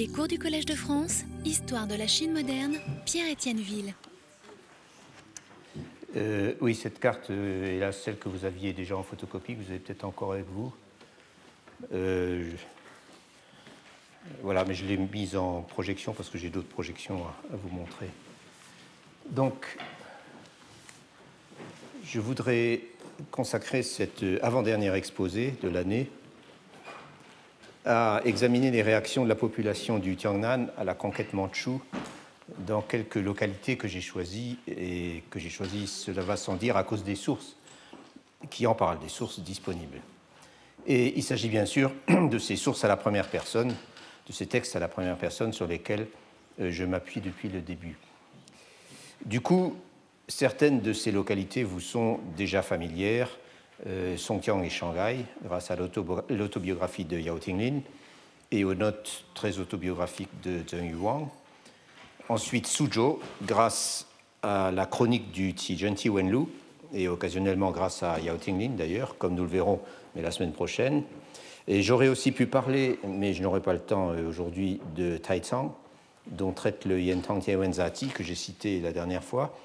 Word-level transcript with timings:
Les 0.00 0.08
cours 0.08 0.28
du 0.28 0.38
Collège 0.38 0.64
de 0.64 0.74
France, 0.74 1.24
Histoire 1.44 1.86
de 1.86 1.94
la 1.94 2.06
Chine 2.06 2.32
moderne, 2.32 2.78
Pierre-Étienne 3.04 3.58
Ville. 3.58 3.92
Euh, 6.16 6.54
oui, 6.62 6.74
cette 6.74 6.98
carte 6.98 7.28
euh, 7.28 7.76
est 7.76 7.78
là, 7.80 7.92
celle 7.92 8.16
que 8.16 8.30
vous 8.30 8.46
aviez 8.46 8.72
déjà 8.72 8.96
en 8.96 9.02
photocopie, 9.02 9.56
que 9.56 9.60
vous 9.60 9.68
avez 9.68 9.78
peut-être 9.78 10.04
encore 10.04 10.32
avec 10.32 10.46
vous. 10.46 10.74
Euh, 11.92 12.50
voilà, 14.42 14.64
mais 14.64 14.72
je 14.72 14.86
l'ai 14.86 14.96
mise 14.96 15.36
en 15.36 15.60
projection 15.60 16.14
parce 16.14 16.30
que 16.30 16.38
j'ai 16.38 16.48
d'autres 16.48 16.66
projections 16.66 17.26
à, 17.26 17.56
vous 17.56 17.68
montrer. 17.68 18.08
Donc, 19.28 19.76
je 22.06 22.20
voudrais 22.20 22.80
consacrer 23.30 23.82
cet 23.82 24.24
avant-dernier 24.40 24.94
exposé 24.94 25.56
de 25.62 25.68
l'année 25.68 26.08
à 27.84 28.20
examiner 28.24 28.70
les 28.70 28.82
réactions 28.82 29.24
de 29.24 29.28
la 29.28 29.34
population 29.34 29.98
du 29.98 30.16
Tiangnan 30.16 30.66
à 30.76 30.84
la 30.84 30.94
conquête 30.94 31.32
mandchoue 31.32 31.82
dans 32.66 32.82
quelques 32.82 33.16
localités 33.16 33.76
que 33.76 33.88
j'ai 33.88 34.00
choisies 34.00 34.58
et 34.66 35.22
que 35.30 35.38
j'ai 35.38 35.50
choisies, 35.50 35.86
cela 35.86 36.22
va 36.22 36.36
sans 36.36 36.56
dire, 36.56 36.76
à 36.76 36.84
cause 36.84 37.04
des 37.04 37.14
sources 37.14 37.56
qui 38.50 38.66
en 38.66 38.74
parlent, 38.74 38.98
des 38.98 39.08
sources 39.08 39.40
disponibles. 39.40 40.00
Et 40.86 41.16
il 41.16 41.22
s'agit 41.22 41.48
bien 41.48 41.66
sûr 41.66 41.92
de 42.08 42.38
ces 42.38 42.56
sources 42.56 42.84
à 42.84 42.88
la 42.88 42.96
première 42.96 43.28
personne, 43.28 43.74
de 44.26 44.32
ces 44.32 44.46
textes 44.46 44.76
à 44.76 44.80
la 44.80 44.88
première 44.88 45.16
personne 45.16 45.52
sur 45.52 45.66
lesquels 45.66 46.06
euh, 46.60 46.70
je 46.70 46.84
m'appuie 46.84 47.20
depuis 47.20 47.48
le 47.48 47.60
début. 47.60 47.96
Du 49.24 49.40
coup, 49.40 49.76
certaines 50.28 50.80
de 50.80 50.92
ces 50.92 51.12
localités 51.12 51.62
vous 51.62 51.80
sont 51.80 52.20
déjà 52.36 52.62
familières, 52.62 53.30
euh, 53.86 54.16
Songjiang 54.16 54.62
et 54.62 54.70
Shanghai, 54.70 55.24
grâce 55.44 55.70
à 55.70 55.76
l'autobiographie 55.76 57.04
de 57.04 57.18
Yao 57.18 57.38
Tinglin 57.38 57.80
et 58.50 58.64
aux 58.64 58.74
notes 58.74 59.24
très 59.34 59.58
autobiographiques 59.58 60.40
de 60.42 60.60
Zheng 60.68 60.90
Yuang. 60.90 61.28
Ensuite, 62.28 62.66
Suzhou, 62.66 63.18
grâce 63.42 64.06
à 64.42 64.70
la 64.70 64.86
chronique 64.86 65.30
du 65.32 65.54
Ti 65.54 66.08
Wenlu, 66.08 66.46
et 66.92 67.08
occasionnellement 67.08 67.70
grâce 67.70 68.02
à 68.02 68.18
Yao 68.20 68.36
Tinglin 68.36 68.70
d'ailleurs, 68.70 69.16
comme 69.18 69.34
nous 69.34 69.44
le 69.44 69.48
verrons 69.48 69.80
mais 70.14 70.22
la 70.22 70.30
semaine 70.30 70.52
prochaine. 70.52 71.02
Et 71.68 71.82
j'aurais 71.82 72.08
aussi 72.08 72.32
pu 72.32 72.46
parler, 72.46 72.98
mais 73.06 73.32
je 73.32 73.42
n'aurai 73.42 73.60
pas 73.60 73.72
le 73.72 73.78
temps 73.78 74.10
euh, 74.10 74.28
aujourd'hui, 74.28 74.80
de 74.96 75.16
Taizang, 75.16 75.72
dont 76.26 76.52
traite 76.52 76.84
le 76.84 77.00
Yentang 77.00 77.38
Tiewenzati 77.38 78.08
que 78.08 78.24
j'ai 78.24 78.34
cité 78.34 78.80
la 78.80 78.92
dernière 78.92 79.22
fois. 79.22 79.56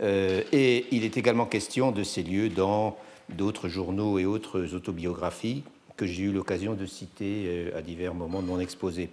Euh, 0.00 0.42
et 0.52 0.86
il 0.90 1.04
est 1.04 1.16
également 1.16 1.46
question 1.46 1.90
de 1.90 2.02
ces 2.02 2.22
lieux 2.22 2.48
dans 2.48 2.96
d'autres 3.36 3.68
journaux 3.68 4.18
et 4.18 4.24
autres 4.24 4.74
autobiographies 4.74 5.64
que 5.96 6.06
j'ai 6.06 6.24
eu 6.24 6.32
l'occasion 6.32 6.74
de 6.74 6.86
citer 6.86 7.44
euh, 7.46 7.78
à 7.78 7.82
divers 7.82 8.14
moments 8.14 8.42
de 8.42 8.46
mon 8.46 8.60
exposé. 8.60 9.10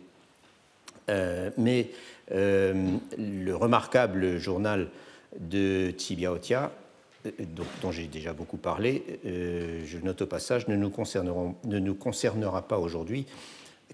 Euh, 1.10 1.50
mais 1.58 1.90
euh, 2.32 2.98
le 3.18 3.56
remarquable 3.56 4.38
journal 4.38 4.90
de 5.40 5.92
Tibiaotia, 5.92 6.72
dont, 7.82 7.92
j'ai 7.92 8.08
déjà 8.08 8.34
beaucoup 8.34 8.58
parlé, 8.58 9.04
je 9.26 9.98
note 10.02 10.22
au 10.22 10.26
passage, 10.26 10.68
ne 10.68 10.76
nous, 10.76 10.92
ne 11.66 11.80
nous 11.80 11.94
concernera 11.94 12.62
pas 12.62 12.80
aujourd'hui, 12.80 13.26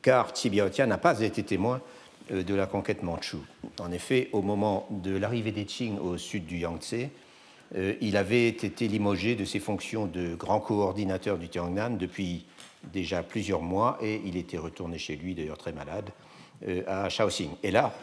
car 0.03 0.31
Tibiaotia 0.31 0.85
n'a 0.85 0.99
pas 0.99 1.19
été 1.21 1.41
témoin 1.43 1.81
de 2.29 2.53
la 2.53 2.67
conquête 2.67 3.03
manchoue. 3.03 3.43
En 3.79 3.91
effet, 3.91 4.29
au 4.31 4.41
moment 4.41 4.87
de 4.91 5.17
l'arrivée 5.17 5.51
des 5.51 5.65
Qing 5.65 5.97
au 5.99 6.17
sud 6.17 6.45
du 6.45 6.59
Yangtze, 6.59 6.93
euh, 6.93 7.07
il 7.99 8.15
avait 8.15 8.47
été 8.47 8.87
limogé 8.87 9.35
de 9.35 9.43
ses 9.43 9.59
fonctions 9.59 10.05
de 10.05 10.35
grand 10.35 10.59
coordinateur 10.59 11.37
du 11.37 11.49
Tiangnan 11.49 11.91
depuis 11.91 12.45
déjà 12.93 13.23
plusieurs 13.23 13.61
mois 13.61 13.97
et 14.01 14.21
il 14.25 14.37
était 14.37 14.57
retourné 14.57 14.97
chez 14.97 15.15
lui, 15.15 15.35
d'ailleurs 15.35 15.57
très 15.57 15.73
malade, 15.73 16.09
euh, 16.67 16.83
à 16.87 17.09
Shaoxing. 17.09 17.51
Et 17.63 17.71
là, 17.71 17.93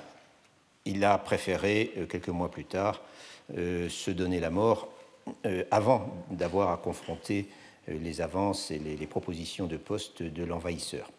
il 0.84 1.04
a 1.04 1.16
préféré, 1.18 1.92
euh, 1.96 2.06
quelques 2.06 2.28
mois 2.28 2.50
plus 2.50 2.64
tard, 2.64 3.00
se 3.54 4.10
donner 4.10 4.40
la 4.40 4.48
mort 4.48 4.88
avant 5.70 6.24
d'avoir 6.30 6.70
à 6.70 6.78
confronter 6.78 7.48
les 7.86 8.22
avances 8.22 8.70
et 8.70 8.78
les, 8.78 9.06
propositions 9.06 9.66
de 9.66 9.76
poste 9.76 10.22
de 10.22 10.44
l'envahisseur. 10.44 11.10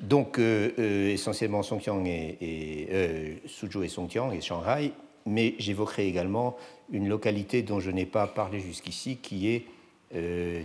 Donc, 0.00 0.40
essentiellement, 0.40 1.60
et, 1.60 3.38
Suzhou 3.46 3.84
et 3.84 3.88
Songjiang 3.88 4.32
et 4.32 4.40
Shanghai 4.40 4.92
mais 5.26 5.54
j'évoquerai 5.58 6.06
également 6.06 6.56
une 6.90 7.08
localité 7.08 7.62
dont 7.62 7.80
je 7.80 7.90
n'ai 7.90 8.06
pas 8.06 8.26
parlé 8.26 8.60
jusqu'ici, 8.60 9.16
qui 9.16 9.48
est 9.48 9.66
euh. 10.14 10.62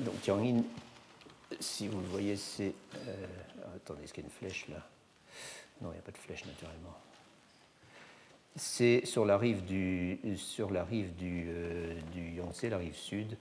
Donc 0.00 0.20
Tiangin, 0.22 0.62
si 1.60 1.88
vous 1.88 2.00
le 2.00 2.06
voyez, 2.06 2.36
c'est... 2.36 2.72
Euh, 2.94 3.26
attendez, 3.76 4.04
est-ce 4.04 4.12
qu'il 4.12 4.22
y 4.22 4.26
a 4.26 4.28
une 4.28 4.34
flèche 4.34 4.68
là? 4.68 4.86
Non, 5.80 5.90
il 5.90 5.94
n'y 5.94 5.98
a 5.98 6.02
pas 6.02 6.12
de 6.12 6.18
flèche 6.18 6.44
naturellement. 6.44 6.96
C'est 8.56 9.04
sur 9.04 9.24
la 9.24 9.38
rive 9.38 9.64
du, 9.64 10.18
sur 10.36 10.70
la 10.70 10.84
rive 10.84 11.14
du, 11.14 11.46
euh, 11.48 11.94
Yangtze, 12.36 12.64
la 12.64 12.78
rive 12.78 12.96
sud, 12.96 13.36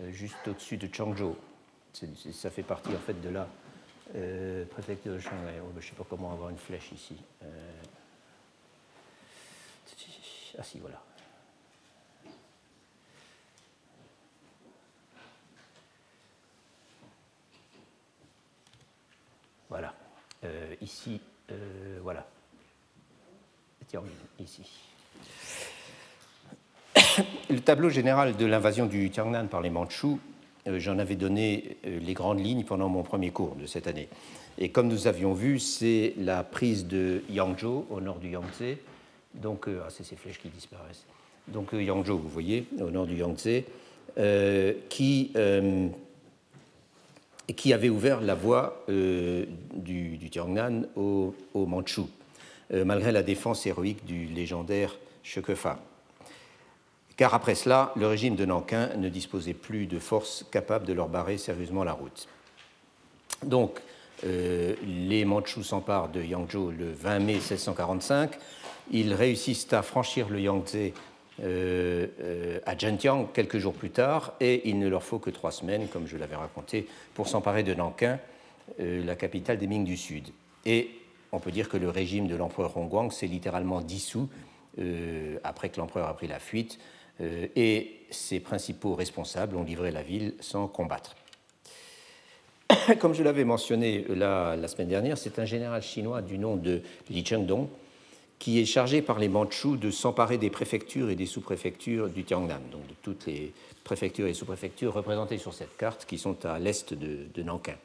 euh, 0.00 0.10
juste 0.10 0.48
au-dessus 0.48 0.78
de 0.78 0.92
Changzhou. 0.92 1.36
ça 2.32 2.50
fait 2.50 2.62
partie 2.62 2.90
en 2.90 2.98
fait 2.98 3.20
de 3.20 3.28
la 3.28 3.48
préfecture 4.70 5.14
de 5.14 5.18
Shanghai. 5.18 5.60
Oh, 5.60 5.70
ben, 5.74 5.80
je 5.80 5.86
ne 5.86 5.90
sais 5.90 5.96
pas 5.96 6.06
comment 6.08 6.32
avoir 6.32 6.48
une 6.48 6.58
flèche 6.58 6.90
ici. 6.92 7.16
Ah 10.58 10.62
si, 10.62 10.78
voilà. 10.78 11.02
Voilà. 19.68 19.94
Euh, 20.44 20.74
ici, 20.80 21.20
euh, 21.50 21.98
voilà. 22.02 22.26
ici. 24.40 24.62
Le 27.50 27.60
tableau 27.60 27.90
général 27.90 28.36
de 28.36 28.46
l'invasion 28.46 28.86
du 28.86 29.10
Tiangnan 29.10 29.46
par 29.46 29.60
les 29.60 29.70
Mandchous, 29.70 30.20
euh, 30.66 30.78
j'en 30.78 30.98
avais 30.98 31.16
donné 31.16 31.76
les 31.84 32.14
grandes 32.14 32.40
lignes 32.40 32.64
pendant 32.64 32.88
mon 32.88 33.02
premier 33.02 33.30
cours 33.30 33.56
de 33.56 33.66
cette 33.66 33.86
année. 33.86 34.08
Et 34.58 34.70
comme 34.70 34.88
nous 34.88 35.06
avions 35.06 35.34
vu, 35.34 35.58
c'est 35.58 36.14
la 36.16 36.42
prise 36.42 36.86
de 36.86 37.22
Yangzhou 37.28 37.86
au 37.90 38.00
nord 38.00 38.18
du 38.18 38.30
Yangtze, 38.30 38.78
donc, 39.40 39.68
euh, 39.68 39.82
ah, 39.84 39.88
c'est 39.90 40.04
ces 40.04 40.16
flèches 40.16 40.38
qui 40.38 40.48
disparaissent. 40.48 41.04
Donc, 41.48 41.74
euh, 41.74 41.82
Yangzhou, 41.82 42.18
vous 42.18 42.28
voyez, 42.28 42.66
au 42.80 42.90
nord 42.90 43.06
du 43.06 43.16
Yangtze, 43.16 43.62
euh, 44.18 44.72
qui, 44.88 45.32
avait 47.72 47.88
ouvert 47.88 48.20
la 48.20 48.34
voie 48.34 48.84
du, 48.88 50.16
du, 50.16 50.30
Tiangnan 50.30 50.82
au, 50.96 51.34
au 51.54 51.68
malgré 52.72 53.12
la 53.12 53.22
défense 53.22 53.66
héroïque 53.66 54.04
du 54.04 54.26
légendaire 54.26 54.96
Shekefa. 55.22 55.78
Car 57.16 57.32
après 57.34 57.54
cela, 57.54 57.92
le 57.96 58.06
régime 58.06 58.36
de 58.36 58.44
Nankin 58.44 58.90
ne 58.96 59.08
disposait 59.08 59.54
plus 59.54 59.86
de 59.86 59.98
forces 59.98 60.44
capables 60.50 60.86
de 60.86 60.92
leur 60.92 61.08
barrer 61.08 61.38
sérieusement 61.38 61.84
la 61.84 61.92
route. 61.92 62.28
Donc, 63.44 63.80
les 64.22 65.24
Mandchous 65.24 65.62
s'emparent 65.62 66.08
de 66.08 66.22
Yangzhou 66.22 66.70
le 66.70 66.90
20 66.92 67.18
mai 67.20 67.34
1645 67.34 68.38
ils 68.90 69.14
réussissent 69.14 69.72
à 69.72 69.82
franchir 69.82 70.28
le 70.28 70.40
Yangtze 70.40 70.92
euh, 71.42 72.06
euh, 72.20 72.60
à 72.64 72.78
Zhenjiang 72.78 73.26
quelques 73.32 73.58
jours 73.58 73.74
plus 73.74 73.90
tard, 73.90 74.32
et 74.40 74.68
il 74.68 74.78
ne 74.78 74.88
leur 74.88 75.02
faut 75.02 75.18
que 75.18 75.28
trois 75.28 75.52
semaines, 75.52 75.86
comme 75.88 76.06
je 76.06 76.16
l'avais 76.16 76.36
raconté, 76.36 76.86
pour 77.14 77.28
s'emparer 77.28 77.62
de 77.62 77.74
Nankin, 77.74 78.18
euh, 78.80 79.04
la 79.04 79.16
capitale 79.16 79.58
des 79.58 79.66
Ming 79.66 79.84
du 79.84 79.98
Sud. 79.98 80.28
Et 80.64 80.90
on 81.32 81.38
peut 81.38 81.50
dire 81.50 81.68
que 81.68 81.76
le 81.76 81.90
régime 81.90 82.26
de 82.26 82.36
l'empereur 82.36 82.74
Hongguang 82.76 83.10
s'est 83.10 83.26
littéralement 83.26 83.80
dissous 83.80 84.28
après 85.42 85.70
que 85.70 85.78
l'empereur 85.78 86.06
a 86.06 86.14
pris 86.14 86.26
la 86.26 86.38
fuite, 86.38 86.78
et 87.18 87.92
ses 88.10 88.40
principaux 88.40 88.94
responsables 88.94 89.56
ont 89.56 89.62
livré 89.62 89.90
la 89.90 90.02
ville 90.02 90.34
sans 90.40 90.68
combattre. 90.68 91.16
Comme 92.98 93.14
je 93.14 93.22
l'avais 93.22 93.44
mentionné 93.44 94.04
la, 94.10 94.54
la 94.54 94.68
semaine 94.68 94.88
dernière, 94.88 95.16
c'est 95.16 95.38
un 95.38 95.46
général 95.46 95.80
chinois 95.80 96.20
du 96.20 96.36
nom 96.36 96.56
de 96.56 96.82
Li 97.08 97.24
Chengdong 97.24 97.68
qui 98.38 98.60
est 98.60 98.66
chargé 98.66 99.02
par 99.02 99.18
les 99.18 99.28
Mandchous 99.28 99.76
de 99.76 99.90
s'emparer 99.90 100.38
des 100.38 100.50
préfectures 100.50 101.10
et 101.10 101.16
des 101.16 101.26
sous-préfectures 101.26 102.08
du 102.08 102.24
Tiangnan, 102.24 102.60
donc 102.70 102.86
de 102.86 102.94
toutes 103.02 103.26
les 103.26 103.52
préfectures 103.84 104.26
et 104.26 104.34
sous-préfectures 104.34 104.92
représentées 104.92 105.38
sur 105.38 105.54
cette 105.54 105.76
carte 105.76 106.04
qui 106.06 106.18
sont 106.18 106.44
à 106.44 106.58
l'est 106.58 106.92
de, 106.92 107.42
Nankin. 107.42 107.76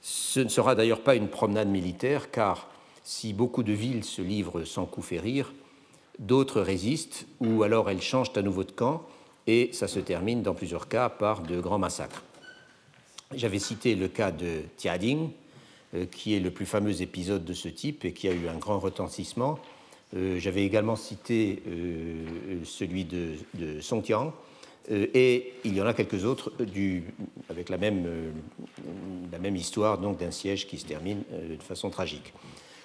Ce 0.00 0.40
ne 0.40 0.48
sera 0.48 0.74
d'ailleurs 0.74 1.00
pas 1.00 1.14
une 1.16 1.28
promenade 1.28 1.68
militaire, 1.68 2.30
car 2.30 2.68
si 3.02 3.32
beaucoup 3.32 3.62
de 3.62 3.72
villes 3.72 4.04
se 4.04 4.22
livrent 4.22 4.64
sans 4.64 4.86
coup 4.86 5.02
férir, 5.02 5.52
d'autres 6.18 6.60
résistent, 6.60 7.26
ou 7.40 7.62
alors 7.62 7.90
elles 7.90 8.02
changent 8.02 8.36
à 8.36 8.42
nouveau 8.42 8.64
de 8.64 8.70
camp, 8.70 9.02
et 9.46 9.70
ça 9.72 9.88
se 9.88 9.98
termine 9.98 10.42
dans 10.42 10.54
plusieurs 10.54 10.88
cas 10.88 11.08
par 11.08 11.42
de 11.42 11.60
grands 11.60 11.78
massacres. 11.78 12.22
J'avais 13.34 13.58
cité 13.58 13.94
le 13.94 14.08
cas 14.08 14.30
de 14.30 14.60
Tiading, 14.76 15.30
qui 16.10 16.34
est 16.34 16.40
le 16.40 16.50
plus 16.50 16.66
fameux 16.66 17.02
épisode 17.02 17.44
de 17.44 17.52
ce 17.52 17.68
type 17.68 18.04
et 18.04 18.12
qui 18.12 18.28
a 18.28 18.32
eu 18.32 18.48
un 18.48 18.56
grand 18.56 18.78
retentissement. 18.78 19.58
Euh, 20.16 20.38
j'avais 20.38 20.64
également 20.64 20.96
cité 20.96 21.62
euh, 21.66 22.24
celui 22.64 23.04
de, 23.04 23.32
de 23.54 23.80
Songtiang, 23.80 24.32
et 24.90 25.54
il 25.64 25.74
y 25.74 25.80
en 25.80 25.86
a 25.86 25.94
quelques 25.94 26.26
autres 26.26 26.52
avec 27.48 27.70
la 27.70 27.78
même, 27.78 28.06
histoire 29.56 29.96
d'un 29.96 30.30
siège 30.30 30.66
qui 30.66 30.76
se 30.76 30.84
termine 30.84 31.22
de 31.32 31.62
façon 31.62 31.88
tragique. 31.88 32.34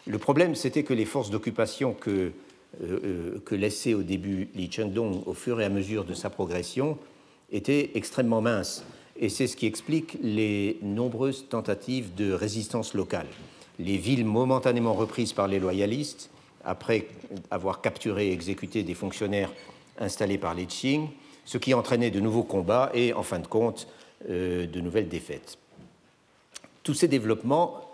Le 0.07 0.17
problème, 0.17 0.55
c'était 0.55 0.83
que 0.83 0.93
les 0.93 1.03
forces 1.03 1.29
d'occupation 1.29 1.93
que, 1.93 2.31
que 2.79 3.53
laissait 3.53 3.95
au 3.95 4.01
début 4.01 4.47
Li 4.55 4.71
Chengdong 4.71 5.23
au 5.25 5.33
fur 5.33 5.59
et 5.59 5.65
à 5.65 5.69
mesure 5.69 6.05
de 6.05 6.13
sa 6.13 6.29
progression 6.29 6.97
étaient 7.51 7.91
extrêmement 7.95 8.39
minces. 8.39 8.85
Et 9.21 9.27
c'est 9.27 9.47
ce 9.47 9.57
qui 9.57 9.65
explique 9.65 10.17
les 10.21 10.79
nombreuses 10.81 11.47
tentatives 11.49 12.15
de 12.15 12.31
résistance 12.31 12.93
locale. 12.93 13.27
Les 13.77 13.97
villes 13.97 14.25
momentanément 14.25 14.93
reprises 14.93 15.33
par 15.33 15.49
les 15.49 15.59
loyalistes, 15.59 16.29
après 16.63 17.07
avoir 17.51 17.81
capturé 17.81 18.29
et 18.29 18.31
exécuté 18.31 18.83
des 18.83 18.93
fonctionnaires 18.93 19.51
installés 19.99 20.37
par 20.37 20.53
les 20.53 20.65
Qing, 20.65 21.09
ce 21.43 21.57
qui 21.57 21.73
entraînait 21.73 22.11
de 22.11 22.21
nouveaux 22.21 22.43
combats 22.43 22.91
et, 22.93 23.11
en 23.11 23.23
fin 23.23 23.39
de 23.39 23.47
compte, 23.47 23.87
euh, 24.29 24.65
de 24.67 24.79
nouvelles 24.79 25.09
défaites. 25.09 25.57
Tous 26.83 26.93
ces 26.93 27.09
développements, 27.09 27.91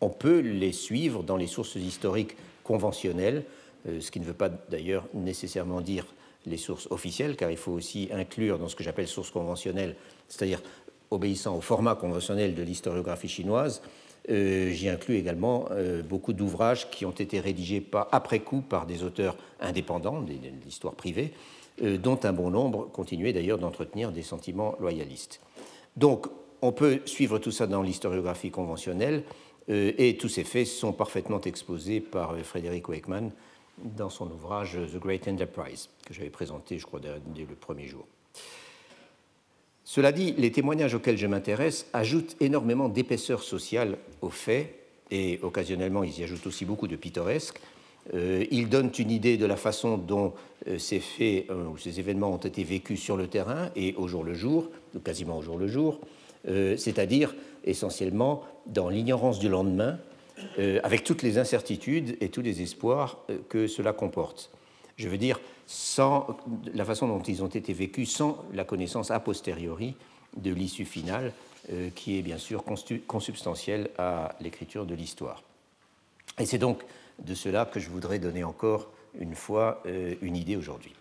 on 0.00 0.08
peut 0.08 0.38
les 0.38 0.72
suivre 0.72 1.22
dans 1.22 1.36
les 1.36 1.46
sources 1.46 1.74
historiques 1.74 2.36
conventionnelles, 2.64 3.44
euh, 3.88 4.00
ce 4.00 4.10
qui 4.10 4.20
ne 4.20 4.24
veut 4.24 4.32
pas 4.32 4.48
d'ailleurs 4.48 5.04
nécessairement 5.12 5.82
dire 5.82 6.06
les 6.46 6.56
sources 6.56 6.86
officielles, 6.90 7.36
car 7.36 7.50
il 7.50 7.56
faut 7.56 7.72
aussi 7.72 8.08
inclure 8.12 8.58
dans 8.58 8.68
ce 8.68 8.76
que 8.76 8.84
j'appelle 8.84 9.08
sources 9.08 9.30
conventionnelles, 9.30 9.96
c'est-à-dire 10.28 10.62
obéissant 11.10 11.56
au 11.56 11.60
format 11.60 11.94
conventionnel 11.94 12.54
de 12.54 12.62
l'historiographie 12.62 13.28
chinoise, 13.28 13.82
euh, 14.28 14.70
j'y 14.70 14.88
inclus 14.88 15.16
également 15.16 15.68
euh, 15.70 16.02
beaucoup 16.02 16.32
d'ouvrages 16.32 16.90
qui 16.90 17.06
ont 17.06 17.12
été 17.12 17.38
rédigés 17.38 17.84
après 18.10 18.40
coup 18.40 18.60
par 18.60 18.86
des 18.86 19.04
auteurs 19.04 19.36
indépendants, 19.60 20.20
de 20.20 20.32
l'histoire 20.64 20.94
privée, 20.94 21.32
euh, 21.82 21.96
dont 21.96 22.18
un 22.24 22.32
bon 22.32 22.50
nombre 22.50 22.88
continuaient 22.90 23.32
d'ailleurs 23.32 23.58
d'entretenir 23.58 24.10
des 24.10 24.22
sentiments 24.22 24.74
loyalistes. 24.80 25.40
Donc, 25.96 26.26
on 26.60 26.72
peut 26.72 27.00
suivre 27.04 27.38
tout 27.38 27.52
ça 27.52 27.66
dans 27.66 27.82
l'historiographie 27.82 28.50
conventionnelle, 28.50 29.22
et 29.68 30.16
tous 30.16 30.28
ces 30.28 30.44
faits 30.44 30.66
sont 30.66 30.92
parfaitement 30.92 31.40
exposés 31.40 32.00
par 32.00 32.38
Frédéric 32.38 32.88
Wakeman 32.88 33.32
dans 33.78 34.10
son 34.10 34.30
ouvrage 34.30 34.78
The 34.92 34.98
Great 34.98 35.26
Enterprise, 35.26 35.88
que 36.06 36.14
j'avais 36.14 36.30
présenté, 36.30 36.78
je 36.78 36.86
crois, 36.86 37.00
dès 37.00 37.44
le 37.44 37.56
premier 37.56 37.88
jour. 37.88 38.06
Cela 39.88 40.10
dit, 40.10 40.34
les 40.36 40.50
témoignages 40.50 40.94
auxquels 40.94 41.16
je 41.16 41.28
m'intéresse 41.28 41.86
ajoutent 41.92 42.34
énormément 42.40 42.88
d'épaisseur 42.88 43.44
sociale 43.44 43.98
aux 44.20 44.30
faits, 44.30 44.74
et 45.12 45.38
occasionnellement 45.42 46.02
ils 46.02 46.18
y 46.18 46.24
ajoutent 46.24 46.48
aussi 46.48 46.64
beaucoup 46.64 46.88
de 46.88 46.96
pittoresque. 46.96 47.60
Euh, 48.12 48.44
ils 48.50 48.68
donnent 48.68 48.90
une 48.98 49.12
idée 49.12 49.36
de 49.36 49.46
la 49.46 49.54
façon 49.54 49.96
dont 49.96 50.34
euh, 50.66 50.78
ces 50.78 50.98
faits 50.98 51.46
euh, 51.50 51.68
ou 51.68 51.78
ces 51.78 52.00
événements 52.00 52.32
ont 52.32 52.36
été 52.36 52.64
vécus 52.64 53.00
sur 53.00 53.16
le 53.16 53.28
terrain 53.28 53.70
et 53.76 53.94
au 53.96 54.08
jour 54.08 54.24
le 54.24 54.34
jour, 54.34 54.68
ou 54.96 54.98
quasiment 54.98 55.38
au 55.38 55.42
jour 55.42 55.56
le 55.56 55.68
jour, 55.68 56.00
c'est-à-dire 56.76 57.34
essentiellement 57.64 58.44
dans 58.66 58.88
l'ignorance 58.88 59.40
du 59.40 59.48
lendemain, 59.48 59.98
avec 60.84 61.02
toutes 61.02 61.22
les 61.22 61.38
incertitudes 61.38 62.16
et 62.20 62.28
tous 62.28 62.40
les 62.40 62.62
espoirs 62.62 63.18
que 63.48 63.66
cela 63.66 63.92
comporte. 63.92 64.52
Je 64.96 65.08
veux 65.08 65.18
dire, 65.18 65.40
la 66.74 66.84
façon 66.84 67.08
dont 67.08 67.22
ils 67.22 67.42
ont 67.42 67.48
été 67.48 67.72
vécus, 67.72 68.10
sans 68.10 68.44
la 68.52 68.64
connaissance 68.64 69.10
a 69.10 69.20
posteriori 69.20 69.94
de 70.36 70.52
l'issue 70.52 70.84
finale, 70.84 71.32
euh, 71.72 71.90
qui 71.94 72.18
est 72.18 72.22
bien 72.22 72.38
sûr 72.38 72.64
consubstantielle 73.06 73.90
à 73.98 74.36
l'écriture 74.40 74.86
de 74.86 74.94
l'histoire. 74.94 75.42
Et 76.38 76.46
c'est 76.46 76.58
donc 76.58 76.82
de 77.18 77.34
cela 77.34 77.64
que 77.64 77.80
je 77.80 77.88
voudrais 77.88 78.18
donner 78.18 78.44
encore 78.44 78.88
une 79.18 79.34
fois 79.34 79.82
euh, 79.86 80.14
une 80.20 80.36
idée 80.36 80.56
aujourd'hui. 80.56 80.92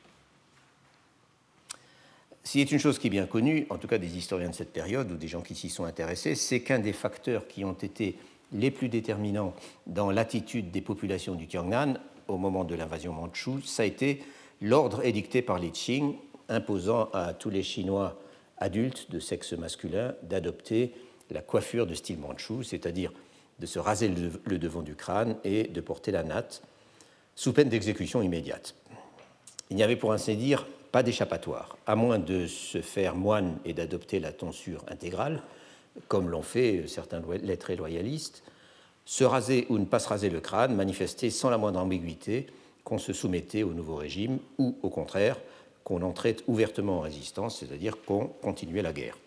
S'il 2.43 2.61
est 2.61 2.71
une 2.71 2.79
chose 2.79 2.99
qui 2.99 3.07
est 3.07 3.11
bien 3.11 3.25
connue, 3.25 3.65
en 3.69 3.77
tout 3.77 3.87
cas 3.87 3.97
des 3.97 4.17
historiens 4.17 4.49
de 4.49 4.55
cette 4.55 4.71
période 4.71 5.11
ou 5.11 5.17
des 5.17 5.27
gens 5.27 5.41
qui 5.41 5.55
s'y 5.55 5.69
sont 5.69 5.85
intéressés, 5.85 6.35
c'est 6.35 6.61
qu'un 6.61 6.79
des 6.79 6.93
facteurs 6.93 7.47
qui 7.47 7.65
ont 7.65 7.73
été 7.73 8.17
les 8.53 8.71
plus 8.71 8.87
déterminants 8.87 9.53
dans 9.87 10.11
l'attitude 10.11 10.71
des 10.71 10.81
populations 10.81 11.35
du 11.35 11.47
Tiangnan 11.47 11.95
au 12.27 12.37
moment 12.37 12.63
de 12.63 12.75
l'invasion 12.75 13.13
mandchoue, 13.13 13.61
ça 13.61 13.83
a 13.83 13.85
été 13.85 14.23
l'ordre 14.61 15.05
édicté 15.05 15.41
par 15.41 15.59
les 15.59 15.71
Qing 15.71 16.15
imposant 16.49 17.09
à 17.13 17.33
tous 17.33 17.49
les 17.49 17.63
Chinois 17.63 18.19
adultes 18.57 19.11
de 19.11 19.19
sexe 19.19 19.53
masculin 19.53 20.15
d'adopter 20.23 20.93
la 21.31 21.41
coiffure 21.41 21.87
de 21.87 21.93
style 21.93 22.19
mandchou, 22.19 22.63
c'est-à-dire 22.63 23.11
de 23.59 23.65
se 23.65 23.79
raser 23.79 24.09
le 24.09 24.57
devant 24.57 24.81
du 24.81 24.95
crâne 24.95 25.37
et 25.43 25.63
de 25.63 25.81
porter 25.81 26.11
la 26.11 26.23
natte, 26.23 26.61
sous 27.35 27.53
peine 27.53 27.69
d'exécution 27.69 28.21
immédiate. 28.21 28.75
Il 29.69 29.75
n'y 29.75 29.83
avait 29.83 29.95
pour 29.95 30.13
ainsi 30.13 30.35
dire 30.35 30.67
pas 30.91 31.03
d'échappatoire, 31.03 31.77
à 31.87 31.95
moins 31.95 32.19
de 32.19 32.47
se 32.47 32.81
faire 32.81 33.15
moine 33.15 33.57
et 33.65 33.73
d'adopter 33.73 34.19
la 34.19 34.31
tonsure 34.31 34.83
intégrale, 34.87 35.41
comme 36.07 36.29
l'ont 36.29 36.41
fait 36.41 36.87
certains 36.87 37.21
lettrés 37.41 37.75
loyalistes, 37.75 38.43
se 39.05 39.23
raser 39.23 39.65
ou 39.69 39.77
ne 39.77 39.85
pas 39.85 39.99
se 39.99 40.07
raser 40.07 40.29
le 40.29 40.39
crâne 40.39 40.75
manifestait 40.75 41.29
sans 41.29 41.49
la 41.49 41.57
moindre 41.57 41.79
ambiguïté 41.79 42.47
qu'on 42.85 42.99
se 42.99 43.11
soumettait 43.11 43.63
au 43.63 43.73
nouveau 43.73 43.95
régime 43.95 44.39
ou, 44.57 44.77
au 44.81 44.89
contraire, 44.89 45.37
qu'on 45.83 46.01
entrait 46.01 46.37
ouvertement 46.47 46.99
en 46.99 47.01
résistance, 47.01 47.59
c'est-à-dire 47.59 47.97
qu'on 48.05 48.27
continuait 48.27 48.81
la 48.81 48.93
guerre. 48.93 49.17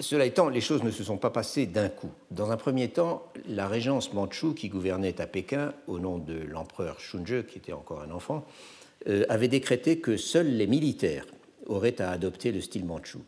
Cela 0.00 0.26
étant, 0.26 0.48
les 0.48 0.60
choses 0.60 0.82
ne 0.82 0.90
se 0.90 1.04
sont 1.04 1.16
pas 1.16 1.30
passées 1.30 1.66
d'un 1.66 1.88
coup. 1.88 2.10
Dans 2.32 2.50
un 2.50 2.56
premier 2.56 2.88
temps, 2.88 3.22
la 3.46 3.68
régence 3.68 4.12
mandchoue 4.12 4.52
qui 4.52 4.68
gouvernait 4.68 5.20
à 5.20 5.28
Pékin, 5.28 5.74
au 5.86 6.00
nom 6.00 6.18
de 6.18 6.34
l'empereur 6.34 6.98
Shunzhe, 6.98 7.46
qui 7.46 7.58
était 7.58 7.72
encore 7.72 8.02
un 8.02 8.10
enfant, 8.10 8.44
euh, 9.08 9.24
avait 9.28 9.48
décrété 9.48 10.00
que 10.00 10.16
seuls 10.16 10.56
les 10.56 10.66
militaires 10.66 11.26
auraient 11.66 12.00
à 12.00 12.10
adopter 12.10 12.50
le 12.50 12.60
style 12.60 12.84
mandchou. 12.84 13.20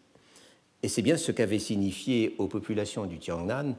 Et 0.82 0.88
c'est 0.88 1.02
bien 1.02 1.17
ce 1.17 1.31
qu'avait 1.31 1.61
signifié 1.61 2.35
aux 2.38 2.49
populations 2.49 3.06
du 3.06 3.19
Tiangnan 3.19 3.76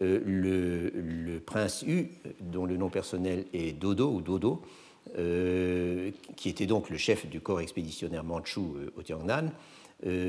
euh, 0.00 0.20
le, 0.24 1.38
prince 1.40 1.82
Hu, 1.86 2.08
dont 2.40 2.64
le 2.64 2.76
nom 2.76 2.88
personnel 2.88 3.44
est 3.52 3.78
Dodo 3.78 4.10
ou 4.10 4.20
Dodo, 4.22 4.62
euh, 5.18 6.10
qui 6.36 6.48
était 6.48 6.66
donc 6.66 6.88
le 6.88 6.96
chef 6.96 7.26
du 7.26 7.40
corps 7.40 7.60
expéditionnaire 7.60 8.24
mandchou 8.24 8.76
euh, 8.78 8.92
au 8.96 9.02
Tiangnan, 9.02 9.50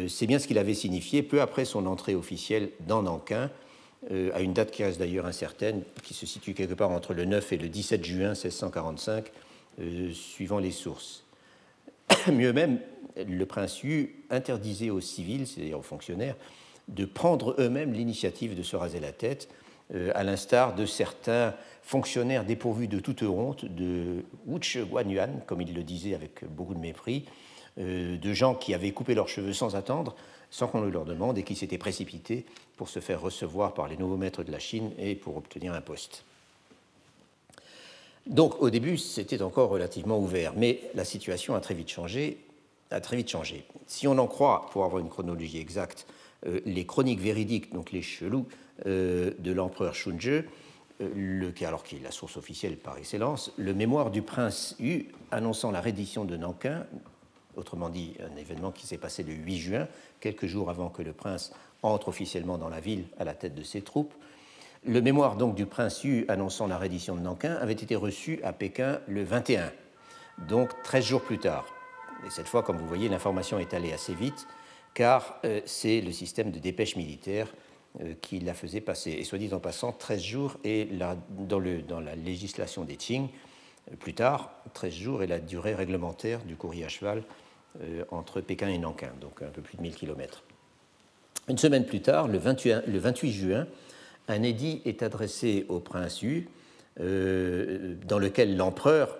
c'est 0.08 0.28
bien 0.28 0.38
ce 0.38 0.48
qu'il 0.48 0.60
avait 0.60 0.76
signifié 0.76 1.24
peu 1.24 1.42
après 1.42 1.66
son 1.66 1.88
entrée 1.88 2.14
officielle 2.14 2.70
dans 2.86 3.02
Nankin, 3.02 3.50
à 4.12 4.42
une 4.42 4.54
date 4.54 4.70
qui 4.70 4.84
reste 4.84 5.00
d'ailleurs 5.00 5.26
incertaine, 5.26 5.82
qui 6.04 6.14
se 6.14 6.28
situe 6.28 6.54
quelque 6.54 6.76
part 6.76 6.92
entre 6.92 7.16
le 7.16 7.26
9 7.26 7.54
et 7.54 7.58
le 7.58 7.70
17 7.70 8.06
juin 8.06 8.34
1645, 8.34 9.32
suivant 10.12 10.60
les 10.60 10.70
sources. 10.70 11.26
Mieux 12.32 12.54
même, 12.54 12.82
le 13.18 13.46
prince 13.48 13.82
Yu 13.82 14.14
interdisait 14.30 14.92
aux 14.92 15.02
civils, 15.02 15.48
c'est-à-dire 15.48 15.80
aux 15.80 15.82
fonctionnaires, 15.82 16.36
de 16.88 17.06
prendre 17.06 17.56
eux-mêmes 17.60 17.94
l'initiative 17.94 18.56
de 18.56 18.64
se 18.64 18.76
raser 18.76 19.00
la 19.00 19.12
tête, 19.12 19.50
euh, 19.94 20.12
à 20.16 20.24
l'instar 20.24 20.76
de 20.76 20.86
certains 20.86 21.54
fonctionnaires 21.82 22.46
dépourvus 22.46 22.88
de 22.88 23.00
toute 23.00 23.24
honte, 23.24 23.66
de 23.66 24.24
Wuche 24.48 24.78
Guanyuan, 24.78 25.42
comme 25.46 25.62
il 25.62 25.74
le 25.74 25.84
disait 25.84 26.16
avec 26.16 26.46
beaucoup 26.50 26.74
de 26.74 26.80
mépris, 26.80 27.26
euh, 27.80 28.18
de 28.18 28.34
gens 28.34 28.56
qui 28.56 28.74
avaient 28.74 28.92
coupé 28.92 29.16
leurs 29.16 29.28
cheveux 29.28 29.54
sans 29.54 29.76
attendre, 29.76 30.16
sans 30.50 30.68
qu'on 30.68 30.82
le 30.82 30.90
leur 30.90 31.06
demande, 31.06 31.38
et 31.38 31.44
qui 31.44 31.56
s'étaient 31.56 31.78
précipités 31.78 32.46
pour 32.78 32.90
se 32.90 33.00
faire 33.00 33.22
recevoir 33.22 33.74
par 33.74 33.88
les 33.88 33.98
nouveaux 33.98 34.18
maîtres 34.18 34.44
de 34.44 34.52
la 34.52 34.60
Chine 34.60 34.92
et 34.98 35.16
pour 35.16 35.38
obtenir 35.38 35.74
un 35.74 35.82
poste. 35.82 36.24
Donc 38.28 38.62
au 38.62 38.70
début, 38.70 38.98
c'était 38.98 39.42
encore 39.42 39.70
relativement 39.70 40.18
ouvert, 40.18 40.54
mais 40.56 40.80
la 40.96 41.04
situation 41.04 41.56
a 41.56 41.60
très 41.60 41.74
vite 41.74 41.90
changé. 41.90 42.38
A 42.92 43.02
très 43.02 43.18
vite 43.18 43.30
changé. 43.30 43.66
Si 43.88 44.08
on 44.08 44.18
en 44.20 44.28
croit, 44.28 44.68
pour 44.72 44.86
avoir 44.86 45.02
une 45.02 45.10
chronologie 45.10 45.58
exacte, 45.58 46.06
les 46.66 46.86
chroniques 46.86 47.22
véridiques, 47.22 47.74
donc 47.74 47.92
les 47.92 48.02
chelous, 48.02 48.48
euh, 48.88 49.32
de 49.38 49.52
l'empereur 49.52 49.94
Shunzhe, 49.94 50.44
euh, 51.00 51.52
alors 51.62 51.84
qui 51.84 51.98
est 51.98 52.04
la 52.04 52.10
source 52.10 52.38
officielle 52.38 52.76
par 52.76 52.98
excellence, 52.98 53.54
le 53.58 53.72
mémoire 53.72 54.10
du 54.10 54.24
prince 54.24 54.76
Yu 54.80 55.10
annonçant 55.30 55.70
la 55.70 55.80
reddition 55.80 56.26
de 56.26 56.36
Nankin, 56.36 56.88
autrement 57.56 57.90
dit 57.90 58.16
un 58.20 58.36
événement 58.36 58.72
qui 58.72 58.88
s'est 58.88 58.98
passé 58.98 59.22
le 59.22 59.34
8 59.34 59.58
juin, 59.58 59.88
quelques 60.20 60.48
jours 60.48 60.72
avant 60.72 60.90
que 60.90 61.04
le 61.04 61.14
prince 61.14 61.54
entre 61.84 62.08
officiellement 62.08 62.58
dans 62.58 62.68
la 62.68 62.80
ville 62.80 63.06
à 63.20 63.26
la 63.26 63.36
tête 63.36 63.54
de 63.54 63.62
ses 63.62 63.84
troupes. 63.84 64.14
Le 64.84 65.02
mémoire 65.02 65.38
donc 65.38 65.54
du 65.54 65.68
prince 65.68 66.04
Yu 66.04 66.26
annonçant 66.28 66.66
la 66.66 66.80
reddition 66.80 67.16
de 67.16 67.22
Nankin 67.22 67.54
avait 67.54 67.74
été 67.74 67.96
reçu 67.96 68.40
à 68.44 68.54
Pékin 68.54 69.00
le 69.08 69.24
21, 69.24 69.72
donc 70.48 70.72
13 70.82 71.06
jours 71.06 71.22
plus 71.22 71.38
tard. 71.38 71.66
Et 72.26 72.32
cette 72.32 72.48
fois, 72.48 72.64
comme 72.64 72.78
vous 72.78 72.88
voyez, 72.88 73.08
l'information 73.08 73.60
est 73.60 73.76
allée 73.76 73.94
assez 73.94 74.16
vite 74.16 74.48
car 74.94 75.40
euh, 75.46 75.62
c'est 75.66 76.02
le 76.02 76.12
système 76.12 76.52
de 76.52 76.60
dépêche 76.60 76.96
militaire 76.96 77.48
euh, 78.02 78.14
qui 78.22 78.40
la 78.40 78.54
faisait 78.54 78.82
passer. 78.82 79.12
Et 79.12 79.24
soit 79.24 79.38
dit 79.38 79.54
en 79.54 79.60
passant, 79.60 79.92
13 79.92 80.22
jours, 80.22 80.58
et 80.64 80.88
dans, 81.30 82.00
la 82.00 82.16
législation 82.16 82.84
des 82.84 82.96
Qing, 82.96 83.28
euh, 83.92 83.96
plus 83.96 84.14
tard, 84.14 84.52
13 84.74 84.94
jours 84.94 85.24
est 85.24 85.28
la 85.28 85.40
durée 85.40 85.76
réglementaire 85.76 86.40
du 86.44 86.56
courrier 86.56 86.86
à 86.86 86.90
cheval 86.90 87.24
entre 88.12 88.40
Pékin 88.40 88.68
et 88.68 88.78
Nankin, 88.78 89.10
donc 89.20 89.42
un 89.42 89.48
peu 89.48 89.64
plus 89.64 89.78
de 89.78 89.82
1000 89.82 89.96
km. 89.96 90.44
Une 91.50 91.58
semaine 91.58 91.88
plus 91.88 92.04
tard, 92.04 92.28
le 92.28 92.38
28, 92.38 93.32
juin, 93.32 93.66
un 94.28 94.44
édit 94.44 94.84
est 94.86 95.02
adressé 95.02 95.66
au 95.70 95.80
prince 95.80 96.22
Yu, 96.22 96.50
dans 97.00 98.20
lequel 98.20 98.58
l'empereur 98.58 99.18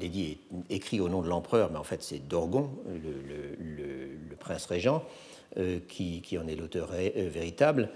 l'édit 0.00 0.38
est 0.70 0.74
écrit 0.74 1.00
au 1.00 1.08
nom 1.08 1.22
de 1.22 1.28
l'empereur, 1.28 1.70
mais 1.70 1.78
en 1.78 1.84
fait 1.84 2.02
c'est 2.02 2.26
Dorgon, 2.26 2.70
le, 2.86 4.36
prince 4.36 4.66
régent, 4.66 5.02
euh, 5.58 5.78
qui, 5.88 6.22
en 6.40 6.46
est 6.46 6.54
l'auteur 6.54 6.90
euh, 6.92 7.28
véritable, 7.28 7.90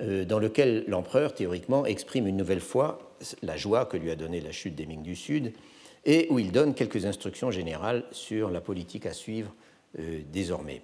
euh, 0.00 0.24
dans 0.24 0.38
lequel 0.38 0.84
l'empereur, 0.88 1.34
théoriquement, 1.34 1.86
exprime 1.86 2.26
une 2.26 2.36
nouvelle 2.36 2.60
fois 2.60 3.16
la 3.42 3.56
joie 3.56 3.86
que 3.86 3.96
lui 3.96 4.10
a 4.10 4.16
donnée 4.16 4.40
la 4.40 4.52
chute 4.52 4.74
des 4.74 4.86
Ming 4.86 5.02
du 5.02 5.16
Sud, 5.16 5.52
et 6.04 6.26
où 6.30 6.38
il 6.38 6.52
donne 6.52 6.74
quelques 6.74 7.06
instructions 7.06 7.50
générales 7.50 8.04
sur 8.10 8.50
la 8.50 8.60
politique 8.60 9.06
à 9.06 9.12
suivre 9.14 9.54
désormais. 10.30 10.82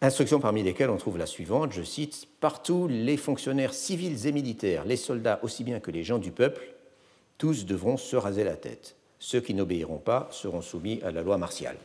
Instructions 0.00 0.40
parmi 0.40 0.62
lesquelles 0.62 0.90
on 0.90 0.96
trouve 0.96 1.18
la 1.18 1.26
suivante, 1.26 1.72
je 1.72 1.82
cite, 1.82 2.26
Partout 2.40 2.88
les 2.88 3.16
fonctionnaires 3.16 3.72
civils 3.72 4.26
et 4.26 4.32
militaires, 4.32 4.84
les 4.84 4.96
soldats 4.96 5.38
aussi 5.42 5.62
bien 5.62 5.78
que 5.78 5.90
les 5.90 6.02
gens 6.02 6.18
du 6.18 6.32
peuple, 6.32 6.73
tous 7.38 7.66
devront 7.66 7.96
se 7.96 8.16
raser 8.16 8.44
la 8.44 8.56
tête. 8.56 8.96
Ceux 9.18 9.40
qui 9.40 9.54
n'obéiront 9.54 9.98
pas 9.98 10.28
seront 10.30 10.62
soumis 10.62 11.00
à 11.02 11.10
la 11.10 11.22
loi 11.22 11.38
martiale. 11.38 11.76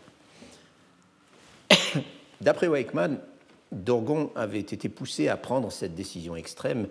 D'après 2.42 2.68
Wakeman, 2.68 3.20
Dorgon 3.72 4.32
avait 4.36 4.60
été 4.60 4.90
poussé 4.90 5.28
à 5.28 5.38
prendre 5.38 5.72
cette 5.72 5.96
décision 5.96 6.36
extrême, 6.36 6.88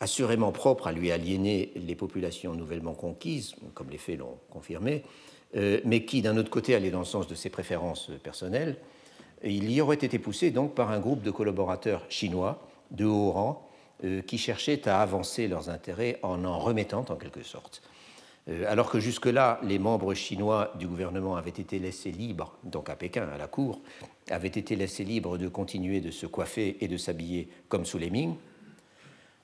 assurément 0.00 0.52
propre 0.52 0.88
à 0.88 0.92
lui 0.92 1.12
aliéner 1.12 1.72
les 1.76 1.94
populations 1.94 2.54
nouvellement 2.54 2.94
conquises, 2.94 3.54
comme 3.74 3.90
les 3.90 3.98
faits 3.98 4.18
l'ont 4.18 4.38
confirmé, 4.50 5.02
euh, 5.56 5.80
mais 5.84 6.04
qui, 6.04 6.20
d'un 6.20 6.36
autre 6.36 6.50
côté, 6.50 6.74
allait 6.74 6.90
dans 6.90 6.98
le 6.98 7.04
sens 7.04 7.28
de 7.28 7.34
ses 7.34 7.48
préférences 7.48 8.10
personnelles. 8.22 8.76
il 9.44 9.70
y 9.70 9.80
aurait 9.80 9.96
été 9.96 10.18
poussé 10.18 10.50
donc 10.50 10.74
par 10.74 10.90
un 10.90 10.98
groupe 10.98 11.22
de 11.22 11.30
collaborateurs 11.30 12.04
chinois 12.08 12.66
de 12.90 13.04
haut 13.04 13.30
rang 13.30 13.63
qui 14.26 14.38
cherchaient 14.38 14.86
à 14.88 15.00
avancer 15.00 15.48
leurs 15.48 15.70
intérêts 15.70 16.18
en 16.22 16.44
en 16.44 16.58
remettant 16.58 17.04
en 17.08 17.16
quelque 17.16 17.42
sorte. 17.42 17.80
Euh, 18.48 18.64
alors 18.70 18.90
que 18.90 19.00
jusque-là, 19.00 19.58
les 19.62 19.78
membres 19.78 20.12
chinois 20.14 20.72
du 20.78 20.86
gouvernement 20.86 21.36
avaient 21.36 21.50
été 21.50 21.78
laissés 21.78 22.12
libres, 22.12 22.52
donc 22.62 22.90
à 22.90 22.96
Pékin, 22.96 23.26
à 23.28 23.38
la 23.38 23.46
cour, 23.46 23.80
avaient 24.30 24.48
été 24.48 24.76
laissés 24.76 25.04
libres 25.04 25.38
de 25.38 25.48
continuer 25.48 26.00
de 26.00 26.10
se 26.10 26.26
coiffer 26.26 26.76
et 26.80 26.88
de 26.88 26.96
s'habiller 26.96 27.48
comme 27.68 27.86
sous 27.86 27.98
les 27.98 28.10
Ming, 28.10 28.34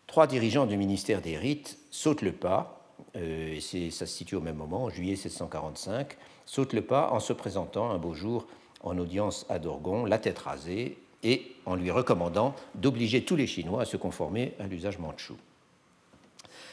trois 0.07 0.27
dirigeants 0.27 0.67
du 0.67 0.77
ministère 0.77 1.23
des 1.23 1.39
rites 1.39 1.79
sautent 1.91 2.23
le 2.23 2.33
pas, 2.33 2.85
euh, 3.17 3.55
et 3.57 3.91
ça 3.91 4.07
se 4.07 4.13
situe 4.13 4.37
au 4.37 4.43
même 4.43 4.57
moment, 4.57 4.85
en 4.85 4.91
juillet 4.91 5.13
1745, 5.13 6.19
sautent 6.45 6.75
le 6.75 6.83
pas 6.83 7.11
en 7.11 7.21
se 7.21 7.33
présentant 7.33 7.91
un 7.91 7.99
beau 7.99 8.13
jour 8.13 8.47
en 8.83 8.99
audience 8.99 9.47
à 9.49 9.59
Dorgon, 9.59 10.05
la 10.05 10.19
tête 10.19 10.39
rasée, 10.39 10.99
et 11.23 11.53
en 11.67 11.75
lui 11.75 11.91
recommandant 11.91 12.55
d'obliger 12.75 13.25
tous 13.25 13.37
les 13.37 13.47
Chinois 13.47 13.83
à 13.83 13.85
se 13.85 13.97
conformer 13.97 14.55
à 14.59 14.67
l'usage 14.67 14.99
mandchou. 14.99 15.37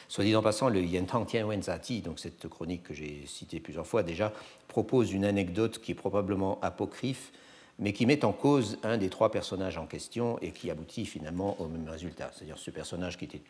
Soit 0.08 0.24
dit 0.24 0.34
en 0.34 0.42
passant, 0.42 0.70
le 0.70 0.82
Yentang 0.82 1.26
Tianwenzati, 1.26 2.00
donc 2.00 2.18
cette 2.18 2.48
chronique 2.48 2.82
que 2.82 2.94
j'ai 2.94 3.24
citée 3.26 3.60
plusieurs 3.60 3.86
fois 3.86 4.02
déjà, 4.02 4.32
propose 4.66 5.12
une 5.12 5.24
anecdote 5.24 5.80
qui 5.80 5.92
est 5.92 5.94
probablement 5.94 6.58
apocryphe, 6.62 7.30
mais 7.78 7.92
qui 7.92 8.06
met 8.06 8.24
en 8.24 8.32
cause 8.32 8.78
un 8.82 8.96
des 8.96 9.10
trois 9.10 9.30
personnages 9.30 9.76
en 9.76 9.86
question 9.86 10.38
et 10.40 10.50
qui 10.50 10.70
aboutit 10.70 11.04
finalement 11.04 11.60
au 11.60 11.68
même 11.68 11.88
résultat. 11.88 12.30
C'est-à-dire 12.34 12.58
ce 12.58 12.70
personnage 12.70 13.18
qui 13.18 13.26
était, 13.26 13.42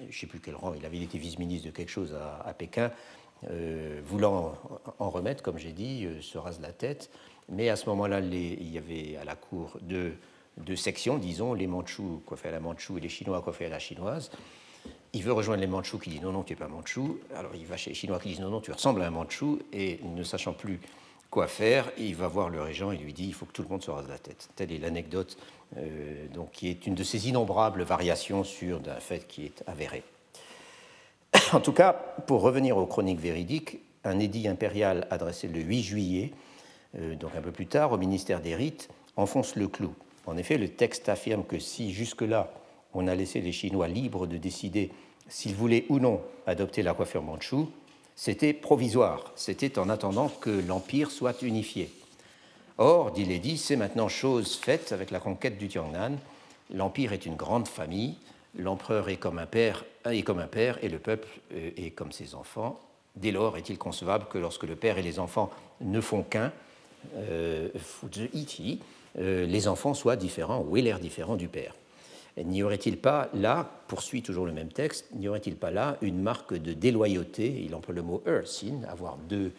je 0.00 0.06
ne 0.06 0.12
sais 0.12 0.26
plus 0.26 0.40
quel 0.40 0.54
rang, 0.54 0.72
il 0.74 0.84
avait 0.86 0.98
été 0.98 1.18
vice-ministre 1.18 1.66
de 1.66 1.72
quelque 1.72 1.90
chose 1.90 2.14
à, 2.14 2.54
Pékin, 2.54 2.90
euh, 3.50 4.00
voulant 4.02 4.54
en 4.98 5.10
remettre, 5.10 5.42
comme 5.42 5.58
j'ai 5.58 5.72
dit, 5.72 6.06
euh, 6.06 6.20
se 6.22 6.38
rase 6.38 6.60
la 6.60 6.72
tête. 6.72 7.10
Mais 7.50 7.68
à 7.68 7.76
ce 7.76 7.86
moment-là, 7.90 8.20
il 8.20 8.68
y 8.68 8.78
avait 8.78 9.16
à 9.16 9.24
la 9.24 9.36
cour 9.36 9.78
deux, 9.82 10.14
deux 10.64 10.76
sections, 10.76 11.18
disons, 11.18 11.54
les 11.54 11.66
Mandchous 11.66 12.22
coiffés 12.26 12.48
à 12.48 12.52
la 12.52 12.60
Mandchou 12.60 12.98
et 12.98 13.00
les 13.00 13.08
Chinois 13.08 13.40
coiffés 13.42 13.66
à 13.66 13.70
la 13.70 13.78
chinoise. 13.78 14.30
Il 15.12 15.22
veut 15.22 15.32
rejoindre 15.32 15.60
les 15.60 15.66
Mandchous 15.66 15.98
qui 15.98 16.10
disent 16.10 16.22
non, 16.22 16.32
non, 16.32 16.42
tu 16.42 16.52
n'es 16.52 16.58
pas 16.58 16.68
Mandchou. 16.68 17.18
Alors 17.34 17.54
il 17.54 17.66
va 17.66 17.76
chez 17.76 17.90
les 17.90 17.94
Chinois 17.94 18.18
qui 18.18 18.28
disent 18.30 18.40
non, 18.40 18.50
non, 18.50 18.60
tu 18.60 18.72
ressembles 18.72 19.02
à 19.02 19.06
un 19.06 19.10
Mandchou. 19.10 19.58
Et 19.72 20.00
ne 20.02 20.22
sachant 20.22 20.52
plus 20.52 20.80
quoi 21.30 21.46
faire, 21.46 21.90
il 21.98 22.14
va 22.14 22.28
voir 22.28 22.48
le 22.48 22.60
régent 22.60 22.90
et 22.92 22.96
lui 22.96 23.12
dit 23.12 23.26
il 23.26 23.34
faut 23.34 23.46
que 23.46 23.52
tout 23.52 23.62
le 23.62 23.68
monde 23.68 23.82
se 23.82 23.90
rase 23.90 24.08
la 24.08 24.18
tête. 24.18 24.48
Telle 24.56 24.72
est 24.72 24.78
l'anecdote, 24.78 25.38
euh, 25.76 26.26
qui 26.52 26.68
est 26.68 26.86
une 26.86 26.94
de 26.94 27.04
ces 27.04 27.28
innombrables 27.28 27.82
variations 27.82 28.44
sur 28.44 28.80
un 28.88 29.00
fait 29.00 29.26
qui 29.26 29.44
est 29.44 29.62
avéré. 29.66 30.02
en 31.52 31.60
tout 31.60 31.72
cas, 31.72 31.92
pour 31.92 32.42
revenir 32.42 32.76
aux 32.76 32.86
chroniques 32.86 33.20
véridiques, 33.20 33.78
un 34.04 34.18
édit 34.18 34.48
impérial 34.48 35.06
adressé 35.10 35.48
le 35.48 35.60
8 35.60 35.82
juillet, 35.82 36.32
euh, 36.96 37.14
donc 37.14 37.34
un 37.36 37.42
peu 37.42 37.52
plus 37.52 37.66
tard, 37.66 37.92
au 37.92 37.98
ministère 37.98 38.40
des 38.40 38.54
Rites, 38.54 38.88
enfonce 39.16 39.56
le 39.56 39.68
clou. 39.68 39.94
En 40.28 40.36
effet, 40.36 40.58
le 40.58 40.68
texte 40.68 41.08
affirme 41.08 41.42
que 41.42 41.58
si 41.58 41.94
jusque-là 41.94 42.52
on 42.92 43.08
a 43.08 43.14
laissé 43.14 43.40
les 43.40 43.50
Chinois 43.50 43.88
libres 43.88 44.26
de 44.26 44.36
décider 44.36 44.90
s'ils 45.26 45.54
voulaient 45.54 45.86
ou 45.88 46.00
non 46.00 46.20
adopter 46.46 46.82
la 46.82 46.92
coiffure 46.92 47.22
manchoue, 47.22 47.70
c'était 48.14 48.52
provisoire, 48.52 49.32
c'était 49.36 49.78
en 49.78 49.88
attendant 49.88 50.28
que 50.28 50.50
l'Empire 50.50 51.10
soit 51.10 51.40
unifié. 51.40 51.90
Or, 52.76 53.10
dit 53.10 53.24
Lady, 53.24 53.56
c'est 53.56 53.76
maintenant 53.76 54.08
chose 54.08 54.56
faite 54.56 54.92
avec 54.92 55.10
la 55.10 55.18
conquête 55.18 55.56
du 55.56 55.66
Tiangnan. 55.66 56.16
L'Empire 56.74 57.14
est 57.14 57.24
une 57.24 57.36
grande 57.36 57.66
famille, 57.66 58.16
l'empereur 58.54 59.08
est 59.08 59.16
comme 59.16 59.38
un 59.38 59.46
père, 59.46 59.86
comme 60.26 60.40
un 60.40 60.46
père 60.46 60.78
et 60.84 60.90
le 60.90 60.98
peuple 60.98 61.28
euh, 61.54 61.70
est 61.78 61.92
comme 61.92 62.12
ses 62.12 62.34
enfants. 62.34 62.78
Dès 63.16 63.30
lors, 63.32 63.56
est-il 63.56 63.78
concevable 63.78 64.26
que 64.30 64.36
lorsque 64.36 64.64
le 64.64 64.76
père 64.76 64.98
et 64.98 65.02
les 65.02 65.20
enfants 65.20 65.50
ne 65.80 66.02
font 66.02 66.22
qu'un, 66.22 66.52
euh, 67.16 67.70
euh 69.18 69.46
les 69.46 69.68
enfants 69.68 69.94
soient 69.94 70.16
différents 70.16 70.64
ou 70.68 70.76
aient 70.76 70.82
l'air 70.82 71.00
différents 71.00 71.36
du 71.36 71.48
père. 71.48 71.74
N'y 72.44 72.62
aurait-il 72.62 72.98
pas 72.98 73.28
là, 73.34 73.68
poursuit 73.88 74.22
toujours 74.22 74.46
le 74.46 74.52
même 74.52 74.68
texte, 74.68 75.06
n'y 75.14 75.28
aurait-il 75.28 75.56
pas 75.56 75.70
là 75.70 75.96
une 76.02 76.20
marque 76.20 76.54
de 76.54 76.72
déloyauté 76.72 77.62
Il 77.64 77.74
emploie 77.74 77.94
le 77.94 78.02
mot 78.02 78.22
sin, 78.44 78.82
avoir 78.88 79.16
deux, 79.28 79.52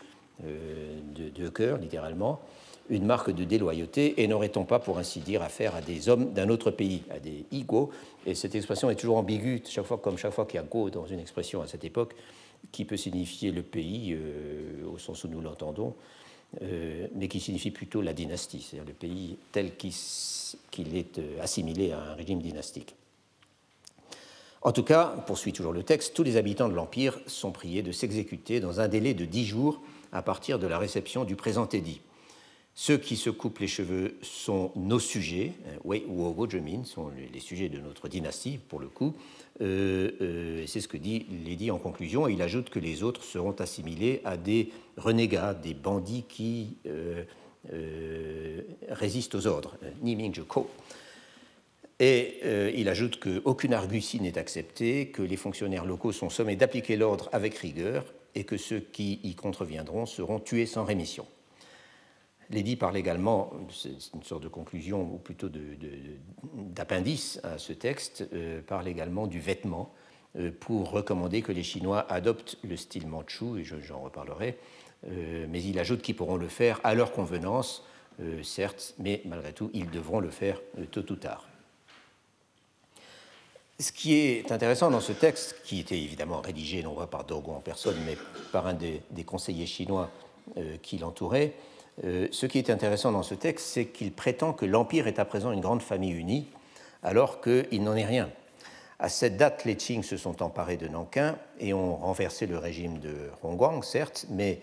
euh, 0.46 1.00
deux, 1.13 1.50
cœurs, 1.50 1.77
littéralement, 1.77 2.39
une 2.89 3.06
marque 3.06 3.32
de 3.32 3.44
déloyauté, 3.44 4.22
et 4.22 4.27
n'aurait-on 4.27 4.63
pas, 4.63 4.79
pour 4.79 4.98
ainsi 4.98 5.20
dire, 5.20 5.41
affaire 5.41 5.75
à 5.75 5.82
des 5.82 6.08
hommes 6.08 6.32
d'un 6.32 6.48
autre 6.50 6.72
pays, 6.72 7.03
à 7.10 7.20
des 7.20 7.46
igo 7.51 7.91
Et 8.25 8.36
cette 8.36 8.56
expression 8.56 8.89
est 8.89 8.96
toujours 8.96 9.18
ambiguë, 9.18 9.62
chaque 9.68 9.86
fois, 9.86 9.98
comme 9.98 10.18
chaque 10.18 10.32
fois 10.32 10.46
qu'il 10.46 10.60
y 10.60 10.63
a 10.63 10.65
go 10.65 10.89
dans 10.89 11.06
une 11.06 11.20
expression 11.20 11.62
à 11.62 11.68
cette 11.68 11.84
époque, 11.84 12.15
qui 12.72 12.86
peut 12.86 12.98
signifier 12.98 13.51
le 13.51 13.63
pays, 13.63 14.13
euh, 14.13 14.88
au 14.94 14.98
sens 14.98 15.24
où 15.25 15.27
nous 15.27 15.41
l'entendons, 15.41 15.96
euh, 16.63 17.08
mais 17.13 17.27
qui 17.27 17.39
signifie 17.39 17.70
plutôt 17.70 18.01
la 18.01 18.13
dynastie, 18.13 18.62
c'est-à-dire 18.62 18.88
le 18.88 18.94
pays 18.94 19.38
tel 19.51 19.75
qu'il 19.77 20.98
est 20.98 21.20
euh, 21.20 21.41
assimilé 21.41 21.91
à 21.91 22.01
un 22.01 22.13
régime 22.15 22.41
dynastique. 22.41 22.96
En 24.63 24.72
tout 24.72 24.84
cas, 24.84 25.15
poursuit 25.27 25.53
toujours 25.53 25.74
le 25.74 25.84
texte, 25.84 26.15
tous 26.15 26.24
les 26.24 26.38
habitants 26.38 26.68
de 26.68 26.74
l'Empire 26.74 27.20
sont 27.27 27.51
priés 27.51 27.84
de 27.84 27.91
s'exécuter 27.91 28.60
dans 28.60 28.82
un 28.82 28.88
délai 28.88 29.13
de 29.13 29.25
dix 29.25 29.46
jours 29.46 29.79
à 30.12 30.24
partir 30.24 30.58
de 30.58 30.65
la 30.65 30.79
réception 30.79 31.24
du 31.24 31.36
présent 31.36 31.70
édit. 31.70 32.01
Ceux 32.74 32.98
qui 32.98 33.15
se 33.15 33.29
coupent 33.29 33.60
les 33.60 33.68
cheveux 33.68 34.18
sont 34.22 34.72
nos 34.75 35.00
sujets, 35.00 35.53
euh, 35.68 35.77
Wei 35.84 36.03
Wogojemin, 36.08 36.84
sont 36.84 37.12
les 37.32 37.39
sujets 37.39 37.70
de 37.70 37.79
notre 37.79 38.08
dynastie 38.08 38.58
pour 38.58 38.79
le 38.79 38.88
coup, 38.88 39.13
euh, 39.61 40.11
euh, 40.21 40.63
c'est 40.67 40.79
ce 40.79 40.87
que 40.87 40.97
dit 40.97 41.25
Lady 41.45 41.69
en 41.69 41.77
conclusion. 41.77 42.27
il 42.27 42.41
ajoute 42.41 42.69
que 42.69 42.79
les 42.79 43.03
autres 43.03 43.23
seront 43.23 43.51
assimilés 43.51 44.21
à 44.23 44.37
des 44.37 44.71
renégats, 44.97 45.53
des 45.53 45.73
bandits 45.73 46.25
qui 46.27 46.77
euh, 46.87 47.23
résistent 48.89 49.35
aux 49.35 49.47
ordres, 49.47 49.77
Ni 50.01 50.15
Ming. 50.15 50.33
Et 52.01 52.39
il 52.77 52.87
ajoute 52.87 53.19
qu'aucune 53.19 53.73
argutie 53.73 54.21
n'est 54.21 54.37
acceptée, 54.37 55.09
que 55.09 55.21
les 55.21 55.35
fonctionnaires 55.35 55.83
locaux 55.83 56.13
sont 56.13 56.29
sommés 56.29 56.55
d'appliquer 56.55 56.95
l'ordre 56.95 57.27
avec 57.33 57.57
rigueur 57.57 58.05
et 58.35 58.45
que 58.45 58.55
ceux 58.55 58.79
qui 58.79 59.19
y 59.23 59.35
contreviendront 59.35 60.05
seront 60.05 60.39
tués 60.39 60.65
sans 60.65 60.85
rémission. 60.85 61.25
L'édit 62.51 62.75
parle 62.75 62.98
également, 62.98 63.51
c'est 63.72 64.13
une 64.15 64.24
sorte 64.24 64.41
de 64.41 64.48
conclusion 64.48 65.03
ou 65.03 65.18
plutôt 65.18 65.50
d'appendice 66.56 67.39
à 67.44 67.60
ce 67.60 67.74
texte, 67.74 68.27
euh, 68.34 68.62
parle 68.65 68.88
également 68.88 69.27
du 69.27 69.39
vêtement 69.39 69.94
euh, 70.36 70.50
pour 70.60 70.89
recommander 70.89 71.44
que 71.44 71.51
les 71.51 71.62
Chinois 71.62 72.12
adoptent 72.12 72.58
le 72.63 72.75
style 72.75 73.08
manchou, 73.08 73.58
et 73.58 73.63
j'en 73.63 74.00
reparlerai, 74.00 74.58
euh, 75.08 75.46
mais 75.48 75.62
il 75.62 75.77
ajoute 75.77 76.01
qu'ils 76.01 76.15
pourront 76.15 76.38
le 76.38 76.48
faire 76.48 76.79
à 76.84 76.96
leur 76.96 77.12
convenance, 77.12 77.84
certes, 78.44 78.96
mais 79.00 79.22
malgré 79.24 79.53
tout, 79.53 79.72
ils 79.74 79.89
devront 79.89 80.20
le 80.20 80.29
faire 80.29 80.60
tôt 80.91 81.10
ou 81.10 81.15
tard. 81.15 81.48
Ce 83.79 83.94
qui 83.94 84.15
est 84.15 84.51
intéressant 84.51 84.91
dans 84.91 85.00
ce 85.00 85.13
texte, 85.13 85.56
qui 85.63 85.79
était 85.79 85.98
évidemment 85.98 86.41
rédigé 86.41 86.84
non 86.84 86.96
pas 86.96 87.08
par 87.08 87.24
Dogon 87.24 87.53
en 87.53 87.62
personne, 87.62 87.96
mais 88.06 88.18
par 88.51 88.68
un 88.68 88.74
des, 88.74 89.01
conseillers 89.25 89.68
chinois 89.68 90.12
qui 90.82 90.98
l'entouraient, 90.98 91.53
euh, 92.03 92.27
ce 92.32 92.46
qui 92.46 92.58
est 92.58 92.70
intéressant 92.70 93.12
dans 93.12 93.24
ce 93.24 93.36
texte, 93.36 93.68
c'est 93.68 93.86
qu'il 93.86 94.12
prétend 94.12 94.53
que 94.53 94.65
l'Empire 94.65 95.08
est 95.08 95.20
à 95.20 95.25
présent 95.25 95.51
une 95.51 95.62
grande 95.62 95.82
famille 95.82 96.13
unie, 96.13 96.48
alors 97.03 97.41
qu'il 97.41 97.84
n'en 97.84 97.96
est 97.96 98.06
rien. 98.06 98.29
À 99.00 99.10
cette 99.10 99.38
date, 99.38 99.65
les 99.65 99.75
Qing 99.75 100.03
se 100.03 100.18
sont 100.18 100.41
emparés 100.44 100.77
de 100.77 100.88
Nankin 100.88 101.38
et 101.60 101.74
ont 101.74 101.96
renversé 101.96 102.48
le 102.48 102.58
régime 102.58 103.00
de 103.00 103.15
Hongguang, 103.44 103.82
certes, 103.84 104.25
mais 104.29 104.62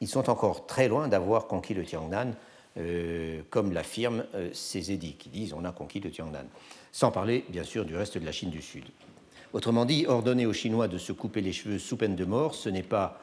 ils 0.00 0.08
sont 0.08 0.30
encore 0.30 0.66
très 0.66 0.88
loin 0.88 1.08
d'avoir 1.08 1.46
conquis 1.46 1.74
le 1.74 1.84
Tiangnan, 1.84 2.32
euh, 2.76 3.42
comme 3.50 3.72
l'affirment 3.72 4.24
euh, 4.34 4.50
ces 4.52 4.90
édits, 4.90 5.16
qui 5.16 5.28
disent 5.28 5.52
on 5.52 5.64
a 5.64 5.72
conquis 5.72 6.00
le 6.00 6.10
Tiangnan, 6.10 6.44
sans 6.92 7.10
parler 7.10 7.44
bien 7.48 7.62
sûr 7.62 7.84
du 7.84 7.96
reste 7.96 8.18
de 8.18 8.24
la 8.24 8.32
Chine 8.32 8.50
du 8.50 8.62
Sud. 8.62 8.84
Autrement 9.52 9.84
dit, 9.84 10.06
ordonner 10.06 10.46
aux 10.46 10.52
Chinois 10.52 10.88
de 10.88 10.98
se 10.98 11.12
couper 11.12 11.40
les 11.40 11.52
cheveux 11.52 11.78
sous 11.78 11.96
peine 11.96 12.16
de 12.16 12.24
mort, 12.24 12.54
ce 12.54 12.68
n'est 12.68 12.82
pas 12.82 13.20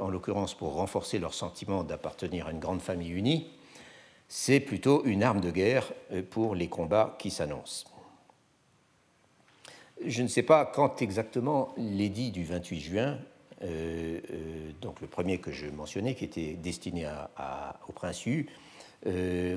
en 0.00 0.08
l'occurrence 0.08 0.54
pour 0.54 0.74
renforcer 0.74 1.18
leur 1.18 1.34
sentiment 1.34 1.84
d'appartenir 1.84 2.46
à 2.46 2.50
une 2.50 2.60
grande 2.60 2.82
famille 2.82 3.10
unie, 3.10 3.48
c'est 4.28 4.60
plutôt 4.60 5.04
une 5.04 5.22
arme 5.22 5.40
de 5.40 5.50
guerre 5.50 5.92
euh, 6.12 6.22
pour 6.28 6.54
les 6.54 6.68
combats 6.68 7.16
qui 7.18 7.30
s'annoncent. 7.30 7.86
Je 10.04 10.22
ne 10.22 10.28
sais 10.28 10.42
pas 10.42 10.64
quand 10.64 11.02
exactement 11.02 11.74
l'édit 11.76 12.30
du 12.30 12.44
28 12.44 12.80
juin, 12.80 13.18
euh, 13.62 14.18
donc 14.80 15.00
le 15.00 15.06
premier 15.06 15.38
que 15.38 15.52
je 15.52 15.66
mentionnais, 15.66 16.14
qui 16.14 16.24
était 16.24 16.54
destiné 16.54 17.06
au 17.88 17.92
prince 17.92 18.26
Hu, 18.26 18.48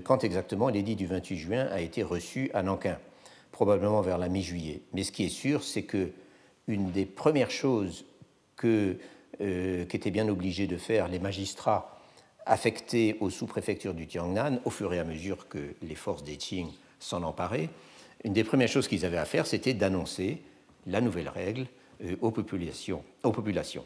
quand 0.04 0.24
exactement 0.24 0.70
l'édit 0.70 0.96
du 0.96 1.08
28 1.08 1.38
juin 1.38 1.68
a 1.72 1.82
été 1.82 2.04
reçu 2.04 2.52
à 2.54 2.62
Nankin, 2.62 3.00
probablement 3.52 4.02
vers 4.02 4.18
la 4.18 4.28
mi-juillet. 4.28 4.82
Mais 4.94 5.04
ce 5.04 5.12
qui 5.12 5.26
est 5.26 5.30
sûr, 5.30 5.64
c'est 5.64 5.84
que 5.84 6.12
une 6.68 6.92
des 6.92 7.06
premières 7.06 7.52
choses 7.52 8.06
que 8.56 8.98
euh, 9.42 9.86
qu'étaient 9.86 10.12
bien 10.12 10.28
obligés 10.28 10.68
de 10.68 10.78
faire 10.78 11.08
les 11.08 11.20
magistrats 11.20 12.00
affectés 12.46 13.18
aux 13.20 13.30
sous-préfectures 13.30 13.94
du 13.94 14.08
Tiangnan 14.08 14.60
au 14.66 14.70
fur 14.70 14.94
et 14.94 15.00
à 15.00 15.04
mesure 15.04 15.48
que 15.48 15.76
les 15.82 15.96
forces 15.96 16.24
des 16.24 16.38
Qing 16.38 16.70
s'en 17.00 17.24
emparaient. 17.24 17.70
Une 18.24 18.34
des 18.34 18.44
premières 18.44 18.68
choses 18.68 18.88
qu'ils 18.88 19.06
avaient 19.06 19.18
à 19.18 19.26
faire, 19.26 19.48
c'était 19.48 19.74
d'annoncer 19.74 20.42
la 20.88 21.02
nouvelle 21.02 21.30
règle 21.30 21.68
euh, 22.04 22.16
aux, 22.22 22.32
populations, 22.32 23.04
aux 23.24 23.32
populations. 23.32 23.86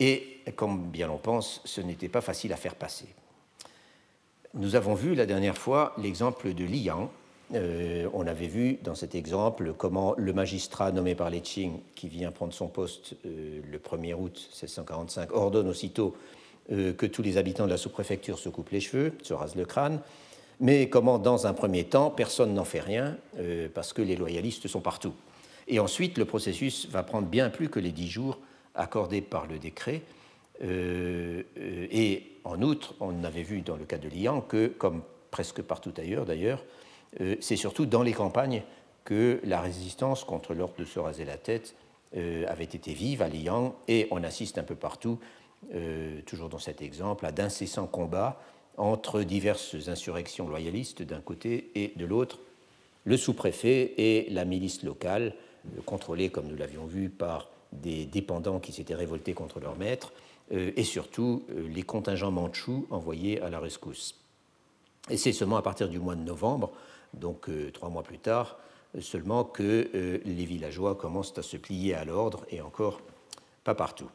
Et 0.00 0.40
comme 0.56 0.90
bien 0.90 1.10
on 1.10 1.18
pense, 1.18 1.60
ce 1.64 1.80
n'était 1.80 2.08
pas 2.08 2.20
facile 2.20 2.52
à 2.52 2.56
faire 2.56 2.74
passer. 2.74 3.08
Nous 4.54 4.76
avons 4.76 4.94
vu 4.94 5.14
la 5.14 5.26
dernière 5.26 5.58
fois 5.58 5.94
l'exemple 5.98 6.54
de 6.54 6.64
Liang, 6.64 7.10
euh, 7.54 8.08
on 8.12 8.26
avait 8.26 8.46
vu 8.46 8.78
dans 8.82 8.94
cet 8.94 9.14
exemple 9.14 9.72
comment 9.76 10.14
le 10.18 10.32
magistrat 10.34 10.92
nommé 10.92 11.14
par 11.14 11.30
les 11.30 11.40
Qing, 11.40 11.80
qui 11.94 12.08
vient 12.08 12.30
prendre 12.30 12.52
son 12.52 12.68
poste 12.68 13.14
euh, 13.24 13.60
le 13.70 13.78
1er 13.78 14.14
août 14.14 14.36
1645, 14.50 15.32
ordonne 15.32 15.68
aussitôt 15.68 16.14
euh, 16.70 16.92
que 16.92 17.06
tous 17.06 17.22
les 17.22 17.38
habitants 17.38 17.64
de 17.64 17.70
la 17.70 17.78
sous-préfecture 17.78 18.38
se 18.38 18.50
coupent 18.50 18.70
les 18.70 18.80
cheveux, 18.80 19.12
se 19.22 19.32
rasent 19.32 19.56
le 19.56 19.64
crâne, 19.64 20.00
mais 20.60 20.90
comment 20.90 21.18
dans 21.18 21.46
un 21.46 21.54
premier 21.54 21.84
temps, 21.84 22.10
personne 22.10 22.52
n'en 22.52 22.64
fait 22.64 22.80
rien 22.80 23.16
parce 23.74 23.92
que 23.92 24.02
les 24.02 24.16
loyalistes 24.16 24.66
sont 24.66 24.80
partout. 24.80 25.14
Et 25.68 25.78
ensuite, 25.78 26.18
le 26.18 26.24
processus 26.24 26.88
va 26.90 27.04
prendre 27.04 27.28
bien 27.28 27.48
plus 27.48 27.68
que 27.68 27.78
les 27.78 27.92
dix 27.92 28.08
jours 28.08 28.38
accordés 28.74 29.20
par 29.20 29.46
le 29.46 29.60
décret. 29.60 30.02
et 30.60 32.26
en 32.42 32.60
outre, 32.60 32.96
on 32.98 33.22
avait 33.22 33.44
vu 33.44 33.60
dans 33.60 33.76
le 33.76 33.84
cas 33.84 33.98
de 33.98 34.08
Liang 34.08 34.40
que, 34.40 34.66
comme 34.66 35.02
presque 35.30 35.62
partout 35.62 35.92
ailleurs 35.96 36.26
d'ailleurs, 36.26 36.64
c'est 37.40 37.56
surtout 37.56 37.86
dans 37.86 38.02
les 38.02 38.12
campagnes 38.12 38.62
que 39.08 39.40
la 39.44 39.62
résistance 39.62 40.22
contre 40.22 40.52
l'ordre 40.52 40.74
de 40.78 40.84
se 40.84 40.98
raser 40.98 41.24
la 41.24 41.38
tête 41.38 41.74
euh, 42.16 42.44
avait 42.46 42.64
été 42.64 42.92
vive 42.92 43.22
à 43.22 43.28
Liang, 43.28 43.74
et 43.88 44.06
on 44.10 44.22
assiste 44.22 44.58
un 44.58 44.62
peu 44.62 44.74
partout, 44.74 45.18
euh, 45.74 46.20
toujours 46.26 46.50
dans 46.50 46.58
cet 46.58 46.82
exemple, 46.82 47.24
à 47.24 47.32
d'incessants 47.32 47.86
combats 47.86 48.38
entre 48.76 49.22
diverses 49.22 49.88
insurrections 49.88 50.46
loyalistes 50.46 51.02
d'un 51.02 51.20
côté 51.20 51.70
et 51.74 51.92
de 51.96 52.04
l'autre, 52.04 52.38
le 53.04 53.16
sous-préfet 53.16 53.94
et 53.96 54.28
la 54.30 54.44
milice 54.44 54.82
locale, 54.82 55.34
contrôlée, 55.86 56.28
comme 56.28 56.46
nous 56.46 56.56
l'avions 56.56 56.84
vu, 56.84 57.08
par 57.08 57.48
des 57.72 58.04
dépendants 58.04 58.60
qui 58.60 58.72
s'étaient 58.72 58.94
révoltés 58.94 59.32
contre 59.32 59.58
leur 59.58 59.76
maître, 59.76 60.12
et 60.50 60.84
surtout 60.84 61.44
les 61.74 61.82
contingents 61.82 62.30
mandchous 62.30 62.86
envoyés 62.90 63.40
à 63.40 63.50
la 63.50 63.58
rescousse. 63.58 64.14
Et 65.10 65.16
c'est 65.16 65.32
seulement 65.32 65.56
à 65.56 65.62
partir 65.62 65.88
du 65.88 65.98
mois 65.98 66.14
de 66.14 66.22
novembre 66.22 66.72
donc 67.14 67.48
euh, 67.48 67.70
trois 67.72 67.88
mois 67.88 68.02
plus 68.02 68.18
tard, 68.18 68.58
seulement 69.00 69.44
que 69.44 69.90
euh, 69.94 70.18
les 70.24 70.44
villageois 70.44 70.94
commencent 70.94 71.36
à 71.38 71.42
se 71.42 71.56
plier 71.56 71.94
à 71.94 72.04
l'ordre, 72.04 72.46
et 72.50 72.60
encore 72.60 73.00
pas 73.64 73.74
partout. 73.74 74.10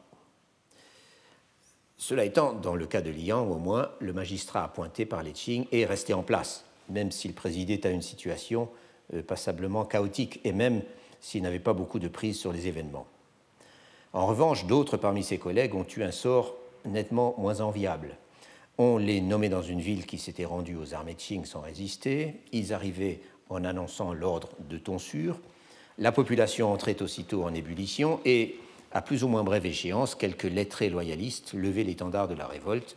Cela 1.96 2.24
étant, 2.24 2.52
dans 2.52 2.74
le 2.74 2.86
cas 2.86 3.00
de 3.00 3.10
Liang, 3.10 3.48
au 3.48 3.56
moins, 3.56 3.90
le 4.00 4.12
magistrat 4.12 4.64
appointé 4.64 5.06
par 5.06 5.22
les 5.22 5.32
Qing 5.32 5.66
est 5.72 5.84
resté 5.84 6.12
en 6.12 6.22
place, 6.22 6.64
même 6.88 7.12
s'il 7.12 7.34
présidait 7.34 7.86
à 7.86 7.90
une 7.90 8.02
situation 8.02 8.68
euh, 9.14 9.22
passablement 9.22 9.84
chaotique, 9.84 10.40
et 10.44 10.52
même 10.52 10.82
s'il 11.20 11.42
n'avait 11.42 11.60
pas 11.60 11.72
beaucoup 11.72 11.98
de 11.98 12.08
prise 12.08 12.38
sur 12.38 12.52
les 12.52 12.66
événements. 12.66 13.06
En 14.12 14.26
revanche, 14.26 14.66
d'autres 14.66 14.96
parmi 14.96 15.22
ses 15.22 15.38
collègues 15.38 15.74
ont 15.74 15.86
eu 15.96 16.02
un 16.02 16.12
sort 16.12 16.56
nettement 16.84 17.34
moins 17.38 17.60
enviable. 17.60 18.16
On 18.78 18.98
les 18.98 19.20
nommait 19.20 19.48
dans 19.48 19.62
une 19.62 19.80
ville 19.80 20.04
qui 20.04 20.18
s'était 20.18 20.44
rendue 20.44 20.76
aux 20.76 20.94
armées 20.94 21.14
Qing 21.14 21.44
sans 21.44 21.60
résister. 21.60 22.40
Ils 22.52 22.72
arrivaient 22.72 23.20
en 23.48 23.64
annonçant 23.64 24.12
l'ordre 24.12 24.48
de 24.68 24.78
tonsure. 24.78 25.38
La 25.98 26.10
population 26.10 26.72
entrait 26.72 27.00
aussitôt 27.02 27.44
en 27.44 27.54
ébullition 27.54 28.20
et, 28.24 28.56
à 28.92 29.00
plus 29.00 29.22
ou 29.22 29.28
moins 29.28 29.44
brève 29.44 29.66
échéance, 29.66 30.16
quelques 30.16 30.44
lettrés 30.44 30.90
loyalistes 30.90 31.52
levaient 31.52 31.84
l'étendard 31.84 32.26
de 32.26 32.34
la 32.34 32.48
révolte, 32.48 32.96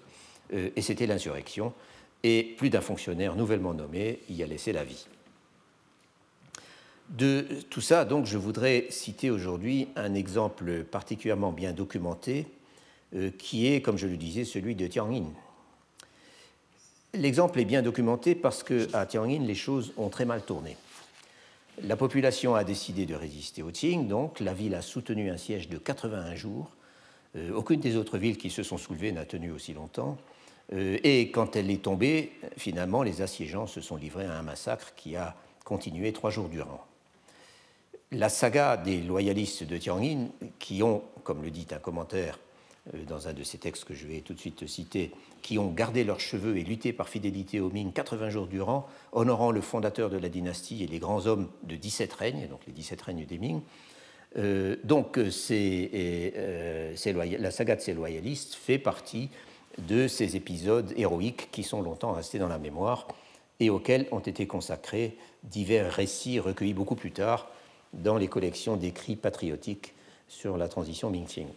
euh, 0.54 0.70
et 0.76 0.82
c'était 0.82 1.06
l'insurrection, 1.06 1.74
et 2.24 2.56
plus 2.58 2.72
d'un 2.72 2.82
fonctionnaire 2.82 3.36
nouvellement 3.36 3.76
nommé 3.76 4.20
y 4.30 4.42
a 4.42 4.48
laissé 4.48 4.74
la 4.74 4.84
vie. 4.84 5.06
De 7.10 7.46
tout 7.70 7.82
ça, 7.82 8.04
donc, 8.04 8.26
je 8.26 8.38
voudrais 8.38 8.88
citer 8.90 9.30
aujourd'hui 9.30 9.88
un 9.96 10.14
exemple 10.14 10.84
particulièrement 10.84 11.52
bien 11.52 11.72
documenté, 11.72 12.48
euh, 13.16 13.30
qui 13.38 13.68
est, 13.68 13.82
comme 13.82 13.98
je 13.98 14.08
le 14.08 14.18
disais, 14.18 14.44
celui 14.44 14.76
de 14.76 14.88
Tianjin. 14.88 15.28
L'exemple 17.14 17.60
est 17.60 17.66
bien 17.66 17.82
documenté 17.82 18.36
parce 18.36 18.64
qu'à 18.64 19.06
Tianjin, 19.06 19.42
les 19.42 19.56
choses 19.56 19.94
ont 19.98 20.10
très 20.10 20.26
mal 20.26 20.44
tourné. 20.44 20.78
La 21.84 21.96
population 21.96 22.56
a 22.56 22.64
décidé 22.64 23.06
de 23.06 23.16
résister 23.16 23.62
au 23.62 23.72
Qing, 23.72 24.08
donc 24.08 24.40
la 24.40 24.54
ville 24.54 24.76
a 24.76 24.82
soutenu 24.82 25.30
un 25.30 25.38
siège 25.38 25.70
de 25.70 25.78
81 25.78 26.36
jours. 26.36 26.70
Euh, 27.36 27.54
aucune 27.54 27.80
des 27.80 27.96
autres 27.96 28.18
villes 28.18 28.38
qui 28.38 28.50
se 28.50 28.64
sont 28.64 28.78
soulevées 28.78 29.12
n'a 29.12 29.26
tenu 29.26 29.52
aussi 29.52 29.74
longtemps. 29.74 30.18
Euh, 30.74 30.98
et 31.04 31.32
quand 31.32 31.56
elle 31.56 31.70
est 31.70 31.84
tombée, 31.84 32.32
finalement, 32.58 33.04
les 33.04 33.22
assiégeants 33.22 33.68
se 33.68 33.80
sont 33.80 33.96
livrés 33.96 34.26
à 34.26 34.38
un 34.38 34.42
massacre 34.42 34.94
qui 34.96 35.16
a 35.16 35.36
continué 35.64 36.14
trois 36.14 36.32
jours 36.32 36.50
durant. 36.50 36.84
La 38.12 38.30
saga 38.30 38.78
des 38.78 39.02
loyalistes 39.02 39.64
de 39.64 39.78
Tianjin, 39.78 40.30
qui 40.60 40.82
ont, 40.82 41.04
comme 41.24 41.44
le 41.44 41.52
dit 41.52 41.68
un 41.72 41.80
commentaire 41.80 42.40
dans 43.08 43.28
un 43.28 43.34
de 43.34 43.44
ces 43.44 43.58
textes 43.58 43.86
que 43.86 43.94
je 43.94 44.08
vais 44.08 44.22
tout 44.22 44.34
de 44.34 44.40
suite 44.40 44.68
citer, 44.68 45.12
qui 45.42 45.58
ont 45.58 45.72
gardé 45.72 46.04
leurs 46.04 46.20
cheveux 46.20 46.58
et 46.58 46.64
lutté 46.64 46.94
par 46.94 47.10
fidélité 47.10 47.60
au 47.60 47.70
Ming 47.70 47.92
80 47.92 48.30
jours 48.30 48.48
durant, 48.48 48.88
honorant 49.12 49.52
le 49.52 49.62
fondateur 49.62 50.10
de 50.10 50.18
la 50.18 50.30
dynastie 50.30 50.84
et 50.84 50.88
les 50.88 51.00
grands 51.00 51.28
hommes 51.28 51.50
de 51.64 51.76
17 51.76 52.14
règnes, 52.14 52.48
donc 52.48 52.62
les 52.68 52.74
17 52.74 53.02
règnes 53.02 53.26
des 53.26 53.38
Ming. 53.38 53.62
Euh, 54.38 54.76
donc 54.84 55.18
euh, 55.18 55.30
la 57.40 57.52
saga 57.52 57.76
de 57.76 57.82
ces 57.82 57.94
loyalistes 57.94 58.56
fait 58.56 58.78
partie 58.78 59.30
de 59.78 60.08
ces 60.08 60.36
épisodes 60.36 60.94
héroïques 60.98 61.50
qui 61.52 61.64
sont 61.64 61.82
longtemps 61.82 62.12
restés 62.12 62.40
dans 62.40 62.48
la 62.48 62.60
mémoire 62.60 63.08
et 63.60 63.70
auxquels 63.70 64.08
ont 64.12 64.20
été 64.20 64.48
consacrés 64.48 65.18
divers 65.44 65.92
récits 65.92 66.40
recueillis 66.40 66.74
beaucoup 66.74 66.96
plus 66.96 67.12
tard 67.12 67.50
dans 67.94 68.18
les 68.18 68.28
collections 68.28 68.76
d'écrits 68.76 69.16
patriotiques 69.16 69.94
sur 70.28 70.58
la 70.58 70.68
transition 70.68 71.10
Ming-Qing. 71.10 71.48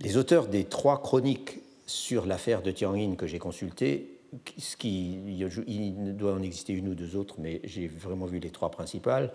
Les 0.00 0.16
auteurs 0.16 0.46
des 0.46 0.64
trois 0.64 1.02
chroniques 1.02 1.58
sur 1.86 2.26
l'affaire 2.26 2.62
de 2.62 2.70
Tianjin 2.70 3.16
que 3.16 3.26
j'ai 3.26 3.38
consultées, 3.38 4.18
ce 4.56 4.76
qui, 4.76 5.18
il 5.66 6.16
doit 6.16 6.34
en 6.34 6.42
exister 6.42 6.72
une 6.72 6.88
ou 6.88 6.94
deux 6.94 7.16
autres, 7.16 7.36
mais 7.38 7.60
j'ai 7.64 7.88
vraiment 7.88 8.26
vu 8.26 8.38
les 8.38 8.50
trois 8.50 8.70
principales, 8.70 9.32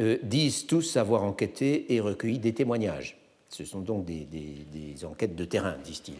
euh, 0.00 0.18
disent 0.22 0.66
tous 0.66 0.96
avoir 0.96 1.22
enquêté 1.22 1.94
et 1.94 2.00
recueilli 2.00 2.38
des 2.38 2.52
témoignages. 2.52 3.16
Ce 3.48 3.64
sont 3.64 3.80
donc 3.80 4.04
des, 4.04 5.04
enquêtes 5.04 5.34
de 5.34 5.44
terrain, 5.44 5.76
disent-ils. 5.82 6.14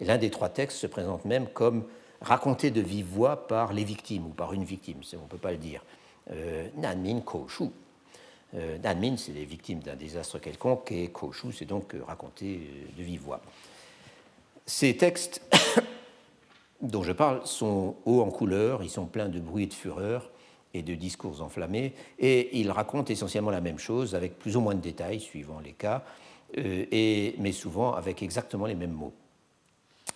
Et 0.00 0.04
l'un 0.04 0.18
des 0.18 0.30
trois 0.30 0.50
textes 0.50 0.78
se 0.78 0.86
présente 0.86 1.24
même 1.24 1.46
comme 1.46 1.84
raconté 2.20 2.70
de 2.70 2.80
vive 2.80 3.06
voix 3.06 3.46
par 3.46 3.72
les 3.72 3.84
victimes 3.84 4.26
ou 4.26 4.30
par 4.30 4.52
une 4.52 4.64
victime, 4.64 4.98
on 5.14 5.22
ne 5.22 5.28
peut 5.28 5.38
pas 5.38 5.52
le 5.52 5.58
dire. 5.58 5.82
Euh, 6.30 6.68
Nanmin 6.76 7.22
Shu. 7.48 7.64
Euh, 8.56 8.78
Nanmin, 8.78 9.16
c'est 9.16 9.32
les 9.32 9.44
victimes 9.44 9.80
d'un 9.80 9.96
désastre 9.96 10.38
quelconque, 10.38 10.92
et 10.92 11.08
Koshu, 11.08 11.52
c'est 11.52 11.64
donc 11.64 11.94
euh, 11.94 12.02
raconté 12.06 12.60
euh, 12.60 12.98
de 12.98 13.02
vive 13.02 13.22
voix. 13.22 13.40
Ces 14.64 14.96
textes 14.96 15.42
dont 16.80 17.02
je 17.02 17.12
parle 17.12 17.44
sont 17.46 17.96
hauts 18.04 18.20
en 18.20 18.30
couleur, 18.30 18.82
ils 18.82 18.90
sont 18.90 19.06
pleins 19.06 19.28
de 19.28 19.40
bruit 19.40 19.64
et 19.64 19.66
de 19.66 19.74
fureur 19.74 20.30
et 20.72 20.82
de 20.82 20.94
discours 20.94 21.42
enflammés, 21.42 21.94
et 22.18 22.58
ils 22.58 22.70
racontent 22.70 23.12
essentiellement 23.12 23.50
la 23.50 23.60
même 23.60 23.78
chose 23.78 24.14
avec 24.14 24.38
plus 24.38 24.56
ou 24.56 24.60
moins 24.60 24.74
de 24.74 24.80
détails 24.80 25.20
suivant 25.20 25.60
les 25.60 25.72
cas, 25.72 26.02
et, 26.56 27.34
mais 27.38 27.52
souvent 27.52 27.94
avec 27.94 28.22
exactement 28.22 28.66
les 28.66 28.74
mêmes 28.74 28.92
mots. 28.92 29.12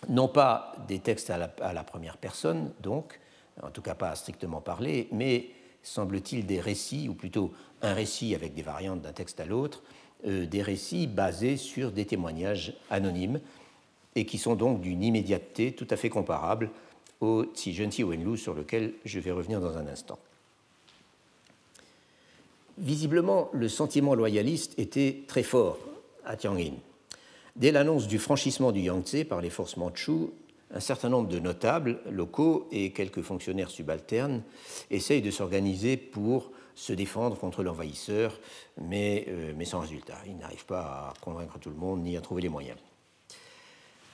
Non 0.08 0.28
pas 0.28 0.74
des 0.86 0.98
textes 0.98 1.30
à 1.30 1.38
la, 1.38 1.50
à 1.60 1.72
la 1.72 1.84
première 1.84 2.16
personne, 2.16 2.72
donc, 2.80 3.20
en 3.62 3.70
tout 3.70 3.82
cas 3.82 3.94
pas 3.94 4.10
à 4.10 4.16
strictement 4.16 4.60
parler, 4.60 5.08
mais 5.12 5.48
semble-t-il, 5.82 6.46
des 6.46 6.60
récits, 6.60 7.08
ou 7.08 7.14
plutôt 7.14 7.52
un 7.82 7.94
récit 7.94 8.34
avec 8.34 8.54
des 8.54 8.62
variantes 8.62 9.02
d'un 9.02 9.12
texte 9.12 9.40
à 9.40 9.46
l'autre, 9.46 9.82
euh, 10.26 10.46
des 10.46 10.62
récits 10.62 11.06
basés 11.06 11.56
sur 11.56 11.92
des 11.92 12.04
témoignages 12.04 12.74
anonymes 12.90 13.40
et 14.14 14.26
qui 14.26 14.38
sont 14.38 14.56
donc 14.56 14.80
d'une 14.80 15.02
immédiateté 15.02 15.72
tout 15.72 15.86
à 15.90 15.96
fait 15.96 16.10
comparable 16.10 16.70
au 17.20 17.44
Tsi 17.44 18.02
Wenlu 18.02 18.36
sur 18.36 18.54
lequel 18.54 18.94
je 19.04 19.20
vais 19.20 19.30
revenir 19.30 19.60
dans 19.60 19.76
un 19.76 19.86
instant. 19.86 20.18
Visiblement, 22.78 23.48
le 23.52 23.68
sentiment 23.68 24.14
loyaliste 24.14 24.78
était 24.78 25.22
très 25.26 25.42
fort 25.42 25.78
à 26.24 26.36
Tianjin. 26.36 26.74
Dès 27.56 27.72
l'annonce 27.72 28.06
du 28.06 28.18
franchissement 28.18 28.70
du 28.70 28.80
Yangtze 28.80 29.24
par 29.28 29.40
les 29.40 29.50
forces 29.50 29.76
mandchoues, 29.76 30.32
un 30.70 30.80
certain 30.80 31.08
nombre 31.08 31.28
de 31.28 31.38
notables 31.38 31.98
locaux 32.10 32.68
et 32.70 32.92
quelques 32.92 33.22
fonctionnaires 33.22 33.70
subalternes 33.70 34.42
essayent 34.90 35.22
de 35.22 35.30
s'organiser 35.30 35.96
pour 35.96 36.50
se 36.74 36.92
défendre 36.92 37.36
contre 37.36 37.62
l'envahisseur, 37.62 38.38
mais, 38.80 39.24
euh, 39.28 39.64
sans 39.64 39.80
résultat. 39.80 40.18
Ils 40.26 40.36
n'arrivent 40.36 40.66
pas 40.66 40.80
à 40.80 41.14
convaincre 41.20 41.58
tout 41.58 41.70
le 41.70 41.76
monde 41.76 42.02
ni 42.02 42.16
à 42.16 42.20
trouver 42.20 42.42
les 42.42 42.48
moyens. 42.48 42.78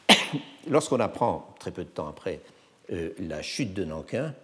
Lorsqu'on 0.69 1.01
apprend, 1.01 1.55
très 1.59 1.73
peu 1.73 1.85
de 1.85 1.91
temps 1.91 2.09
après, 2.09 2.41
euh, 2.91 3.11
la 3.19 3.43
chute 3.43 3.75
de 3.75 3.85
Nankin, 3.85 4.35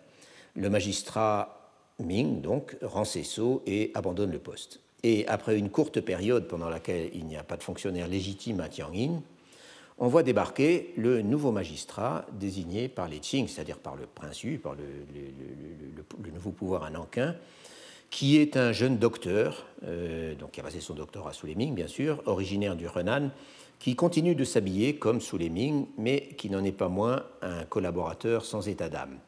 le 0.54 0.68
magistrat 0.68 1.56
Ming 1.98 2.40
donc, 2.40 2.76
rend 2.82 3.04
ses 3.04 3.24
sceaux 3.24 3.62
et 3.66 3.90
abandonne 3.94 4.32
le 4.32 4.38
poste. 4.38 4.80
Et 5.02 5.26
après 5.28 5.56
une 5.56 5.70
courte 5.70 6.00
période 6.00 6.46
pendant 6.46 6.68
laquelle 6.68 7.10
il 7.14 7.24
n'y 7.24 7.36
a 7.36 7.42
pas 7.42 7.56
de 7.56 7.62
fonctionnaire 7.62 8.08
légitime 8.08 8.60
à 8.60 8.68
Tianjin, 8.68 9.22
on 10.00 10.08
voit 10.08 10.22
débarquer 10.22 10.94
le 10.96 11.20
nouveau 11.20 11.52
magistrat 11.52 12.24
désigné 12.32 12.88
par 12.88 13.06
les 13.06 13.18
Qing, 13.18 13.46
c'est-à-dire 13.46 13.78
par 13.78 13.96
le 13.96 14.06
prince 14.06 14.42
Yu, 14.42 14.58
par 14.58 14.74
le, 14.74 16.32
nouveau 16.32 16.50
pouvoir 16.50 16.84
à 16.84 16.90
Nankin, 16.90 17.36
qui 18.08 18.38
est 18.38 18.56
un 18.56 18.72
jeune 18.72 18.96
docteur, 18.96 19.66
euh, 19.84 20.34
donc 20.34 20.52
qui 20.52 20.60
a 20.60 20.62
passé 20.62 20.80
son 20.80 20.94
doctorat 20.94 21.34
sous 21.34 21.46
les 21.46 21.54
Ming, 21.54 21.74
bien 21.74 21.86
sûr, 21.86 22.22
originaire 22.24 22.76
du 22.76 22.86
Henan, 22.86 23.30
qui 23.78 23.94
continue 23.94 24.34
de 24.34 24.44
s'habiller 24.44 24.96
comme 24.96 25.20
sous 25.20 25.36
les 25.36 25.50
Ming, 25.50 25.86
mais 25.98 26.28
qui 26.38 26.48
n'en 26.48 26.64
est 26.64 26.72
pas 26.72 26.88
moins 26.88 27.22
un 27.42 27.64
collaborateur 27.64 28.46
sans 28.46 28.68
état 28.68 28.88
d'âme, 28.88 29.18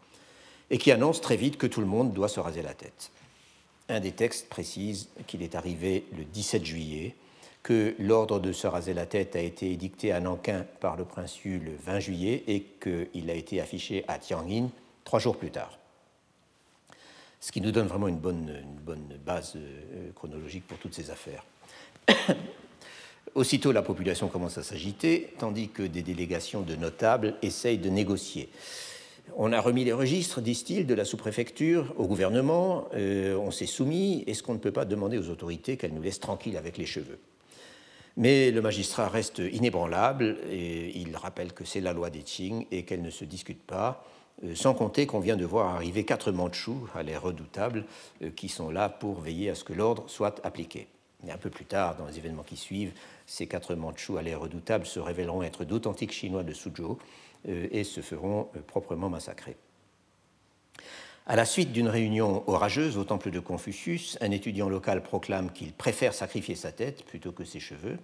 et 0.70 0.78
qui 0.78 0.90
annonce 0.90 1.20
très 1.20 1.36
vite 1.36 1.58
que 1.58 1.66
tout 1.66 1.80
le 1.80 1.86
monde 1.86 2.14
doit 2.14 2.28
se 2.28 2.40
raser 2.40 2.62
la 2.62 2.72
tête. 2.72 3.12
Un 3.90 4.00
des 4.00 4.12
textes 4.12 4.48
précise 4.48 5.10
qu'il 5.26 5.42
est 5.42 5.54
arrivé 5.54 6.06
le 6.16 6.24
17 6.24 6.64
juillet, 6.64 7.14
que 7.62 7.94
l'ordre 7.98 8.40
de 8.40 8.52
se 8.52 8.66
raser 8.66 8.94
la 8.94 9.06
tête 9.06 9.36
a 9.36 9.40
été 9.40 9.70
édicté 9.70 10.12
à 10.12 10.20
Nankin 10.20 10.64
par 10.80 10.96
le 10.96 11.04
prince 11.04 11.44
Yu 11.44 11.58
le 11.58 11.72
20 11.76 12.00
juillet 12.00 12.44
et 12.46 12.66
qu'il 12.80 13.30
a 13.30 13.34
été 13.34 13.60
affiché 13.60 14.04
à 14.08 14.18
Tianjin 14.18 14.68
trois 15.04 15.20
jours 15.20 15.36
plus 15.36 15.50
tard 15.50 15.78
ce 17.42 17.50
qui 17.50 17.60
nous 17.60 17.72
donne 17.72 17.88
vraiment 17.88 18.06
une 18.06 18.18
bonne, 18.18 18.62
base 19.26 19.54
euh, 19.56 20.10
chronologique 20.14 20.64
pour 20.66 20.78
toutes 20.78 20.94
ces 20.94 21.10
affaires. 21.10 21.44
Aussitôt, 23.34 23.72
la 23.72 23.82
population 23.82 24.28
commence 24.28 24.58
à 24.58 24.62
s'agiter, 24.62 25.34
tandis 25.38 25.68
que 25.68 25.82
des 25.82 26.02
délégations 26.02 26.60
de 26.60 26.76
notables 26.76 27.34
essayent 27.42 27.78
de 27.78 27.88
négocier. 27.88 28.48
On 29.36 29.52
a 29.52 29.60
remis 29.60 29.84
les 29.84 29.92
registres, 29.92 30.40
disent-ils, 30.40 30.86
de 30.86 30.94
la 30.94 31.04
sous-préfecture 31.04 31.92
au 31.96 32.06
gouvernement, 32.06 32.88
euh, 32.94 33.34
on 33.36 33.50
s'est 33.50 33.66
soumis, 33.66 34.22
est-ce 34.28 34.44
qu'on 34.44 34.54
ne 34.54 34.58
peut 34.58 34.70
pas 34.70 34.84
demander 34.84 35.18
aux 35.18 35.28
autorités 35.28 35.76
qu'elles 35.76 35.94
nous 35.94 36.02
laissent 36.02 36.20
tranquilles 36.20 36.56
avec 36.56 36.78
les 36.78 36.86
cheveux? 36.86 37.18
Mais 38.16 38.50
le 38.50 38.60
magistrat 38.60 39.08
reste 39.08 39.38
inébranlable, 39.38 40.36
et 40.50 40.98
il 40.98 41.16
rappelle 41.16 41.52
que 41.52 41.64
c'est 41.64 41.80
la 41.80 41.92
loi 41.92 42.10
des 42.10 42.22
Qing 42.22 42.66
et 42.70 42.84
qu'elle 42.84 43.02
ne 43.02 43.10
se 43.10 43.24
discute 43.24 43.62
pas, 43.62 44.04
euh, 44.44 44.54
sans 44.54 44.74
compter 44.74 45.06
qu'on 45.06 45.20
vient 45.20 45.36
de 45.36 45.44
voir 45.44 45.74
arriver 45.74 46.04
quatre 46.04 46.32
Mandchous 46.32 46.88
à 46.94 47.02
l'air 47.02 47.22
redoutable 47.22 47.84
euh, 48.22 48.30
qui 48.30 48.48
sont 48.48 48.70
là 48.70 48.88
pour 48.88 49.20
veiller 49.20 49.50
à 49.50 49.54
ce 49.54 49.64
que 49.64 49.72
l'ordre 49.72 50.04
soit 50.08 50.44
appliqué. 50.44 50.88
Et 51.26 51.30
un 51.30 51.38
peu 51.38 51.50
plus 51.50 51.64
tard, 51.64 51.96
dans 51.96 52.06
les 52.06 52.18
événements 52.18 52.42
qui 52.42 52.56
suivent, 52.56 52.92
ces 53.26 53.46
quatre 53.46 53.74
Mandchous 53.74 54.16
à 54.16 54.22
l'air 54.22 54.40
redoutable 54.40 54.86
se 54.86 54.98
révéleront 54.98 55.42
être 55.42 55.64
d'authentiques 55.64 56.12
Chinois 56.12 56.42
de 56.42 56.52
Suzhou 56.52 56.98
euh, 57.48 57.68
et 57.70 57.84
se 57.84 58.00
feront 58.00 58.48
proprement 58.66 59.08
massacrer. 59.08 59.56
À 61.24 61.36
la 61.36 61.44
suite 61.44 61.70
d'une 61.70 61.88
réunion 61.88 62.42
orageuse 62.48 62.98
au 62.98 63.04
temple 63.04 63.30
de 63.30 63.38
Confucius, 63.38 64.18
un 64.20 64.32
étudiant 64.32 64.68
local 64.68 65.04
proclame 65.04 65.52
qu'il 65.52 65.72
préfère 65.72 66.14
sacrifier 66.14 66.56
sa 66.56 66.72
tête 66.72 67.04
plutôt 67.04 67.30
que 67.30 67.44
ses 67.44 67.60
cheveux. 67.60 67.98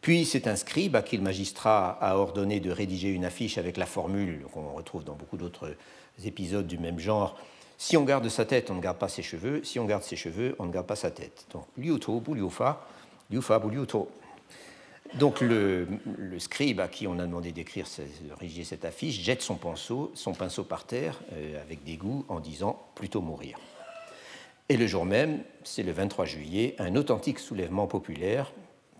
Puis 0.00 0.24
c'est 0.24 0.46
un 0.46 0.56
scribe 0.56 0.96
à 0.96 1.02
qui 1.02 1.18
le 1.18 1.22
magistrat 1.22 1.98
a 2.00 2.16
ordonné 2.16 2.58
de 2.58 2.70
rédiger 2.70 3.10
une 3.10 3.26
affiche 3.26 3.58
avec 3.58 3.76
la 3.76 3.84
formule 3.84 4.46
qu'on 4.54 4.72
retrouve 4.72 5.04
dans 5.04 5.14
beaucoup 5.14 5.36
d'autres 5.36 5.76
épisodes 6.24 6.66
du 6.66 6.78
même 6.78 6.98
genre. 6.98 7.36
Si 7.76 7.98
on 7.98 8.04
garde 8.04 8.26
sa 8.30 8.46
tête, 8.46 8.70
on 8.70 8.74
ne 8.74 8.80
garde 8.80 8.96
pas 8.96 9.08
ses 9.08 9.22
cheveux. 9.22 9.62
Si 9.62 9.78
on 9.78 9.84
garde 9.84 10.02
ses 10.02 10.16
cheveux, 10.16 10.56
on 10.58 10.64
ne 10.64 10.72
garde 10.72 10.86
pas 10.86 10.96
sa 10.96 11.10
tête. 11.10 11.46
Donc, 11.52 11.66
liu 11.76 11.98
to, 11.98 12.20
bu 12.20 12.34
liu 12.34 12.48
fa, 12.48 12.86
liu 13.30 13.42
fa, 13.42 13.58
bu 13.58 13.70
liu 13.70 13.86
to. 13.86 14.08
Donc 15.14 15.40
le, 15.40 15.88
scribe 16.38 16.80
à 16.80 16.88
qui 16.88 17.06
on 17.06 17.18
a 17.18 17.26
demandé 17.26 17.52
d'écrire, 17.52 17.86
de 17.98 18.32
rédiger 18.34 18.64
cette 18.64 18.84
affiche, 18.84 19.20
jette 19.20 19.42
son 19.42 19.56
pinceau, 19.56 20.12
par 20.68 20.84
terre 20.84 21.20
euh, 21.32 21.60
avec 21.60 21.82
dégoût 21.84 22.24
en 22.28 22.40
disant 22.40 22.80
plutôt 22.94 23.20
mourir. 23.20 23.58
Et 24.68 24.76
le 24.76 24.86
jour 24.86 25.04
même, 25.04 25.40
c'est 25.64 25.82
le 25.82 25.90
23 25.90 26.26
juillet, 26.26 26.76
un 26.78 26.94
authentique 26.94 27.40
soulèvement 27.40 27.88
populaire 27.88 28.52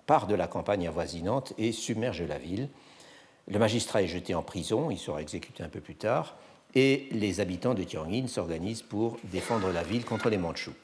part 0.07 0.27
de 0.27 0.35
la 0.35 0.49
campagne 0.49 0.88
avoisinante 0.88 1.53
et 1.57 1.70
submerge 1.70 2.23
la 2.23 2.38
ville. 2.38 2.68
Le 3.46 3.61
magistrat 3.61 4.03
est 4.03 4.09
jeté 4.09 4.35
en 4.35 4.42
prison, 4.42 4.90
il 4.90 4.99
sera 4.99 5.23
exécuté 5.23 5.62
un 5.62 5.68
peu 5.68 5.79
plus 5.79 5.94
tard, 5.94 6.35
et 6.75 7.07
les 7.12 7.38
habitants 7.38 7.75
de 7.75 7.85
Tianjin 7.85 8.27
s'organisent 8.27 8.83
pour 8.83 9.18
défendre 9.25 9.70
la 9.70 9.85
ville 9.85 10.05
contre 10.05 10.29
les 10.29 10.38
Mandchous. 10.38 10.75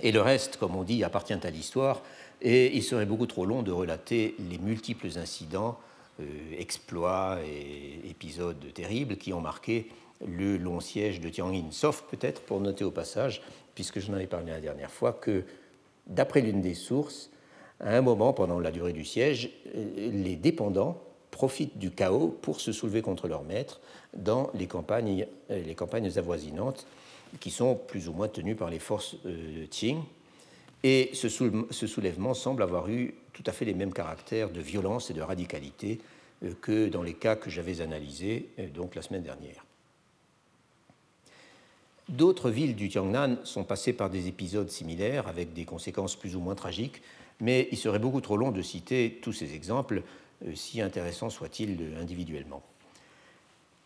Et 0.00 0.10
le 0.10 0.20
reste, 0.20 0.56
comme 0.56 0.74
on 0.74 0.82
dit, 0.82 1.04
appartient 1.04 1.32
à 1.32 1.50
l'histoire, 1.50 2.02
et 2.40 2.74
il 2.76 2.82
serait 2.82 3.06
beaucoup 3.06 3.26
trop 3.26 3.44
long 3.44 3.62
de 3.62 3.72
relater 3.72 4.34
les 4.50 4.58
multiples 4.58 5.08
incidents, 5.16 5.78
euh, 6.20 6.24
exploits 6.58 7.38
et 7.44 8.08
épisodes 8.08 8.72
terribles 8.74 9.16
qui 9.16 9.32
ont 9.32 9.40
marqué 9.40 9.88
le 10.26 10.56
long 10.56 10.80
siège 10.80 11.20
de 11.20 11.28
Tianjin, 11.28 11.66
sauf 11.70 12.02
peut-être 12.10 12.42
pour 12.42 12.60
noter 12.60 12.84
au 12.84 12.90
passage, 12.90 13.42
puisque 13.74 14.00
je 14.00 14.10
n'en 14.10 14.18
ai 14.18 14.26
parlé 14.26 14.50
la 14.50 14.60
dernière 14.60 14.90
fois, 14.90 15.12
que 15.12 15.44
d'après 16.06 16.40
l'une 16.40 16.60
des 16.60 16.74
sources, 16.74 17.30
à 17.80 17.96
un 17.96 18.00
moment, 18.00 18.32
pendant 18.32 18.58
la 18.58 18.72
durée 18.72 18.92
du 18.92 19.04
siège, 19.04 19.50
les 19.74 20.34
dépendants 20.34 21.00
profitent 21.30 21.78
du 21.78 21.92
chaos 21.92 22.36
pour 22.42 22.60
se 22.60 22.72
soulever 22.72 23.02
contre 23.02 23.28
leur 23.28 23.44
maître 23.44 23.80
dans 24.16 24.50
les 24.54 24.66
campagnes, 24.66 25.26
les 25.48 25.74
campagnes 25.76 26.10
avoisinantes 26.18 26.86
qui 27.40 27.50
sont 27.50 27.74
plus 27.74 28.08
ou 28.08 28.12
moins 28.12 28.28
tenues 28.28 28.56
par 28.56 28.70
les 28.70 28.78
forces 28.78 29.16
euh, 29.26 29.66
Qing. 29.70 30.00
Et 30.84 31.10
ce, 31.12 31.28
soulèvement 31.28 32.34
semble 32.34 32.62
avoir 32.62 32.88
eu 32.88 33.14
tout 33.32 33.42
à 33.46 33.52
fait 33.52 33.64
les 33.64 33.74
mêmes 33.74 33.92
caractères 33.92 34.50
de 34.50 34.60
violence 34.60 35.10
et 35.10 35.14
de 35.14 35.22
radicalité 35.22 35.98
euh, 36.44 36.52
que 36.60 36.88
dans 36.88 37.02
les 37.02 37.14
cas 37.14 37.36
que 37.36 37.50
j'avais 37.50 37.80
analysés 37.80 38.48
euh, 38.58 38.68
donc 38.68 38.94
la 38.94 39.02
semaine 39.02 39.22
dernière. 39.22 39.64
D'autres 42.08 42.50
villes 42.50 42.74
du 42.74 42.88
Tiangnan 42.88 43.36
sont 43.44 43.64
passées 43.64 43.92
par 43.92 44.08
des 44.08 44.28
épisodes 44.28 44.70
similaires 44.70 45.28
avec 45.28 45.52
des 45.52 45.64
conséquences 45.64 46.16
plus 46.16 46.36
ou 46.36 46.40
moins 46.40 46.54
tragiques, 46.54 47.02
mais 47.40 47.68
il 47.70 47.76
serait 47.76 47.98
beaucoup 47.98 48.20
trop 48.20 48.36
long 48.36 48.50
de 48.50 48.62
citer 48.62 49.18
tous 49.20 49.32
ces 49.32 49.54
exemples, 49.54 50.02
euh, 50.46 50.54
si 50.54 50.80
intéressants 50.80 51.30
soient-ils 51.30 51.76
individuellement. 52.00 52.62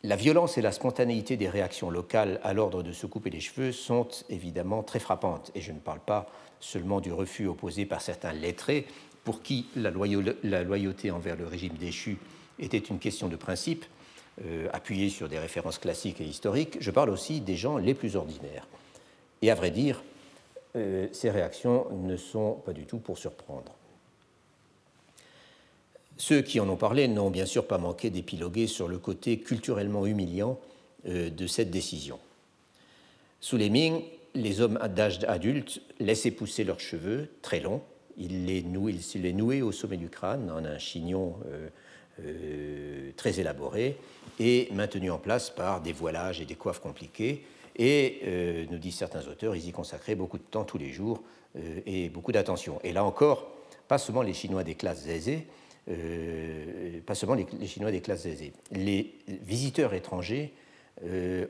La 0.05 0.17
violence 0.17 0.59
et 0.59 0.63
la 0.63 0.73
spontanéité 0.73 1.37
des 1.37 1.49
réactions 1.49 1.89
locales 1.89 2.41
à 2.43 2.53
l'ordre 2.53 2.83
de 2.83 2.93
se 2.93 3.07
couper 3.07 3.31
les 3.31 3.41
cheveux 3.41 3.71
sont 3.71 4.09
évidemment 4.29 4.83
très 4.83 4.99
frappantes, 4.99 5.53
et 5.55 5.61
je 5.61 5.73
ne 5.73 5.79
parle 5.79 6.01
pas 6.01 6.29
seulement 6.63 7.01
du 7.01 7.13
refus 7.13 7.47
opposé 7.47 7.85
par 7.85 8.01
certains 8.01 8.33
lettrés, 8.33 8.87
pour 9.25 9.43
qui 9.43 9.67
la, 9.77 9.91
loyauté 9.91 11.11
envers 11.11 11.37
le 11.37 11.47
régime 11.47 11.75
déchu 11.75 12.19
était 12.59 12.79
une 12.79 12.99
question 12.99 13.29
de 13.29 13.37
principe, 13.37 13.85
euh, 14.45 14.69
appuyée 14.73 15.11
sur 15.11 15.29
des 15.29 15.39
références 15.39 15.79
classiques 15.79 16.21
et 16.21 16.25
historiques, 16.25 16.79
je 16.81 16.91
parle 16.91 17.11
aussi 17.11 17.41
des 17.41 17.57
gens 17.57 17.77
les 17.77 17.95
plus 17.95 18.17
ordinaires. 18.17 18.67
Et 19.43 19.51
à 19.51 19.55
vrai 19.55 19.71
dire, 19.71 20.03
euh, 20.77 21.09
ces 21.13 21.31
réactions 21.31 21.87
ne 21.91 22.17
sont 22.17 22.55
pas 22.65 22.73
du 22.73 22.87
tout 22.87 22.99
pour 22.99 23.19
surprendre. 23.19 23.75
Ceux 26.17 26.43
qui 26.43 26.61
en 26.61 26.69
ont 26.69 26.77
parlé 26.77 27.09
n'ont 27.09 27.31
bien 27.31 27.47
sûr 27.47 27.67
pas 27.67 27.79
manqué 27.79 28.09
d'épiloguer 28.11 28.67
sur 28.67 28.87
le 28.87 28.99
côté 28.99 29.41
culturellement 29.41 30.07
humiliant 30.07 30.59
euh, 31.07 31.31
de 31.31 31.47
cette 31.47 31.71
décision. 31.71 32.19
Sous 33.41 33.57
les 33.57 33.71
Ming, 33.71 34.03
les 34.35 34.61
hommes 34.61 34.79
d'âge 34.95 35.21
adulte 35.27 35.83
laissaient 35.99 36.31
pousser 36.31 36.65
leurs 36.65 36.81
cheveux 36.81 37.29
très 37.43 37.61
longs. 37.61 37.83
Ils 38.17 38.47
les, 38.47 38.63
nouaient, 38.63 38.93
ils 38.93 39.23
les 39.23 39.33
nouaient 39.33 39.63
au 39.63 39.73
sommet 39.73 39.97
du 39.97 40.09
crâne 40.09 40.51
en 40.51 40.65
un 40.65 40.79
chignon 40.79 41.37
euh, 42.21 43.11
très 43.17 43.41
élaboré 43.41 43.97
et 44.39 44.69
maintenu 44.73 45.11
en 45.11 45.19
place 45.19 45.51
par 45.51 45.81
des 45.81 45.93
voilages 45.93 46.41
et 46.41 46.45
des 46.45 46.55
coiffes 46.55 46.81
compliquées 46.81 47.45
et, 47.77 48.21
euh, 48.25 48.65
nous 48.71 48.79
disent 48.79 48.97
certains 48.97 49.27
auteurs, 49.29 49.57
ils 49.57 49.69
y 49.69 49.73
consacraient 49.73 50.15
beaucoup 50.15 50.39
de 50.39 50.43
temps 50.43 50.65
tous 50.65 50.79
les 50.79 50.91
jours 50.91 51.23
euh, 51.57 51.81
et 51.87 52.09
beaucoup 52.09 52.33
d'attention. 52.33 52.81
Et 52.85 52.93
là 52.93 53.05
encore, 53.05 53.51
pas 53.89 53.99
seulement 53.99 54.23
les 54.23 54.35
Chinois 54.35 54.65
des 54.65 54.75
classes 54.75 55.07
aisées, 55.07 55.47
euh, 55.89 57.01
pas 57.07 57.15
seulement 57.15 57.35
les, 57.35 57.67
Chinois 57.67 57.91
des 57.91 58.01
classes 58.01 58.27
aisées. 58.27 58.53
Les 58.71 59.15
visiteurs 59.27 59.95
étrangers 59.95 60.53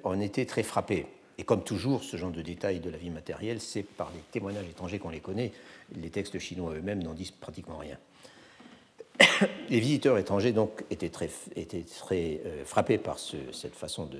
en 0.05 0.21
étaient 0.21 0.47
très 0.47 0.63
frappés. 0.63 1.05
Et 1.39 1.45
comme 1.45 1.65
toujours, 1.65 2.03
ce 2.03 2.17
genre 2.17 2.31
de 2.31 2.43
détails 2.43 2.81
de 2.81 2.91
la 2.91 2.99
vie 2.99 3.11
matérielle, 3.11 3.61
c'est 3.61 3.83
par 3.83 4.11
les 4.15 4.21
témoignages 4.31 4.69
étrangers 4.69 4.99
qu'on 4.99 5.11
les 5.11 5.21
connaît. 5.21 5.53
Les 5.95 6.11
textes 6.11 6.39
chinois 6.39 6.75
eux-mêmes 6.75 7.03
n'en 7.03 7.15
disent 7.15 7.31
pratiquement 7.31 7.79
rien. 7.79 7.99
Les 9.71 9.81
visiteurs 9.81 10.19
étrangers 10.19 10.53
donc 10.53 10.85
étaient 10.91 11.11
très, 11.11 11.31
étaient 11.57 11.83
très 11.85 12.41
frappés 12.65 12.99
par 12.99 13.19
cette 13.19 13.75
façon 13.75 14.07
de, 14.07 14.19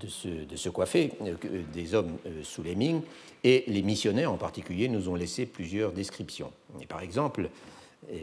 de 0.00 0.06
se, 0.08 0.28
de 0.44 0.56
se, 0.56 0.68
coiffer 0.68 1.12
euh, 1.22 1.62
des 1.72 1.94
hommes 1.94 2.18
euh, 2.26 2.42
sous 2.42 2.62
les 2.62 2.74
Ming, 2.74 3.02
et 3.44 3.64
les 3.66 3.82
missionnaires 3.82 4.32
en 4.32 4.36
particulier 4.36 4.88
nous 4.88 5.08
ont 5.08 5.14
laissé 5.14 5.46
plusieurs 5.46 5.92
descriptions. 5.92 6.52
Et 6.80 6.86
par 6.86 7.00
exemple, 7.00 7.50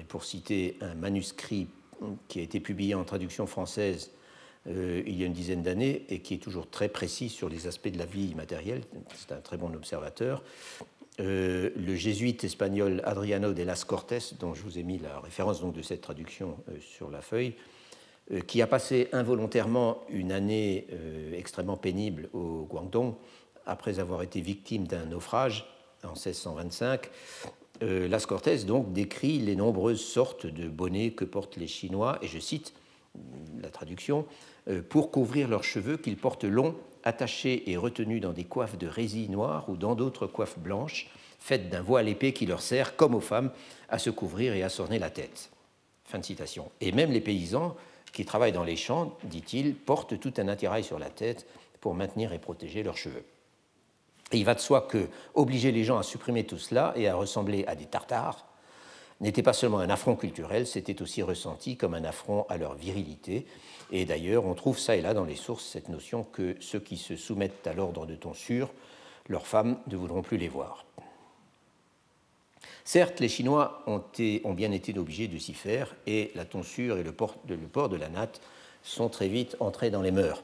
pour 0.07 0.23
citer 0.23 0.77
un 0.81 0.93
manuscrit 0.93 1.67
qui 2.27 2.39
a 2.39 2.41
été 2.43 2.59
publié 2.59 2.95
en 2.95 3.03
traduction 3.03 3.47
française 3.47 4.11
euh, 4.67 5.03
il 5.05 5.19
y 5.19 5.23
a 5.23 5.25
une 5.25 5.33
dizaine 5.33 5.61
d'années 5.61 6.05
et 6.09 6.19
qui 6.19 6.35
est 6.35 6.39
toujours 6.39 6.69
très 6.69 6.89
précis 6.89 7.29
sur 7.29 7.49
les 7.49 7.67
aspects 7.67 7.89
de 7.89 7.97
la 7.97 8.05
vie 8.05 8.33
matérielle, 8.35 8.81
c'est 9.15 9.31
un 9.31 9.41
très 9.41 9.57
bon 9.57 9.73
observateur, 9.73 10.43
euh, 11.19 11.69
le 11.75 11.95
jésuite 11.95 12.43
espagnol 12.43 13.01
Adriano 13.03 13.53
de 13.53 13.63
las 13.63 13.83
Cortes, 13.85 14.35
dont 14.39 14.53
je 14.53 14.63
vous 14.63 14.79
ai 14.79 14.83
mis 14.83 14.97
la 14.97 15.19
référence 15.19 15.61
donc, 15.61 15.75
de 15.75 15.81
cette 15.81 16.01
traduction 16.01 16.57
euh, 16.69 16.77
sur 16.79 17.09
la 17.09 17.21
feuille, 17.21 17.55
qui 18.47 18.61
a 18.61 18.67
passé 18.67 19.09
involontairement 19.11 20.01
une 20.07 20.31
année 20.31 20.87
extrêmement 21.33 21.75
pénible 21.75 22.29
au 22.31 22.63
Guangdong 22.63 23.15
après 23.65 23.99
avoir 23.99 24.21
été 24.21 24.39
victime 24.39 24.87
d'un 24.87 25.05
naufrage 25.05 25.65
en 26.05 26.13
1625, 26.13 27.09
euh, 27.81 28.07
Las 28.07 28.25
Cortés 28.25 28.57
donc 28.59 28.93
décrit 28.93 29.39
les 29.39 29.55
nombreuses 29.55 30.03
sortes 30.03 30.45
de 30.45 30.67
bonnets 30.67 31.11
que 31.11 31.25
portent 31.25 31.57
les 31.57 31.67
Chinois, 31.67 32.19
et 32.21 32.27
je 32.27 32.39
cite 32.39 32.73
la 33.61 33.69
traduction, 33.69 34.25
pour 34.89 35.11
couvrir 35.11 35.47
leurs 35.47 35.63
cheveux 35.63 35.97
qu'ils 35.97 36.17
portent 36.17 36.43
longs, 36.43 36.75
attachés 37.03 37.69
et 37.69 37.77
retenus 37.77 38.21
dans 38.21 38.33
des 38.33 38.45
coiffes 38.45 38.77
de 38.77 38.87
résille 38.87 39.29
noire 39.29 39.69
ou 39.69 39.75
dans 39.75 39.95
d'autres 39.95 40.27
coiffes 40.27 40.57
blanches, 40.57 41.09
faites 41.39 41.69
d'un 41.69 41.81
voile 41.81 42.07
épais 42.07 42.31
qui 42.31 42.45
leur 42.45 42.61
sert, 42.61 42.95
comme 42.95 43.15
aux 43.15 43.19
femmes, 43.19 43.51
à 43.89 43.99
se 43.99 44.09
couvrir 44.09 44.53
et 44.53 44.63
à 44.63 44.69
s'orner 44.69 44.99
la 44.99 45.09
tête. 45.09 45.51
Fin 46.05 46.19
de 46.19 46.25
citation. 46.25 46.71
Et 46.79 46.91
même 46.91 47.11
les 47.11 47.21
paysans 47.21 47.75
qui 48.13 48.25
travaillent 48.25 48.53
dans 48.53 48.63
les 48.63 48.77
champs, 48.77 49.17
dit-il, 49.25 49.75
portent 49.75 50.19
tout 50.19 50.33
un 50.37 50.47
attirail 50.47 50.83
sur 50.83 50.99
la 50.99 51.09
tête 51.09 51.45
pour 51.81 51.95
maintenir 51.95 52.31
et 52.31 52.39
protéger 52.39 52.83
leurs 52.83 52.97
cheveux. 52.97 53.25
Et 54.31 54.37
il 54.37 54.45
va 54.45 54.55
de 54.55 54.59
soi 54.59 54.81
que 54.81 55.09
obliger 55.33 55.71
les 55.71 55.83
gens 55.83 55.97
à 55.97 56.03
supprimer 56.03 56.45
tout 56.45 56.57
cela 56.57 56.93
et 56.95 57.07
à 57.07 57.15
ressembler 57.15 57.65
à 57.67 57.75
des 57.75 57.85
tartares 57.85 58.45
n'était 59.23 59.43
pas 59.43 59.53
seulement 59.53 59.79
un 59.79 59.89
affront 59.89 60.15
culturel, 60.15 60.67
c'était 60.67 61.01
aussi 61.01 61.21
ressenti 61.23 61.77
comme 61.77 61.93
un 61.93 62.03
affront 62.03 62.45
à 62.49 62.57
leur 62.57 62.75
virilité. 62.75 63.45
Et 63.91 64.05
d'ailleurs, 64.05 64.45
on 64.45 64.53
trouve 64.53 64.77
ça 64.77 64.95
et 64.95 65.01
là 65.01 65.13
dans 65.13 65.23
les 65.23 65.35
sources 65.35 65.65
cette 65.65 65.89
notion 65.89 66.23
que 66.23 66.55
ceux 66.59 66.79
qui 66.79 66.97
se 66.97 67.15
soumettent 67.15 67.65
à 67.65 67.73
l'ordre 67.73 68.05
de 68.05 68.15
tonsure, 68.15 68.69
leurs 69.27 69.47
femmes 69.47 69.77
ne 69.87 69.95
voudront 69.95 70.21
plus 70.21 70.37
les 70.37 70.49
voir. 70.49 70.85
Certes, 72.85 73.21
les 73.21 73.29
Chinois 73.29 73.83
ont, 73.87 74.01
bien 74.53 74.71
été 74.71 74.97
obligés 74.97 75.29
de 75.29 75.37
s'y 75.37 75.53
faire, 75.53 75.95
et 76.05 76.31
la 76.35 76.43
tonsure 76.43 76.97
et 76.97 77.03
le 77.03 77.13
port, 77.13 77.35
de, 77.47 77.55
le 77.55 77.67
port 77.67 77.87
de 77.87 77.95
la 77.95 78.09
natte 78.09 78.41
sont 78.83 79.07
très 79.07 79.29
vite 79.29 79.55
entrés 79.61 79.89
dans 79.89 80.01
les 80.01 80.11
mœurs. 80.11 80.43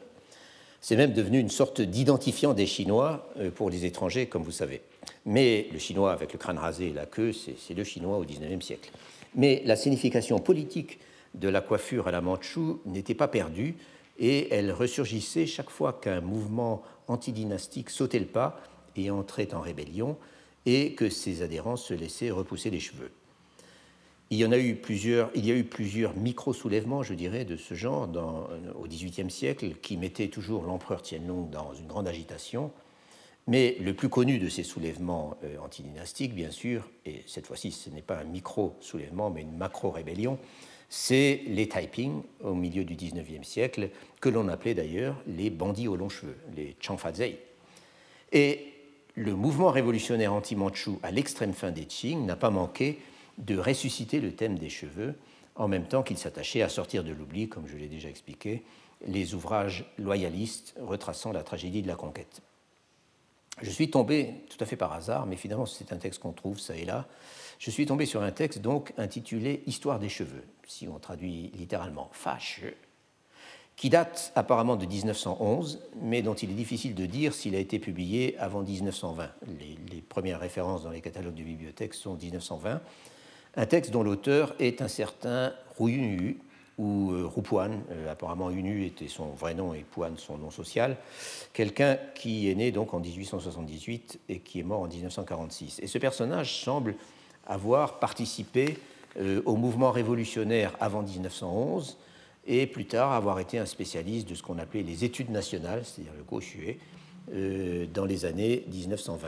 C'est 0.79 0.95
même 0.95 1.11
devenu 1.11 1.39
une 1.39 1.49
sorte 1.49 1.81
d'identifiant 1.81 2.53
des 2.53 2.65
Chinois 2.65 3.29
euh, 3.37 3.51
pour 3.51 3.69
les 3.69 3.83
étrangers, 3.83 4.27
comme 4.27 4.43
vous 4.43 4.51
savez. 4.51 4.81
Mais 5.25 5.67
le 5.71 5.79
Chinois 5.79 6.11
avec 6.11 6.33
le 6.33 6.39
crâne 6.39 6.57
rasé 6.57 6.87
et 6.87 6.93
la 6.93 7.05
queue, 7.05 7.33
c'est 7.33 7.73
le 7.73 7.83
Chinois 7.83 8.17
au 8.17 8.23
XIXe 8.23 8.65
siècle. 8.65 8.91
Mais 9.35 9.61
la 9.65 9.75
signification 9.75 10.39
politique 10.39 10.99
de 11.35 11.49
la 11.49 11.61
coiffure 11.61 12.07
à 12.07 12.11
la 12.11 12.21
Mandchou 12.21 12.81
n'était 12.85 13.13
pas 13.13 13.27
perdue 13.27 13.75
et 14.17 14.53
elle 14.53 14.71
ressurgissait 14.71 15.45
chaque 15.45 15.69
fois 15.69 15.93
qu'un 15.93 16.21
mouvement 16.21 16.83
antidynastique 17.07 17.89
sautait 17.89 18.19
le 18.19 18.25
pas 18.25 18.59
et 18.95 19.11
entrait 19.11 19.53
en 19.53 19.61
rébellion 19.61 20.17
et 20.65 20.93
que 20.93 21.09
ses 21.09 21.41
adhérents 21.41 21.77
se 21.77 21.93
laissaient 21.93 22.31
repousser 22.31 22.69
les 22.69 22.79
cheveux. 22.79 23.11
Il 24.31 24.37
y 24.37 24.45
en 24.45 24.51
a 24.51 24.57
eu 24.59 24.75
plusieurs, 24.75 25.31
il 25.33 25.45
y 25.45 25.51
a 25.51 25.55
eu 25.55 25.63
plusieurs 25.63 26.15
micro-soulèvements, 26.15 27.01
je 27.01 27.15
dirais, 27.15 27.45
de 27.45 27.57
ce 27.57 27.73
genre 27.73 28.07
au 28.75 28.87
XVIIIe 28.87 29.31
siècle, 29.31 29.73
qui 29.81 29.97
mettaient 29.97 30.27
toujours 30.27 30.63
l'empereur 30.63 31.01
Tianlong 31.01 31.49
dans 31.49 31.73
une 31.73 31.87
grande 31.87 32.07
agitation. 32.07 32.71
Mais 33.47 33.77
le 33.79 33.93
plus 33.93 34.09
connu 34.09 34.37
de 34.37 34.47
ces 34.49 34.63
soulèvements 34.63 35.35
euh, 35.43 35.57
antidynastiques, 35.59 36.35
bien 36.35 36.51
sûr, 36.51 36.89
et 37.05 37.23
cette 37.25 37.47
fois-ci 37.47 37.71
ce 37.71 37.89
n'est 37.89 38.01
pas 38.01 38.17
un 38.17 38.25
micro-soulèvement, 38.25 39.29
mais 39.29 39.41
une 39.41 39.57
macro-rébellion, 39.57 40.37
c'est 40.89 41.41
les 41.47 41.67
Taiping 41.69 42.21
au 42.43 42.53
milieu 42.53 42.83
du 42.83 42.95
XIXe 42.95 43.47
siècle, 43.47 43.89
que 44.21 44.29
l'on 44.29 44.47
appelait 44.47 44.73
d'ailleurs 44.73 45.15
les 45.27 45.49
bandits 45.49 45.87
aux 45.87 45.95
longs 45.95 46.09
cheveux, 46.09 46.37
les 46.55 46.75
Changfazei. 46.79 47.39
Et 48.31 48.73
le 49.15 49.35
mouvement 49.35 49.69
révolutionnaire 49.69 50.33
anti-manchou 50.33 50.99
à 51.03 51.11
l'extrême 51.11 51.53
fin 51.53 51.71
des 51.71 51.85
Qing 51.85 52.25
n'a 52.25 52.35
pas 52.35 52.49
manqué 52.49 52.99
de 53.37 53.57
ressusciter 53.57 54.19
le 54.19 54.33
thème 54.33 54.57
des 54.57 54.69
cheveux, 54.69 55.15
en 55.55 55.67
même 55.67 55.85
temps 55.85 56.03
qu'il 56.03 56.17
s'attachait 56.17 56.61
à 56.61 56.69
sortir 56.69 57.03
de 57.03 57.11
l'oubli, 57.11 57.49
comme 57.49 57.67
je 57.67 57.77
l'ai 57.77 57.87
déjà 57.87 58.09
expliqué, 58.09 58.63
les 59.05 59.33
ouvrages 59.33 59.85
loyalistes 59.97 60.75
retraçant 60.79 61.31
la 61.31 61.43
tragédie 61.43 61.81
de 61.81 61.87
la 61.87 61.95
conquête. 61.95 62.41
Je 63.61 63.69
suis 63.69 63.89
tombé, 63.89 64.35
tout 64.49 64.57
à 64.61 64.65
fait 64.65 64.75
par 64.75 64.93
hasard, 64.93 65.25
mais 65.25 65.35
finalement 65.35 65.65
c'est 65.65 65.91
un 65.93 65.97
texte 65.97 66.21
qu'on 66.21 66.31
trouve 66.31 66.59
ça 66.59 66.75
et 66.75 66.85
là, 66.85 67.07
je 67.59 67.71
suis 67.71 67.85
tombé 67.85 68.05
sur 68.05 68.23
un 68.23 68.31
texte 68.31 68.59
donc 68.59 68.93
intitulé 68.97 69.63
Histoire 69.67 69.99
des 69.99 70.09
cheveux, 70.09 70.43
si 70.65 70.87
on 70.87 70.97
traduit 70.99 71.51
littéralement 71.55 72.09
fâcheux, 72.13 72.75
qui 73.75 73.89
date 73.89 74.31
apparemment 74.35 74.75
de 74.75 74.85
1911, 74.85 75.81
mais 76.01 76.21
dont 76.21 76.33
il 76.33 76.51
est 76.51 76.55
difficile 76.55 76.95
de 76.95 77.05
dire 77.05 77.33
s'il 77.33 77.55
a 77.55 77.59
été 77.59 77.79
publié 77.79 78.37
avant 78.37 78.61
1920. 78.61 79.29
Les, 79.91 80.01
premières 80.01 80.39
références 80.39 80.83
dans 80.83 80.89
les 80.89 81.01
catalogues 81.01 81.35
de 81.35 81.43
bibliothèques 81.43 81.93
sont 81.93 82.15
1920, 82.15 82.81
un 83.55 83.65
texte 83.65 83.91
dont 83.91 84.03
l'auteur 84.03 84.55
est 84.59 84.81
un 84.81 84.87
certain 84.87 85.53
Ru 85.77 86.39
ou 86.79 87.11
euh, 87.11 87.29
euh, 87.91 88.11
apparemment 88.11 88.49
Unu 88.49 88.85
était 88.85 89.09
son 89.09 89.27
vrai 89.31 89.53
nom 89.53 89.73
et 89.73 89.83
Puan 89.83 90.13
son 90.15 90.37
nom 90.37 90.49
social, 90.49 90.95
quelqu'un 91.51 91.97
qui 92.15 92.49
est 92.49 92.55
né 92.55 92.71
donc 92.71 92.93
en 92.93 93.01
1878 93.01 94.19
et 94.29 94.39
qui 94.39 94.61
est 94.61 94.63
mort 94.63 94.81
en 94.81 94.87
1946. 94.87 95.79
Et 95.83 95.87
ce 95.87 95.97
personnage 95.97 96.63
semble 96.63 96.95
avoir 97.45 97.99
participé 97.99 98.77
euh, 99.19 99.41
au 99.45 99.57
mouvement 99.57 99.91
révolutionnaire 99.91 100.73
avant 100.79 101.03
1911 101.03 101.97
et 102.47 102.65
plus 102.65 102.85
tard 102.85 103.11
avoir 103.11 103.39
été 103.39 103.59
un 103.59 103.65
spécialiste 103.65 104.29
de 104.29 104.33
ce 104.33 104.41
qu'on 104.41 104.57
appelait 104.57 104.81
les 104.81 105.03
études 105.03 105.31
nationales, 105.31 105.83
c'est-à-dire 105.83 106.13
le 106.17 106.23
Gauchué, 106.23 106.79
dans 107.93 108.05
les 108.05 108.25
années 108.25 108.63
1920. 108.71 109.27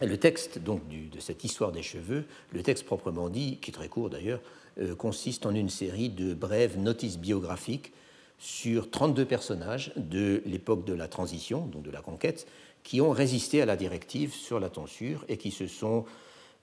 Le 0.00 0.16
texte 0.16 0.60
donc 0.60 0.82
de 0.88 1.18
cette 1.18 1.42
histoire 1.42 1.72
des 1.72 1.82
cheveux, 1.82 2.24
le 2.52 2.62
texte 2.62 2.84
proprement 2.84 3.28
dit, 3.28 3.58
qui 3.60 3.72
est 3.72 3.74
très 3.74 3.88
court 3.88 4.10
d'ailleurs, 4.10 4.38
euh, 4.38 4.61
consiste 4.98 5.46
en 5.46 5.54
une 5.54 5.68
série 5.68 6.08
de 6.08 6.34
brèves 6.34 6.78
notices 6.78 7.18
biographiques 7.18 7.92
sur 8.38 8.90
32 8.90 9.24
personnages 9.24 9.92
de 9.96 10.42
l'époque 10.46 10.84
de 10.84 10.92
la 10.92 11.08
transition, 11.08 11.66
donc 11.66 11.82
de 11.82 11.90
la 11.90 12.00
conquête, 12.00 12.46
qui 12.82 13.00
ont 13.00 13.10
résisté 13.10 13.62
à 13.62 13.66
la 13.66 13.76
directive 13.76 14.34
sur 14.34 14.58
la 14.58 14.68
tonsure 14.68 15.24
et 15.28 15.36
qui 15.36 15.50
se 15.50 15.66
sont 15.66 16.04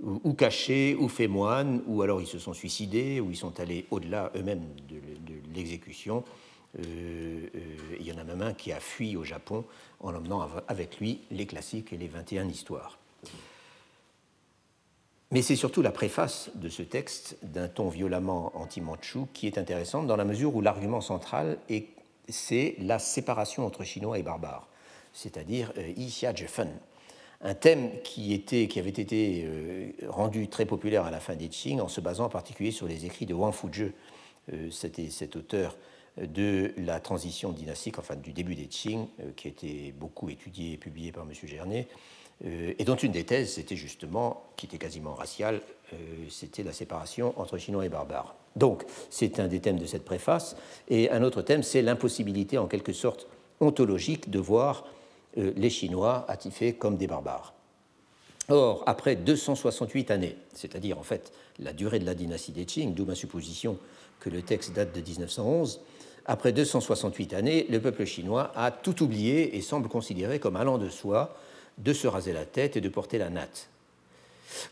ou 0.01 0.33
cachés, 0.33 0.95
ou 0.95 1.09
fait 1.09 1.27
moine, 1.27 1.81
ou 1.85 2.01
alors 2.01 2.21
ils 2.21 2.27
se 2.27 2.39
sont 2.39 2.53
suicidés, 2.53 3.19
ou 3.19 3.31
ils 3.31 3.35
sont 3.35 3.59
allés 3.59 3.85
au-delà 3.91 4.31
eux-mêmes 4.35 4.65
de, 4.87 4.95
l'exécution. 5.53 6.23
Euh, 6.77 7.47
euh, 7.55 7.59
il 7.99 8.05
y 8.05 8.11
en 8.11 8.17
a 8.17 8.23
même 8.23 8.41
un 8.41 8.53
qui 8.53 8.71
a 8.71 8.79
fui 8.79 9.17
au 9.17 9.23
Japon 9.23 9.65
en 9.99 10.13
emmenant 10.13 10.47
avec 10.67 10.99
lui 10.99 11.21
les 11.31 11.45
classiques 11.45 11.91
et 11.91 11.97
les 11.97 12.07
21 12.07 12.47
histoires. 12.47 12.99
Mais 15.31 15.43
c'est 15.43 15.55
surtout 15.55 15.83
la 15.83 15.91
préface 15.91 16.49
de 16.55 16.69
ce 16.69 16.81
texte, 16.81 17.37
d'un 17.43 17.67
ton 17.67 17.89
violemment 17.89 18.51
anti-manchou, 18.55 19.27
qui 19.33 19.45
est 19.45 19.59
intéressante 19.59 20.07
dans 20.07 20.15
la 20.15 20.25
mesure 20.25 20.55
où 20.55 20.61
l'argument 20.61 21.01
central 21.01 21.57
est 21.69 21.87
c'est 22.31 22.75
la 22.79 22.99
séparation 22.99 23.65
entre 23.65 23.83
Chinois 23.83 24.19
et 24.19 24.23
barbares, 24.23 24.67
c'est-à-dire 25.13 25.73
euh, 25.77 26.35
Jefen, 26.35 26.69
un 27.41 27.53
thème 27.53 27.91
qui, 28.03 28.33
était, 28.33 28.67
qui 28.67 28.79
avait 28.79 28.89
été 28.89 29.45
euh, 29.45 29.91
rendu 30.07 30.47
très 30.47 30.65
populaire 30.65 31.05
à 31.05 31.11
la 31.11 31.19
fin 31.19 31.35
des 31.35 31.47
Qing 31.47 31.79
en 31.79 31.87
se 31.87 32.01
basant 32.01 32.25
en 32.25 32.29
particulier 32.29 32.71
sur 32.71 32.87
les 32.87 33.05
écrits 33.05 33.25
de 33.25 33.33
Wang 33.33 33.53
Fuzhe, 33.53 33.91
euh, 34.53 34.69
c'était 34.71 35.09
cet 35.09 35.35
auteur 35.35 35.77
de 36.17 36.73
la 36.77 36.99
transition 36.99 37.51
dynastique, 37.51 37.97
enfin 37.97 38.15
du 38.15 38.33
début 38.33 38.55
des 38.55 38.65
Qing, 38.65 39.07
qui 39.37 39.47
a 39.47 39.51
été 39.51 39.93
beaucoup 39.97 40.29
étudié 40.29 40.73
et 40.73 40.77
publié 40.77 41.11
par 41.11 41.23
M. 41.23 41.31
Gernet, 41.33 41.87
euh, 41.87 42.28
et 42.43 42.83
dont 42.85 42.95
une 42.95 43.11
des 43.11 43.25
thèses, 43.25 43.53
c'était 43.53 43.75
justement, 43.75 44.43
qui 44.55 44.65
était 44.65 44.77
quasiment 44.77 45.13
raciale, 45.13 45.61
euh, 45.93 45.97
c'était 46.29 46.63
la 46.63 46.71
séparation 46.71 47.33
entre 47.37 47.57
Chinois 47.57 47.85
et 47.85 47.89
barbares. 47.89 48.35
Donc, 48.55 48.85
c'est 49.09 49.39
un 49.39 49.47
des 49.47 49.59
thèmes 49.59 49.79
de 49.79 49.85
cette 49.85 50.05
préface. 50.05 50.55
Et 50.89 51.09
un 51.11 51.23
autre 51.23 51.41
thème, 51.41 51.63
c'est 51.63 51.81
l'impossibilité, 51.81 52.57
en 52.57 52.67
quelque 52.67 52.93
sorte 52.93 53.27
ontologique, 53.59 54.29
de 54.29 54.39
voir 54.39 54.85
euh, 55.37 55.51
les 55.55 55.69
Chinois 55.69 56.25
attifés 56.29 56.73
comme 56.73 56.97
des 56.97 57.07
barbares. 57.07 57.53
Or, 58.47 58.83
après 58.87 59.15
268 59.15 60.09
années, 60.09 60.35
c'est-à-dire 60.53 60.97
en 60.97 61.03
fait 61.03 61.31
la 61.59 61.71
durée 61.71 61.99
de 61.99 62.05
la 62.05 62.15
dynastie 62.15 62.51
des 62.51 62.65
Qing, 62.65 62.95
d'où 62.95 63.05
ma 63.05 63.13
supposition 63.13 63.77
que 64.19 64.29
le 64.29 64.41
texte 64.41 64.73
date 64.73 64.95
de 64.95 65.01
1911, 65.01 65.81
après 66.25 66.51
268 66.51 67.33
années, 67.33 67.67
le 67.69 67.79
peuple 67.79 68.05
chinois 68.05 68.51
a 68.55 68.71
tout 68.71 69.03
oublié 69.03 69.55
et 69.55 69.61
semble 69.61 69.87
considéré 69.87 70.39
comme 70.39 70.55
allant 70.55 70.79
de 70.79 70.89
soi 70.89 71.35
de 71.79 71.93
se 71.93 72.07
raser 72.07 72.33
la 72.33 72.45
tête 72.45 72.77
et 72.77 72.81
de 72.81 72.89
porter 72.89 73.17
la 73.17 73.29
natte. 73.29 73.69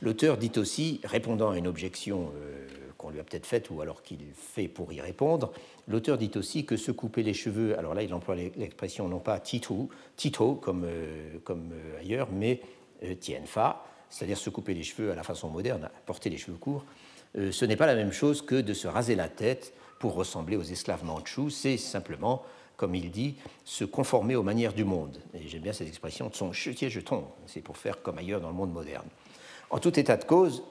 L'auteur 0.01 0.37
dit 0.37 0.51
aussi, 0.57 1.01
répondant 1.03 1.51
à 1.51 1.57
une 1.57 1.67
objection 1.67 2.31
euh, 2.35 2.67
qu'on 2.97 3.09
lui 3.09 3.19
a 3.19 3.23
peut-être 3.23 3.45
faite 3.45 3.69
ou 3.69 3.81
alors 3.81 4.01
qu'il 4.01 4.19
fait 4.33 4.67
pour 4.67 4.91
y 4.91 5.01
répondre, 5.01 5.51
l'auteur 5.87 6.17
dit 6.17 6.31
aussi 6.35 6.65
que 6.65 6.77
se 6.77 6.91
couper 6.91 7.23
les 7.23 7.33
cheveux, 7.33 7.77
alors 7.77 7.93
là 7.93 8.03
il 8.03 8.13
emploie 8.13 8.35
l'expression 8.35 9.07
non 9.07 9.19
pas 9.19 9.39
tito, 9.39 9.89
tito 10.15 10.55
comme, 10.55 10.83
euh, 10.85 11.37
comme 11.43 11.71
euh, 11.73 11.99
ailleurs, 11.99 12.29
mais 12.31 12.61
tienfa, 13.19 13.85
c'est-à-dire 14.09 14.39
se 14.39 14.49
couper 14.49 14.73
les 14.73 14.81
cheveux 14.81 15.11
à 15.11 15.15
la 15.15 15.21
façon 15.21 15.49
moderne, 15.49 15.89
porter 16.07 16.31
les 16.31 16.37
cheveux 16.37 16.57
courts, 16.57 16.83
ce 17.35 17.65
n'est 17.65 17.75
pas 17.75 17.85
la 17.85 17.93
même 17.93 18.11
chose 18.11 18.41
que 18.41 18.55
de 18.55 18.73
se 18.73 18.87
raser 18.87 19.13
la 19.13 19.29
tête 19.29 19.73
pour 19.99 20.15
ressembler 20.15 20.57
aux 20.57 20.63
esclaves 20.63 21.03
mandchous, 21.03 21.51
c'est 21.51 21.77
simplement, 21.77 22.43
comme 22.77 22.95
il 22.95 23.11
dit, 23.11 23.35
se 23.65 23.83
conformer 23.83 24.35
aux 24.35 24.43
manières 24.43 24.73
du 24.73 24.85
monde. 24.85 25.19
Et 25.33 25.47
j'aime 25.47 25.63
bien 25.63 25.73
cette 25.73 25.87
expression 25.87 26.29
de 26.29 26.35
son 26.35 26.53
chetier 26.53 26.89
jeton, 26.89 27.25
c'est 27.47 27.61
pour 27.61 27.77
faire 27.77 28.01
comme 28.01 28.19
ailleurs 28.19 28.39
dans 28.39 28.49
le 28.49 28.53
monde 28.53 28.71
moderne. 28.71 29.07
En 29.71 29.79
tout 29.79 29.99
état 29.99 30.15
de 30.15 30.23
cause, 30.23 30.63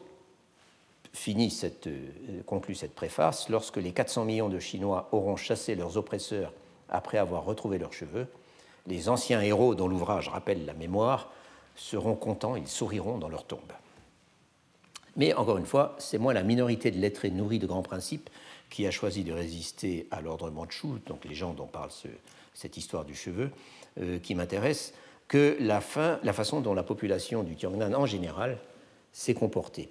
finit 1.12 1.50
cette, 1.50 1.88
euh, 1.88 2.42
conclut 2.46 2.74
cette 2.74 2.94
préface, 2.94 3.48
lorsque 3.48 3.78
les 3.78 3.92
400 3.92 4.24
millions 4.24 4.48
de 4.48 4.58
Chinois 4.58 5.08
auront 5.12 5.36
chassé 5.36 5.74
leurs 5.74 5.96
oppresseurs 5.96 6.52
après 6.88 7.18
avoir 7.18 7.44
retrouvé 7.44 7.78
leurs 7.78 7.92
cheveux, 7.92 8.28
les 8.86 9.08
anciens 9.08 9.40
héros 9.40 9.74
dont 9.74 9.88
l'ouvrage 9.88 10.28
rappelle 10.28 10.64
la 10.64 10.74
mémoire 10.74 11.32
seront 11.74 12.14
contents, 12.14 12.54
ils 12.54 12.68
souriront 12.68 13.18
dans 13.18 13.28
leur 13.28 13.44
tombe. 13.44 13.72
Mais 15.16 15.34
encore 15.34 15.58
une 15.58 15.66
fois, 15.66 15.96
c'est 15.98 16.18
moins 16.18 16.34
la 16.34 16.42
minorité 16.42 16.90
de 16.90 16.98
lettrés 16.98 17.30
nourris 17.30 17.58
de 17.58 17.66
grands 17.66 17.82
principes 17.82 18.30
qui 18.70 18.86
a 18.86 18.90
choisi 18.90 19.24
de 19.24 19.32
résister 19.32 20.06
à 20.10 20.20
l'ordre 20.20 20.50
mandchou, 20.50 20.98
donc 21.06 21.24
les 21.24 21.34
gens 21.34 21.54
dont 21.54 21.66
parle 21.66 21.90
cette 22.54 22.76
histoire 22.76 23.04
du 23.04 23.14
cheveu, 23.14 23.50
euh, 24.00 24.18
qui 24.18 24.34
m'intéresse, 24.34 24.92
que 25.28 25.56
la, 25.60 25.80
fin, 25.80 26.20
la 26.22 26.32
façon 26.32 26.60
dont 26.60 26.74
la 26.74 26.82
population 26.82 27.42
du 27.42 27.56
Tiangnan 27.56 27.92
en 27.94 28.06
général 28.06 28.58
s'est 29.12 29.34
comportée. 29.34 29.88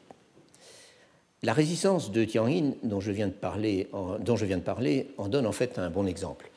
La 1.43 1.53
résistance 1.53 2.11
de 2.11 2.23
Tianyin, 2.23 2.75
dont 2.83 2.95
dont 2.95 3.01
je 3.01 3.11
viens 3.11 3.27
de 3.27 3.33
parler, 3.33 3.87
en 5.17 5.27
donne 5.27 5.45
en 5.45 5.51
fait 5.51 5.77
un 5.77 5.89
bon 5.89 6.07
exemple. 6.07 6.49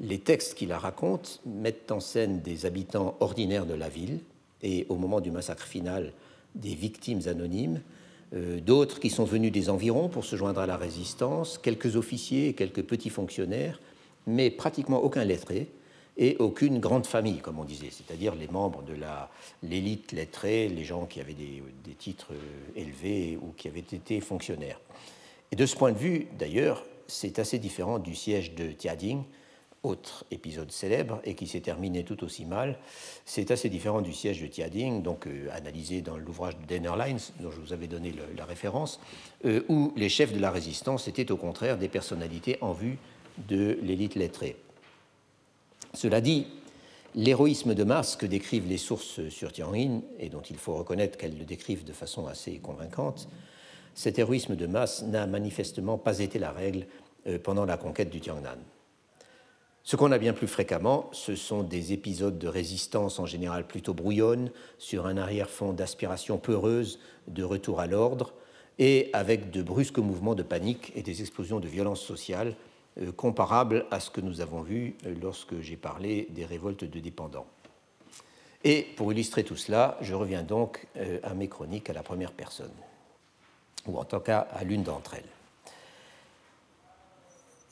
Les 0.00 0.20
textes 0.20 0.54
qui 0.54 0.66
la 0.66 0.78
racontent 0.78 1.30
mettent 1.44 1.90
en 1.90 2.00
scène 2.00 2.40
des 2.40 2.66
habitants 2.66 3.16
ordinaires 3.20 3.66
de 3.66 3.74
la 3.74 3.88
ville 3.88 4.20
et, 4.62 4.86
au 4.88 4.96
moment 4.96 5.20
du 5.20 5.30
massacre 5.30 5.66
final, 5.66 6.12
des 6.54 6.74
victimes 6.74 7.22
anonymes, 7.26 7.80
d'autres 8.32 9.00
qui 9.00 9.10
sont 9.10 9.24
venus 9.24 9.50
des 9.52 9.70
environs 9.70 10.08
pour 10.08 10.24
se 10.24 10.36
joindre 10.36 10.60
à 10.60 10.66
la 10.66 10.76
résistance, 10.76 11.56
quelques 11.56 11.96
officiers 11.96 12.48
et 12.48 12.52
quelques 12.52 12.82
petits 12.82 13.10
fonctionnaires, 13.10 13.80
mais 14.26 14.50
pratiquement 14.50 15.02
aucun 15.02 15.24
lettré 15.24 15.68
et 16.18 16.36
aucune 16.40 16.80
grande 16.80 17.06
famille, 17.06 17.38
comme 17.38 17.58
on 17.58 17.64
disait, 17.64 17.90
c'est-à-dire 17.90 18.34
les 18.34 18.48
membres 18.48 18.82
de 18.82 18.94
l'élite 19.62 20.12
lettrée, 20.12 20.68
les 20.68 20.84
gens 20.84 21.06
qui 21.06 21.20
avaient 21.20 21.32
des, 21.32 21.62
des, 21.84 21.94
titres 21.94 22.32
euh, 22.32 22.80
élevés 22.80 23.38
ou 23.40 23.52
qui 23.56 23.68
avaient 23.68 23.78
été 23.78 24.20
fonctionnaires. 24.20 24.80
Et 25.52 25.56
de 25.56 25.64
ce 25.64 25.76
point 25.76 25.92
de 25.92 25.98
vue, 25.98 26.26
d'ailleurs, 26.36 26.84
c'est 27.06 27.38
assez 27.38 27.58
différent 27.58 28.00
du 28.00 28.14
siège 28.14 28.54
de 28.54 28.72
Tiading, 28.72 29.22
autre 29.88 30.24
épisode 30.30 30.70
célèbre 30.70 31.20
et 31.24 31.34
qui 31.34 31.46
s'est 31.46 31.60
terminé 31.60 32.04
tout 32.04 32.22
aussi 32.24 32.44
mal. 32.44 32.78
C'est 33.24 33.50
assez 33.50 33.68
différent 33.68 34.00
du 34.00 34.12
siège 34.12 34.40
de 34.40 34.46
Tiading, 34.46 35.02
donc 35.02 35.26
euh, 35.26 35.48
analysé 35.52 36.02
dans 36.02 36.16
l'ouvrage 36.16 36.56
de 36.58 36.66
Denner 36.66 36.92
Lines, 36.98 37.20
dont 37.40 37.50
je 37.50 37.60
vous 37.60 37.72
avais 37.72 37.86
donné 37.86 38.14
la 38.36 38.44
référence, 38.44 39.00
euh, 39.44 39.62
où 39.68 39.92
les 39.96 40.08
chefs 40.08 40.32
de 40.32 40.40
la 40.40 40.50
résistance 40.50 41.08
étaient 41.08 41.32
au 41.32 41.36
contraire 41.36 41.78
des 41.78 41.88
personnalités 41.88 42.58
en 42.60 42.72
vue 42.72 42.98
de 43.48 43.78
l'élite 43.82 44.14
lettrée. 44.14 44.56
Cela 45.94 46.20
dit, 46.20 46.46
l'héroïsme 47.14 47.74
de 47.74 47.84
masse 47.84 48.16
que 48.16 48.26
décrivent 48.26 48.68
les 48.68 48.78
sources 48.78 49.28
sur 49.28 49.52
Tianjin, 49.52 50.02
et 50.18 50.28
dont 50.28 50.42
il 50.42 50.56
faut 50.56 50.76
reconnaître 50.76 51.16
qu'elles 51.16 51.38
le 51.38 51.44
décrivent 51.44 51.84
de 51.84 51.92
façon 51.92 52.26
assez 52.26 52.58
convaincante, 52.58 53.28
cet 53.94 54.18
héroïsme 54.18 54.54
de 54.54 54.66
masse 54.66 55.02
n'a 55.02 55.26
manifestement 55.26 55.98
pas 55.98 56.20
été 56.20 56.38
la 56.38 56.52
règle 56.52 56.86
euh, 57.26 57.38
pendant 57.38 57.64
la 57.64 57.76
conquête 57.76 58.10
du 58.10 58.20
Tiangnan. 58.20 58.58
Ce 59.88 59.96
qu'on 59.96 60.12
a 60.12 60.18
bien 60.18 60.34
plus 60.34 60.48
fréquemment, 60.48 61.08
ce 61.12 61.34
sont 61.34 61.62
des 61.62 61.94
épisodes 61.94 62.38
de 62.38 62.46
résistance 62.46 63.18
en 63.20 63.24
général 63.24 63.66
plutôt 63.66 63.94
brouillonnes, 63.94 64.50
sur 64.76 65.06
un 65.06 65.16
arrière-fond 65.16 65.72
d'aspiration 65.72 66.36
peureuse 66.36 67.00
de 67.26 67.42
retour 67.42 67.80
à 67.80 67.86
l'ordre, 67.86 68.34
et 68.78 69.08
avec 69.14 69.50
de 69.50 69.62
brusques 69.62 69.96
mouvements 69.96 70.34
de 70.34 70.42
panique 70.42 70.92
et 70.94 71.00
des 71.00 71.22
explosions 71.22 71.58
de 71.58 71.68
violence 71.68 72.02
sociale 72.02 72.54
euh, 73.00 73.12
comparables 73.12 73.86
à 73.90 73.98
ce 73.98 74.10
que 74.10 74.20
nous 74.20 74.42
avons 74.42 74.60
vu 74.60 74.94
lorsque 75.22 75.58
j'ai 75.62 75.78
parlé 75.78 76.28
des 76.32 76.44
révoltes 76.44 76.84
de 76.84 77.00
dépendants. 77.00 77.46
Et 78.64 78.88
pour 78.94 79.10
illustrer 79.10 79.42
tout 79.42 79.56
cela, 79.56 79.96
je 80.02 80.12
reviens 80.12 80.42
donc 80.42 80.86
euh, 80.98 81.18
à 81.22 81.32
mes 81.32 81.48
chroniques 81.48 81.88
à 81.88 81.94
la 81.94 82.02
première 82.02 82.32
personne, 82.32 82.76
ou 83.86 83.96
en 83.96 84.04
tout 84.04 84.20
cas 84.20 84.40
à 84.52 84.64
l'une 84.64 84.82
d'entre 84.82 85.14
elles. 85.14 85.37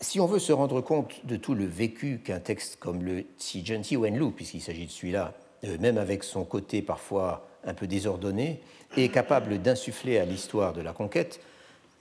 Si 0.00 0.20
on 0.20 0.26
veut 0.26 0.38
se 0.38 0.52
rendre 0.52 0.82
compte 0.82 1.24
de 1.24 1.36
tout 1.36 1.54
le 1.54 1.64
vécu 1.64 2.20
qu'un 2.22 2.38
texte 2.38 2.76
comme 2.78 3.02
le 3.02 3.24
Ti 3.38 3.64
Wenlu, 3.96 4.30
puisqu'il 4.30 4.60
s'agit 4.60 4.86
de 4.86 4.90
celui-là, 4.90 5.32
euh, 5.64 5.78
même 5.80 5.96
avec 5.96 6.22
son 6.22 6.44
côté 6.44 6.82
parfois 6.82 7.48
un 7.64 7.72
peu 7.72 7.86
désordonné, 7.86 8.60
est 8.96 9.08
capable 9.08 9.60
d'insuffler 9.60 10.18
à 10.18 10.26
l'histoire 10.26 10.74
de 10.74 10.82
la 10.82 10.92
conquête, 10.92 11.40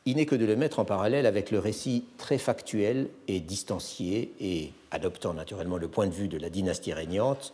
il 0.06 0.18
n'est 0.18 0.26
que 0.26 0.36
de 0.36 0.46
le 0.46 0.56
mettre 0.56 0.80
en 0.80 0.86
parallèle 0.86 1.26
avec 1.26 1.52
le 1.52 1.60
récit 1.60 2.06
très 2.18 2.38
factuel 2.38 3.10
et 3.28 3.40
distancié, 3.40 4.34
et 4.40 4.74
adoptant 4.92 5.34
naturellement 5.34 5.78
le 5.78 5.88
point 5.88 6.06
de 6.06 6.14
vue 6.14 6.28
de 6.28 6.38
la 6.38 6.50
dynastie 6.50 6.94
régnante, 6.94 7.54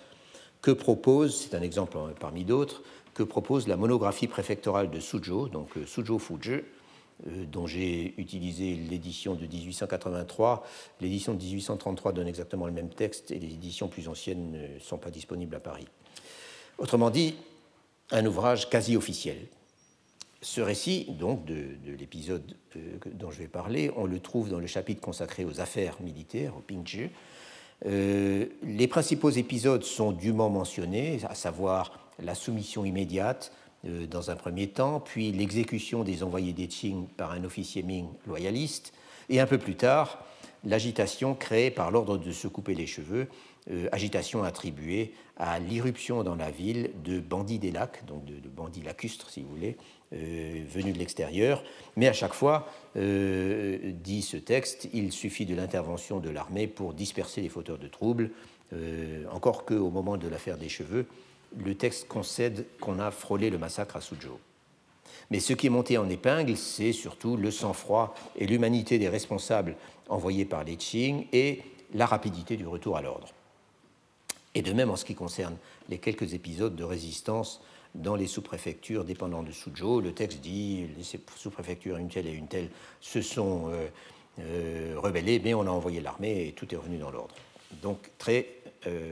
que 0.62 0.72
propose, 0.72 1.36
c'est 1.36 1.56
un 1.56 1.62
exemple 1.62 1.98
parmi 2.20 2.44
d'autres, 2.46 2.82
que 3.14 3.24
propose 3.24 3.68
la 3.68 3.78
monographie 3.78 4.28
préfectorale 4.28 4.90
de 4.90 5.00
Suzhou, 5.00 5.50
donc 5.50 5.78
euh, 5.78 5.86
Suzhou 5.86 6.18
Fuji, 6.18 6.62
dont 7.52 7.68
j'ai 7.68 8.14
utilisé 8.18 8.76
l'édition 8.76 9.36
de 9.36 9.46
1883. 9.46 10.66
L'édition 11.02 11.34
de 11.34 11.44
1833 11.44 12.14
donne 12.14 12.28
exactement 12.28 12.66
le 12.66 12.72
même 12.72 12.90
texte 12.90 13.32
et 13.32 13.40
les 13.40 13.54
éditions 13.54 13.88
plus 13.88 14.08
anciennes 14.08 14.52
ne 14.52 14.80
sont 14.80 14.98
pas 14.98 15.12
disponibles 15.12 15.56
à 15.56 15.60
Paris. 15.60 15.88
Autrement 16.78 17.10
dit, 17.10 17.36
un 18.12 18.26
ouvrage 18.26 18.70
quasi 18.70 18.96
officiel. 18.96 19.38
Ce 20.42 20.60
récit, 20.60 21.06
donc, 21.20 21.46
de, 21.46 21.76
l'épisode 22.00 22.56
euh, 22.76 22.98
dont 23.14 23.30
je 23.30 23.38
vais 23.38 23.48
parler, 23.48 23.92
on 23.96 24.06
le 24.06 24.20
trouve 24.20 24.50
dans 24.50 24.60
le 24.60 24.66
chapitre 24.66 25.00
consacré 25.00 25.46
aux 25.46 25.62
affaires 25.62 26.02
militaires, 26.02 26.58
au 26.58 26.62
Pingzhi. 26.62 27.10
Euh, 27.86 28.48
les 28.64 28.88
principaux 28.88 29.30
épisodes 29.30 29.84
sont 29.84 30.12
dûment 30.12 30.50
mentionnés, 30.50 31.20
à 31.30 31.36
savoir 31.36 32.10
la 32.22 32.34
soumission 32.34 32.84
immédiate, 32.86 33.52
euh, 33.88 34.06
dans 34.06 34.30
un 34.30 34.36
premier 34.36 34.67
temps, 34.67 35.00
puis 35.00 35.32
l'exécution 35.32 36.04
des 36.04 36.22
envoyés 36.22 36.54
des 36.54 36.67
Qing 36.67 37.08
par 37.17 37.32
un 37.32 37.44
officier 37.44 37.82
Ming 37.82 38.06
loyaliste, 38.28 38.94
et 39.30 39.39
un 39.39 39.48
peu 39.48 39.58
plus 39.58 39.76
tard, 39.76 40.24
l'agitation 40.63 41.34
créée 41.34 41.72
par 41.72 41.89
l'ordre 41.89 42.20
de 42.20 42.32
se 42.32 42.48
couper 42.48 42.76
les 42.76 42.86
cheveux, 42.86 43.28
euh, 43.72 43.88
agitation 43.91 44.44
attribuée 44.44 45.13
à 45.38 45.58
l'irruption 45.58 46.24
dans 46.24 46.36
la 46.36 46.52
ville 46.52 46.91
de 47.04 47.20
bandits 47.20 47.58
des 47.58 47.72
lacs, 47.72 48.06
donc 48.06 48.24
de, 48.26 48.50
bandits 48.50 48.84
lacustres 48.84 49.32
si 49.32 49.41
vous 49.41 49.50
voulez, 49.50 49.78
euh, 50.13 50.62
venus 50.70 50.94
de 50.94 51.00
l'extérieur. 51.00 51.63
Mais 51.96 52.08
à 52.08 52.13
chaque 52.13 52.34
fois, 52.34 52.67
dit 52.96 54.22
ce 54.22 54.38
texte, 54.38 54.89
il 54.94 55.12
suffit 55.12 55.48
de 55.48 55.56
l'intervention 55.56 56.20
de 56.20 56.30
l'armée 56.30 56.67
pour 56.67 56.94
disperser 56.94 57.41
les 57.41 57.50
fauteurs 57.50 57.80
de 57.80 57.88
troubles, 57.88 58.30
encore 59.32 59.65
qu'au 59.65 59.89
moment 59.89 60.17
de 60.17 60.28
l'affaire 60.28 60.58
des 60.58 60.70
cheveux, 60.70 61.06
le 61.58 61.76
texte 61.76 62.08
concède 62.08 62.66
qu'on 62.80 63.00
a 63.00 63.12
frôlé 63.12 63.50
le 63.50 63.58
massacre 63.58 63.98
à 63.98 64.02
Suzhou. 64.02 64.38
Mais 65.30 65.40
ce 65.40 65.54
qui 65.54 65.68
est 65.68 65.72
monté 65.72 65.98
en 65.98 66.10
épingle, 66.10 66.58
c'est 66.58 66.92
surtout 66.92 67.38
le 67.38 67.52
sang-froid 67.52 68.16
et 68.38 68.48
l'humanité 68.48 69.00
des 69.00 69.10
responsables 69.10 69.76
envoyés 70.10 70.46
par 70.46 70.64
les 70.64 70.76
Qing 70.76 71.26
et 71.32 71.62
la 71.94 72.06
rapidité 72.06 72.58
du 72.58 72.68
retour 72.68 72.98
à 72.98 73.02
l'ordre. 73.02 73.30
Et 74.56 74.62
de 74.62 74.74
même 74.74 74.90
en 74.90 74.98
ce 74.98 75.06
qui 75.06 75.16
concerne 75.16 75.56
les 75.90 75.98
quelques 75.98 76.34
épisodes 76.34 76.76
de 76.76 76.84
résistance 76.84 77.62
dans 77.96 78.16
les 78.16 78.28
sous-préfectures 78.28 79.04
dépendant 79.04 79.44
de 79.44 79.52
Suzhou, 79.52 80.02
le 80.02 80.14
texte 80.14 80.40
dit 80.40 80.88
les 80.98 81.04
sous-préfectures 81.04 81.98
une 81.98 82.10
telle 82.10 82.28
et 82.28 82.34
une 82.34 82.48
telle 82.48 82.70
se 83.00 83.22
sont 83.22 83.70
euh, 83.70 83.88
euh, 84.40 84.96
rebellées, 84.98 85.42
mais 85.44 85.54
on 85.54 85.62
a 85.62 85.70
envoyé 85.70 86.00
l'armée 86.00 86.48
et 86.48 86.52
tout 86.54 86.74
est 86.74 86.78
revenu 86.78 86.98
dans 86.98 87.12
l'ordre. 87.12 87.36
Donc 87.82 88.12
très 88.18 88.48
euh, 88.88 89.10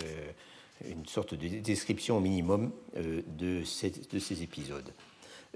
une 0.88 1.06
sorte 1.06 1.34
de 1.34 1.48
description 1.60 2.20
minimum 2.20 2.72
euh, 2.98 3.22
de 3.28 3.64
ces, 3.64 3.90
de 3.90 4.20
ces 4.20 4.44
épisodes. 4.44 4.92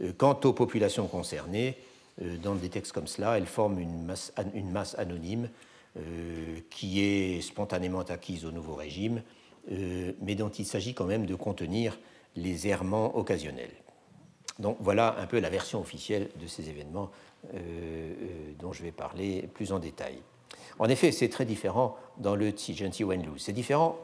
Euh, 0.01 0.11
quant 0.17 0.39
aux 0.43 0.53
populations 0.53 1.07
concernées, 1.07 1.77
euh, 2.21 2.37
dans 2.37 2.55
des 2.55 2.69
textes 2.69 2.91
comme 2.91 3.07
cela, 3.07 3.37
elles 3.37 3.45
forment 3.45 3.79
une 3.79 4.03
masse, 4.05 4.95
anonyme 4.97 5.49
qui 6.71 7.01
est 7.03 7.41
spontanément 7.41 8.01
acquise 8.01 8.45
au 8.45 8.51
nouveau 8.51 8.73
régime, 8.73 9.21
mais 9.69 10.33
dont 10.33 10.49
il 10.49 10.65
s'agit 10.65 10.95
quand 10.95 11.05
même 11.05 11.27
de 11.27 11.35
contenir 11.35 11.99
les 12.35 12.67
errements 12.67 13.15
occasionnels. 13.15 13.75
Donc 14.57 14.77
voilà 14.79 15.15
un 15.19 15.27
peu 15.27 15.39
la 15.39 15.51
version 15.51 15.79
officielle 15.79 16.31
de 16.41 16.47
ces 16.47 16.67
événements 16.67 17.11
dont 18.57 18.73
je 18.73 18.81
vais 18.81 18.91
parler 18.91 19.47
plus 19.53 19.71
en 19.71 19.77
détail. 19.77 20.15
En 20.79 20.89
effet, 20.89 21.11
c'est 21.11 21.29
très 21.29 21.45
différent 21.45 21.95
dans 22.17 22.35
le 22.35 22.51
Tijenti 22.51 23.03
Wenlu. 23.03 23.37
C'est 23.37 23.53
différent 23.53 23.99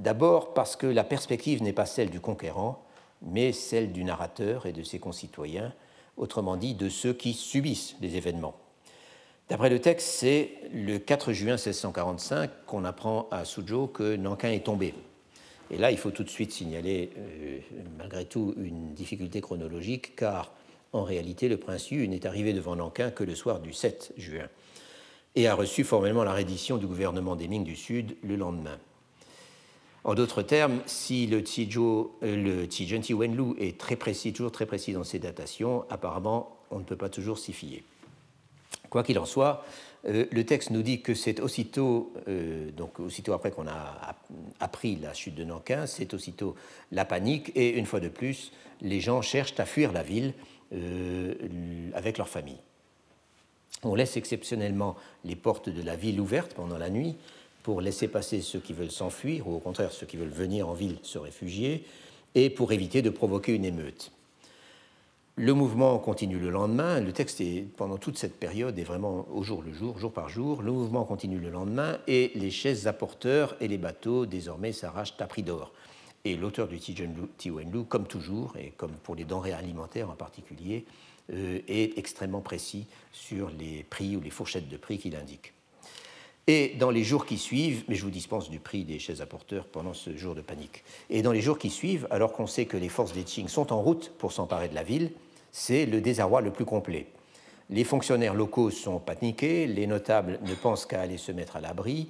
D'abord 0.00 0.54
parce 0.54 0.76
que 0.76 0.86
la 0.86 1.04
perspective 1.04 1.62
n'est 1.62 1.74
pas 1.74 1.84
celle 1.84 2.08
du 2.08 2.20
conquérant, 2.20 2.82
mais 3.20 3.52
celle 3.52 3.92
du 3.92 4.02
narrateur 4.02 4.64
et 4.64 4.72
de 4.72 4.82
ses 4.82 4.98
concitoyens, 4.98 5.74
autrement 6.16 6.56
dit 6.56 6.72
de 6.72 6.88
ceux 6.88 7.12
qui 7.12 7.34
subissent 7.34 7.96
les 8.00 8.16
événements. 8.16 8.54
D'après 9.50 9.68
le 9.68 9.78
texte, 9.78 10.08
c'est 10.08 10.52
le 10.72 10.96
4 10.98 11.34
juin 11.34 11.56
1645 11.56 12.50
qu'on 12.64 12.86
apprend 12.86 13.28
à 13.30 13.44
Suzhou 13.44 13.88
que 13.88 14.16
Nankin 14.16 14.52
est 14.52 14.64
tombé. 14.64 14.94
Et 15.70 15.76
là, 15.76 15.90
il 15.90 15.98
faut 15.98 16.12
tout 16.12 16.24
de 16.24 16.30
suite 16.30 16.52
signaler, 16.52 17.10
euh, 17.18 17.58
malgré 17.98 18.24
tout, 18.24 18.54
une 18.56 18.94
difficulté 18.94 19.42
chronologique, 19.42 20.16
car 20.16 20.52
En 20.92 21.04
réalité, 21.04 21.48
le 21.48 21.56
prince 21.56 21.90
Yu 21.92 22.08
n'est 22.08 22.26
arrivé 22.26 22.52
devant 22.52 22.74
Nankin 22.74 23.12
que 23.12 23.22
le 23.22 23.36
soir 23.36 23.60
du 23.60 23.72
7 23.72 24.14
juin 24.16 24.48
et 25.36 25.46
a 25.46 25.54
reçu 25.54 25.84
formellement 25.84 26.24
la 26.24 26.32
reddition 26.32 26.78
du 26.78 26.88
gouvernement 26.88 27.36
des 27.36 27.46
Ming 27.46 27.62
du 27.62 27.76
Sud 27.76 28.16
le 28.24 28.34
lendemain. 28.34 28.78
En 30.04 30.14
d'autres 30.14 30.42
termes, 30.42 30.80
si 30.86 31.26
le 31.26 31.42
Tijun 31.42 32.06
euh, 32.22 32.66
Wenlu 33.10 33.54
est 33.58 33.78
très 33.78 33.96
précis, 33.96 34.32
toujours 34.32 34.52
très 34.52 34.66
précis 34.66 34.92
dans 34.92 35.04
ses 35.04 35.18
datations, 35.18 35.84
apparemment, 35.90 36.56
on 36.70 36.78
ne 36.78 36.84
peut 36.84 36.96
pas 36.96 37.10
toujours 37.10 37.38
s'y 37.38 37.52
fier. 37.52 37.82
Quoi 38.88 39.02
qu'il 39.02 39.18
en 39.18 39.26
soit, 39.26 39.64
euh, 40.06 40.24
le 40.30 40.44
texte 40.44 40.70
nous 40.70 40.82
dit 40.82 41.02
que 41.02 41.14
c'est 41.14 41.40
aussitôt, 41.40 42.14
euh, 42.28 42.70
donc 42.70 42.98
aussitôt 42.98 43.34
après 43.34 43.50
qu'on 43.50 43.68
a 43.68 44.16
appris 44.58 44.96
la 44.96 45.12
chute 45.12 45.34
de 45.34 45.44
Nankin, 45.44 45.86
c'est 45.86 46.14
aussitôt 46.14 46.54
la 46.92 47.04
panique 47.04 47.52
et 47.54 47.76
une 47.76 47.86
fois 47.86 48.00
de 48.00 48.08
plus, 48.08 48.52
les 48.80 49.00
gens 49.00 49.20
cherchent 49.20 49.60
à 49.60 49.66
fuir 49.66 49.92
la 49.92 50.02
ville 50.02 50.32
avec 51.94 52.16
leur 52.16 52.28
famille. 52.28 52.60
On 53.82 53.96
laisse 53.96 54.16
exceptionnellement 54.16 54.94
les 55.24 55.34
portes 55.34 55.68
de 55.68 55.82
la 55.82 55.96
ville 55.96 56.20
ouvertes 56.20 56.54
pendant 56.54 56.78
la 56.78 56.90
nuit 56.90 57.16
pour 57.70 57.80
laisser 57.80 58.08
passer 58.08 58.40
ceux 58.40 58.58
qui 58.58 58.72
veulent 58.72 58.90
s'enfuir, 58.90 59.46
ou 59.46 59.54
au 59.54 59.60
contraire 59.60 59.92
ceux 59.92 60.04
qui 60.04 60.16
veulent 60.16 60.26
venir 60.26 60.68
en 60.68 60.72
ville 60.72 60.98
se 61.04 61.18
réfugier, 61.18 61.84
et 62.34 62.50
pour 62.50 62.72
éviter 62.72 63.00
de 63.00 63.10
provoquer 63.10 63.54
une 63.54 63.64
émeute. 63.64 64.10
Le 65.36 65.54
mouvement 65.54 65.96
continue 66.00 66.40
le 66.40 66.50
lendemain. 66.50 66.98
Le 66.98 67.12
texte 67.12 67.40
est, 67.40 67.68
pendant 67.76 67.96
toute 67.96 68.18
cette 68.18 68.40
période 68.40 68.76
est 68.76 68.82
vraiment 68.82 69.24
au 69.32 69.44
jour 69.44 69.62
le 69.62 69.72
jour, 69.72 70.00
jour 70.00 70.12
par 70.12 70.28
jour. 70.28 70.62
Le 70.62 70.72
mouvement 70.72 71.04
continue 71.04 71.38
le 71.38 71.48
lendemain 71.48 71.98
et 72.08 72.32
les 72.34 72.50
chaises 72.50 72.88
apporteurs 72.88 73.54
et 73.60 73.68
les 73.68 73.78
bateaux 73.78 74.26
désormais 74.26 74.72
s'arrachent 74.72 75.14
à 75.20 75.28
prix 75.28 75.44
d'or. 75.44 75.72
Et 76.24 76.34
l'auteur 76.34 76.66
du 76.66 76.80
Tiwenlu, 76.80 77.84
comme 77.88 78.08
toujours, 78.08 78.56
et 78.56 78.72
comme 78.76 78.94
pour 79.04 79.14
les 79.14 79.24
denrées 79.24 79.52
alimentaires 79.52 80.10
en 80.10 80.16
particulier, 80.16 80.86
euh, 81.32 81.60
est 81.68 81.96
extrêmement 81.96 82.40
précis 82.40 82.88
sur 83.12 83.48
les 83.60 83.84
prix 83.84 84.16
ou 84.16 84.20
les 84.20 84.30
fourchettes 84.30 84.68
de 84.68 84.76
prix 84.76 84.98
qu'il 84.98 85.14
indique. 85.14 85.52
Et 86.46 86.74
dans 86.78 86.90
les 86.90 87.04
jours 87.04 87.26
qui 87.26 87.38
suivent, 87.38 87.84
mais 87.88 87.94
je 87.94 88.02
vous 88.02 88.10
dispense 88.10 88.50
du 88.50 88.58
prix 88.58 88.84
des 88.84 88.98
chaises 88.98 89.20
apporteurs 89.20 89.66
pendant 89.66 89.94
ce 89.94 90.16
jour 90.16 90.34
de 90.34 90.40
panique, 90.40 90.84
et 91.08 91.22
dans 91.22 91.32
les 91.32 91.40
jours 91.40 91.58
qui 91.58 91.70
suivent, 91.70 92.06
alors 92.10 92.32
qu'on 92.32 92.46
sait 92.46 92.66
que 92.66 92.76
les 92.76 92.88
forces 92.88 93.12
des 93.12 93.24
Qing 93.24 93.48
sont 93.48 93.72
en 93.72 93.80
route 93.80 94.12
pour 94.18 94.32
s'emparer 94.32 94.68
de 94.68 94.74
la 94.74 94.82
ville, 94.82 95.12
c'est 95.52 95.86
le 95.86 96.00
désarroi 96.00 96.40
le 96.40 96.50
plus 96.50 96.64
complet. 96.64 97.06
Les 97.68 97.84
fonctionnaires 97.84 98.34
locaux 98.34 98.70
sont 98.70 98.98
paniqués, 98.98 99.66
les 99.66 99.86
notables 99.86 100.40
ne 100.42 100.54
pensent 100.54 100.86
qu'à 100.86 101.00
aller 101.02 101.18
se 101.18 101.30
mettre 101.30 101.56
à 101.56 101.60
l'abri, 101.60 102.08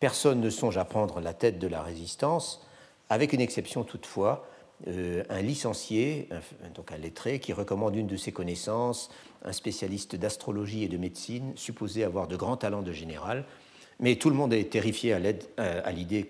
personne 0.00 0.40
ne 0.40 0.50
songe 0.50 0.78
à 0.78 0.84
prendre 0.84 1.20
la 1.20 1.34
tête 1.34 1.58
de 1.58 1.66
la 1.66 1.82
résistance, 1.82 2.66
avec 3.10 3.32
une 3.32 3.40
exception 3.40 3.84
toutefois, 3.84 4.48
euh, 4.88 5.22
un 5.28 5.40
licencié, 5.40 6.28
donc 6.74 6.90
un 6.92 6.96
lettré, 6.96 7.38
qui 7.38 7.52
recommande 7.52 7.96
une 7.96 8.06
de 8.06 8.16
ses 8.16 8.32
connaissances, 8.32 9.10
un 9.44 9.52
spécialiste 9.52 10.16
d'astrologie 10.16 10.84
et 10.84 10.88
de 10.88 10.96
médecine, 10.96 11.52
supposé 11.54 12.04
avoir 12.04 12.26
de 12.26 12.36
grands 12.36 12.56
talents 12.56 12.82
de 12.82 12.92
général, 12.92 13.44
mais 14.00 14.16
tout 14.16 14.30
le 14.30 14.36
monde 14.36 14.52
est 14.52 14.70
terrifié 14.70 15.12
à 15.12 15.20
euh, 15.58 15.90
l'idée 15.90 16.26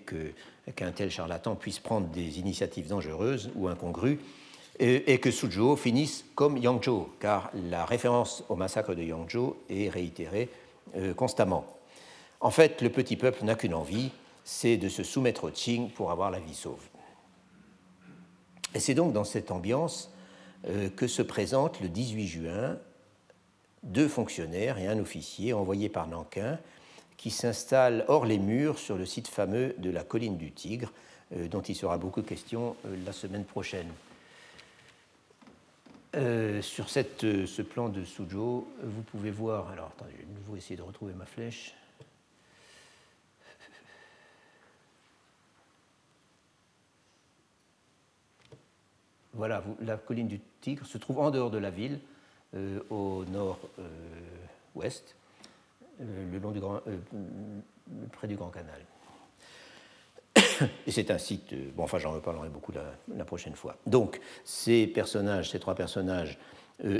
qu'un 0.75 0.91
tel 0.91 1.09
charlatan 1.09 1.55
puisse 1.55 1.79
prendre 1.79 2.07
des 2.07 2.39
initiatives 2.39 2.87
dangereuses 2.87 3.49
ou 3.55 3.67
incongrues 3.67 4.19
et, 4.79 5.19
que 5.19 5.31
Suzhou 5.31 5.75
finisse 5.77 6.25
comme 6.35 6.57
Yangzhou, 6.57 7.07
car 7.19 7.49
la 7.69 7.85
référence 7.85 8.43
au 8.49 8.55
massacre 8.55 8.93
de 8.93 9.03
Yangzhou 9.03 9.55
est 9.69 9.89
réitérée 9.89 10.49
euh, 10.97 11.13
constamment. 11.13 11.65
En 12.41 12.51
fait, 12.51 12.81
le 12.81 12.89
petit 12.89 13.15
peuple 13.15 13.45
n'a 13.45 13.55
qu'une 13.55 13.73
envie, 13.73 14.11
c'est 14.43 14.77
de 14.77 14.89
se 14.89 15.03
soumettre 15.03 15.45
au 15.45 15.49
Qing 15.49 15.89
pour 15.89 16.11
avoir 16.11 16.29
la 16.29 16.39
vie 16.39 16.53
sauve. 16.53 16.83
Et 18.73 18.79
c'est 18.79 18.93
donc 18.93 19.13
dans 19.13 19.23
cette 19.23 19.49
ambiance 19.51 20.11
euh, 20.67 20.89
que 20.89 21.07
se 21.07 21.21
présentent 21.21 21.79
le 21.79 21.87
18 21.87 22.27
juin 22.27 22.77
deux 23.83 24.07
fonctionnaires 24.07 24.77
et 24.77 24.87
un 24.87 24.99
officier 24.99 25.53
envoyés 25.53 25.89
par 25.89 26.07
Nankin 26.07 26.59
qui 27.17 27.31
s'installe 27.31 28.05
hors 28.07 28.25
les 28.25 28.39
murs 28.39 28.79
sur 28.79 28.97
le 28.97 29.05
site 29.05 29.27
fameux 29.27 29.75
de 29.77 29.89
la 29.89 30.03
colline 30.03 30.37
du 30.37 30.51
Tigre, 30.51 30.91
euh, 31.33 31.47
dont 31.47 31.61
il 31.61 31.75
sera 31.75 31.97
beaucoup 31.97 32.21
question 32.27 32.75
euh, 32.85 32.95
la 33.05 33.13
semaine 33.13 33.45
prochaine. 33.45 33.91
Euh, 36.15 36.61
sur 36.61 36.89
ce 36.89 37.61
plan 37.61 37.89
de 37.89 38.05
Suzhou, 38.05 38.67
vous 38.81 39.01
pouvez 39.01 39.31
voir. 39.31 39.69
Alors, 39.69 39.87
attendez, 39.87 40.13
je 40.17 40.23
vais 40.23 40.39
de 40.47 40.55
essayer 40.55 40.77
de 40.77 40.81
retrouver 40.81 41.13
ma 41.13 41.25
flèche. 41.25 41.73
Voilà, 49.33 49.61
la 49.81 49.97
colline 49.97 50.29
du 50.29 50.39
Tigre 50.61 50.85
se 50.85 50.97
trouve 50.97 51.19
en 51.19 51.29
dehors 51.29 51.51
de 51.51 51.57
la 51.57 51.69
ville, 51.69 51.99
au 52.89 53.25
nord-ouest. 53.25 55.13
Le 55.99 56.39
long 56.39 56.51
du 56.51 56.59
grand, 56.59 56.81
euh, 56.87 56.97
près 58.11 58.27
du 58.27 58.35
Grand 58.35 58.49
Canal. 58.49 58.81
Et 60.87 60.91
c'est 60.91 61.11
un 61.11 61.17
site, 61.17 61.53
euh, 61.53 61.69
bon, 61.75 61.83
enfin 61.83 61.97
j'en 61.97 62.11
reparlerai 62.13 62.49
beaucoup 62.49 62.71
la, 62.71 63.25
prochaine 63.25 63.55
fois. 63.55 63.77
Donc 63.85 64.19
ces 64.43 64.87
personnages, 64.87 65.51
ces 65.51 65.59
trois 65.59 65.75
personnages, 65.75 66.37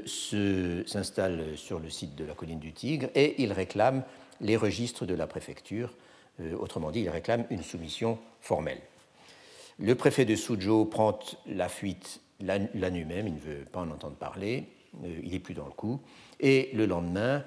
s'installent 0.05 1.57
sur 1.57 1.79
le 1.79 1.89
site 1.89 2.15
de 2.15 2.23
la 2.23 2.33
colline 2.33 2.59
du 2.59 2.71
Tigre 2.71 3.09
et 3.13 3.43
ils 3.43 3.51
réclament 3.51 4.03
les 4.39 4.55
registres 4.55 5.05
de 5.05 5.13
la 5.13 5.27
préfecture. 5.27 5.93
autrement 6.57 6.91
dit, 6.91 7.01
ils 7.01 7.09
réclament 7.09 7.45
une 7.49 7.61
soumission 7.61 8.17
formelle. 8.39 8.79
Le 9.77 9.93
préfet 9.95 10.23
de 10.23 10.33
Suzhou 10.33 10.85
prend 10.85 11.19
la 11.45 11.67
fuite 11.67 12.21
la, 12.39 12.59
nuit 12.89 13.03
même, 13.03 13.27
il 13.27 13.33
ne 13.33 13.39
veut 13.39 13.65
pas 13.65 13.81
en 13.81 13.91
entendre 13.91 14.15
parler, 14.15 14.69
il 15.03 15.31
n'est 15.31 15.39
plus 15.39 15.53
dans 15.53 15.65
le 15.65 15.71
coup. 15.71 15.99
Et 16.39 16.69
le 16.73 16.85
lendemain, 16.85 17.37
euh, 17.37 17.41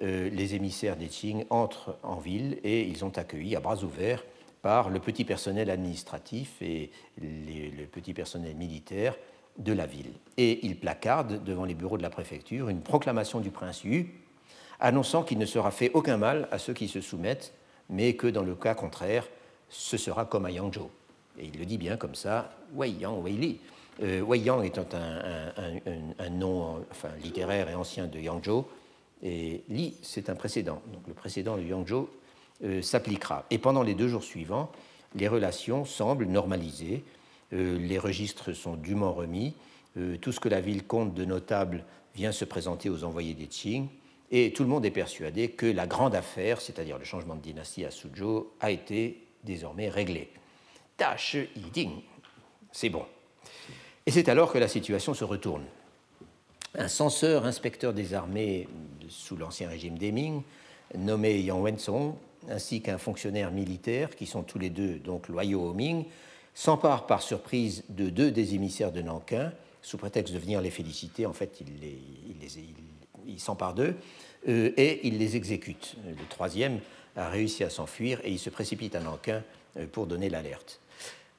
les 0.00 0.54
émissaires 0.54 0.96
des 0.96 1.08
Qing 1.08 1.44
entrent 1.50 1.96
en 2.02 2.16
ville 2.16 2.58
et 2.64 2.82
ils 2.82 2.96
sont 2.96 3.18
accueillis 3.18 3.56
à 3.56 3.60
bras 3.60 3.82
ouverts 3.82 4.24
par 4.62 4.90
le 4.90 4.98
petit 4.98 5.24
personnel 5.24 5.70
administratif 5.70 6.60
et 6.62 6.90
le 7.20 7.84
petit 7.86 8.14
personnel 8.14 8.54
militaire 8.54 9.16
de 9.58 9.72
la 9.72 9.86
ville. 9.86 10.12
Et 10.36 10.64
ils 10.66 10.76
placardent 10.76 11.42
devant 11.44 11.64
les 11.64 11.74
bureaux 11.74 11.98
de 11.98 12.02
la 12.02 12.10
préfecture 12.10 12.68
une 12.68 12.80
proclamation 12.80 13.40
du 13.40 13.50
prince 13.50 13.84
Yu 13.84 14.14
annonçant 14.80 15.22
qu'il 15.22 15.38
ne 15.38 15.46
sera 15.46 15.70
fait 15.70 15.90
aucun 15.94 16.16
mal 16.16 16.48
à 16.50 16.58
ceux 16.58 16.72
qui 16.72 16.88
se 16.88 17.00
soumettent, 17.00 17.52
mais 17.88 18.14
que 18.14 18.26
dans 18.26 18.42
le 18.42 18.54
cas 18.54 18.74
contraire, 18.74 19.26
ce 19.68 19.96
sera 19.96 20.24
comme 20.24 20.46
à 20.46 20.50
Yangzhou. 20.50 20.90
Et 21.38 21.46
il 21.46 21.58
le 21.58 21.66
dit 21.66 21.78
bien 21.78 21.96
comme 21.96 22.14
ça, 22.14 22.50
Wei 22.74 22.90
Yang, 22.90 23.22
Wei. 23.22 23.58
Euh, 24.02 24.22
Wei 24.22 24.40
Yang 24.40 24.64
étant 24.64 24.86
un, 24.94 26.30
nom 26.30 26.84
littéraire 27.22 27.68
et 27.68 27.74
ancien 27.74 28.06
de 28.06 28.18
Yangzhou, 28.18 28.64
et 29.22 29.62
Li, 29.68 29.96
c'est 30.02 30.30
un 30.30 30.34
précédent. 30.34 30.82
Donc 30.92 31.06
le 31.06 31.14
précédent 31.14 31.56
de 31.56 31.62
Yangzhou 31.62 32.08
euh, 32.64 32.82
s'appliquera. 32.82 33.44
Et 33.50 33.58
pendant 33.58 33.82
les 33.82 33.94
deux 33.94 34.08
jours 34.08 34.24
suivants, 34.24 34.70
les 35.14 35.28
relations 35.28 35.84
semblent 35.84 36.26
normalisées. 36.26 37.04
Euh, 37.52 37.78
les 37.78 37.98
registres 37.98 38.52
sont 38.52 38.76
dûment 38.76 39.12
remis. 39.12 39.54
Euh, 39.96 40.16
tout 40.16 40.32
ce 40.32 40.40
que 40.40 40.48
la 40.48 40.60
ville 40.60 40.84
compte 40.84 41.14
de 41.14 41.24
notable 41.24 41.84
vient 42.14 42.32
se 42.32 42.44
présenter 42.44 42.88
aux 42.88 43.04
envoyés 43.04 43.34
des 43.34 43.46
Qing. 43.46 43.88
Et 44.30 44.52
tout 44.52 44.62
le 44.62 44.68
monde 44.68 44.86
est 44.86 44.92
persuadé 44.92 45.48
que 45.48 45.66
la 45.66 45.86
grande 45.86 46.14
affaire, 46.14 46.60
c'est-à-dire 46.60 46.98
le 46.98 47.04
changement 47.04 47.34
de 47.34 47.40
dynastie 47.40 47.84
à 47.84 47.90
Suzhou, 47.90 48.46
a 48.60 48.70
été 48.70 49.26
désormais 49.42 49.88
réglée. 49.88 50.30
Tâche 50.96 51.36
Yiding, 51.56 51.90
c'est 52.70 52.90
bon. 52.90 53.04
Et 54.06 54.12
c'est 54.12 54.28
alors 54.28 54.52
que 54.52 54.58
la 54.58 54.68
situation 54.68 55.14
se 55.14 55.24
retourne. 55.24 55.64
Un 56.78 56.88
censeur 56.88 57.46
inspecteur 57.46 57.92
des 57.92 58.14
armées 58.14 58.68
sous 59.08 59.36
l'ancien 59.36 59.68
régime 59.68 59.98
des 59.98 60.12
Ming, 60.12 60.42
nommé 60.96 61.40
Yang 61.40 61.62
Wensong, 61.62 62.14
ainsi 62.48 62.80
qu'un 62.80 62.98
fonctionnaire 62.98 63.50
militaire, 63.50 64.14
qui 64.14 64.26
sont 64.26 64.42
tous 64.42 64.58
les 64.58 64.70
deux 64.70 64.98
donc 64.98 65.28
loyaux 65.28 65.62
au 65.62 65.74
Ming, 65.74 66.04
s'emparent 66.54 67.06
par 67.06 67.22
surprise 67.22 67.84
de 67.88 68.08
deux 68.08 68.30
des 68.30 68.54
émissaires 68.54 68.92
de 68.92 69.02
Nankin, 69.02 69.52
sous 69.82 69.98
prétexte 69.98 70.32
de 70.32 70.38
venir 70.38 70.60
les 70.60 70.70
féliciter. 70.70 71.26
En 71.26 71.32
fait, 71.32 71.60
il, 73.26 73.40
s'empare 73.40 73.74
d'eux 73.74 73.96
euh, 74.48 74.72
et 74.76 75.06
il 75.06 75.18
les 75.18 75.36
exécute. 75.36 75.96
Le 76.06 76.28
troisième 76.28 76.80
a 77.16 77.28
réussi 77.28 77.64
à 77.64 77.70
s'enfuir 77.70 78.20
et 78.24 78.30
il 78.30 78.38
se 78.38 78.50
précipite 78.50 78.94
à 78.94 79.00
Nankin 79.00 79.42
euh, 79.76 79.86
pour 79.90 80.06
donner 80.06 80.28
l'alerte. 80.28 80.80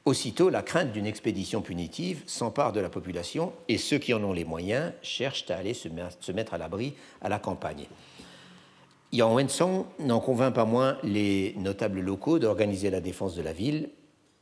Aussitôt, 0.03 0.49
la 0.49 0.63
crainte 0.63 0.91
d'une 0.91 1.05
expédition 1.05 1.61
punitive 1.61 2.23
s'empare 2.25 2.73
de 2.73 2.79
la 2.79 2.89
population 2.89 3.53
et 3.67 3.77
ceux 3.77 3.99
qui 3.99 4.15
en 4.15 4.23
ont 4.23 4.33
les 4.33 4.45
moyens 4.45 4.93
cherchent 5.03 5.49
à 5.51 5.57
aller 5.57 5.75
se 5.75 6.31
mettre 6.31 6.55
à 6.55 6.57
l'abri 6.57 6.95
à 7.21 7.29
la 7.29 7.37
campagne. 7.37 7.85
Yang 9.13 9.35
Wensong 9.35 9.85
n'en 9.99 10.19
convainc 10.19 10.55
pas 10.55 10.65
moins 10.65 10.97
les 11.03 11.53
notables 11.57 11.99
locaux 11.99 12.39
d'organiser 12.39 12.89
la 12.89 13.01
défense 13.01 13.35
de 13.35 13.43
la 13.43 13.53
ville, 13.53 13.89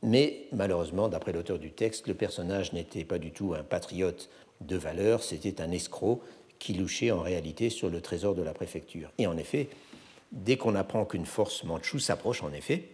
mais 0.02 0.46
malheureusement, 0.52 1.08
d'après 1.08 1.32
l'auteur 1.32 1.58
du 1.58 1.72
texte, 1.72 2.06
le 2.06 2.14
personnage 2.14 2.72
n'était 2.72 3.04
pas 3.04 3.18
du 3.18 3.30
tout 3.30 3.52
un 3.52 3.62
patriote 3.62 4.30
de 4.62 4.76
valeur, 4.76 5.22
c'était 5.22 5.60
un 5.60 5.70
escroc 5.72 6.22
qui 6.58 6.72
louchait 6.72 7.10
en 7.10 7.20
réalité 7.20 7.68
sur 7.68 7.90
le 7.90 8.00
trésor 8.00 8.34
de 8.34 8.42
la 8.42 8.54
préfecture. 8.54 9.12
Et 9.18 9.26
en 9.26 9.36
effet, 9.36 9.68
dès 10.32 10.56
qu'on 10.56 10.74
apprend 10.74 11.04
qu'une 11.04 11.26
force 11.26 11.64
manchoue 11.64 11.98
s'approche, 11.98 12.42
en 12.42 12.52
effet, 12.52 12.88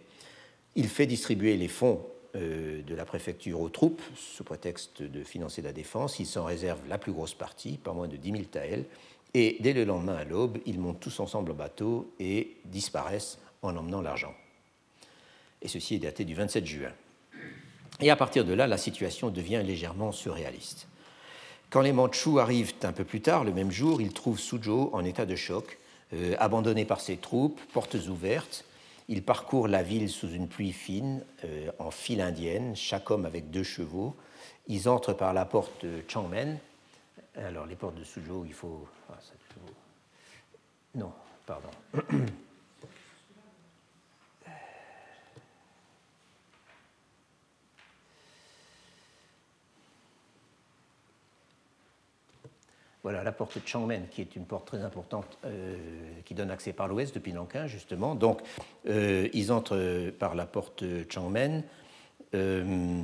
il 0.75 0.87
fait 0.87 1.05
distribuer 1.05 1.55
les 1.55 1.67
fonds 1.67 2.01
de 2.37 2.95
la 2.95 3.05
préfecture 3.05 3.59
aux 3.59 3.69
troupes, 3.69 4.01
sous 4.15 4.43
prétexte 4.43 5.01
de 5.01 5.23
financer 5.23 5.61
la 5.61 5.73
défense. 5.73 6.19
Ils 6.19 6.25
s'en 6.25 6.45
réservent 6.45 6.87
la 6.87 6.97
plus 6.97 7.11
grosse 7.11 7.33
partie, 7.33 7.77
pas 7.77 7.93
moins 7.93 8.07
de 8.07 8.15
10 8.15 8.31
000 8.31 8.43
taels, 8.43 8.85
et 9.33 9.57
dès 9.59 9.73
le 9.73 9.83
lendemain 9.83 10.15
à 10.15 10.23
l'aube, 10.23 10.57
ils 10.65 10.79
montent 10.79 10.99
tous 10.99 11.19
ensemble 11.19 11.51
au 11.51 11.53
bateau 11.53 12.11
et 12.19 12.57
disparaissent 12.65 13.39
en 13.61 13.75
emmenant 13.75 14.01
l'argent. 14.01 14.33
Et 15.61 15.67
ceci 15.67 15.95
est 15.95 15.99
daté 15.99 16.25
du 16.25 16.35
27 16.35 16.65
juin. 16.65 16.91
Et 17.99 18.09
à 18.09 18.15
partir 18.15 18.45
de 18.45 18.53
là, 18.53 18.67
la 18.67 18.77
situation 18.77 19.29
devient 19.29 19.61
légèrement 19.65 20.11
surréaliste. 20.11 20.87
Quand 21.69 21.81
les 21.81 21.91
Mandchous 21.91 22.39
arrivent 22.39 22.73
un 22.83 22.93
peu 22.93 23.03
plus 23.03 23.21
tard, 23.21 23.43
le 23.43 23.51
même 23.51 23.71
jour, 23.71 24.01
ils 24.01 24.13
trouvent 24.13 24.39
Suzhou 24.39 24.89
en 24.93 25.03
état 25.03 25.25
de 25.25 25.35
choc, 25.35 25.77
euh, 26.13 26.35
abandonné 26.39 26.85
par 26.85 27.01
ses 27.01 27.17
troupes, 27.17 27.59
portes 27.73 27.97
ouvertes. 28.07 28.63
Ils 29.09 29.23
parcourent 29.23 29.67
la 29.67 29.83
ville 29.83 30.09
sous 30.09 30.29
une 30.29 30.47
pluie 30.47 30.73
fine, 30.73 31.23
euh, 31.45 31.71
en 31.79 31.91
file 31.91 32.21
indienne, 32.21 32.75
chaque 32.75 33.09
homme 33.09 33.25
avec 33.25 33.49
deux 33.49 33.63
chevaux. 33.63 34.15
Ils 34.67 34.89
entrent 34.89 35.13
par 35.13 35.33
la 35.33 35.45
porte 35.45 35.85
Changmen. 36.07 36.59
Alors, 37.35 37.65
les 37.65 37.75
portes 37.75 37.95
de 37.95 38.03
Suzhou, 38.03 38.43
il 38.45 38.53
faut. 38.53 38.87
Ah, 39.09 39.17
non, 40.95 41.11
pardon. 41.45 41.69
Voilà 53.07 53.23
la 53.23 53.31
porte 53.31 53.57
de 53.57 53.65
Changmen, 53.65 54.05
qui 54.11 54.19
est 54.19 54.35
une 54.35 54.43
porte 54.43 54.67
très 54.67 54.83
importante 54.83 55.37
euh, 55.45 55.77
qui 56.25 56.33
donne 56.33 56.51
accès 56.51 56.73
par 56.73 56.89
l'ouest 56.89 57.15
depuis 57.15 57.31
Nankin, 57.31 57.65
justement. 57.65 58.15
Donc, 58.15 58.41
euh, 58.89 59.29
ils 59.31 59.53
entrent 59.53 60.11
par 60.19 60.35
la 60.35 60.45
porte 60.45 60.83
Changmen, 61.07 61.63
euh, 62.35 63.01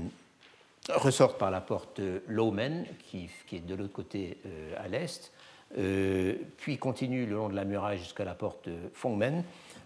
ressortent 0.90 1.38
par 1.38 1.52
la 1.52 1.62
porte 1.62 2.02
Lowmen, 2.28 2.86
qui, 3.10 3.30
qui, 3.48 3.56
est 3.56 3.66
de 3.66 3.76
l'autre 3.76 3.94
côté 3.94 4.40
à 4.76 4.90
l'est, 4.90 5.32
puis 6.58 6.78
continuent 6.78 7.26
le 7.26 7.36
long 7.36 7.48
de 7.48 7.56
la 7.56 7.64
muraille 7.64 8.00
jusqu'à 8.00 8.26
la 8.26 8.36
porte 8.36 8.68
Fongmen, 8.94 9.42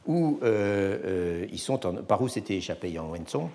où 0.07 0.39
ils 0.41 1.59
sont 1.59 1.77
par 1.77 2.23
où 2.23 2.27
s'était 2.27 2.57
échappé 2.57 2.89
Yang 2.89 3.11
Wenzong, 3.11 3.49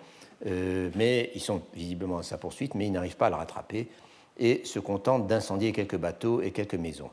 mais 0.95 1.33
ils 1.35 1.41
sont 1.41 1.61
visiblement 1.75 2.19
à 2.19 2.23
sa 2.23 2.39
poursuite, 2.39 2.77
mais 2.77 2.87
ils 2.87 2.93
n'arrivent 2.93 3.17
pas 3.17 3.27
à 3.27 3.31
le 3.31 3.37
rattraper 3.37 3.89
et 4.39 4.63
se 4.65 4.79
contentent 4.79 5.27
d'incendier 5.27 5.73
quelques 5.73 5.97
bateaux 5.97 6.43
et 6.43 6.51
quelques 6.51 6.75
maisons. 6.75 7.11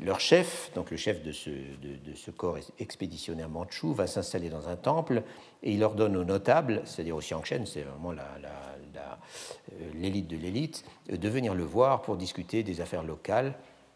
Leur 0.00 0.20
chef, 0.20 0.70
donc 0.74 0.90
le 0.90 0.96
chef 0.96 1.22
de 1.22 1.32
ce, 1.32 2.30
corps 2.30 2.58
expéditionnaire 2.78 3.48
mandchou, 3.48 3.92
va 3.92 4.06
s'installer 4.06 4.48
dans 4.48 4.68
un 4.68 4.76
temple 4.76 5.22
et 5.62 5.72
il 5.72 5.82
ordonne 5.82 6.16
aux 6.16 6.24
notables, 6.24 6.82
c'est-à-dire 6.84 7.16
aux 7.16 7.20
Xiangshen, 7.20 7.66
c'est 7.66 7.82
vraiment 7.82 8.12
euh, 8.12 9.90
l'élite 9.94 10.28
de 10.28 10.36
l'élite, 10.36 10.84
de 11.10 11.28
venir 11.28 11.54
le 11.54 11.64
voir 11.64 12.02
pour 12.02 12.16
discuter 12.16 12.62
des 12.62 12.80
affaires 12.80 13.02
locales. 13.02 13.54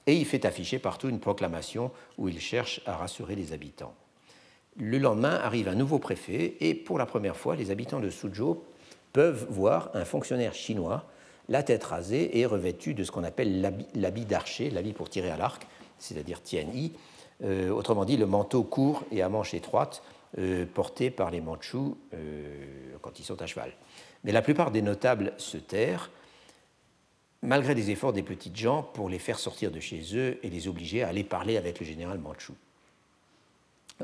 Et 0.09 0.17
il 0.17 0.27
fait 0.27 0.45
afficher 0.45 0.81
partout 0.81 1.09
une 1.09 1.21
proclamation 1.21 1.93
où 2.19 2.29
il 2.29 2.41
cherche 2.41 2.81
à 2.87 2.97
rassurer 2.97 3.37
les 3.37 3.53
habitants. 3.53 3.95
Le 4.77 4.99
lendemain 4.99 5.37
arrive 5.37 5.69
un 5.69 5.77
nouveau 5.77 6.01
préfet 6.01 6.57
et 6.59 6.75
pour 6.75 6.99
la 6.99 7.07
première 7.07 7.37
fois, 7.37 7.55
les 7.55 7.71
habitants 7.71 8.01
de 8.01 8.11
Suzhou 8.11 8.65
peuvent 9.13 9.47
voir 9.51 9.91
un 9.95 10.05
fonctionnaire 10.05 10.55
chinois 10.55 11.05
la 11.49 11.63
tête 11.63 11.85
rasée 11.85 12.39
et 12.39 12.47
revêtue 12.47 12.95
de 12.95 13.05
ce 13.05 13.11
qu'on 13.11 13.25
appelle 13.25 13.61
l'habit 13.95 14.25
d'archer, 14.25 14.71
l'habit 14.71 14.93
pour 14.93 15.09
tirer 15.09 15.31
à 15.31 15.37
l'arc, 15.37 15.67
c'est-à-dire 15.99 16.43
tianyi, 16.43 16.93
euh, 17.45 17.71
autrement 17.71 18.05
dit 18.05 18.17
le 18.17 18.27
manteau 18.27 18.63
court 18.63 19.05
et 19.11 19.23
à 19.23 19.29
manches 19.29 19.55
étroites 19.55 20.03
euh, 20.39 20.65
porté 20.65 21.11
par 21.11 21.31
les 21.31 21.41
Mandchous 21.41 21.99
euh, 22.15 22.97
quand 23.01 23.19
ils 23.19 23.25
sont 23.25 23.43
à 23.43 23.47
cheval. 23.47 23.73
Mais 24.25 24.33
la 24.33 24.43
plupart 24.43 24.71
des 24.71 24.83
notables 24.83 25.33
se 25.37 25.57
terrent, 25.57 26.11
malgré 27.43 27.75
les 27.75 27.91
efforts 27.91 28.13
des 28.13 28.23
petites 28.23 28.57
gens 28.57 28.83
pour 28.83 29.09
les 29.09 29.19
faire 29.19 29.39
sortir 29.39 29.71
de 29.71 29.81
chez 29.81 30.03
eux 30.15 30.39
et 30.43 30.51
les 30.51 30.69
obliger 30.69 31.03
à 31.03 31.09
aller 31.09 31.25
parler 31.25 31.57
avec 31.57 31.81
le 31.81 31.87
général 31.87 32.19
Mandchou. 32.19 32.55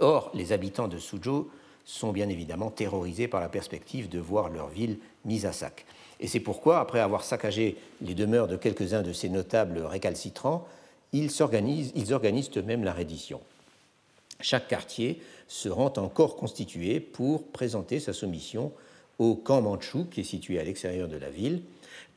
Or, 0.00 0.30
les 0.34 0.52
habitants 0.52 0.88
de 0.88 0.98
Suzhou 0.98 1.50
sont 1.84 2.12
bien 2.12 2.28
évidemment 2.28 2.70
terrorisés 2.70 3.28
par 3.28 3.40
la 3.40 3.48
perspective 3.48 4.08
de 4.08 4.18
voir 4.18 4.50
leur 4.50 4.68
ville 4.68 4.98
mise 5.24 5.46
à 5.46 5.52
sac. 5.52 5.86
Et 6.20 6.26
c'est 6.26 6.40
pourquoi, 6.40 6.80
après 6.80 7.00
avoir 7.00 7.24
saccagé 7.24 7.76
les 8.02 8.14
demeures 8.14 8.48
de 8.48 8.56
quelques-uns 8.56 9.02
de 9.02 9.12
ces 9.12 9.28
notables 9.28 9.78
récalcitrants, 9.78 10.66
ils 11.12 11.42
organisent, 11.42 11.92
ils 11.94 12.12
organisent 12.12 12.50
eux-mêmes 12.56 12.84
la 12.84 12.92
reddition. 12.92 13.40
Chaque 14.40 14.68
quartier 14.68 15.20
se 15.46 15.68
rend 15.68 15.92
encore 15.96 16.36
constitué 16.36 17.00
pour 17.00 17.48
présenter 17.48 18.00
sa 18.00 18.12
soumission 18.12 18.72
au 19.18 19.34
camp 19.34 19.62
Manchou, 19.62 20.06
qui 20.10 20.20
est 20.20 20.24
situé 20.24 20.60
à 20.60 20.64
l'extérieur 20.64 21.08
de 21.08 21.16
la 21.16 21.30
ville, 21.30 21.62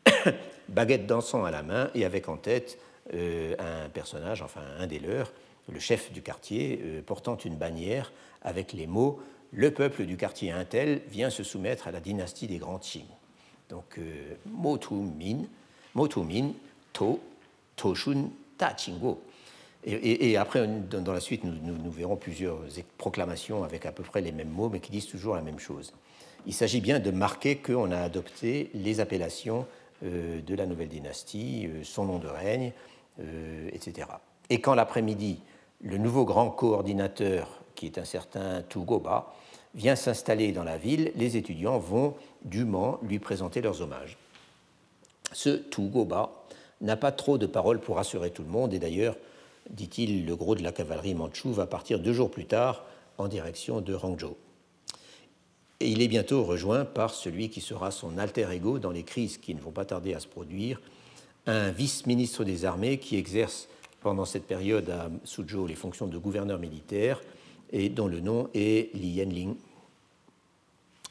baguette 0.69 1.07
dansant 1.07 1.45
à 1.45 1.51
la 1.51 1.63
main 1.63 1.89
et 1.95 2.05
avec 2.05 2.29
en 2.29 2.37
tête 2.37 2.77
euh, 3.13 3.55
un 3.57 3.89
personnage, 3.89 4.41
enfin 4.41 4.61
un 4.79 4.87
des 4.87 4.99
leurs, 4.99 5.31
le 5.71 5.79
chef 5.79 6.11
du 6.11 6.21
quartier, 6.21 6.79
euh, 6.83 7.01
portant 7.01 7.37
une 7.37 7.55
bannière 7.55 8.11
avec 8.43 8.73
les 8.73 8.87
mots 8.87 9.19
Le 9.51 9.71
peuple 9.71 10.05
du 10.05 10.17
quartier 10.17 10.51
Intel 10.51 11.01
vient 11.09 11.29
se 11.29 11.43
soumettre 11.43 11.87
à 11.87 11.91
la 11.91 11.99
dynastie 11.99 12.47
des 12.47 12.57
grands 12.57 12.79
Qing. 12.79 13.05
Donc, 13.71 13.97
euh, 13.97 14.35
Motu 14.45 14.93
Min, 14.93 15.45
Motu 15.95 16.19
Min, 16.19 16.51
To, 16.91 17.19
Toshun, 17.77 18.25
Ta. 18.57 18.75
Et, 19.83 20.37
après, 20.37 20.67
dans 20.67 21.13
la 21.13 21.19
suite, 21.19 21.43
nous, 21.43 21.91
verrons 21.91 22.17
plusieurs 22.17 22.59
proclamations 22.99 23.63
avec 23.63 23.87
à 23.87 23.91
peu 23.91 24.03
près 24.03 24.21
les 24.21 24.31
mêmes 24.31 24.49
mots, 24.49 24.69
mais 24.69 24.79
qui 24.79 24.91
disent 24.91 25.07
toujours 25.07 25.35
la 25.35 25.41
même 25.41 25.57
chose. 25.57 25.91
Il 26.45 26.53
s'agit 26.53 26.81
bien 26.81 26.99
de 26.99 27.09
marquer 27.09 27.55
qu'on 27.55 27.91
a 27.91 27.97
adopté 27.97 28.69
les 28.75 28.99
appellations 28.99 29.65
euh, 30.03 30.41
de 30.41 30.53
la 30.53 30.67
nouvelle 30.67 30.89
dynastie, 30.89 31.67
euh, 31.67 31.83
son 31.83 32.05
nom 32.05 32.19
de 32.19 32.27
règne, 32.27 32.73
etc. 33.71 34.07
Et 34.49 34.61
quand 34.61 34.73
l'après-midi, 34.73 35.39
le 35.81 35.97
nouveau 35.97 36.25
grand 36.25 36.49
coordinateur, 36.49 37.61
qui 37.75 37.85
est 37.85 37.99
un 37.99 38.05
certain 38.05 38.63
Tugoba, 38.63 39.33
vient 39.75 39.95
s'installer 39.95 40.51
dans 40.51 40.63
la 40.63 40.77
ville, 40.77 41.11
les 41.15 41.37
étudiants 41.37 41.77
vont 41.77 42.15
dûment 42.45 42.99
lui 43.03 43.19
présenter 43.19 43.61
leurs 43.61 43.81
hommages. 43.81 44.17
Ce 45.33 45.49
Tugoba 45.49 46.31
n'a 46.81 46.97
pas 46.97 47.11
trop 47.11 47.37
de 47.37 47.45
paroles 47.45 47.79
pour 47.79 47.97
rassurer 47.97 48.31
tout 48.31 48.43
le 48.43 48.49
monde, 48.49 48.73
et 48.73 48.79
d'ailleurs, 48.79 49.15
dit-il, 49.69 50.25
le 50.25 50.35
gros 50.35 50.55
de 50.55 50.63
la 50.63 50.71
cavalerie 50.71 51.13
mandchoue 51.13 51.53
va 51.53 51.67
partir 51.67 51.99
deux 51.99 52.13
jours 52.13 52.31
plus 52.31 52.45
tard 52.45 52.83
en 53.17 53.27
direction 53.27 53.81
de 53.81 53.95
Hangzhou. 53.95 54.35
Et 55.79 55.89
il 55.89 56.01
est 56.01 56.07
bientôt 56.07 56.43
rejoint 56.43 56.85
par 56.85 57.11
celui 57.13 57.49
qui 57.49 57.61
sera 57.61 57.91
son 57.91 58.17
alter 58.17 58.47
ego 58.51 58.79
dans 58.79 58.91
les 58.91 59.03
crises 59.03 59.37
qui 59.37 59.55
ne 59.55 59.59
vont 59.59 59.71
pas 59.71 59.85
tarder 59.85 60.13
à 60.13 60.19
se 60.19 60.27
produire, 60.27 60.81
un 61.47 61.71
vice-ministre 61.71 62.43
des 62.43 62.65
armées 62.65 62.97
qui 62.99 63.17
exerce 63.17 63.67
pendant 64.01 64.25
cette 64.25 64.45
période 64.45 64.89
à 64.89 65.09
Suzhou 65.23 65.65
les 65.65 65.75
fonctions 65.75 66.07
de 66.07 66.17
gouverneur 66.17 66.59
militaire 66.59 67.21
et 67.71 67.89
dont 67.89 68.07
le 68.07 68.19
nom 68.19 68.49
est 68.53 68.93
Li 68.95 69.09
Yanling. 69.09 69.55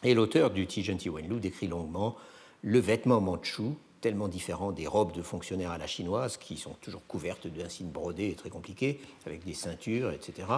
Et 0.02 0.14
l'auteur 0.14 0.50
du 0.50 0.66
Tijen 0.66 0.98
Wenlu 1.06 1.40
décrit 1.40 1.68
longuement 1.68 2.16
le 2.62 2.78
vêtement 2.78 3.20
mandchou, 3.20 3.76
tellement 4.00 4.28
différent 4.28 4.72
des 4.72 4.86
robes 4.86 5.12
de 5.12 5.22
fonctionnaires 5.22 5.72
à 5.72 5.78
la 5.78 5.86
chinoise, 5.86 6.36
qui 6.36 6.56
sont 6.56 6.74
toujours 6.80 7.06
couvertes 7.06 7.46
d'un 7.46 7.68
signe 7.68 7.90
brodé 7.90 8.28
et 8.28 8.34
très 8.34 8.50
compliqué, 8.50 9.00
avec 9.26 9.44
des 9.44 9.54
ceintures, 9.54 10.10
etc. 10.10 10.48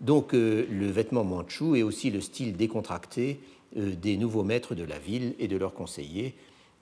Donc 0.00 0.34
euh, 0.34 0.66
le 0.70 0.86
vêtement 0.86 1.24
mandchou 1.24 1.76
est 1.76 1.82
aussi 1.82 2.10
le 2.10 2.20
style 2.20 2.56
décontracté 2.56 3.38
euh, 3.76 3.94
des 3.94 4.16
nouveaux 4.16 4.44
maîtres 4.44 4.74
de 4.74 4.84
la 4.84 4.98
ville 4.98 5.34
et 5.38 5.48
de 5.48 5.56
leurs 5.56 5.74
conseillers, 5.74 6.34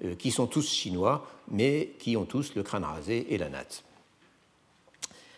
euh, 0.04 0.14
qui 0.14 0.30
sont 0.30 0.46
tous 0.46 0.68
chinois, 0.68 1.26
mais 1.50 1.92
qui 1.98 2.16
ont 2.16 2.24
tous 2.24 2.54
le 2.54 2.62
crâne 2.62 2.84
rasé 2.84 3.26
et 3.34 3.38
la 3.38 3.48
natte. 3.48 3.84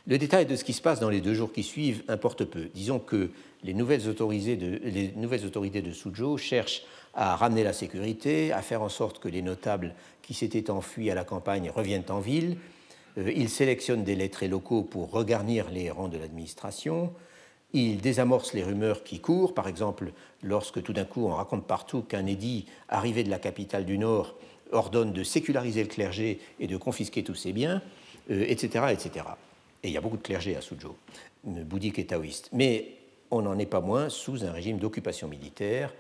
Le 0.07 0.19
détail 0.19 0.45
de 0.45 0.55
ce 0.55 0.65
qui 0.65 0.75
se 0.75 0.83
passe 0.83 1.01
dans 1.01 1.09
les 1.09 1.23
deux 1.23 1.33
jours 1.33 1.51
qui 1.51 1.63
suivent 1.63 2.03
importe 2.09 2.45
peu. 2.45 2.69
Disons 2.75 2.99
que 2.99 3.31
les 3.63 3.73
nouvelles 3.73 4.07
autorités 4.07 4.55
de, 4.55 5.93
Suzhou 5.93 6.37
cherchent 6.37 6.83
à 7.15 7.37
ramener 7.37 7.65
la 7.65 7.73
sécurité, 7.73 8.53
à 8.53 8.61
faire 8.61 8.83
en 8.83 8.91
sorte 8.91 9.19
que 9.19 9.29
les 9.29 9.41
notables 9.41 9.95
qui 10.21 10.35
s'étaient 10.35 10.71
enfuis 10.71 11.11
à 11.11 11.15
la 11.15 11.25
campagne 11.25 11.71
reviennent 11.75 12.05
en 12.11 12.21
ville. 12.21 12.59
Euh, 13.17 13.33
ils 13.35 13.49
sélectionnent 13.49 14.05
des 14.05 14.15
lettrés 14.15 14.49
locaux 14.49 14.83
pour 14.83 15.11
regarnir 15.11 15.71
les 15.71 15.91
rangs 15.91 16.09
de 16.09 16.19
l'administration. 16.19 17.11
Ils 17.73 18.03
désamorcent 18.03 18.53
les 18.53 18.63
rumeurs 18.63 19.05
qui 19.05 19.21
courent, 19.21 19.55
par 19.55 19.69
exemple 19.69 20.13
lorsque 20.43 20.83
tout 20.83 20.93
d'un 20.93 21.07
coup 21.07 21.25
on 21.25 21.35
raconte 21.35 21.67
partout 21.67 22.03
qu'un 22.03 22.27
édit 22.27 22.67
arrivé 22.91 23.25
de 23.25 23.31
la 23.31 23.39
capitale 23.39 23.87
du 23.87 23.97
Nord 23.97 24.37
ordonne 24.71 25.15
de 25.15 25.23
séculariser 25.23 25.83
le 25.83 25.89
clergé 25.89 26.41
et 26.61 26.67
de 26.67 26.77
confisquer 26.77 27.25
tous 27.25 27.37
ses 27.37 27.55
biens, 27.55 27.81
etc., 28.29 28.69
euh, 28.85 28.89
etc 28.89 29.25
et 29.85 29.89
il 29.89 29.93
y 29.93 29.99
a 29.99 30.01
beaucoup 30.01 30.17
de 30.17 30.23
clergés 30.23 30.57
à 30.57 30.63
Suzhou, 30.63 30.97
bouddhiques 31.45 31.99
et 31.99 32.07
taoïstes. 32.07 32.49
Mais 32.53 32.97
on 33.31 33.43
n'en 33.43 33.59
est 33.59 33.67
pas 33.67 33.83
moins 33.83 34.09
sous 34.09 34.45
un 34.45 34.51
régime 34.51 34.79
d'occupation 34.79 35.29
militaire. 35.29 35.93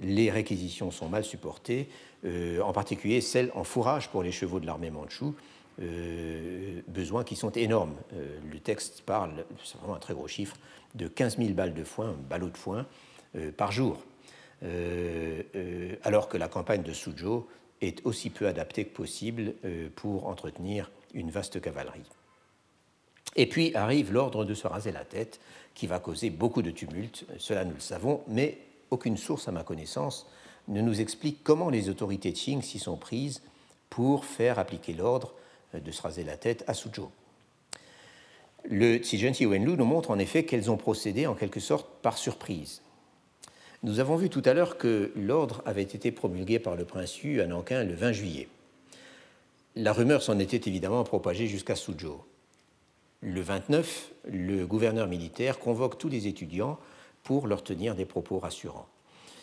Les 0.00 0.30
réquisitions 0.30 0.90
sont 0.90 1.08
mal 1.08 1.24
supportées, 1.24 1.88
euh, 2.24 2.60
en 2.60 2.72
particulier 2.72 3.20
celles 3.20 3.52
en 3.54 3.62
fourrage 3.62 4.08
pour 4.08 4.24
les 4.24 4.32
chevaux 4.32 4.58
de 4.58 4.66
l'armée 4.66 4.90
mandchoue, 4.90 5.36
euh, 5.80 6.80
besoins 6.88 7.22
qui 7.22 7.36
sont 7.36 7.52
énormes. 7.52 7.94
Euh, 8.14 8.38
le 8.50 8.58
texte 8.58 9.02
parle, 9.02 9.44
c'est 9.62 9.78
vraiment 9.78 9.94
un 9.94 10.00
très 10.00 10.14
gros 10.14 10.26
chiffre, 10.26 10.56
de 10.96 11.06
15 11.06 11.38
000 11.38 11.50
balles 11.50 11.74
de 11.74 11.84
foin, 11.84 12.16
ballots 12.28 12.50
de 12.50 12.58
foin 12.58 12.84
par 13.56 13.70
jour. 13.70 14.02
alors 16.02 16.28
que 16.28 16.36
la 16.36 16.48
campagne 16.48 16.82
de 16.82 16.92
Suzhou 16.92 17.46
est 17.80 18.04
aussi 18.04 18.28
peu 18.28 18.48
adaptée 18.48 18.86
que 18.86 18.96
possible 18.96 19.54
pour 19.94 20.26
entretenir 20.26 20.90
une 21.14 21.30
vaste 21.30 21.60
cavalerie. 21.60 22.02
Et 23.36 23.46
puis 23.46 23.74
arrive 23.74 24.12
l'ordre 24.12 24.44
de 24.44 24.54
se 24.54 24.66
raser 24.66 24.92
la 24.92 25.04
tête, 25.04 25.40
qui 25.74 25.86
va 25.86 25.98
causer 25.98 26.30
beaucoup 26.30 26.62
de 26.62 26.70
tumultes, 26.70 27.24
cela 27.38 27.64
nous 27.64 27.74
le 27.74 27.80
savons, 27.80 28.22
mais 28.26 28.58
aucune 28.90 29.16
source 29.16 29.48
à 29.48 29.52
ma 29.52 29.62
connaissance 29.62 30.26
ne 30.68 30.80
nous 30.80 31.00
explique 31.00 31.42
comment 31.42 31.70
les 31.70 31.88
autorités 31.88 32.32
Qing 32.32 32.62
s'y 32.62 32.78
sont 32.78 32.96
prises 32.96 33.42
pour 33.88 34.24
faire 34.24 34.58
appliquer 34.58 34.92
l'ordre 34.92 35.34
de 35.74 35.90
se 35.90 36.02
raser 36.02 36.24
la 36.24 36.36
tête 36.36 36.64
à 36.66 36.74
Suzhou. 36.74 37.10
Le 38.68 38.98
Tijunti 39.00 39.46
Wenlu 39.46 39.76
nous 39.76 39.84
montre 39.84 40.10
en 40.10 40.18
effet 40.18 40.44
qu'elles 40.44 40.70
ont 40.70 40.76
procédé 40.76 41.26
en 41.26 41.34
quelque 41.34 41.60
sorte 41.60 41.88
par 42.02 42.18
surprise. 42.18 42.82
Nous 43.82 44.00
avons 44.00 44.16
vu 44.16 44.28
tout 44.28 44.42
à 44.44 44.52
l'heure 44.52 44.76
que 44.76 45.12
l'ordre 45.16 45.62
avait 45.64 45.82
été 45.82 46.12
promulgué 46.12 46.58
par 46.58 46.76
le 46.76 46.84
prince 46.84 47.22
Yu 47.22 47.40
à 47.40 47.46
Nankin 47.46 47.84
le 47.84 47.94
20 47.94 48.12
juillet. 48.12 48.48
La 49.76 49.92
rumeur 49.92 50.22
s'en 50.22 50.38
était 50.38 50.68
évidemment 50.68 51.04
propagée 51.04 51.46
jusqu'à 51.46 51.76
Suzhou. 51.76 52.20
Le 53.22 53.42
29, 53.42 54.12
le 54.30 54.66
gouverneur 54.66 55.06
militaire 55.06 55.58
convoque 55.58 55.98
tous 55.98 56.08
les 56.08 56.26
étudiants 56.26 56.78
pour 57.22 57.46
leur 57.46 57.62
tenir 57.62 57.94
des 57.94 58.06
propos 58.06 58.38
rassurants. 58.38 58.88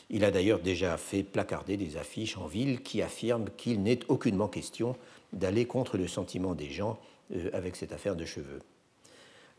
Il 0.09 0.23
a 0.23 0.31
d'ailleurs 0.31 0.59
déjà 0.59 0.97
fait 0.97 1.21
placarder 1.21 1.77
des 1.77 1.97
affiches 1.97 2.37
en 2.37 2.47
ville 2.47 2.81
qui 2.81 3.01
affirment 3.01 3.49
qu'il 3.55 3.83
n'est 3.83 3.99
aucunement 4.07 4.47
question 4.47 4.95
d'aller 5.31 5.65
contre 5.65 5.97
le 5.97 6.07
sentiment 6.07 6.55
des 6.55 6.71
gens 6.71 6.97
euh, 7.35 7.49
avec 7.53 7.75
cette 7.75 7.91
affaire 7.91 8.15
de 8.15 8.25
cheveux. 8.25 8.61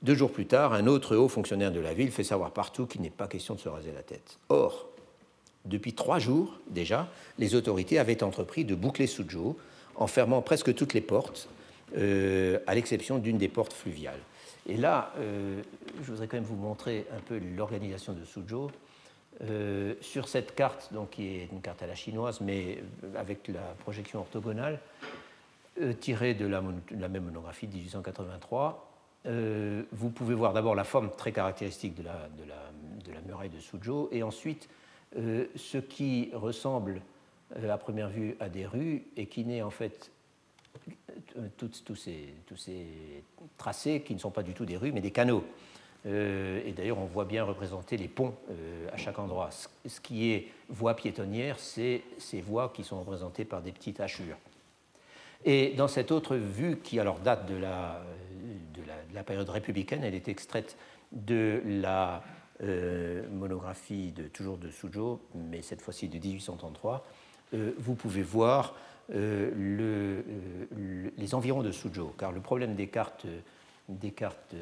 Deux 0.02 0.14
jours 0.14 0.32
plus 0.32 0.46
tard, 0.46 0.72
un 0.72 0.86
autre 0.86 1.16
haut 1.16 1.28
fonctionnaire 1.28 1.72
de 1.72 1.80
la 1.80 1.94
ville 1.94 2.10
fait 2.10 2.24
savoir 2.24 2.52
partout 2.52 2.86
qu'il 2.86 3.02
n'est 3.02 3.10
pas 3.10 3.28
question 3.28 3.54
de 3.54 3.60
se 3.60 3.68
raser 3.68 3.92
la 3.92 4.02
tête. 4.02 4.38
Or, 4.48 4.88
depuis 5.64 5.92
trois 5.92 6.18
jours 6.18 6.58
déjà, 6.68 7.08
les 7.38 7.54
autorités 7.54 7.98
avaient 7.98 8.22
entrepris 8.22 8.64
de 8.64 8.74
boucler 8.74 9.06
Suzhou 9.06 9.56
en 9.96 10.06
fermant 10.06 10.40
presque 10.40 10.74
toutes 10.74 10.94
les 10.94 11.00
portes, 11.00 11.48
euh, 11.96 12.58
à 12.66 12.74
l'exception 12.74 13.18
d'une 13.18 13.38
des 13.38 13.48
portes 13.48 13.72
fluviales. 13.72 14.20
Et 14.66 14.76
là, 14.76 15.12
euh, 15.16 15.62
je 16.02 16.10
voudrais 16.10 16.26
quand 16.26 16.36
même 16.36 16.44
vous 16.44 16.56
montrer 16.56 17.06
un 17.16 17.20
peu 17.20 17.40
l'organisation 17.56 18.12
de 18.12 18.24
Suzhou. 18.24 18.70
Euh, 19.44 19.94
sur 20.00 20.28
cette 20.28 20.56
carte, 20.56 20.92
donc, 20.92 21.10
qui 21.10 21.28
est 21.28 21.48
une 21.52 21.60
carte 21.60 21.82
à 21.82 21.86
la 21.86 21.94
chinoise, 21.94 22.40
mais 22.40 22.82
avec 23.16 23.46
la 23.48 23.60
projection 23.78 24.18
orthogonale, 24.18 24.80
tirée 26.00 26.34
de 26.34 26.44
la, 26.44 26.60
même 26.60 27.24
monographie 27.24 27.68
de 27.68 27.74
1883, 27.74 28.90
vous 29.92 30.10
pouvez 30.10 30.34
voir 30.34 30.52
d'abord 30.52 30.74
la 30.74 30.82
forme 30.82 31.12
très 31.16 31.30
caractéristique 31.30 31.94
de 31.94 32.02
la, 32.02 32.28
de 32.34 33.12
la 33.12 33.20
muraille 33.20 33.48
de 33.48 33.60
Suzhou, 33.60 34.08
et 34.10 34.24
ensuite 34.24 34.68
ce 35.14 35.78
qui 35.78 36.30
ressemble 36.34 37.00
à 37.54 37.78
première 37.78 38.08
vue 38.08 38.36
à 38.40 38.48
des 38.48 38.66
rues 38.66 39.04
et 39.16 39.26
qui 39.26 39.44
n'est 39.44 39.62
en 39.62 39.70
fait 39.70 40.10
tous, 41.56 41.94
ces, 41.94 42.34
tous 42.46 42.56
ces 42.56 42.86
tracés 43.56 44.02
qui 44.02 44.14
ne 44.14 44.18
sont 44.18 44.30
pas 44.30 44.42
du 44.42 44.54
tout 44.54 44.64
des 44.64 44.76
rues 44.76 44.92
mais 44.92 45.00
des 45.00 45.10
canaux. 45.10 45.44
Euh, 46.06 46.62
et 46.64 46.72
d'ailleurs, 46.72 46.98
on 46.98 47.06
voit 47.06 47.24
bien 47.24 47.44
représenter 47.44 47.96
les 47.96 48.08
ponts 48.08 48.34
euh, 48.50 48.88
à 48.92 48.96
chaque 48.96 49.18
endroit. 49.18 49.50
Ce 49.86 50.00
qui 50.00 50.30
est 50.30 50.48
voie 50.68 50.94
piétonnière, 50.94 51.58
c'est 51.58 52.02
ces 52.18 52.40
voies 52.40 52.72
qui 52.74 52.84
sont 52.84 53.00
représentées 53.00 53.44
par 53.44 53.62
des 53.62 53.72
petites 53.72 54.00
hachures. 54.00 54.36
Et 55.44 55.74
dans 55.76 55.88
cette 55.88 56.10
autre 56.10 56.36
vue, 56.36 56.78
qui 56.78 56.98
alors 56.98 57.18
date 57.20 57.46
de 57.46 57.56
la, 57.56 58.02
de 58.74 58.82
la, 59.14 59.22
période 59.22 59.48
républicaine, 59.48 60.02
elle 60.04 60.14
est 60.14 60.28
extraite 60.28 60.76
de 61.12 61.62
la 61.64 62.22
euh, 62.62 63.22
monographie 63.30 64.12
de, 64.12 64.24
toujours 64.24 64.58
de 64.58 64.70
Suzhou, 64.70 65.20
mais 65.34 65.62
cette 65.62 65.80
fois-ci 65.80 66.08
de 66.08 66.18
1833, 66.18 67.06
euh, 67.54 67.72
vous 67.78 67.94
pouvez 67.94 68.22
voir 68.22 68.74
euh, 69.14 69.50
euh, 69.56 70.22
les 71.16 71.34
environs 71.34 71.62
de 71.62 71.72
Suzhou. 71.72 72.12
Car 72.18 72.32
le 72.32 72.40
problème 72.40 72.74
des 72.74 72.88
cartes, 72.88 73.26
cartes 74.16 74.54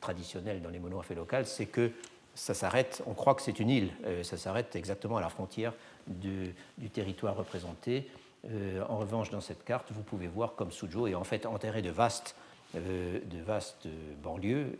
traditionnelles 0.00 0.62
dans 0.62 0.70
les 0.70 0.78
monographies 0.78 1.14
locales, 1.14 1.46
c'est 1.46 1.66
que 1.66 1.90
ça 2.34 2.52
s'arrête, 2.52 3.02
on 3.06 3.14
croit 3.14 3.34
que 3.34 3.40
c'est 3.40 3.58
une 3.60 3.70
île, 3.70 3.90
ça 4.22 4.36
s'arrête 4.36 4.76
exactement 4.76 5.16
à 5.16 5.22
la 5.22 5.30
frontière 5.30 5.72
du 6.06 6.52
territoire 6.92 7.34
représenté. 7.34 8.10
en 8.86 8.98
revanche, 8.98 9.30
dans 9.30 9.40
cette 9.40 9.64
carte, 9.64 9.90
vous 9.90 10.02
pouvez 10.02 10.26
voir 10.26 10.54
comme 10.54 10.70
Suzhou 10.70 11.06
est 11.06 11.14
en 11.14 11.24
fait 11.24 11.46
enterré 11.46 11.80
de 11.80 11.88
vastes, 11.88 12.36
banlieues 14.22 14.76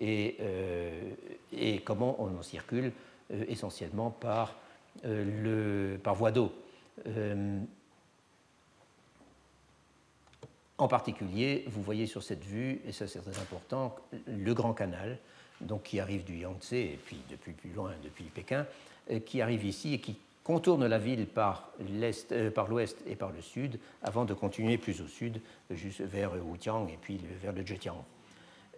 et, 0.00 0.40
comment 1.84 2.16
on 2.18 2.36
en 2.36 2.42
circule 2.42 2.90
essentiellement 3.30 4.10
par, 4.10 4.56
le, 5.04 6.00
par 6.02 6.16
voie 6.16 6.32
d'eau. 6.32 6.52
Euh, 7.06 7.58
en 10.82 10.88
particulier, 10.88 11.64
vous 11.68 11.80
voyez 11.80 12.06
sur 12.06 12.24
cette 12.24 12.44
vue, 12.44 12.80
et 12.84 12.90
ça 12.90 13.06
c'est 13.06 13.20
très 13.20 13.38
important, 13.40 13.94
le 14.26 14.52
Grand 14.52 14.74
Canal, 14.74 15.18
donc 15.60 15.84
qui 15.84 16.00
arrive 16.00 16.24
du 16.24 16.38
Yangtze 16.38 16.72
et 16.72 16.98
puis 17.04 17.18
depuis 17.30 17.52
plus 17.52 17.70
loin, 17.70 17.92
depuis 18.02 18.24
Pékin, 18.24 18.66
euh, 19.10 19.20
qui 19.20 19.40
arrive 19.40 19.64
ici 19.64 19.94
et 19.94 20.00
qui 20.00 20.16
contourne 20.42 20.84
la 20.84 20.98
ville 20.98 21.26
par 21.26 21.70
l'est, 21.88 22.32
euh, 22.32 22.50
par 22.50 22.66
l'ouest 22.66 22.98
et 23.06 23.14
par 23.14 23.30
le 23.30 23.40
sud, 23.40 23.78
avant 24.02 24.24
de 24.24 24.34
continuer 24.34 24.76
plus 24.76 25.00
au 25.00 25.06
sud, 25.06 25.40
juste 25.70 26.00
vers 26.00 26.32
Wutiang 26.44 26.88
et 26.88 26.98
puis 27.00 27.20
vers 27.40 27.52
le 27.52 27.64
Zhejiang. 27.64 28.04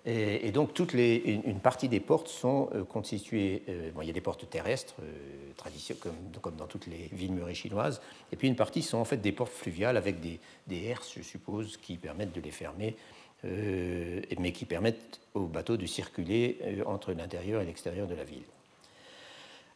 Et, 0.07 0.53
donc, 0.53 0.79
une, 0.79 1.61
partie 1.61 1.89
des 1.89 2.01
portes 2.01 2.29
sont 2.29 2.69
euh, 2.75 2.85
constituées. 2.85 3.63
Euh, 3.71 3.91
bon, 3.93 4.03
il 4.03 4.07
y 4.07 4.11
a 4.11 4.13
des 4.13 4.21
portes 4.21 4.49
terrestres, 4.51 4.97
euh, 5.03 5.95
comme, 5.99 6.13
comme, 6.43 6.57
dans 6.57 6.67
toutes 6.67 6.87
les 6.87 7.09
villes 7.13 7.33
murées 7.33 7.55
chinoises, 7.55 8.03
et 8.31 8.37
puis 8.37 8.47
une 8.47 8.57
partie 8.57 8.83
sont 8.83 8.99
en 8.99 9.07
fait 9.07 9.17
des 9.17 9.33
portes 9.33 9.53
fluviales 9.53 9.97
avec 9.97 10.21
des, 10.21 10.41
des 10.67 10.85
herses, 10.85 11.15
je 11.17 11.23
suppose, 11.23 11.79
qui 11.79 11.97
permettent 11.97 12.35
de 12.35 12.41
les 12.43 12.51
fermer, 12.51 12.97
mais 13.45 14.53
qui 14.53 14.65
permettent 14.65 15.21
aux 15.35 15.47
bateaux 15.47 15.77
de 15.77 15.85
circuler 15.85 16.83
entre 16.87 17.13
l'intérieur 17.13 17.61
et 17.61 17.67
l'extérieur 17.67 18.07
de 18.07 18.15
la 18.15 18.25
ville. 18.25 18.45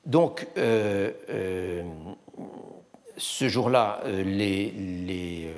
Donc, 0.06 0.46
ce 3.16 3.48
jour-là, 3.48 4.02
les 4.06 5.52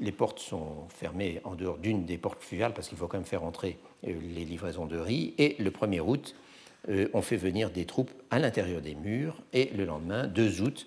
les 0.00 0.12
portes 0.12 0.38
sont 0.38 0.88
fermées 0.88 1.40
en 1.44 1.54
dehors 1.54 1.78
d'une 1.78 2.04
des 2.04 2.18
portes 2.18 2.42
fluviales 2.42 2.74
parce 2.74 2.88
qu'il 2.88 2.98
faut 2.98 3.06
quand 3.06 3.18
même 3.18 3.26
faire 3.26 3.44
entrer 3.44 3.78
euh, 4.06 4.14
les 4.34 4.44
livraisons 4.44 4.86
de 4.86 4.98
riz. 4.98 5.34
Et 5.38 5.56
le 5.58 5.70
1er 5.70 6.00
août, 6.00 6.34
euh, 6.88 7.08
on 7.12 7.22
fait 7.22 7.36
venir 7.36 7.70
des 7.70 7.84
troupes 7.84 8.10
à 8.30 8.38
l'intérieur 8.38 8.80
des 8.80 8.94
murs. 8.94 9.36
Et 9.52 9.70
le 9.76 9.84
lendemain, 9.84 10.26
2 10.26 10.62
août, 10.62 10.86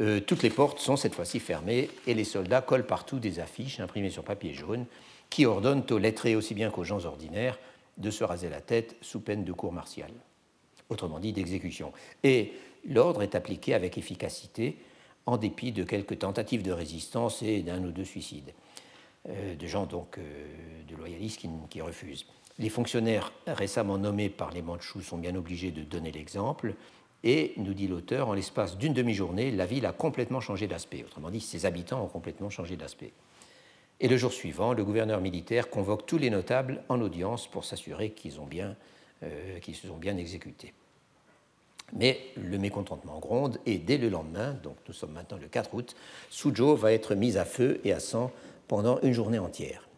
euh, 0.00 0.20
toutes 0.20 0.42
les 0.42 0.50
portes 0.50 0.78
sont 0.78 0.96
cette 0.96 1.14
fois-ci 1.14 1.38
fermées 1.40 1.88
et 2.06 2.14
les 2.14 2.24
soldats 2.24 2.62
collent 2.62 2.86
partout 2.86 3.18
des 3.18 3.38
affiches 3.38 3.80
imprimées 3.80 4.10
sur 4.10 4.24
papier 4.24 4.52
jaune 4.52 4.86
qui 5.30 5.46
ordonnent 5.46 5.84
aux 5.90 5.98
lettrés 5.98 6.36
aussi 6.36 6.54
bien 6.54 6.70
qu'aux 6.70 6.84
gens 6.84 7.04
ordinaires 7.04 7.58
de 7.98 8.10
se 8.10 8.24
raser 8.24 8.48
la 8.48 8.60
tête 8.60 8.96
sous 9.00 9.20
peine 9.20 9.44
de 9.44 9.52
cour 9.52 9.72
martiale, 9.72 10.10
autrement 10.88 11.20
dit 11.20 11.32
d'exécution. 11.32 11.92
Et 12.24 12.52
l'ordre 12.88 13.22
est 13.22 13.36
appliqué 13.36 13.72
avec 13.72 13.96
efficacité 13.98 14.76
en 15.26 15.36
dépit 15.36 15.72
de 15.72 15.84
quelques 15.84 16.18
tentatives 16.18 16.62
de 16.62 16.72
résistance 16.72 17.42
et 17.42 17.62
d'un 17.62 17.82
ou 17.84 17.90
deux 17.90 18.04
suicides, 18.04 18.52
euh, 19.28 19.54
de 19.56 19.66
gens 19.66 19.86
donc 19.86 20.18
euh, 20.18 20.22
de 20.88 20.96
loyalistes 20.96 21.40
qui, 21.70 21.80
refusent. 21.80 22.26
Les 22.58 22.68
fonctionnaires 22.68 23.32
récemment 23.46 23.98
nommés 23.98 24.28
par 24.28 24.52
les 24.52 24.62
Mandchous 24.62 25.02
sont 25.02 25.18
bien 25.18 25.34
obligés 25.34 25.70
de 25.70 25.82
donner 25.82 26.12
l'exemple, 26.12 26.74
et, 27.26 27.54
nous 27.56 27.72
dit 27.72 27.88
l'auteur, 27.88 28.28
en 28.28 28.34
l'espace 28.34 28.76
d'une 28.76 28.92
demi-journée, 28.92 29.50
la 29.50 29.64
ville 29.64 29.86
a 29.86 29.92
complètement 29.92 30.40
changé 30.40 30.66
d'aspect. 30.66 31.02
Autrement 31.04 31.30
dit, 31.30 31.40
ses 31.40 31.64
habitants 31.64 32.04
ont 32.04 32.08
complètement 32.08 32.50
changé 32.50 32.76
d'aspect. 32.76 33.12
Et 34.00 34.08
le 34.08 34.18
jour 34.18 34.30
suivant, 34.30 34.74
le 34.74 34.84
gouverneur 34.84 35.22
militaire 35.22 35.70
convoque 35.70 36.04
tous 36.04 36.18
les 36.18 36.28
notables 36.28 36.84
en 36.90 37.00
audience 37.00 37.46
pour 37.46 37.64
s'assurer 37.64 38.10
qu'ils 38.10 38.34
euh, 39.22 39.58
qu'ils 39.60 39.74
se 39.74 39.86
sont 39.88 39.96
bien 39.96 40.18
exécutés. 40.18 40.74
Mais 41.94 42.20
le 42.36 42.58
mécontentement 42.58 43.20
gronde 43.20 43.58
et 43.66 43.78
dès 43.78 43.98
le 43.98 44.08
lendemain, 44.08 44.56
donc 44.62 44.76
nous 44.88 44.94
sommes 44.94 45.12
maintenant 45.12 45.38
le 45.40 45.46
4 45.46 45.74
août, 45.74 45.94
Suzhou 46.28 46.74
va 46.74 46.92
être 46.92 47.14
mise 47.14 47.36
à 47.36 47.44
feu 47.44 47.80
et 47.84 47.92
à 47.92 48.00
sang 48.00 48.32
pendant 48.66 49.00
une 49.02 49.12
journée 49.12 49.38
entière. 49.38 49.88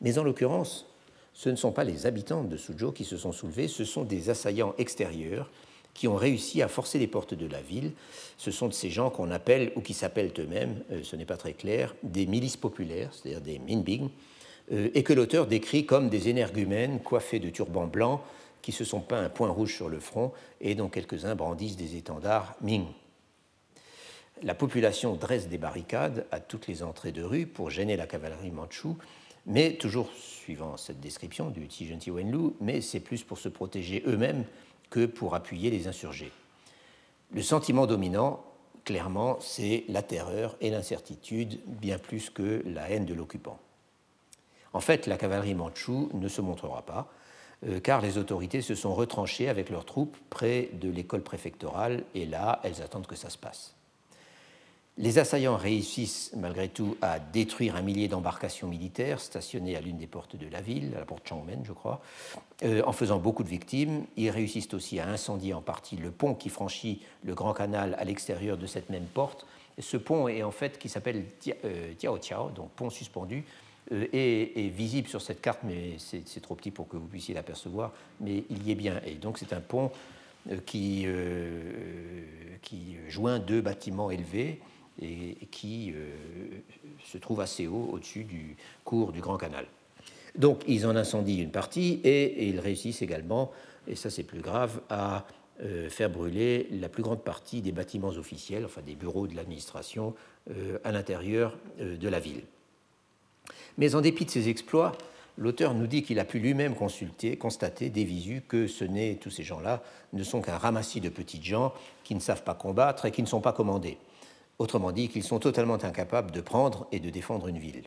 Mais 0.00 0.18
en 0.18 0.24
l'occurrence, 0.24 0.86
ce 1.32 1.48
ne 1.48 1.56
sont 1.56 1.72
pas 1.72 1.84
les 1.84 2.06
habitants 2.06 2.42
de 2.42 2.56
Suzhou 2.56 2.90
qui 2.90 3.04
se 3.04 3.16
sont 3.16 3.32
soulevés, 3.32 3.68
ce 3.68 3.84
sont 3.84 4.02
des 4.02 4.30
assaillants 4.30 4.74
extérieurs 4.78 5.48
qui 5.94 6.08
ont 6.08 6.16
réussi 6.16 6.62
à 6.62 6.68
forcer 6.68 6.98
les 6.98 7.06
portes 7.06 7.34
de 7.34 7.46
la 7.46 7.60
ville. 7.60 7.92
Ce 8.38 8.50
sont 8.50 8.68
de 8.68 8.72
ces 8.72 8.90
gens 8.90 9.10
qu'on 9.10 9.30
appelle, 9.30 9.72
ou 9.76 9.80
qui 9.80 9.94
s'appellent 9.94 10.32
eux-mêmes, 10.38 10.82
euh, 10.90 11.02
ce 11.02 11.16
n'est 11.16 11.26
pas 11.26 11.36
très 11.36 11.52
clair, 11.52 11.94
des 12.02 12.26
milices 12.26 12.56
populaires, 12.56 13.10
c'est-à-dire 13.12 13.40
des 13.42 13.58
minbing, 13.58 14.08
euh, 14.72 14.88
et 14.94 15.02
que 15.02 15.12
l'auteur 15.12 15.46
décrit 15.46 15.84
comme 15.84 16.08
des 16.08 16.28
énergumènes 16.28 17.00
coiffés 17.00 17.40
de 17.40 17.50
turbans 17.50 17.86
blancs 17.86 18.20
qui 18.62 18.72
se 18.72 18.84
sont 18.84 19.00
peints 19.00 19.24
un 19.24 19.28
point 19.28 19.50
rouge 19.50 19.74
sur 19.74 19.88
le 19.88 20.00
front 20.00 20.32
et 20.60 20.74
dont 20.74 20.88
quelques-uns 20.88 21.34
brandissent 21.34 21.76
des 21.76 21.96
étendards 21.96 22.54
Ming. 22.60 22.86
La 24.42 24.54
population 24.54 25.14
dresse 25.14 25.48
des 25.48 25.58
barricades 25.58 26.26
à 26.30 26.40
toutes 26.40 26.66
les 26.66 26.82
entrées 26.82 27.12
de 27.12 27.22
rue 27.22 27.46
pour 27.46 27.70
gêner 27.70 27.96
la 27.96 28.06
cavalerie 28.06 28.50
manchoue, 28.50 28.96
mais 29.46 29.74
toujours 29.74 30.10
suivant 30.12 30.76
cette 30.76 31.00
description 31.00 31.50
du 31.50 31.66
Tijunti 31.68 32.10
Wenlu, 32.10 32.52
mais 32.60 32.80
c'est 32.80 33.00
plus 33.00 33.22
pour 33.22 33.38
se 33.38 33.48
protéger 33.48 34.02
eux-mêmes 34.06 34.44
que 34.90 35.06
pour 35.06 35.34
appuyer 35.34 35.70
les 35.70 35.86
insurgés. 35.86 36.32
Le 37.32 37.42
sentiment 37.42 37.86
dominant, 37.86 38.44
clairement, 38.84 39.38
c'est 39.40 39.84
la 39.88 40.02
terreur 40.02 40.56
et 40.60 40.70
l'incertitude, 40.70 41.60
bien 41.66 41.98
plus 41.98 42.30
que 42.30 42.62
la 42.66 42.90
haine 42.90 43.06
de 43.06 43.14
l'occupant. 43.14 43.58
En 44.72 44.80
fait, 44.80 45.06
la 45.06 45.16
cavalerie 45.16 45.54
mandchoue 45.54 46.10
ne 46.14 46.28
se 46.28 46.40
montrera 46.40 46.82
pas, 46.82 47.12
car 47.82 48.00
les 48.00 48.18
autorités 48.18 48.60
se 48.60 48.74
sont 48.74 48.94
retranchées 48.94 49.48
avec 49.48 49.70
leurs 49.70 49.84
troupes 49.84 50.16
près 50.30 50.70
de 50.72 50.90
l'école 50.90 51.22
préfectorale, 51.22 52.04
et 52.14 52.26
là, 52.26 52.60
elles 52.64 52.82
attendent 52.82 53.06
que 53.06 53.16
ça 53.16 53.30
se 53.30 53.38
passe. 53.38 53.74
Les 54.98 55.18
assaillants 55.18 55.56
réussissent 55.56 56.32
malgré 56.36 56.68
tout 56.68 56.98
à 57.00 57.18
détruire 57.18 57.76
un 57.76 57.82
millier 57.82 58.08
d'embarcations 58.08 58.68
militaires 58.68 59.20
stationnées 59.20 59.74
à 59.74 59.80
l'une 59.80 59.96
des 59.96 60.06
portes 60.06 60.36
de 60.36 60.46
la 60.48 60.60
ville, 60.60 60.92
à 60.94 60.98
la 60.98 61.06
porte 61.06 61.26
Changmen, 61.26 61.62
je 61.64 61.72
crois, 61.72 62.02
euh, 62.62 62.82
en 62.84 62.92
faisant 62.92 63.18
beaucoup 63.18 63.42
de 63.42 63.48
victimes. 63.48 64.04
Ils 64.18 64.28
réussissent 64.28 64.74
aussi 64.74 65.00
à 65.00 65.08
incendier 65.08 65.54
en 65.54 65.62
partie 65.62 65.96
le 65.96 66.10
pont 66.10 66.34
qui 66.34 66.50
franchit 66.50 67.00
le 67.24 67.34
Grand 67.34 67.54
Canal 67.54 67.96
à 67.98 68.04
l'extérieur 68.04 68.58
de 68.58 68.66
cette 68.66 68.90
même 68.90 69.06
porte. 69.06 69.46
Ce 69.78 69.96
pont 69.96 70.28
est 70.28 70.42
en 70.42 70.50
fait 70.50 70.78
qui 70.78 70.90
s'appelle 70.90 71.24
euh, 71.64 71.94
Tiao 71.96 72.18
Tiao, 72.18 72.50
donc 72.50 72.68
pont 72.72 72.90
suspendu, 72.90 73.46
euh, 73.90 74.06
est, 74.12 74.68
visible 74.68 75.08
sur 75.08 75.20
cette 75.20 75.40
carte, 75.40 75.60
mais 75.64 75.96
c'est 75.98 76.40
trop 76.40 76.54
petit 76.54 76.70
pour 76.70 76.88
que 76.88 76.96
vous 76.96 77.06
puissiez 77.06 77.34
l'apercevoir, 77.34 77.92
mais 78.20 78.44
il 78.48 78.66
y 78.66 78.70
est 78.70 78.76
bien. 78.76 79.00
Et 79.04 79.14
donc 79.14 79.38
c'est 79.38 79.52
un 79.52 79.60
pont 79.60 79.90
qui, 80.66 81.06
qui 82.62 82.96
joint 83.08 83.38
deux 83.38 83.60
bâtiments 83.60 84.10
élevés 84.10 84.60
et, 85.00 85.36
qui 85.50 85.92
euh, 85.92 86.10
se 87.04 87.18
trouve 87.18 87.40
assez 87.40 87.66
haut 87.66 87.90
au-dessus 87.92 88.24
du 88.24 88.56
cours 88.84 89.12
du 89.12 89.20
Grand 89.20 89.36
Canal. 89.36 89.66
Donc 90.36 90.62
ils 90.66 90.86
en 90.86 90.96
incendient 90.96 91.42
une 91.42 91.50
partie 91.50 92.00
et, 92.04 92.48
ils 92.48 92.60
réussissent 92.60 93.02
également, 93.02 93.50
et 93.86 93.96
ça 93.96 94.10
c'est 94.10 94.22
plus 94.22 94.40
grave, 94.40 94.80
à 94.88 95.26
euh, 95.62 95.88
faire 95.90 96.10
brûler 96.10 96.68
la 96.72 96.88
plus 96.88 97.02
grande 97.02 97.22
partie 97.22 97.60
des 97.60 97.72
bâtiments 97.72 98.08
officiels, 98.08 98.64
enfin 98.64 98.82
des 98.82 98.94
bureaux 98.94 99.26
de 99.26 99.36
l'administration, 99.36 100.14
euh, 100.50 100.78
à 100.84 100.92
l'intérieur 100.92 101.56
de 101.78 102.08
la 102.08 102.20
ville. 102.20 102.42
Mais 103.78 103.94
en 103.94 104.00
dépit 104.00 104.24
de 104.24 104.30
ces 104.30 104.48
exploits, 104.48 104.92
l'auteur 105.38 105.74
nous 105.74 105.86
dit 105.86 106.02
qu'il 106.02 106.18
a 106.18 106.24
pu 106.24 106.38
lui-même 106.38 106.74
consulter, 106.74 107.36
constater 107.36 107.90
des 107.90 108.04
visus 108.04 108.42
que 108.46 108.66
ce 108.66 108.84
n'est, 108.84 109.16
tous 109.16 109.30
ces 109.30 109.42
gens-là, 109.42 109.82
ne 110.12 110.22
sont 110.22 110.42
qu'un 110.42 110.58
ramassis 110.58 111.00
de 111.00 111.08
petites 111.08 111.44
gens 111.44 111.72
qui 112.04 112.14
ne 112.14 112.20
savent 112.20 112.42
pas 112.44 112.54
combattre 112.54 113.06
et 113.06 113.10
qui 113.10 113.22
ne 113.22 113.26
sont 113.26 113.40
pas 113.40 113.52
commandés. 113.52 113.98
Autrement 114.58 114.92
dit, 114.92 115.08
qu'ils 115.08 115.24
sont 115.24 115.38
totalement 115.38 115.82
incapables 115.82 116.30
de 116.30 116.40
prendre 116.40 116.86
et 116.92 117.00
de 117.00 117.10
défendre 117.10 117.48
une 117.48 117.58
ville. 117.58 117.84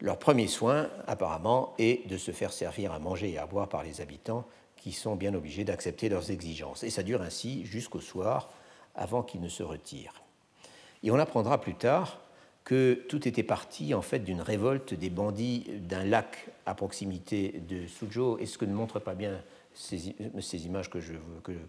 Leur 0.00 0.18
premier 0.18 0.46
soin, 0.46 0.88
apparemment, 1.06 1.74
est 1.78 2.08
de 2.08 2.16
se 2.16 2.30
faire 2.30 2.52
servir 2.52 2.92
à 2.92 2.98
manger 2.98 3.32
et 3.32 3.38
à 3.38 3.46
boire 3.46 3.68
par 3.68 3.82
les 3.82 4.00
habitants 4.00 4.46
qui 4.76 4.92
sont 4.92 5.14
bien 5.14 5.34
obligés 5.34 5.64
d'accepter 5.64 6.08
leurs 6.08 6.30
exigences. 6.30 6.84
Et 6.84 6.90
ça 6.90 7.02
dure 7.02 7.20
ainsi 7.20 7.66
jusqu'au 7.66 8.00
soir, 8.00 8.48
avant 8.94 9.22
qu'ils 9.22 9.42
ne 9.42 9.48
se 9.48 9.62
retirent. 9.62 10.22
Et 11.02 11.10
on 11.10 11.18
apprendra 11.18 11.60
plus 11.60 11.74
tard 11.74 12.18
que 12.70 12.94
tout 12.94 13.26
était 13.26 13.42
parti 13.42 13.94
en 13.94 14.00
fait 14.00 14.20
d'une 14.20 14.40
révolte 14.40 14.94
des 14.94 15.10
bandits 15.10 15.66
d'un 15.88 16.04
lac 16.04 16.46
à 16.66 16.76
proximité 16.76 17.60
de 17.68 17.88
Suzhou, 17.88 18.38
et 18.38 18.46
ce 18.46 18.58
que 18.58 18.64
ne 18.64 18.72
montre 18.72 19.00
pas 19.00 19.16
bien 19.16 19.40
ces, 19.74 20.14
images 20.66 20.88
que, 20.88 21.00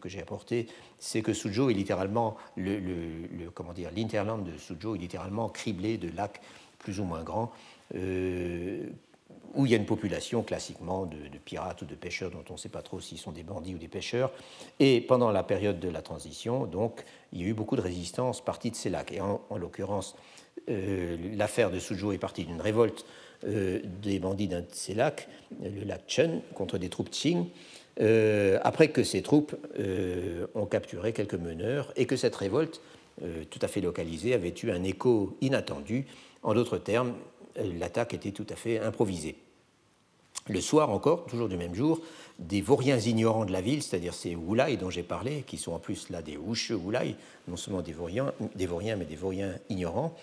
j'ai 0.06 0.22
apportées, 0.22 0.68
c'est 0.99 1.24
que 1.24 1.34
Suzhou 1.34 1.72
est 1.72 1.74
littéralement, 1.74 2.38
le, 2.56 3.49
comment 3.52 3.74
dire, 3.74 3.89
l'interland 3.95 4.43
de 4.43 4.56
Suzhou 4.60 4.93
est 4.93 4.99
littéralement 4.99 5.49
criblé 5.49 5.97
de 5.97 6.16
lacs 6.16 6.39
plus 6.78 6.99
ou 6.99 7.04
moins 7.04 7.24
grands, 7.24 7.52
euh, 7.95 8.86
où 9.56 9.66
il 9.66 9.72
y 9.72 9.74
a 9.74 9.78
une 9.78 9.88
population 9.88 10.43
classiquement 10.43 11.08
de, 11.08 11.18
pirates 11.43 11.82
ou 11.82 11.86
de 11.86 11.95
pêcheurs 11.95 12.32
dont 12.32 12.43
on 12.49 12.54
ne 12.54 12.58
sait 12.58 12.70
pas 12.70 12.82
trop 12.82 12.99
s'ils 12.99 13.18
sont 13.18 13.32
des 13.32 13.43
bandits 13.43 13.74
ou 13.74 13.78
des 13.78 13.88
pêcheurs. 13.88 14.32
Et 14.80 15.02
pendant 15.02 15.32
la 15.32 15.43
période 15.43 15.80
de 15.80 15.89
la 15.89 16.02
transition, 16.02 16.66
donc, 16.66 17.04
il 17.34 17.41
y 17.41 17.45
a 17.45 17.47
eu 17.47 17.54
beaucoup 17.54 17.76
de 17.76 17.82
résistance 17.82 18.39
partie 18.39 18.72
de 18.72 18.76
ces 18.76 18.89
lacs. 18.89 19.12
Et 19.12 19.20
en, 19.20 19.41
l'occurrence, 19.58 20.16
euh, 20.70 21.18
l'affaire 21.36 21.72
de 21.72 21.80
Suzhou 21.80 22.12
est 22.12 22.18
partie 22.18 22.45
d'une 22.45 22.62
révolte 22.62 23.06
euh, 23.45 23.80
des 24.02 24.20
bandits 24.20 24.47
d'un 24.47 24.62
de 24.62 24.68
ces 24.72 24.93
lacs, 24.93 25.28
le 25.62 25.84
lac 25.86 26.04
Chen, 26.08 26.41
contre 26.54 26.78
des 26.78 26.89
troupes 26.89 27.10
Qing. 27.10 27.47
Euh, 27.99 28.60
après 28.64 28.89
que 28.89 29.04
ces 29.04 29.22
troupes 29.22 29.56
ont 30.56 30.66
capturé 30.66 31.14
quelques 31.14 31.36
meneurs 31.36 31.91
et 31.95 32.06
que 32.06 32.16
cette 32.16 32.36
révolte, 32.36 32.82
tout 33.49 33.60
à 33.62 33.68
fait 33.68 33.82
localisée, 33.82 34.34
avait 34.34 34.54
eu 34.64 34.72
un 34.72 34.84
écho 34.84 35.38
inattendu. 35.41 36.06
En 36.41 36.54
d'autres 36.54 36.78
termes, 36.78 37.14
l'attaque 37.56 38.14
était 38.14 38.32
tout 38.32 38.47
à 38.49 38.56
fait 38.56 38.80
improvisée. 38.80 39.36
Le 40.47 40.62
soir 40.62 40.89
encore, 40.89 41.26
toujours 41.26 41.49
du 41.49 41.58
même 41.58 41.76
jour, 41.76 42.02
des 42.42 42.62
vauriens 42.62 43.00
ignorants 43.00 43.46
de 43.46 43.52
la 43.52 43.62
ville, 43.62 43.82
c'est-à-dire 43.82 44.14
ces 44.14 44.36
Wulai 44.36 44.78
dont 44.78 44.89
j'ai 44.89 45.04
parlé, 45.04 45.44
qui 45.48 45.58
sont 45.58 45.72
en 45.72 45.80
plus 45.80 46.10
là 46.10 46.22
des 46.22 46.38
Wush 46.38 46.72
Wulai, 46.72 47.16
non 47.48 47.56
seulement 47.56 47.82
des 47.82 47.94
vauriens, 47.94 48.34
des 48.56 48.66
vauriens, 48.66 48.96
mais 48.96 49.06
des 49.06 49.16
vauriens 49.16 49.54
ignorants, 49.70 50.16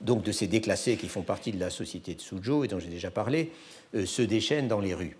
donc 0.00 0.22
de 0.22 0.32
ces 0.32 0.46
déclassés 0.46 0.96
qui 0.96 1.08
font 1.08 1.22
partie 1.22 1.52
de 1.52 1.60
la 1.60 1.70
société 1.70 2.14
de 2.14 2.20
Suzhou 2.20 2.64
et 2.64 2.68
dont 2.68 2.78
j'ai 2.78 2.88
déjà 2.88 3.10
parlé, 3.10 3.52
se 3.92 4.22
déchaînent 4.22 4.68
dans 4.68 4.80
les 4.80 4.94
rues 4.94 5.16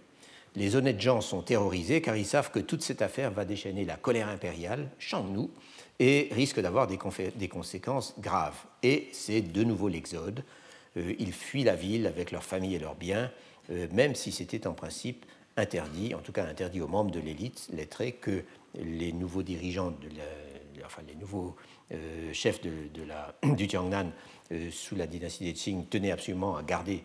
les 0.56 0.76
honnêtes 0.76 1.00
gens 1.00 1.20
sont 1.20 1.42
terrorisés 1.42 2.00
car 2.00 2.16
ils 2.16 2.26
savent 2.26 2.50
que 2.50 2.58
toute 2.58 2.82
cette 2.82 3.02
affaire 3.02 3.30
va 3.30 3.44
déchaîner 3.44 3.84
la 3.84 3.96
colère 3.96 4.28
impériale, 4.28 4.88
Shangnu, 4.98 5.48
et 5.98 6.28
risque 6.32 6.60
d'avoir 6.60 6.86
des, 6.86 6.98
conséquences 7.48 8.14
graves. 8.18 8.58
Et 8.82 9.08
c'est 9.12 9.40
de 9.40 9.64
nouveau 9.64 9.88
l'exode. 9.88 10.42
Euh, 10.96 11.14
ils 11.18 11.32
fuient 11.32 11.64
la 11.64 11.76
ville 11.76 12.06
avec 12.06 12.30
leur 12.30 12.42
famille 12.42 12.74
et 12.74 12.78
leurs 12.78 12.96
biens, 12.96 13.30
euh, 13.70 13.86
même 13.92 14.14
si 14.14 14.32
c'était 14.32 14.66
en 14.66 14.74
principe 14.74 15.24
interdit, 15.56 16.14
en 16.14 16.20
tout 16.20 16.32
cas 16.32 16.44
interdit 16.46 16.80
aux 16.80 16.88
membres 16.88 17.10
de 17.10 17.20
l'élite 17.20 17.68
lettrée, 17.72 18.12
que 18.12 18.44
les 18.74 19.12
nouveaux 19.12 19.42
dirigeants, 19.42 19.90
de 19.90 20.08
enfin 20.84 21.02
les 21.06 21.14
nouveaux 21.14 21.56
euh, 21.92 22.32
chefs 22.32 22.60
de, 22.62 23.02
la, 23.06 23.34
du 23.54 23.66
Tiangnan 23.66 24.10
sous 24.70 24.94
la 24.94 25.06
dynastie 25.06 25.44
des 25.44 25.54
Qing 25.54 25.86
tenaient 25.86 26.10
absolument 26.10 26.56
à 26.56 26.62
garder 26.62 27.04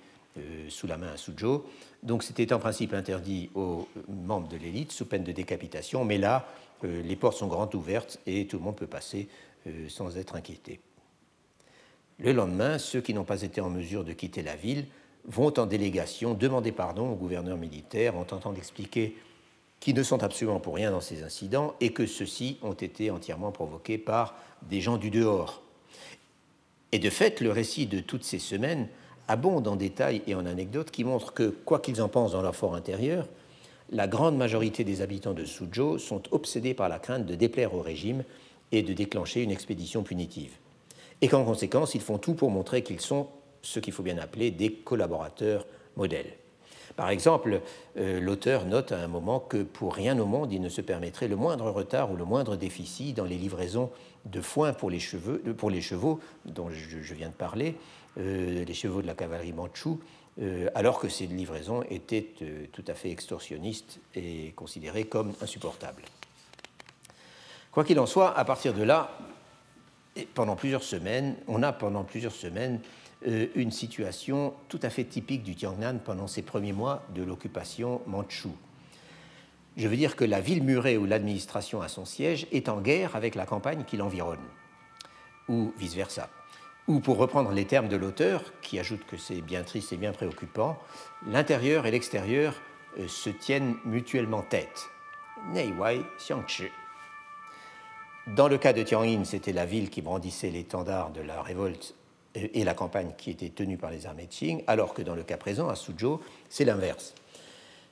sous 0.68 0.88
la 0.88 0.97
main 0.97 1.14
à 1.14 1.18
Suzhou. 1.18 1.64
Donc 2.04 2.24
c'était 2.24 2.54
en 2.54 2.60
principe 2.60 2.93
interdit 2.93 3.50
aux 3.56 3.88
membres 4.08 4.47
de 4.47 4.58
l'élite 4.58 4.91
sous 4.91 5.06
peine 5.06 5.24
de 5.24 5.32
décapitation, 5.32 6.06
mais 6.06 6.18
là, 6.18 6.47
euh, 6.84 7.02
les 7.02 7.16
portes 7.16 7.38
sont 7.38 7.47
grandes 7.47 7.76
ouvertes 7.76 8.20
et 8.26 8.47
tout 8.47 8.58
le 8.58 8.64
monde 8.64 8.76
peut 8.76 8.88
passer 8.88 9.28
euh, 9.68 9.89
sans 9.89 10.18
être 10.18 10.36
inquiété. 10.36 10.80
Le 12.20 12.32
lendemain, 12.32 12.78
ceux 12.78 13.02
qui 13.02 13.14
n'ont 13.14 13.26
pas 13.26 13.41
été 13.41 13.62
en 13.62 13.70
mesure 13.70 14.04
de 14.04 14.14
quitter 14.14 14.41
la 14.41 14.56
ville 14.56 14.86
vont 15.30 15.53
en 15.59 15.65
délégation 15.65 16.34
demander 16.34 16.71
pardon 16.71 17.11
au 17.11 17.15
gouverneur 17.15 17.57
militaire 17.57 18.17
en 18.17 18.23
tentant 18.23 18.51
d'expliquer 18.51 19.15
qu'ils 19.80 19.95
ne 19.95 20.03
sont 20.03 20.23
absolument 20.23 20.59
pour 20.59 20.75
rien 20.75 20.91
dans 20.91 21.01
ces 21.01 21.23
incidents 21.23 21.75
et 21.80 21.93
que 21.93 22.05
ceux-ci 22.05 22.57
ont 22.63 22.73
été 22.73 23.11
entièrement 23.11 23.51
provoqués 23.51 23.97
par 23.97 24.36
des 24.69 24.82
gens 24.82 24.97
du 24.97 25.09
dehors. 25.09 25.61
Et 26.91 26.99
de 26.99 27.09
fait, 27.09 27.39
le 27.39 27.51
récit 27.51 27.86
de 27.86 27.99
toutes 27.99 28.23
ces 28.23 28.39
semaines 28.39 28.88
abonde 29.27 29.67
en 29.67 29.75
détails 29.75 30.23
et 30.25 30.34
en 30.34 30.45
anecdotes 30.45 30.91
qui 30.91 31.03
montrent 31.03 31.34
que, 31.34 31.49
quoi 31.49 31.80
qu'ils 31.80 32.01
en 32.01 32.09
pensent 32.09 32.32
dans 32.32 32.41
leur 32.41 32.55
fort 32.55 32.75
intérieur, 32.75 33.27
la 33.91 34.07
grande 34.07 34.36
majorité 34.36 34.84
des 34.84 35.01
habitants 35.01 35.34
de 35.34 35.45
Suzhou 35.45 35.99
sont 35.99 36.23
obsédés 36.32 36.73
par 36.73 36.89
la 36.89 36.99
crainte 36.99 37.25
de 37.25 37.36
déplaire 37.36 37.75
au 37.75 37.82
régime 37.82 38.23
et 38.71 38.82
de 38.82 38.93
déclencher 38.93 39.43
une 39.43 39.51
expédition 39.51 40.03
punitive. 40.03 40.53
Et 41.21 41.27
qu'en 41.27 41.45
conséquence, 41.45 41.95
ils 41.95 42.01
font 42.01 42.17
tout 42.17 42.34
pour 42.34 42.49
montrer 42.49 42.82
qu'ils 42.82 43.01
sont 43.01 43.27
ce 43.62 43.80
qu'il 43.80 43.93
faut 43.93 44.03
bien 44.03 44.18
appeler 44.18 44.51
des 44.51 44.72
collaborateurs 44.72 45.66
modèles. 45.95 46.34
Par 46.95 47.10
exemple, 47.10 47.62
euh, 47.97 48.20
l'auteur 48.20 48.66
note 48.66 48.91
à 48.91 48.99
un 48.99 49.07
moment 49.07 49.39
que 49.39 49.64
pour 49.64 49.95
rien 49.95 50.18
au 50.20 50.26
monde 50.26 50.51
il 50.51 50.62
ne 50.62 50.70
se 50.70 50.82
permettrait 50.82 51.28
le 51.28 51.36
moindre 51.36 51.70
retard 51.70 52.12
ou 52.12 52.18
le 52.18 52.26
moindre 52.26 52.55
déficit 52.55 53.16
dans 53.16 53.26
les 53.26 53.38
livraisons 53.38 53.89
de 54.26 54.41
foin 54.41 54.74
pour 54.74 54.89
les, 54.89 54.99
cheveux, 54.99 55.39
pour 55.57 55.70
les 55.70 55.82
chevaux 55.82 56.20
dont 56.45 56.70
je 56.70 57.14
viens 57.14 57.30
de 57.30 57.34
parler, 57.34 57.76
euh, 58.18 58.66
les 58.66 58.74
chevaux 58.74 59.01
de 59.01 59.07
la 59.07 59.14
cavalerie 59.14 59.53
manchoue, 59.53 59.99
euh, 60.41 60.70
alors 60.74 60.99
que 60.99 61.10
ces 61.10 61.28
livraisons 61.28 61.84
étaient 61.89 62.28
euh, 62.41 62.66
tout 62.72 62.84
à 62.88 62.93
fait 62.93 63.12
extorsionnistes 63.12 63.99
et 64.16 64.51
considérées 64.55 65.05
comme 65.05 65.34
insupportables. 65.41 66.03
Quoi 67.72 67.84
qu'il 67.84 67.99
en 67.99 68.05
soit, 68.05 68.38
à 68.38 68.43
partir 68.45 68.74
de 68.74 68.84
là, 68.84 69.18
pendant 70.34 70.55
plusieurs 70.55 70.84
semaines, 70.84 71.36
on 71.47 71.62
a 71.62 71.72
pendant 71.72 72.03
plusieurs 72.03 72.34
semaines 72.34 72.80
une 73.26 73.72
situation 73.72 74.53
tout 74.70 74.80
à 74.82 74.89
fait 74.89 75.03
typique 75.03 75.43
du 75.43 75.55
Tiangnan 75.55 75.99
pendant 76.03 76.28
ces 76.28 76.41
premiers 76.41 76.74
mois 76.74 77.03
de 77.13 77.22
l'occupation 77.22 78.01
manchoue. 78.07 78.55
Je 79.76 79.88
veux 79.88 79.97
dire 79.97 80.15
que 80.15 80.24
la 80.24 80.39
ville 80.39 80.63
murée 80.63 80.97
où 80.97 81.05
l'administration 81.05 81.82
a 81.82 81.89
son 81.89 82.05
siège 82.05 82.47
est 82.51 82.70
en 82.70 82.80
guerre 82.80 83.15
avec 83.15 83.36
la 83.36 83.45
campagne 83.45 83.84
qui 83.86 83.97
l'environne, 83.97 84.39
ou 85.47 85.74
vice-versa 85.78 86.30
ou 86.89 86.99
pour 86.99 87.17
reprendre 87.17 87.51
les 87.51 87.65
termes 87.65 87.88
de 87.88 87.95
l'auteur, 87.95 88.43
qui 88.63 88.80
ajoute 88.80 89.05
que 89.05 89.15
c'est 89.15 89.41
bien 89.41 89.61
triste 89.61 89.93
et 89.93 89.97
bien 89.97 90.11
préoccupant, 90.11 90.78
l'intérieur 91.28 91.86
et 91.86 91.91
l'extérieur 91.91 92.55
euh, 92.97 93.07
se 93.07 93.30
tiennent 93.30 93.76
mutuellement 93.86 94.41
tête. 94.41 94.89
Wai 95.53 96.01
Xiangchi. 96.17 96.65
Dans 98.26 98.47
le 98.47 98.57
cas 98.57 98.74
de 98.74 98.82
Tianyin, 98.82 99.24
c'était 99.24 99.53
la 99.53 99.67
ville 99.67 99.91
qui 99.91 100.01
brandissait 100.01 100.49
l'étendard 100.49 101.11
de 101.11 101.22
la 101.22 101.43
révolte 101.43 101.93
euh, 101.93 101.99
et 102.36 102.63
la 102.63 102.73
campagne 102.73 103.11
qui 103.17 103.32
était 103.32 103.49
tenue 103.49 103.77
par 103.77 103.91
les 103.91 104.05
armées 104.05 104.27
Qing, 104.30 104.63
alors 104.67 104.93
que 104.93 105.01
dans 105.01 105.15
le 105.15 105.23
cas 105.23 105.38
présent, 105.38 105.67
à 105.67 105.75
Suzhou, 105.75 106.19
c'est 106.49 106.65
l'inverse. 106.65 107.13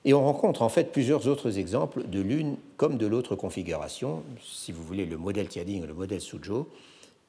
Et 0.05 0.13
on 0.13 0.23
rencontre 0.23 0.61
en 0.61 0.69
fait 0.69 0.91
plusieurs 0.91 1.27
autres 1.27 1.57
exemples 1.57 2.07
de 2.07 2.21
l'une 2.21 2.57
comme 2.77 2.97
de 2.97 3.07
l'autre 3.07 3.35
configuration, 3.35 4.23
si 4.41 4.71
vous 4.71 4.83
voulez 4.83 5.05
le 5.05 5.17
modèle 5.17 5.47
Tiading 5.47 5.83
et 5.83 5.87
le 5.87 5.93
modèle 5.93 6.21
Suzhou. 6.21 6.67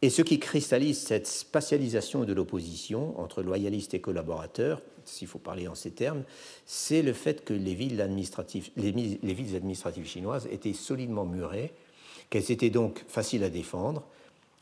Et 0.00 0.10
ce 0.10 0.22
qui 0.22 0.38
cristallise 0.38 1.00
cette 1.00 1.26
spatialisation 1.26 2.24
de 2.24 2.32
l'opposition 2.32 3.18
entre 3.18 3.42
loyalistes 3.42 3.94
et 3.94 4.00
collaborateurs, 4.00 4.80
s'il 5.04 5.26
faut 5.26 5.40
parler 5.40 5.66
en 5.66 5.74
ces 5.74 5.90
termes, 5.90 6.22
c'est 6.66 7.02
le 7.02 7.12
fait 7.12 7.44
que 7.44 7.54
les 7.54 7.74
villes, 7.74 8.00
administratives, 8.00 8.70
les 8.76 8.92
villes 8.92 9.56
administratives 9.56 10.06
chinoises 10.06 10.46
étaient 10.52 10.74
solidement 10.74 11.24
murées, 11.24 11.72
qu'elles 12.30 12.52
étaient 12.52 12.70
donc 12.70 13.04
faciles 13.08 13.42
à 13.42 13.50
défendre, 13.50 14.04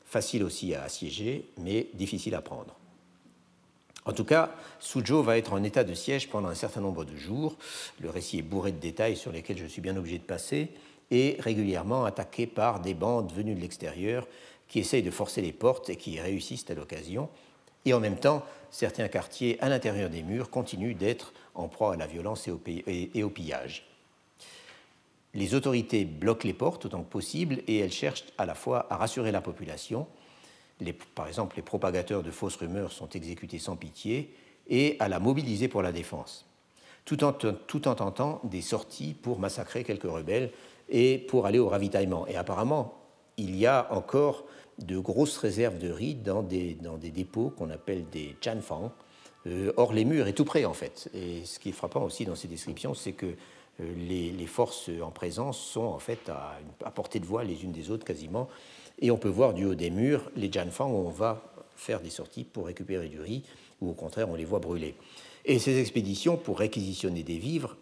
faciles 0.07 0.43
aussi 0.43 0.75
à 0.75 0.85
assiéger, 0.85 1.51
mais 1.59 1.89
difficiles 1.95 2.35
à 2.35 2.41
prendre. 2.41 2.75
En 4.07 4.13
tout 4.13 4.25
cas, 4.25 4.55
Suzhou 4.79 5.23
va 5.23 5.37
être 5.37 5.53
en 5.53 5.65
état 5.65 5.83
de 5.83 5.93
siège 5.93 6.29
pendant 6.29 6.49
un 6.49 6.55
certain 6.55 6.81
nombre 6.81 7.05
de 7.05 7.17
jours. 7.17 7.57
Le 8.01 8.09
récit 8.09 8.39
est 8.39 8.43
bourré 8.43 8.71
de 8.71 8.79
détails 8.79 9.17
sur 9.17 9.33
lesquels 9.33 9.59
je 9.59 9.67
suis 9.67 9.83
bien 9.83 9.97
obligé 9.97 10.19
de 10.19 10.25
passer, 10.25 10.71
et 11.11 11.37
régulièrement 11.41 12.05
attaqué 12.05 12.47
par 12.47 12.81
des 12.81 12.95
bandes 12.95 13.33
venues 13.33 13.55
de 13.55 13.61
l'extérieur 13.61 14.27
qui 14.69 14.79
essayent 14.79 15.03
de 15.03 15.11
forcer 15.11 15.43
les 15.43 15.53
portes 15.53 15.91
et 15.91 15.97
qui 15.97 16.21
réussissent 16.21 16.69
à 16.71 16.75
l'occasion. 16.75 17.29
Et 17.85 17.95
en 17.95 18.01
même 18.01 18.17
temps, 18.17 18.45
certains 18.71 19.09
quartiers 19.09 19.61
à 19.61 19.69
l'intérieur 19.69 20.11
des 20.11 20.23
murs 20.23 20.51
continuent 20.51 20.97
d'être 20.97 21.33
en 21.55 21.69
proie 21.69 21.95
à 21.95 21.97
la 21.97 22.07
violence 22.07 22.49
et 22.49 23.23
au 23.23 23.31
pillage. 23.31 23.87
Les 25.37 25.55
autorités 25.55 26.07
bloquent 26.07 26.49
les 26.49 26.55
portes 26.55 26.87
autant 26.87 27.03
que 27.03 27.11
possible 27.11 27.59
et 27.66 27.76
elles 27.76 27.93
cherchent 27.93 28.24
à 28.39 28.47
la 28.47 28.55
fois 28.55 28.87
à 28.89 28.97
rassurer 28.97 29.30
la 29.32 29.43
population, 29.43 30.07
par 31.14 31.28
exemple 31.28 31.57
les 31.57 31.62
propagateurs 31.62 32.22
de 32.22 32.30
fausses 32.30 32.57
rumeurs 32.57 32.91
sont 32.91 33.11
exécutés 33.11 33.59
sans 33.59 33.76
pitié, 33.76 34.34
et 34.66 34.97
à 34.99 35.09
la 35.09 35.20
mobiliser 35.20 35.68
pour 35.68 35.82
la 35.82 35.93
défense, 35.93 36.47
tout 37.05 37.22
en, 37.22 37.32
tentant 37.34 38.41
des 38.45 38.62
sorties 38.62 39.12
pour 39.12 39.39
massacrer 39.39 39.84
quelques 39.84 40.11
rebelles 40.11 40.51
et 40.89 41.18
pour 41.18 41.45
aller 41.45 41.59
au 41.59 41.68
ravitaillement. 41.68 42.26
Et 42.26 42.37
apparemment, 42.37 42.95
il 43.37 43.55
y 43.57 43.66
a 43.66 43.93
encore 43.93 44.45
de 44.78 44.99
grosses 44.99 45.37
réserves 45.37 45.78
de 45.78 45.91
riz 45.91 46.14
dans 46.14 46.43
des, 46.43 46.78
dépôts 47.14 47.51
qu'on 47.51 47.68
appelle 47.68 48.09
des 48.11 48.34
chanfang, 48.43 48.91
euh, 49.47 49.70
hors 49.76 49.93
les 49.93 50.07
murs 50.07 50.28
et 50.28 50.32
tout 50.32 50.47
près 50.47 50.64
en 50.64 50.72
fait. 50.72 51.11
Et 51.12 51.45
ce 51.45 51.59
qui 51.59 51.68
est 51.68 51.72
frappant 51.72 52.03
aussi 52.03 52.24
dans 52.24 52.34
ces 52.34 52.49
descriptions, 52.49 52.95
c'est 52.95 53.12
que 53.12 53.37
les, 53.79 54.31
les, 54.31 54.47
forces 54.47 54.91
en 55.03 55.11
présence 55.11 55.59
sont 55.59 55.85
en 55.85 55.99
fait 55.99 56.29
à, 56.29 56.59
à, 56.85 56.91
portée 56.91 57.20
de 57.20 57.27
voix 57.27 57.45
les 57.45 57.64
unes 57.64 57.72
des 57.72 57.91
autres 57.91 58.05
quasiment. 58.05 58.49
Et 59.01 59.11
on 59.11 59.18
peut 59.18 59.29
voir 59.29 59.53
du 59.53 59.64
haut 59.64 59.74
des 59.74 59.91
murs 59.91 60.31
les 60.37 60.51
janfang 60.51 60.91
où 60.91 61.07
on 61.07 61.11
va 61.11 61.43
faire 61.77 62.01
des 62.01 62.11
sorties 62.11 62.45
pour 62.45 62.66
récupérer 62.66 63.09
du 63.09 63.20
riz, 63.20 63.43
ou 63.81 63.91
au 63.91 63.93
contraire 63.93 64.29
on 64.29 64.35
les 64.35 64.45
voit 64.45 64.61
brûler. 64.61 64.95
Et 65.45 65.59
ces 65.59 65.79
expéditions 65.79 66.37
pour 66.37 66.59
réquisitionner 66.59 67.22
des 67.22 67.39
vivres, 67.39 67.77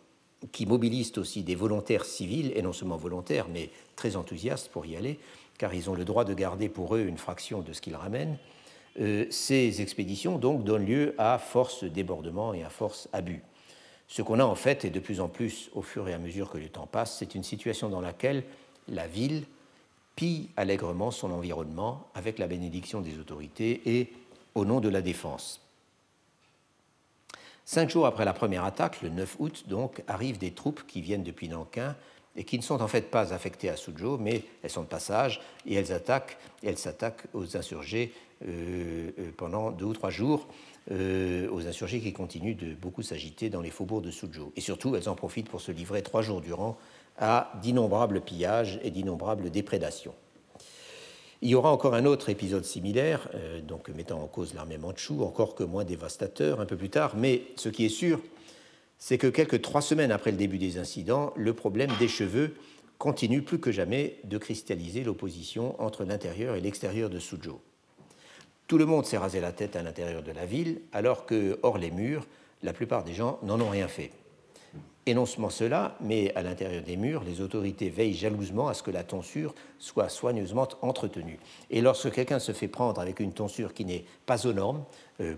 qui 0.53 0.67
mobilisent 0.67 1.17
aussi 1.17 1.43
des 1.43 1.55
volontaires 1.55 2.05
civils, 2.05 2.53
et 2.55 2.63
non 2.63 2.73
seulement 2.73 2.97
volontaires, 2.97 3.47
mais 3.51 3.71
très 3.97 4.17
enthousiastes 4.17 4.69
pour 4.69 4.85
y 4.85 4.97
aller, 4.97 5.19
car 5.59 5.73
ils 5.73 5.89
ont 5.89 5.95
le 5.95 6.05
droit 6.05 6.25
de 6.25 6.35
garder 6.35 6.69
pour 6.69 6.97
eux 6.97 7.01
une 7.01 7.17
fraction 7.17 7.63
de 7.63 7.73
ce 7.73 7.81
qu'ils 7.81 7.97
ramènent. 7.97 8.37
Euh, 9.01 9.27
ces 9.31 9.81
expéditions 9.81 10.39
donc 10.39 10.65
donnent 10.65 10.87
lieu 10.87 11.15
à 11.19 11.39
force 11.39 11.85
débordement 11.85 12.55
et 12.55 12.63
à 12.63 12.69
force 12.69 13.09
abus. 13.13 13.43
Ce 14.09 14.23
qu'on 14.23 14.39
a 14.39 14.45
en 14.45 14.55
fait, 14.55 14.85
et 14.85 14.91
de 14.91 15.01
plus 15.01 15.21
en 15.21 15.29
plus 15.29 15.71
au 15.75 15.83
fur 15.83 16.09
et 16.09 16.15
à 16.15 16.19
mesure 16.19 16.51
que 16.51 16.59
le 16.59 16.69
temps 16.69 16.87
passe, 16.87 17.19
c'est 17.19 17.35
une 17.35 17.43
situation 17.43 17.89
dans 17.89 18.01
laquelle 18.01 18.45
la 18.89 19.07
ville 19.07 19.45
pille 20.17 20.51
allègrement 20.57 21.11
son 21.11 21.33
environnement 21.33 22.07
avec 22.15 22.39
la 22.39 22.47
bénédiction 22.47 23.01
des 23.01 23.19
autorités 23.19 23.83
et 23.87 24.13
au 24.55 24.65
nom 24.65 24.81
de 24.81 24.89
la 24.89 25.03
défense. 25.03 25.61
Cinq 27.65 27.89
jours 27.89 28.07
après 28.07 28.25
la 28.25 28.35
première 28.35 28.65
attaque, 28.65 29.01
le 29.03 29.09
9 29.09 29.37
août 29.39 29.65
donc, 29.69 30.03
arrivent 30.07 30.39
des 30.39 30.53
troupes 30.53 30.87
qui 30.87 31.01
viennent 31.01 31.23
depuis 31.23 31.49
Nankin 31.49 31.97
et 32.37 32.45
qui 32.45 32.59
ne 32.59 32.63
sont 32.63 32.83
en 32.83 32.89
fait 32.89 33.11
pas 33.11 33.33
affectées 33.33 33.71
à 33.71 33.77
Suzhou, 33.77 34.19
mais 34.19 34.43
elles 34.63 34.71
sont 34.71 34.83
de 34.83 34.87
passage 34.87 35.41
et 35.67 35.75
elles 35.75 35.91
elles 36.63 36.79
s'attaquent 36.79 37.27
aux 37.33 37.57
insurgés 37.57 38.13
euh, 38.47 39.11
euh, 39.19 39.31
pendant 39.37 39.71
deux 39.71 39.87
ou 39.87 39.93
trois 39.95 40.11
jours, 40.11 40.47
euh, 40.91 41.49
aux 41.51 41.67
insurgés 41.67 42.01
qui 42.01 42.13
continuent 42.13 42.57
de 42.57 42.75
beaucoup 42.75 43.03
s'agiter 43.03 43.49
dans 43.49 43.61
les 43.61 43.71
faubourgs 43.71 44.03
de 44.03 44.11
Suzhou. 44.11 44.53
Et 44.57 44.61
surtout, 44.61 44.95
elles 44.97 45.09
en 45.09 45.15
profitent 45.15 45.49
pour 45.49 45.61
se 45.61 45.73
livrer 45.73 46.03
trois 46.03 46.23
jours 46.23 46.41
durant 46.41 46.77
à 47.19 47.53
d'innombrables 47.63 48.21
pillages 48.21 48.81
et 48.83 48.91
d'innombrables 48.91 49.51
déprédations. 49.51 50.15
Il 51.43 51.51
y 51.51 51.55
aura 51.55 51.71
encore 51.71 51.95
un 51.95 52.07
autre 52.07 52.31
épisode 52.31 52.65
similaire, 52.65 53.29
donc 53.69 53.91
mettant 53.91 54.23
en 54.23 54.27
cause 54.27 54.55
l'armée 54.55 54.79
mandchoue, 54.79 55.23
encore 55.23 55.55
que 55.55 55.63
moins 55.63 55.85
dévastateur 55.85 56.61
un 56.61 56.65
peu 56.65 56.77
plus 56.77 56.89
tard, 56.89 57.17
mais 57.17 57.43
ce 57.57 57.69
qui 57.69 57.85
est 57.85 57.91
sûr, 57.91 58.19
c'est 58.99 59.19
que 59.19 59.27
quelques 59.27 59.61
trois 59.61 59.83
semaines 59.83 60.11
après 60.11 60.31
le 60.31 60.39
début 60.39 60.57
des 60.57 60.79
incidents, 60.79 61.35
le 61.37 61.53
problème 61.53 61.91
des 61.99 62.09
cheveux 62.09 62.55
continue 62.99 63.43
plus 63.43 63.59
que 63.59 63.73
jamais 63.73 64.17
de 64.25 64.39
cristalliser 64.39 65.05
l'opposition 65.05 65.81
entre 65.83 66.05
l'intérieur 66.05 66.57
et 66.57 66.61
l'extérieur 66.61 67.11
de 67.11 67.19
Suzhou. 67.19 67.61
Tout 68.67 68.79
le 68.79 68.87
monde 68.87 69.05
s'est 69.05 69.19
rasé 69.19 69.41
la 69.41 69.53
tête 69.53 69.77
à 69.77 69.83
l'intérieur 69.83 70.23
de 70.23 70.33
la 70.33 70.47
ville, 70.47 70.81
alors 70.93 71.27
que, 71.27 71.59
hors 71.63 71.79
les 71.79 71.91
murs, 71.91 72.27
la 72.63 72.73
plupart 72.73 73.05
des 73.05 73.15
gens 73.15 73.39
n'en 73.43 73.61
ont 73.61 73.69
rien 73.69 73.89
fait. 73.89 74.11
Et 75.07 75.13
non 75.13 75.27
seulement 75.27 75.51
cela, 75.51 75.97
mais 76.01 76.35
à 76.35 76.43
l'intérieur 76.43 76.83
des 76.83 76.97
murs, 76.97 77.25
les 77.25 77.43
autorités 77.43 77.91
veillent 77.91 78.15
jalousement 78.15 78.69
à 78.69 78.75
ce 78.75 78.83
que 78.83 78.91
la 78.91 79.05
tonsure 79.05 79.55
soit 79.79 80.09
soigneusement 80.09 80.67
entretenue. 80.81 81.39
Et 81.71 81.83
lorsque 81.83 82.11
quelqu'un 82.11 82.39
se 82.39 82.53
fait 82.53 82.69
prendre 82.69 83.01
avec 83.03 83.21
une 83.21 83.35
tonsure 83.35 83.75
qui 83.75 83.85
n'est 83.85 84.05
pas 84.25 84.47
aux 84.47 84.55
normes, 84.55 84.83
euh, 85.21 85.35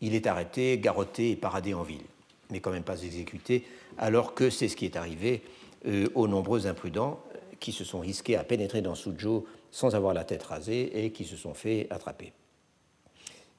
il 0.00 0.14
est 0.14 0.26
arrêté, 0.26 0.78
garrotté 0.78 1.32
et 1.32 1.36
paradé 1.36 1.74
en 1.74 1.82
ville 1.82 2.04
mais 2.50 2.60
quand 2.60 2.70
même 2.70 2.82
pas 2.82 3.02
exécuté, 3.02 3.64
alors 3.98 4.34
que 4.34 4.50
c'est 4.50 4.68
ce 4.68 4.76
qui 4.76 4.84
est 4.84 4.96
arrivé 4.96 5.42
euh, 5.86 6.06
aux 6.14 6.28
nombreux 6.28 6.66
imprudents 6.66 7.20
qui 7.60 7.72
se 7.72 7.84
sont 7.84 8.00
risqués 8.00 8.36
à 8.36 8.44
pénétrer 8.44 8.82
dans 8.82 8.94
Suzhou 8.94 9.46
sans 9.76 9.94
avoir 9.94 10.14
la 10.14 10.24
tête 10.24 10.42
rasée 10.42 11.04
et 11.04 11.12
qui 11.12 11.26
se 11.26 11.36
sont 11.36 11.52
fait 11.52 11.86
attraper. 11.90 12.32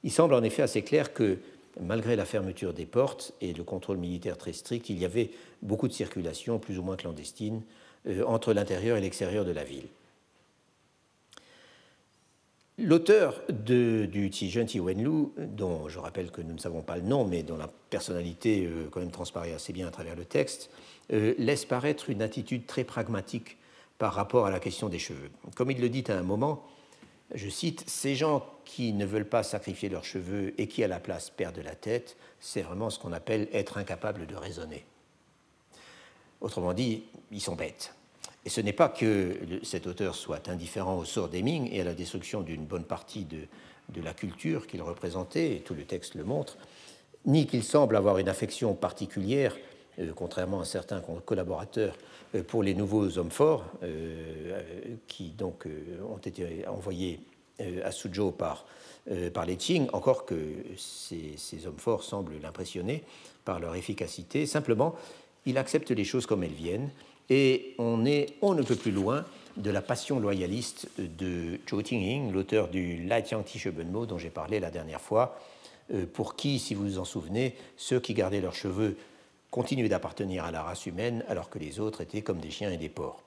Il 0.02 0.10
semble 0.10 0.34
en 0.34 0.42
effet 0.42 0.62
assez 0.62 0.82
clair 0.82 1.14
que, 1.14 1.38
malgré 1.80 2.16
la 2.16 2.24
fermeture 2.24 2.74
des 2.74 2.86
portes 2.86 3.32
et 3.40 3.52
le 3.52 3.62
contrôle 3.62 3.98
militaire 3.98 4.36
très 4.36 4.52
strict, 4.52 4.90
il 4.90 4.98
y 4.98 5.04
avait 5.04 5.30
beaucoup 5.62 5.86
de 5.86 5.92
circulation, 5.92 6.58
plus 6.58 6.76
ou 6.76 6.82
moins 6.82 6.96
clandestine, 6.96 7.62
euh, 8.08 8.24
entre 8.24 8.52
l'intérieur 8.52 8.96
et 8.96 9.00
l'extérieur 9.00 9.44
de 9.44 9.52
la 9.52 9.62
ville. 9.62 9.86
L'auteur 12.78 13.40
du 13.48 14.28
Ti 14.28 14.80
Wenlu, 14.80 15.28
dont 15.36 15.88
je 15.88 16.00
rappelle 16.00 16.32
que 16.32 16.42
nous 16.42 16.54
ne 16.54 16.58
savons 16.58 16.82
pas 16.82 16.96
le 16.96 17.02
nom, 17.02 17.24
mais 17.24 17.44
dont 17.44 17.56
la 17.56 17.70
personnalité 17.90 18.66
euh, 18.66 18.88
quand 18.90 18.98
même 18.98 19.12
transparaît 19.12 19.52
assez 19.52 19.72
bien 19.72 19.86
à 19.86 19.92
travers 19.92 20.16
le 20.16 20.24
texte, 20.24 20.68
euh, 21.12 21.34
laisse 21.38 21.64
paraître 21.64 22.10
une 22.10 22.22
attitude 22.22 22.66
très 22.66 22.82
pragmatique 22.82 23.56
par 23.98 24.14
rapport 24.14 24.46
à 24.46 24.50
la 24.50 24.60
question 24.60 24.88
des 24.88 24.98
cheveux. 24.98 25.30
Comme 25.56 25.70
il 25.70 25.80
le 25.80 25.88
dit 25.88 26.04
à 26.08 26.16
un 26.16 26.22
moment, 26.22 26.64
je 27.34 27.48
cite, 27.48 27.84
Ces 27.86 28.14
gens 28.14 28.46
qui 28.64 28.92
ne 28.92 29.04
veulent 29.04 29.28
pas 29.28 29.42
sacrifier 29.42 29.88
leurs 29.88 30.04
cheveux 30.04 30.54
et 30.60 30.66
qui 30.66 30.82
à 30.82 30.88
la 30.88 31.00
place 31.00 31.30
perdent 31.30 31.58
la 31.58 31.74
tête, 31.74 32.16
c'est 32.40 32.62
vraiment 32.62 32.90
ce 32.90 32.98
qu'on 32.98 33.12
appelle 33.12 33.48
être 33.52 33.76
incapable 33.76 34.26
de 34.26 34.34
raisonner. 34.34 34.84
Autrement 36.40 36.72
dit, 36.72 37.04
ils 37.30 37.40
sont 37.40 37.56
bêtes. 37.56 37.94
Et 38.44 38.50
ce 38.50 38.60
n'est 38.60 38.72
pas 38.72 38.88
que 38.88 39.36
cet 39.62 39.86
auteur 39.86 40.14
soit 40.14 40.48
indifférent 40.48 40.96
au 40.96 41.04
sort 41.04 41.28
des 41.28 41.42
Ming 41.42 41.68
et 41.72 41.80
à 41.80 41.84
la 41.84 41.94
destruction 41.94 42.40
d'une 42.40 42.64
bonne 42.64 42.84
partie 42.84 43.24
de, 43.24 43.46
la 44.00 44.14
culture 44.14 44.66
qu'il 44.66 44.80
représentait, 44.80 45.56
et 45.56 45.60
tout 45.60 45.74
le 45.74 45.84
texte 45.84 46.14
le 46.14 46.24
montre, 46.24 46.56
ni 47.26 47.46
qu'il 47.46 47.64
semble 47.64 47.96
avoir 47.96 48.18
une 48.18 48.28
affection 48.28 48.74
particulière, 48.74 49.56
contrairement 50.14 50.60
à 50.60 50.64
certains 50.64 51.02
collaborateurs, 51.24 51.96
euh, 52.34 52.42
pour 52.42 52.62
les 52.62 52.74
nouveaux 52.74 53.18
hommes 53.18 53.30
forts 53.30 53.64
euh, 53.82 54.60
qui 55.06 55.30
donc 55.30 55.66
ont 56.08 56.18
été 56.18 56.66
envoyés 56.66 57.20
à 57.84 57.90
Suzhou 57.90 58.30
par, 58.30 58.66
les 59.08 59.56
Qing, 59.56 59.88
encore 59.92 60.24
que 60.26 60.36
ces, 60.76 61.66
hommes 61.66 61.78
forts 61.78 62.04
semblent 62.04 62.40
l'impressionner 62.40 63.02
par 63.44 63.58
leur 63.58 63.74
efficacité. 63.74 64.46
Simplement, 64.46 64.94
il 65.44 65.58
accepte 65.58 65.90
les 65.90 66.04
choses 66.04 66.24
comme 66.24 66.44
elles 66.44 66.50
viennent 66.50 66.90
et 67.30 67.74
on 67.78 68.06
est, 68.06 68.34
on 68.42 68.54
ne 68.54 68.62
peut 68.62 68.76
plus 68.76 68.92
loin 68.92 69.24
de 69.56 69.70
la 69.70 69.82
passion 69.82 70.20
loyaliste 70.20 70.88
de 70.98 71.58
Zhou 71.68 71.82
Tingying, 71.82 72.32
l'auteur 72.32 72.68
du 72.68 72.98
Lai 72.98 73.22
Tiang 73.24 73.44
Benmo 73.72 74.06
dont 74.06 74.18
j'ai 74.18 74.30
parlé 74.30 74.60
la 74.60 74.70
dernière 74.70 75.00
fois, 75.00 75.36
euh, 75.92 76.06
pour 76.06 76.36
qui, 76.36 76.58
si 76.58 76.74
vous 76.74 76.84
vous 76.84 76.98
en 76.98 77.04
souvenez, 77.04 77.54
ceux 77.76 77.98
qui 77.98 78.14
gardaient 78.14 78.40
leurs 78.40 78.54
cheveux 78.54 78.96
continuaient 79.50 79.88
d'appartenir 79.88 80.44
à 80.44 80.50
la 80.50 80.62
race 80.62 80.86
humaine 80.86 81.24
alors 81.28 81.50
que 81.50 81.58
les 81.58 81.80
autres 81.80 82.00
étaient 82.00 82.22
comme 82.22 82.38
des 82.38 82.50
chiens 82.50 82.70
et 82.70 82.76
des 82.76 82.88
porcs. 82.88 83.22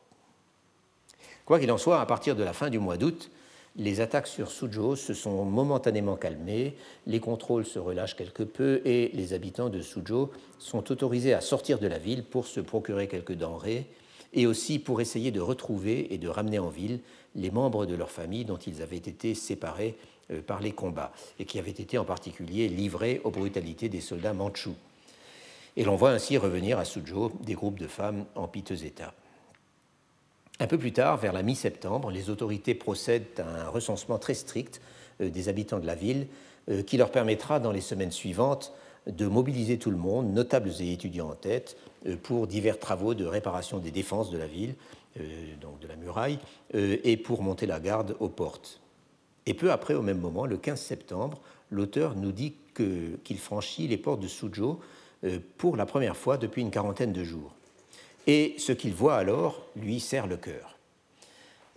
Quoi 1.46 1.60
qu'il 1.60 1.72
en 1.72 1.78
soit, 1.78 2.00
à 2.00 2.06
partir 2.06 2.36
de 2.36 2.44
la 2.44 2.54
fin 2.54 2.70
du 2.70 2.80
mois 2.80 2.98
d'août, 2.98 3.32
les 3.78 4.02
attaques 4.02 4.28
sur 4.28 4.52
Suzhou 4.52 4.96
se 4.96 5.14
sont 5.14 5.46
momentanément 5.46 6.18
calmées, 6.18 6.76
les 7.08 7.20
contrôles 7.22 7.66
se 7.66 7.80
relâchent 7.80 8.18
quelque 8.18 8.44
peu 8.44 8.82
et 8.84 9.12
les 9.14 9.34
habitants 9.34 9.70
de 9.70 9.82
Suzhou 9.82 10.30
sont 10.60 10.92
autorisés 10.92 11.34
à 11.34 11.42
sortir 11.42 11.80
de 11.80 11.88
la 11.88 11.98
ville 11.98 12.24
pour 12.24 12.48
se 12.48 12.60
procurer 12.60 13.08
quelques 13.08 13.34
denrées 13.34 13.88
et 14.34 14.46
aussi 14.46 14.78
pour 14.78 15.02
essayer 15.02 15.32
de 15.32 15.40
retrouver 15.40 16.14
et 16.14 16.18
de 16.18 16.28
ramener 16.28 16.60
en 16.60 16.70
ville 16.70 17.00
les 17.36 17.52
membres 17.52 17.86
de 17.86 17.96
leur 17.96 18.12
famille 18.12 18.46
dont 18.46 18.58
ils 18.58 18.82
avaient 18.82 18.98
été 18.98 19.36
séparés 19.36 19.96
euh, 20.32 20.42
par 20.42 20.62
les 20.62 20.74
combats 20.74 21.14
et 21.40 21.46
qui 21.46 21.58
avaient 21.58 21.72
été 21.72 21.98
en 21.98 22.06
particulier 22.06 22.68
livrés 22.68 23.22
aux 23.24 23.32
brutalités 23.32 23.88
des 23.88 24.02
soldats 24.02 24.34
mandchous. 24.34 24.76
Et 25.78 25.84
l'on 25.84 25.96
voit 25.96 26.12
ainsi 26.12 26.38
revenir 26.38 26.80
à 26.80 26.86
Suzhou 26.86 27.32
des 27.44 27.54
groupes 27.54 27.80
de 27.80 27.88
femmes 27.88 28.26
en 28.36 28.48
piteux 28.48 28.86
état. 28.86 29.14
Un 30.60 30.68
peu 30.68 30.78
plus 30.78 30.94
tard, 30.94 31.18
vers 31.18 31.34
la 31.34 31.42
mi-septembre, 31.42 32.12
les 32.12 32.30
autorités 32.30 32.76
procèdent 32.76 33.40
à 33.40 33.64
un 33.64 33.68
recensement 33.70 34.20
très 34.20 34.36
strict 34.36 34.80
euh, 35.20 35.30
des 35.32 35.50
habitants 35.50 35.80
de 35.80 35.88
la 35.88 35.96
ville 35.96 36.28
euh, 36.70 36.84
qui 36.84 36.98
leur 36.98 37.10
permettra 37.10 37.60
dans 37.60 37.72
les 37.72 37.82
semaines 37.82 38.12
suivantes 38.12 38.72
de 39.08 39.26
mobiliser 39.26 39.80
tout 39.80 39.90
le 39.90 39.98
monde, 39.98 40.32
notables 40.32 40.72
et 40.80 40.94
étudiants 40.94 41.32
en 41.32 41.36
tête, 41.36 41.78
euh, 42.06 42.16
pour 42.16 42.46
divers 42.46 42.78
travaux 42.78 43.16
de 43.16 43.26
réparation 43.26 43.80
des 43.80 43.90
défenses 43.90 44.30
de 44.30 44.38
la 44.38 44.48
ville, 44.48 44.76
donc 45.60 45.78
de 45.82 45.90
la 45.90 45.98
muraille, 45.98 46.40
et 46.74 47.18
pour 47.18 47.42
monter 47.42 47.66
la 47.66 47.82
garde 47.82 48.16
aux 48.22 48.30
portes. 48.30 48.80
Et 49.46 49.54
peu 49.54 49.70
après, 49.70 49.94
au 49.94 50.02
même 50.02 50.20
moment, 50.20 50.46
le 50.46 50.56
15 50.56 50.80
septembre, 50.80 51.42
l'auteur 51.70 52.16
nous 52.16 52.32
dit 52.32 52.54
qu'il 52.74 53.38
franchit 53.38 53.90
les 53.90 53.98
portes 53.98 54.22
de 54.22 54.30
Suzhou 54.30 54.80
pour 55.58 55.78
la 55.78 55.86
première 55.86 56.18
fois 56.18 56.38
depuis 56.38 56.62
une 56.62 56.72
quarantaine 56.72 57.14
de 57.14 57.24
jours. 57.24 57.54
Et 58.28 58.56
ce 58.58 58.72
qu'il 58.72 58.94
voit 58.94 59.16
alors 59.16 59.66
lui 59.76 60.00
serre 60.00 60.28
le 60.28 60.38
cœur. 60.38 60.78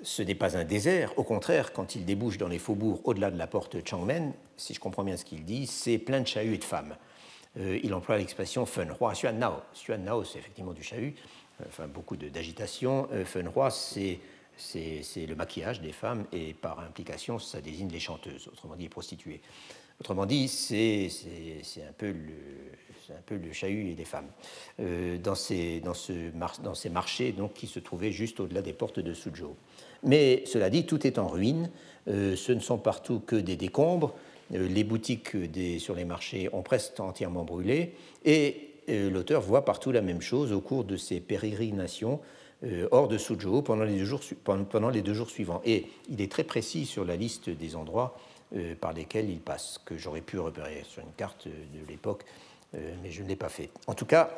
Ce 0.02 0.22
n'est 0.22 0.34
pas 0.34 0.56
un 0.56 0.64
désert, 0.64 1.18
au 1.18 1.22
contraire, 1.22 1.72
quand 1.72 1.94
il 1.94 2.04
débouche 2.04 2.36
dans 2.36 2.48
les 2.48 2.58
faubourgs 2.58 3.00
au-delà 3.04 3.30
de 3.30 3.38
la 3.38 3.46
porte 3.46 3.76
Changmen, 3.88 4.32
si 4.56 4.74
je 4.74 4.80
comprends 4.80 5.04
bien 5.04 5.16
ce 5.16 5.24
qu'il 5.24 5.44
dit, 5.44 5.66
c'est 5.66 5.98
plein 5.98 6.20
de 6.20 6.26
chahuts 6.26 6.54
et 6.54 6.58
de 6.58 6.64
femmes. 6.64 6.96
Euh, 7.58 7.78
il 7.82 7.94
emploie 7.94 8.18
l'expression 8.18 8.66
fun 8.66 8.92
roi, 8.92 9.12
xuan 9.12 9.38
nao. 9.38 9.62
Xuan 9.74 9.98
nao, 10.04 10.24
c'est 10.24 10.40
effectivement 10.40 10.72
du 10.72 10.82
chahut, 10.82 11.14
enfin 11.66 11.86
beaucoup 11.86 12.16
d'agitation. 12.16 13.08
Euh, 13.12 13.24
fun 13.24 13.48
roi, 13.48 13.70
c'est 13.70 14.18
le 15.16 15.34
maquillage 15.34 15.80
des 15.80 15.92
femmes 15.92 16.26
et 16.32 16.52
par 16.52 16.80
implication, 16.80 17.38
ça 17.38 17.60
désigne 17.60 17.88
les 17.88 18.00
chanteuses, 18.00 18.48
autrement 18.48 18.74
dit 18.74 18.84
les 18.84 18.88
prostituées. 18.88 19.40
Autrement 20.04 20.26
dit, 20.26 20.48
c'est 20.48 21.08
un 21.78 21.92
peu 21.96 22.08
le, 22.08 22.34
un 23.08 23.22
peu 23.24 23.36
le 23.36 23.54
chahut 23.54 23.94
des 23.94 24.04
femmes, 24.04 24.28
euh, 24.80 25.16
dans, 25.16 25.34
ces, 25.34 25.80
marchés 26.90 27.32
donc, 27.32 27.54
qui 27.54 27.66
se 27.66 27.78
trouvaient 27.78 28.12
juste 28.12 28.38
au-delà 28.38 28.60
des 28.60 28.74
portes 28.74 29.00
de 29.00 29.14
Suzhou. 29.14 29.56
Mais 30.02 30.42
cela 30.44 30.68
dit, 30.68 30.84
tout 30.84 31.06
est 31.06 31.18
en 31.18 31.26
ruine, 31.26 31.70
euh, 32.08 32.36
ce 32.36 32.52
ne 32.52 32.60
sont 32.60 32.76
partout 32.76 33.20
que 33.20 33.34
des 33.34 33.56
décombres, 33.56 34.12
euh, 34.52 34.68
les 34.68 34.84
boutiques 34.84 35.38
sur 35.78 35.94
les 35.94 36.04
marchés 36.04 36.50
ont 36.52 36.60
presque 36.60 37.00
entièrement 37.00 37.44
brûlé, 37.44 37.94
et 38.26 38.72
l'auteur 38.86 39.40
voit 39.40 39.64
partout 39.64 39.90
la 39.90 40.02
même 40.02 40.20
chose 40.20 40.52
au 40.52 40.60
cours 40.60 40.84
de 40.84 40.98
ses 40.98 41.20
pérégrinations 41.20 42.20
hors 42.90 43.08
de 43.08 43.16
Suzhou 43.16 43.62
pendant 43.62 43.84
les 43.84 45.02
deux 45.02 45.14
jours 45.14 45.30
suivants. 45.30 45.62
Et 45.64 45.86
il 46.10 46.20
est 46.20 46.30
très 46.30 46.44
précis 46.44 46.84
sur 46.84 47.06
la 47.06 47.16
liste 47.16 47.48
des 47.48 47.74
endroits 47.76 48.18
par 48.80 48.92
lesquels 48.92 49.28
il 49.28 49.40
passe, 49.40 49.80
que 49.84 49.98
j'aurais 49.98 50.20
pu 50.20 50.38
repérer 50.38 50.82
sur 50.84 51.02
une 51.02 51.12
carte 51.12 51.48
de 51.48 51.86
l'époque 51.88 52.24
euh, 52.74 52.94
mais 53.02 53.10
je 53.10 53.22
ne 53.22 53.28
l'ai 53.28 53.36
pas 53.36 53.48
fait. 53.48 53.70
En 53.86 53.94
tout 53.94 54.06
cas, 54.06 54.30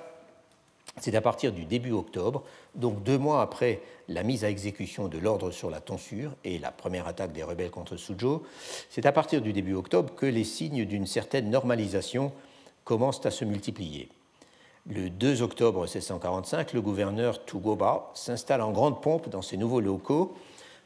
c'est 1.00 1.14
à 1.14 1.20
partir 1.20 1.52
du 1.52 1.64
début 1.64 1.92
octobre, 1.92 2.42
donc 2.74 3.02
deux 3.02 3.18
mois 3.18 3.42
après 3.42 3.80
la 4.08 4.22
mise 4.22 4.44
à 4.44 4.50
exécution 4.50 5.08
de 5.08 5.18
l'ordre 5.18 5.50
sur 5.50 5.70
la 5.70 5.80
tonsure 5.80 6.32
et 6.44 6.58
la 6.58 6.70
première 6.70 7.06
attaque 7.06 7.32
des 7.32 7.42
rebelles 7.42 7.70
contre 7.70 7.96
Suzhou, 7.96 8.42
c'est 8.88 9.06
à 9.06 9.12
partir 9.12 9.42
du 9.42 9.52
début 9.52 9.74
octobre 9.74 10.14
que 10.14 10.26
les 10.26 10.44
signes 10.44 10.84
d'une 10.84 11.06
certaine 11.06 11.50
normalisation 11.50 12.32
commencent 12.84 13.24
à 13.26 13.30
se 13.30 13.44
multiplier. 13.44 14.08
Le 14.88 15.10
2 15.10 15.42
octobre 15.42 15.80
1645, 15.80 16.72
le 16.72 16.80
gouverneur 16.80 17.44
Tugoba 17.44 18.10
s'installe 18.14 18.62
en 18.62 18.70
grande 18.70 19.02
pompe 19.02 19.28
dans 19.28 19.42
ses 19.42 19.56
nouveaux 19.56 19.80
locaux, 19.80 20.36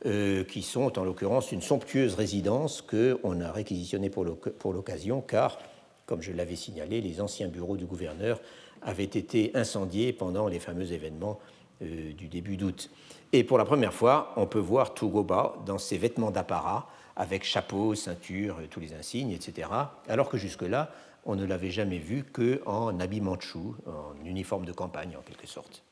euh, 0.06 0.44
qui 0.44 0.62
sont 0.62 0.98
en 0.98 1.04
l'occurrence 1.04 1.52
une 1.52 1.60
somptueuse 1.60 2.14
résidence 2.14 2.80
qu'on 2.80 3.40
a 3.40 3.52
réquisitionnée 3.52 4.08
pour 4.08 4.72
l'occasion, 4.72 5.20
car 5.20 5.58
comme 6.06 6.22
je 6.22 6.32
l'avais 6.32 6.56
signalé, 6.56 7.00
les 7.00 7.20
anciens 7.20 7.48
bureaux 7.48 7.76
du 7.76 7.86
gouverneur 7.86 8.40
avaient 8.82 9.04
été 9.04 9.52
incendiés 9.54 10.12
pendant 10.12 10.48
les 10.48 10.58
fameux 10.58 10.92
événements 10.92 11.38
euh, 11.82 12.12
du 12.14 12.28
début 12.28 12.56
d'août. 12.56 12.90
Et 13.32 13.44
pour 13.44 13.58
la 13.58 13.64
première 13.64 13.94
fois, 13.94 14.32
on 14.36 14.46
peut 14.46 14.58
voir 14.58 14.94
Tugoba 14.94 15.54
dans 15.66 15.78
ses 15.78 15.98
vêtements 15.98 16.30
d'apparat, 16.30 16.88
avec 17.14 17.44
chapeau, 17.44 17.94
ceinture, 17.94 18.56
euh, 18.58 18.66
tous 18.68 18.80
les 18.80 18.94
insignes, 18.94 19.30
etc., 19.30 19.68
alors 20.08 20.28
que 20.28 20.36
jusque-là, 20.36 20.90
on 21.26 21.36
ne 21.36 21.44
l'avait 21.44 21.70
jamais 21.70 21.98
vu 21.98 22.24
qu'en 22.24 22.98
habit 22.98 23.20
manchou, 23.20 23.76
en 23.86 24.24
uniforme 24.24 24.64
de 24.64 24.72
campagne 24.72 25.16
en 25.16 25.22
quelque 25.22 25.46
sorte. 25.46 25.82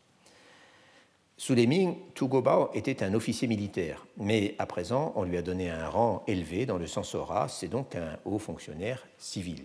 Sous 1.38 1.54
les 1.54 1.66
Ming, 1.66 1.96
Tugoba 2.14 2.70
était 2.74 3.02
un 3.02 3.14
officier 3.14 3.48
militaire, 3.48 4.06
mais 4.18 4.54
à 4.58 4.66
présent, 4.66 5.12
on 5.16 5.22
lui 5.22 5.38
a 5.38 5.42
donné 5.42 5.70
un 5.70 5.88
rang 5.88 6.22
élevé 6.26 6.66
dans 6.66 6.76
le 6.76 6.86
sens 6.86 7.14
aura, 7.14 7.48
c'est 7.48 7.68
donc 7.68 7.94
un 7.94 8.18
haut 8.26 8.38
fonctionnaire 8.38 9.06
civil 9.16 9.64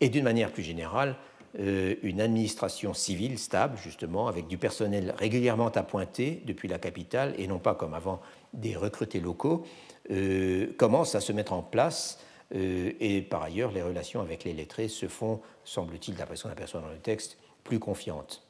et 0.00 0.08
d'une 0.08 0.24
manière 0.24 0.52
plus 0.52 0.62
générale, 0.62 1.16
euh, 1.58 1.94
une 2.02 2.20
administration 2.20 2.94
civile 2.94 3.38
stable, 3.38 3.78
justement, 3.78 4.28
avec 4.28 4.48
du 4.48 4.58
personnel 4.58 5.14
régulièrement 5.16 5.68
appointé 5.68 6.42
depuis 6.44 6.68
la 6.68 6.78
capitale 6.78 7.34
et 7.38 7.46
non 7.46 7.58
pas 7.58 7.74
comme 7.74 7.94
avant 7.94 8.20
des 8.52 8.76
recrutés 8.76 9.20
locaux, 9.20 9.64
euh, 10.10 10.72
commence 10.76 11.14
à 11.14 11.20
se 11.20 11.32
mettre 11.32 11.52
en 11.52 11.62
place. 11.62 12.18
Euh, 12.54 12.92
et 13.00 13.22
par 13.22 13.42
ailleurs, 13.42 13.72
les 13.72 13.82
relations 13.82 14.20
avec 14.20 14.44
les 14.44 14.52
lettrés 14.52 14.88
se 14.88 15.08
font, 15.08 15.40
semble-t-il, 15.64 16.16
d'après 16.16 16.36
ce 16.36 16.42
qu'on 16.42 16.50
aperçoit 16.50 16.80
dans 16.80 16.88
le 16.88 16.98
texte, 16.98 17.38
plus 17.62 17.78
confiantes. 17.78 18.43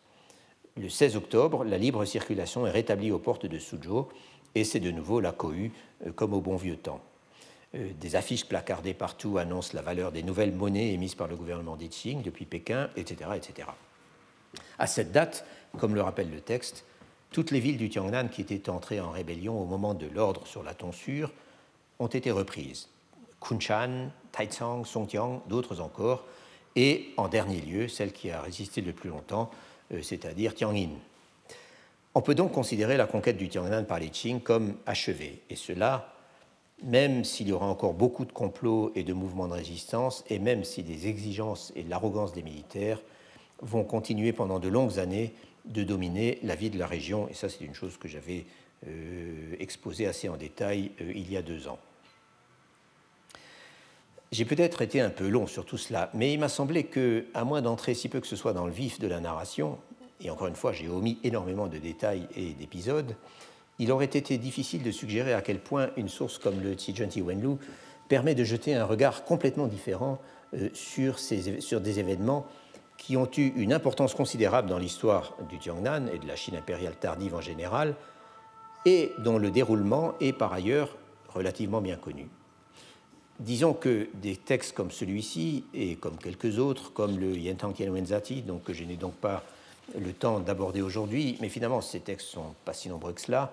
Le 0.77 0.89
16 0.89 1.15
octobre, 1.15 1.65
la 1.65 1.79
libre 1.79 2.05
circulation 2.05 2.67
est 2.67 2.71
rétablie 2.71 3.13
aux 3.13 3.21
portes 3.21 3.47
de 3.47 3.59
Suzhou 3.59 4.09
et 4.57 4.65
c'est 4.65 4.81
de 4.81 4.91
nouveau 4.91 5.21
la 5.21 5.31
cohue 5.31 5.71
comme 6.17 6.35
au 6.35 6.41
bon 6.41 6.57
vieux 6.57 6.77
temps. 6.77 7.01
Euh, 7.77 7.91
des 8.01 8.17
affiches 8.17 8.47
placardées 8.47 8.95
partout 8.95 9.39
annoncent 9.39 9.71
la 9.75 9.83
valeur 9.83 10.11
des 10.11 10.25
nouvelles 10.25 10.53
monnaies 10.53 10.93
émises 10.93 11.15
par 11.15 11.29
le 11.29 11.37
gouvernement 11.37 11.77
d'Iching 11.77 12.23
depuis 12.23 12.45
Pékin, 12.45 12.91
etc., 12.97 13.31
etc. 13.37 13.69
À 14.79 14.89
cette 14.89 15.13
date, 15.13 15.47
comme 15.79 15.95
le 15.95 16.03
rappelle 16.03 16.31
le 16.31 16.41
texte, 16.41 16.85
toutes 17.31 17.53
les 17.53 17.61
villes 17.61 17.79
du 17.79 17.89
Tiangnan 17.89 18.29
qui 18.29 18.41
étaient 18.41 18.69
entrées 18.69 19.01
en 19.01 19.11
rébellion 19.11 19.61
au 19.61 19.67
moment 19.67 19.95
de 19.95 20.07
l'ordre 20.07 20.45
sur 20.47 20.65
la 20.65 20.75
tonsure 20.75 21.31
ont 22.01 22.09
été 22.09 22.33
reprises. 22.33 22.89
Kunshan, 23.41 24.11
Taizong, 24.33 24.85
Songjiang, 24.85 25.43
d'autres 25.49 25.81
encore, 25.81 26.25
et 26.77 27.13
en 27.17 27.29
dernier 27.29 27.61
lieu, 27.61 27.87
celle 27.87 28.13
qui 28.13 28.31
a 28.31 28.41
résisté 28.41 28.81
le 28.81 28.93
plus 28.93 29.11
longtemps, 29.11 29.51
euh, 29.53 29.74
c'est-à-dire 30.03 30.55
Tianjin. 30.55 30.91
On 32.15 32.23
peut 32.23 32.35
donc 32.35 32.53
considérer 32.53 32.97
la 32.97 33.07
conquête 33.07 33.37
du 33.37 33.49
Tiangnan 33.49 33.85
par 33.85 33.99
les 33.99 34.09
Qing 34.09 34.41
comme 34.41 34.75
achevée, 34.87 35.43
et 35.51 35.57
cela 35.57 36.15
même 36.83 37.25
s'il 37.25 37.49
y 37.49 37.53
aura 37.53 37.67
encore 37.67 37.95
beaucoup 37.95 38.25
de 38.25 38.33
complots 38.33 38.93
et 38.95 39.05
de 39.05 39.13
mouvements 39.13 39.49
de 39.49 39.55
résistance, 39.55 40.25
et 40.29 40.39
même 40.39 40.65
si 40.65 40.83
les 40.83 41.07
exigences 41.07 41.73
et 41.77 41.83
l'arrogance 41.83 42.33
des 42.33 42.43
militaires 42.43 43.01
vont 43.63 43.85
continuer 43.85 44.33
pendant 44.33 44.59
de 44.59 44.69
longues 44.69 44.99
années 44.99 45.33
de 45.65 45.83
dominer 45.83 46.39
la 46.43 46.55
vie 46.55 46.71
de 46.71 46.79
la 46.79 46.87
région. 46.87 47.29
Et 47.29 47.35
ça, 47.35 47.49
c'est 47.49 47.65
une 47.65 47.75
chose 47.75 47.97
que 47.97 48.09
j'avais 48.09 48.45
euh, 48.87 49.55
exposée 49.59 50.07
assez 50.07 50.29
en 50.29 50.37
détail 50.37 50.91
euh, 51.01 51.13
il 51.15 51.31
y 51.33 51.37
a 51.37 51.43
deux 51.43 51.69
ans. 51.69 51.79
J'ai 54.35 54.45
peut-être 54.45 54.83
été 54.83 55.01
un 55.01 55.11
peu 55.11 55.29
long 55.29 55.47
sur 55.47 55.65
tout 55.65 55.77
cela, 55.77 56.11
mais 56.13 56.33
il 56.33 56.41
m'a 56.41 56.49
semblé 56.49 56.83
que, 56.83 57.27
à 57.35 57.45
moins 57.45 57.63
d'entrer 57.63 57.95
si 57.95 58.09
peu 58.09 58.19
que 58.19 58.27
ce 58.27 58.35
soit 58.35 58.53
dans 58.53 58.67
le 58.67 58.73
vif 58.73 58.99
de 58.99 59.07
la 59.07 59.21
narration, 59.21 59.79
et 60.21 60.29
encore 60.29 60.49
une 60.49 60.57
fois, 60.57 60.73
j'ai 60.73 60.89
omis 60.89 61.21
énormément 61.23 61.69
de 61.69 61.79
détails 61.79 62.27
et 62.35 62.53
d'épisodes, 62.53 63.15
il 63.79 63.93
aurait 63.93 64.07
été 64.07 64.37
difficile 64.37 64.83
de 64.83 64.91
suggérer 64.91 65.35
à 65.35 65.41
quel 65.41 65.61
point 65.61 65.91
une 65.97 66.09
source 66.09 66.39
comme 66.39 66.61
le 66.61 66.75
Tijunti 66.75 67.23
Wenlu 67.23 67.59
permet 68.09 68.35
de 68.35 68.43
jeter 68.43 68.75
un 68.75 68.85
regard 68.85 69.23
complètement 69.23 69.69
différent 69.69 70.21
euh, 70.55 70.69
sur, 70.73 71.21
sur 71.21 71.81
des 71.81 72.01
événements 72.01 72.45
qui 72.99 73.17
ont 73.17 73.31
eu 73.37 73.53
une 73.55 73.73
importance 73.73 74.15
considérable 74.17 74.69
dans 74.69 74.79
l'histoire 74.79 75.37
du 75.49 75.61
Tiangnan 75.61 76.09
et 76.13 76.19
de 76.19 76.27
la 76.27 76.35
Chine 76.35 76.57
impériale 76.57 76.97
tardive 76.97 77.37
en 77.37 77.41
général, 77.41 77.95
et 78.85 79.13
dont 79.19 79.39
le 79.39 79.53
déroulement 79.53 80.15
est 80.21 80.33
par 80.33 80.53
ailleurs 80.53 80.97
relativement 81.29 81.81
bien 81.81 81.95
connu. 81.95 82.27
Disons 83.41 83.75
que 83.75 84.09
des 84.15 84.37
textes 84.37 84.75
comme 84.75 84.91
celui-ci, 84.91 85.65
et 85.75 85.97
comme 85.97 86.17
quelques 86.17 86.59
autres, 86.59 86.93
comme 86.93 87.19
le 87.19 87.37
Yentang 87.37 87.73
Tianwenzati, 87.73 88.43
donc 88.43 88.65
que 88.65 88.73
je 88.73 88.85
n'ai 88.85 88.97
donc 88.97 89.15
pas 89.15 89.43
le 89.99 90.13
temps 90.13 90.41
d'aborder 90.41 90.83
aujourd'hui, 90.83 91.37
mais 91.41 91.49
finalement 91.49 91.81
ces 91.81 92.01
textes 92.01 92.29
sont 92.29 92.55
pas 92.65 92.73
si 92.73 92.89
nombreux 92.89 93.13
que 93.13 93.21
cela, 93.21 93.53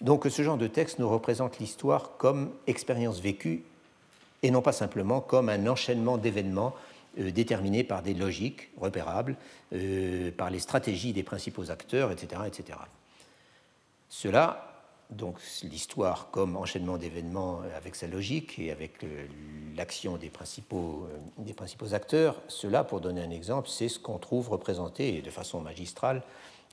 donc 0.00 0.26
ce 0.28 0.42
genre 0.42 0.56
de 0.56 0.66
texte 0.66 0.98
nous 0.98 1.08
représente 1.08 1.58
l'histoire 1.58 2.16
comme 2.18 2.50
expérience 2.66 3.20
vécue 3.20 3.62
et 4.42 4.50
non 4.50 4.62
pas 4.62 4.72
simplement 4.72 5.20
comme 5.20 5.48
un 5.48 5.66
enchaînement 5.66 6.16
d'événements 6.16 6.74
euh, 7.18 7.30
déterminés 7.30 7.84
par 7.84 8.02
des 8.02 8.14
logiques 8.14 8.70
repérables, 8.80 9.36
euh, 9.72 10.30
par 10.30 10.50
les 10.50 10.60
stratégies 10.60 11.12
des 11.12 11.22
principaux 11.22 11.70
acteurs, 11.70 12.12
etc. 12.12 12.42
etc. 12.46 12.78
Cela, 14.08 14.67
donc 15.10 15.38
l'histoire 15.62 16.30
comme 16.30 16.56
enchaînement 16.56 16.98
d'événements 16.98 17.60
avec 17.76 17.94
sa 17.94 18.06
logique 18.06 18.58
et 18.58 18.70
avec 18.70 19.02
euh, 19.04 19.26
l'action 19.76 20.16
des 20.16 20.28
principaux, 20.28 21.08
des 21.38 21.54
principaux 21.54 21.94
acteurs, 21.94 22.42
cela, 22.48 22.84
pour 22.84 23.00
donner 23.00 23.22
un 23.22 23.30
exemple, 23.30 23.68
c'est 23.68 23.88
ce 23.88 23.98
qu'on 23.98 24.18
trouve 24.18 24.50
représenté 24.50 25.22
de 25.22 25.30
façon 25.30 25.60
magistrale 25.60 26.22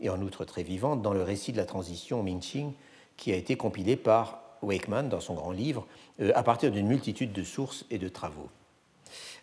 et 0.02 0.10
en 0.10 0.22
outre 0.22 0.46
très 0.46 0.64
vivante 0.64 1.02
dans 1.02 1.14
le 1.14 1.24
récit 1.24 1.52
de 1.52 1.58
la 1.58 1.66
transition 1.66 2.24
Ming-Qing 2.24 2.74
qui 3.18 3.32
a 3.32 3.36
été 3.36 3.56
compilé 3.56 3.96
par 3.96 4.42
Wakeman 4.62 5.10
dans 5.10 5.20
son 5.20 5.36
grand 5.36 5.52
livre 5.52 5.86
euh, 6.20 6.32
à 6.36 6.44
partir 6.44 6.72
d'une 6.72 6.88
multitude 6.88 7.32
de 7.32 7.44
sources 7.44 7.86
et 7.90 7.98
de 7.98 8.10
travaux. 8.10 8.50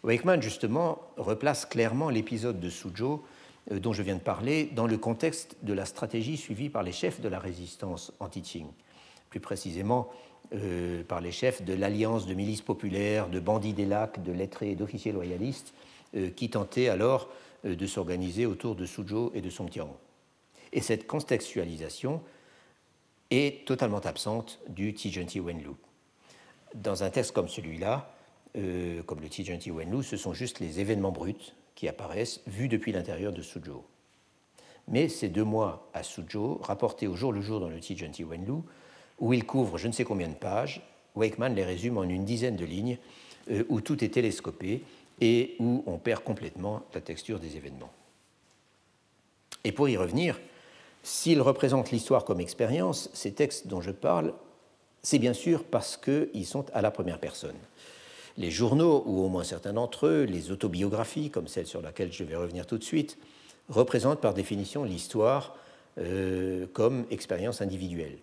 Wakeman, 0.03 0.43
justement, 0.43 1.01
replace 1.17 1.65
clairement 1.65 2.11
l'épisode 2.11 2.61
de 2.61 2.69
Suzhou 2.69 3.15
euh, 3.15 3.19
dont 3.71 3.93
je 3.93 4.03
viens 4.03 4.17
de 4.17 4.21
parler 4.21 4.65
dans 4.65 4.87
le 4.87 4.99
contexte 4.99 5.57
de 5.63 5.73
la 5.73 5.85
stratégie 5.85 6.37
suivie 6.37 6.69
par 6.69 6.83
les 6.83 6.93
chefs 6.93 7.21
de 7.21 7.29
la 7.29 7.39
résistance 7.39 8.13
anti-Qing, 8.19 8.67
plus 9.31 9.41
précisément 9.41 10.11
euh, 10.55 11.05
par 11.05 11.21
les 11.21 11.33
chefs 11.33 11.63
de 11.63 11.73
l'alliance 11.73 12.27
de 12.27 12.35
milices 12.35 12.63
populaires, 12.63 13.29
de 13.29 13.41
bandits 13.41 13.73
des 13.73 13.87
lacs, 13.87 14.23
de 14.23 14.33
lettrés 14.33 14.73
et 14.73 14.75
d'officiers 14.75 15.13
loyalistes 15.13 15.75
euh, 16.17 16.31
qui 16.31 16.51
tentaient 16.51 16.89
alors 16.89 17.29
de 17.65 17.87
s'organiser 17.87 18.45
autour 18.45 18.75
de 18.75 18.85
Suzhou 18.85 19.31
et 19.35 19.41
de 19.41 19.49
Songjiang. 19.49 19.95
Et 20.73 20.81
cette 20.81 21.07
contextualisation 21.07 22.21
est 23.31 23.65
totalement 23.69 24.01
absente 24.01 24.59
du 24.69 24.93
Tijunti 24.95 25.39
Wenlu. 25.39 25.71
Dans 26.75 27.05
un 27.05 27.11
texte 27.11 27.31
comme 27.31 27.47
celui-là, 27.47 28.13
comme 29.07 29.21
le 29.21 29.29
Tijunti 29.29 29.71
Wenlu, 29.71 30.03
ce 30.03 30.17
sont 30.17 30.33
juste 30.33 30.59
les 30.59 30.81
événements 30.81 31.13
bruts 31.13 31.55
apparaissent 31.89 32.41
vus 32.47 32.69
depuis 32.69 32.93
l'intérieur 32.93 33.33
de 33.33 33.43
Suzhou. 33.43 33.83
Mais 34.89 35.09
ces 35.09 35.29
deux 35.29 35.45
mois 35.45 35.89
à 35.95 36.03
Suzhou, 36.03 36.59
rapportés 36.63 37.07
au 37.07 37.17
jour 37.17 37.33
le 37.33 37.41
jour 37.41 37.61
dans 37.61 37.69
le 37.69 37.81
Tijanti 37.81 38.25
Wenlu, 38.25 38.63
où 39.21 39.33
il 39.33 39.45
couvre 39.45 39.79
je 39.79 39.87
ne 39.87 39.93
sais 39.93 40.05
combien 40.05 40.29
de 40.29 40.35
pages, 40.35 40.83
Wakeman 41.15 41.55
les 41.55 41.65
résume 41.65 41.99
en 41.99 42.05
une 42.05 42.25
dizaine 42.25 42.57
de 42.57 42.65
lignes, 42.65 42.99
euh, 43.51 43.65
où 43.69 43.81
tout 43.81 44.03
est 44.03 44.09
télescopé 44.09 44.83
et 45.21 45.57
où 45.59 45.83
on 45.87 45.99
perd 45.99 46.25
complètement 46.25 46.83
la 46.95 47.01
texture 47.01 47.39
des 47.39 47.57
événements. 47.57 47.93
Et 49.65 49.73
pour 49.73 49.89
y 49.89 49.97
revenir, 49.97 50.41
s'ils 51.03 51.41
représentent 51.41 51.91
l'histoire 51.91 52.25
comme 52.25 52.41
expérience, 52.41 53.11
ces 53.13 53.33
textes 53.33 53.67
dont 53.67 53.81
je 53.81 53.91
parle, 53.91 54.35
c'est 55.03 55.19
bien 55.19 55.33
sûr 55.33 55.65
parce 55.65 55.97
qu'ils 55.97 56.47
sont 56.47 56.65
à 56.73 56.83
la 56.83 56.91
première 56.91 57.19
personne 57.19 57.57
les 58.37 58.51
journaux, 58.51 59.03
ou 59.07 59.23
au 59.23 59.29
moins 59.29 59.45
certains 59.45 59.73
d'entre 59.73 60.07
eux, 60.07 60.23
les 60.23 60.51
autobiographies, 60.51 61.31
comme 61.31 61.49
celle 61.49 61.67
sur 61.67 61.83
laquelle 61.83 62.13
je 62.13 62.25
vais 62.25 62.37
revenir 62.37 62.67
tout 62.67 62.79
de 62.79 62.85
suite, 62.85 63.19
représentent 63.69 64.21
par 64.21 64.35
définition 64.35 64.85
l'histoire 64.85 65.57
euh, 65.99 66.67
comme 66.73 67.05
expérience 67.11 67.61
individuelle. 67.61 68.19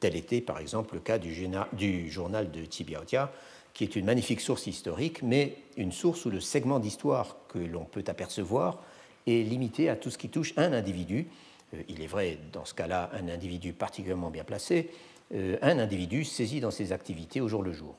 Tel 0.00 0.16
était 0.16 0.40
par 0.40 0.58
exemple 0.58 0.94
le 0.94 1.00
cas 1.00 1.18
du, 1.18 2.10
journal 2.10 2.50
de 2.50 2.64
Tibiaotia, 2.64 3.32
qui 3.74 3.84
est 3.84 3.96
une 3.96 4.06
magnifique 4.06 4.40
source 4.40 4.66
historique, 4.66 5.22
mais 5.22 5.56
une 5.76 5.92
source 5.92 6.24
où 6.24 6.30
le 6.30 6.40
segment 6.40 6.80
d'histoire 6.80 7.36
que 7.48 7.58
l'on 7.58 7.84
peut 7.84 8.04
apercevoir 8.06 8.82
est 9.26 9.48
limité 9.48 9.88
à 9.88 9.96
tout 9.96 10.10
ce 10.10 10.18
qui 10.18 10.28
touche 10.28 10.54
un 10.56 10.72
individu. 10.72 11.28
Euh, 11.74 11.82
il 11.88 12.02
est 12.02 12.06
vrai, 12.06 12.38
dans 12.52 12.64
ce 12.64 12.74
cas-là, 12.74 13.10
un 13.12 13.28
individu 13.28 13.72
particulièrement 13.72 14.30
bien 14.30 14.44
placé, 14.44 14.90
euh, 15.34 15.56
un 15.62 15.78
individu 15.78 16.24
saisi 16.24 16.60
dans 16.60 16.70
ses 16.70 16.92
activités 16.92 17.40
au 17.40 17.48
jour 17.48 17.62
le 17.62 17.72
jour. 17.72 17.94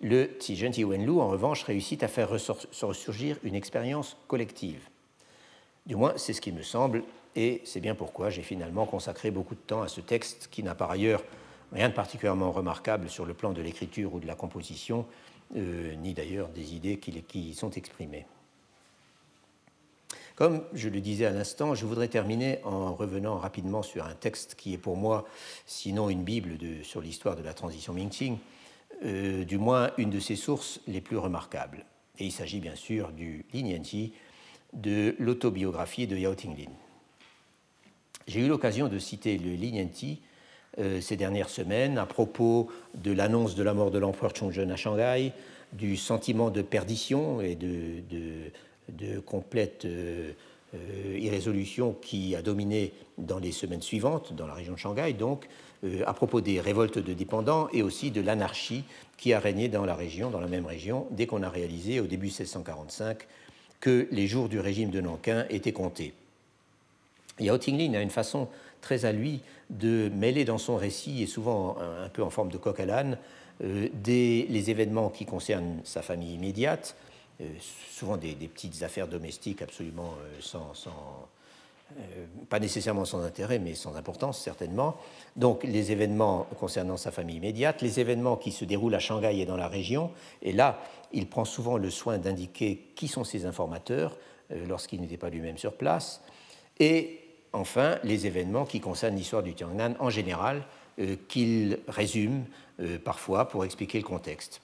Le 0.00 0.36
Tijenti 0.38 0.84
Wenlu, 0.84 1.18
en 1.18 1.28
revanche, 1.28 1.64
réussit 1.64 2.02
à 2.02 2.08
faire 2.08 2.30
ressurgir 2.30 3.36
une 3.42 3.56
expérience 3.56 4.16
collective. 4.28 4.88
Du 5.86 5.96
moins, 5.96 6.12
c'est 6.16 6.32
ce 6.32 6.40
qui 6.40 6.52
me 6.52 6.62
semble, 6.62 7.02
et 7.34 7.62
c'est 7.64 7.80
bien 7.80 7.94
pourquoi 7.94 8.30
j'ai 8.30 8.42
finalement 8.42 8.86
consacré 8.86 9.30
beaucoup 9.30 9.54
de 9.54 9.60
temps 9.60 9.82
à 9.82 9.88
ce 9.88 10.00
texte 10.00 10.48
qui 10.50 10.62
n'a 10.62 10.74
par 10.74 10.90
ailleurs 10.90 11.24
rien 11.72 11.88
de 11.88 11.94
particulièrement 11.94 12.52
remarquable 12.52 13.08
sur 13.08 13.26
le 13.26 13.34
plan 13.34 13.52
de 13.52 13.60
l'écriture 13.60 14.14
ou 14.14 14.20
de 14.20 14.26
la 14.26 14.34
composition, 14.34 15.04
euh, 15.56 15.94
ni 15.96 16.14
d'ailleurs 16.14 16.48
des 16.48 16.74
idées 16.74 16.98
qui, 16.98 17.50
y 17.50 17.54
sont 17.54 17.70
exprimées. 17.70 18.26
Comme 20.36 20.62
je 20.72 20.88
le 20.88 21.00
disais 21.00 21.26
à 21.26 21.30
l'instant, 21.30 21.74
je 21.74 21.84
voudrais 21.84 22.08
terminer 22.08 22.60
en 22.64 22.94
revenant 22.94 23.38
rapidement 23.38 23.82
sur 23.82 24.04
un 24.04 24.14
texte 24.14 24.54
qui 24.54 24.74
est 24.74 24.78
pour 24.78 24.96
moi, 24.96 25.26
sinon 25.66 26.08
une 26.08 26.22
Bible 26.22 26.58
sur 26.84 27.00
l'histoire 27.00 27.34
de 27.34 27.42
la 27.42 27.54
transition 27.54 27.92
Ming-Qing, 27.92 28.36
euh, 29.04 29.44
du 29.44 29.58
moins 29.58 29.90
une 29.98 30.10
de 30.10 30.20
ses 30.20 30.36
sources 30.36 30.80
les 30.86 31.00
plus 31.00 31.16
remarquables. 31.16 31.84
Et 32.18 32.26
il 32.26 32.32
s'agit 32.32 32.60
bien 32.60 32.74
sûr 32.74 33.12
du 33.12 33.44
Lin 33.54 33.80
de 34.72 35.14
l'autobiographie 35.18 36.06
de 36.06 36.16
Yao 36.16 36.34
Tinglin. 36.34 36.70
J'ai 38.26 38.40
eu 38.40 38.48
l'occasion 38.48 38.88
de 38.88 38.98
citer 38.98 39.38
le 39.38 39.54
Lin 39.54 39.86
euh, 40.78 41.00
ces 41.00 41.16
dernières 41.16 41.48
semaines 41.48 41.96
à 41.96 42.06
propos 42.06 42.68
de 42.94 43.10
l'annonce 43.10 43.54
de 43.54 43.62
la 43.62 43.72
mort 43.72 43.90
de 43.90 43.98
l'empereur 43.98 44.34
Chongzhen 44.36 44.70
à 44.70 44.76
Shanghai, 44.76 45.32
du 45.72 45.96
sentiment 45.96 46.50
de 46.50 46.62
perdition 46.62 47.40
et 47.40 47.54
de, 47.56 49.20
complète 49.24 49.86
euh, 49.86 50.32
irrésolution 51.18 51.96
qui 52.02 52.36
a 52.36 52.42
dominé 52.42 52.92
dans 53.16 53.38
les 53.38 53.52
semaines 53.52 53.82
suivantes 53.82 54.34
dans 54.34 54.46
la 54.46 54.54
région 54.54 54.74
de 54.74 54.78
Shanghai, 54.78 55.14
donc 55.14 55.46
euh, 55.46 55.48
à 56.06 56.14
propos 56.14 56.40
des 56.40 56.60
révoltes 56.60 56.98
de 56.98 57.12
dépendants 57.12 57.68
et 57.72 57.82
aussi 57.82 58.10
de 58.10 58.20
l'anarchie 58.20 58.84
qui 59.16 59.32
a 59.32 59.40
régné 59.40 59.68
dans 59.68 59.84
la 59.84 59.94
région, 59.94 60.30
dans 60.30 60.40
la 60.40 60.48
même 60.48 60.66
région, 60.66 61.06
dès 61.10 61.26
qu'on 61.26 61.42
a 61.42 61.48
réalisé 61.48 62.00
au 62.00 62.06
début 62.06 62.26
1645 62.26 63.26
que 63.80 64.08
les 64.10 64.26
jours 64.26 64.48
du 64.48 64.58
régime 64.58 64.90
de 64.90 65.00
Nankin 65.00 65.46
étaient 65.50 65.72
comptés. 65.72 66.14
Yao 67.38 67.58
Tinglin 67.58 67.94
a 67.94 68.00
une 68.00 68.10
façon 68.10 68.48
très 68.80 69.04
à 69.04 69.12
lui 69.12 69.40
de 69.70 70.10
mêler 70.14 70.44
dans 70.44 70.58
son 70.58 70.76
récit, 70.76 71.22
et 71.22 71.26
souvent 71.26 71.76
un 71.80 72.08
peu 72.08 72.22
en 72.22 72.30
forme 72.30 72.50
de 72.50 72.58
coq 72.58 72.80
à 72.80 72.86
l'âne, 72.86 73.18
euh, 73.62 73.88
les 74.06 74.70
événements 74.70 75.10
qui 75.10 75.26
concernent 75.26 75.80
sa 75.84 76.02
famille 76.02 76.34
immédiate, 76.34 76.96
euh, 77.40 77.44
souvent 77.90 78.16
des, 78.16 78.34
petites 78.34 78.82
affaires 78.82 79.08
domestiques 79.08 79.62
absolument 79.62 80.14
sans, 80.40 80.72
euh, 80.86 80.90
pas 82.48 82.60
nécessairement 82.60 83.04
sans 83.04 83.22
intérêt, 83.22 83.58
mais 83.58 83.74
sans 83.74 83.96
importance 83.96 84.40
certainement. 84.40 84.96
Donc 85.36 85.64
les 85.64 85.92
événements 85.92 86.46
concernant 86.58 86.96
sa 86.96 87.10
famille 87.10 87.36
immédiate, 87.36 87.82
les 87.82 88.00
événements 88.00 88.36
qui 88.36 88.52
se 88.52 88.64
déroulent 88.64 88.94
à 88.94 88.98
Shanghai 88.98 89.40
et 89.40 89.46
dans 89.46 89.56
la 89.56 89.68
région, 89.68 90.10
et 90.42 90.52
là, 90.52 90.80
il 91.12 91.28
prend 91.28 91.44
souvent 91.44 91.76
le 91.76 91.90
soin 91.90 92.18
d'indiquer 92.18 92.90
qui 92.94 93.08
sont 93.08 93.24
ses 93.24 93.46
informateurs 93.46 94.16
euh, 94.52 94.66
lorsqu'il 94.66 95.00
n'était 95.00 95.16
pas 95.16 95.30
lui-même 95.30 95.58
sur 95.58 95.72
place, 95.72 96.22
et 96.78 97.20
enfin 97.52 97.98
les 98.04 98.26
événements 98.26 98.64
qui 98.64 98.80
concernent 98.80 99.16
l'histoire 99.16 99.42
du 99.42 99.54
Tiangnan 99.54 99.94
en 99.98 100.10
général, 100.10 100.64
euh, 100.98 101.16
qu'il 101.28 101.78
résume 101.88 102.44
parfois 103.04 103.48
pour 103.48 103.64
expliquer 103.64 103.98
le 103.98 104.04
contexte. 104.04 104.60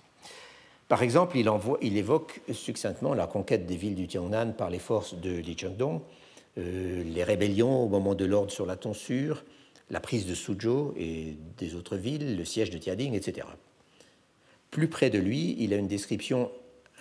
Par 0.89 1.03
exemple, 1.03 1.39
il, 1.39 1.97
évoque 1.97 2.41
succinctement 2.53 3.15
la 3.15 3.27
conquête 3.27 3.67
des 3.67 3.77
villes 3.77 3.95
du 3.95 4.07
Tiangnan 4.07 4.53
par 4.53 4.69
les 4.69 4.79
forces 4.79 5.15
de 5.15 5.31
Li 5.31 5.57
Chengdong, 5.59 5.97
euh, 5.97 6.24
les 6.57 7.25
rébellions 7.25 7.83
au 7.83 7.89
moment 7.89 8.15
de 8.15 8.25
l'ordre 8.25 8.51
sur 8.51 8.67
la 8.67 8.77
tonsure, 8.77 9.45
la 9.91 10.01
prise 10.01 10.27
de 10.27 10.35
Suzhou 10.35 10.95
et 10.97 11.37
des 11.59 11.75
autres 11.75 11.97
villes, 11.97 12.37
le 12.37 12.45
siège 12.45 12.71
de 12.71 12.79
Tiading, 12.79 13.15
etc. 13.15 13.47
Plus 14.71 14.89
près 14.89 15.11
de 15.11 15.19
lui, 15.19 15.57
il 15.59 15.73
a 15.73 15.77
une 15.77 15.89
description 15.89 16.51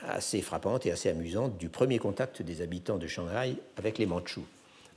assez 0.08 0.42
frappante 0.42 0.86
et 0.86 0.92
assez 0.92 1.10
amusante 1.10 1.58
du 1.58 1.70
premier 1.70 1.98
contact 1.98 2.42
des 2.42 2.62
habitants 2.62 2.98
de 2.98 3.08
Shanghai 3.08 3.56
avec 3.78 3.98
les 3.98 4.06
Mandchous, 4.06 4.46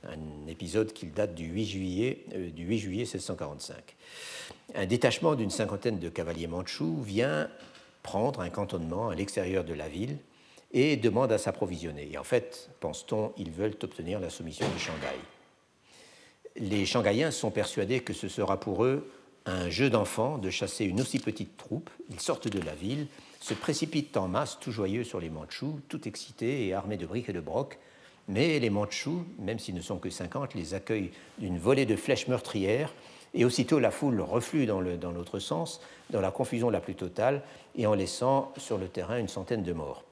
un 0.03 0.47
épisode 0.47 0.93
qui 0.93 1.07
date 1.07 1.33
du 1.33 1.45
8 1.45 1.65
juillet, 1.65 2.25
euh, 2.35 2.49
du 2.49 2.65
8 2.65 2.77
juillet 2.77 3.03
1645. 3.03 3.77
Un 4.75 4.85
détachement 4.85 5.35
d'une 5.35 5.49
cinquantaine 5.49 5.99
de 5.99 6.09
cavaliers 6.09 6.47
mandchous 6.47 7.01
vient 7.01 7.49
prendre 8.03 8.41
un 8.41 8.49
cantonnement 8.49 9.09
à 9.09 9.15
l'extérieur 9.15 9.63
de 9.63 9.73
la 9.73 9.87
ville 9.87 10.17
et 10.71 10.97
demandent 10.97 11.31
à 11.31 11.37
s'approvisionner. 11.37 12.09
Et 12.11 12.17
en 12.17 12.23
fait, 12.23 12.69
pense-t-on, 12.79 13.33
ils 13.37 13.51
veulent 13.51 13.77
obtenir 13.81 14.19
la 14.19 14.29
soumission 14.29 14.65
de 14.67 14.77
Shanghai. 14.77 15.17
Les 16.57 16.85
Shanghaïens 16.85 17.31
sont 17.31 17.51
persuadés 17.51 17.99
que 17.99 18.13
ce 18.13 18.27
sera 18.27 18.59
pour 18.59 18.83
eux 18.83 19.09
un 19.45 19.69
jeu 19.69 19.89
d'enfant 19.89 20.37
de 20.37 20.49
chasser 20.49 20.85
une 20.85 20.99
aussi 20.99 21.19
petite 21.19 21.55
troupe. 21.55 21.89
Ils 22.09 22.19
sortent 22.19 22.49
de 22.49 22.59
la 22.59 22.75
ville, 22.75 23.07
se 23.39 23.53
précipitent 23.53 24.17
en 24.17 24.27
masse, 24.27 24.57
tout 24.59 24.71
joyeux 24.71 25.03
sur 25.03 25.19
les 25.19 25.29
Mandchous, 25.29 25.79
tout 25.87 26.07
excités 26.07 26.67
et 26.67 26.73
armés 26.73 26.97
de 26.97 27.05
briques 27.05 27.29
et 27.29 27.33
de 27.33 27.39
brocs. 27.39 27.77
Mais 28.27 28.59
les 28.59 28.69
Mandchous, 28.69 29.23
même 29.39 29.57
s'ils 29.57 29.75
ne 29.75 29.81
sont 29.81 29.99
que 29.99 30.09
50, 30.09 30.53
les 30.53 30.73
accueillent 30.73 31.11
d'une 31.37 31.57
volée 31.57 31.85
de 31.85 31.95
flèches 31.95 32.27
meurtrières 32.27 32.93
et 33.33 33.45
aussitôt 33.45 33.79
la 33.79 33.91
foule 33.91 34.19
reflue 34.19 34.65
dans 34.65 34.81
l'autre 34.81 35.39
sens, 35.39 35.79
dans 36.09 36.21
la 36.21 36.31
confusion 36.31 36.69
la 36.69 36.81
plus 36.81 36.95
totale, 36.95 37.43
et 37.75 37.85
en 37.85 37.93
laissant 37.93 38.51
sur 38.57 38.77
le 38.77 38.87
terrain 38.87 39.19
une 39.19 39.27
centaine 39.27 39.63
de 39.63 39.73
morts. 39.73 40.03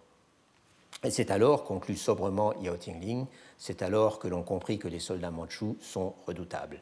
Et 1.04 1.12
c'est 1.12 1.30
alors, 1.30 1.64
conclut 1.64 1.98
sobrement 1.98 2.54
Yao 2.62 2.78
Tingling, 2.78 3.26
c'est 3.58 3.82
alors 3.82 4.20
que 4.20 4.28
l'on 4.28 4.44
comprit 4.44 4.80
que 4.80 4.88
les 4.88 5.00
soldats 5.00 5.32
mandchous 5.32 5.78
sont 5.82 6.14
redoutables. 6.26 6.82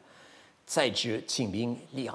Qingbing 0.66 1.76
Li 1.92 2.08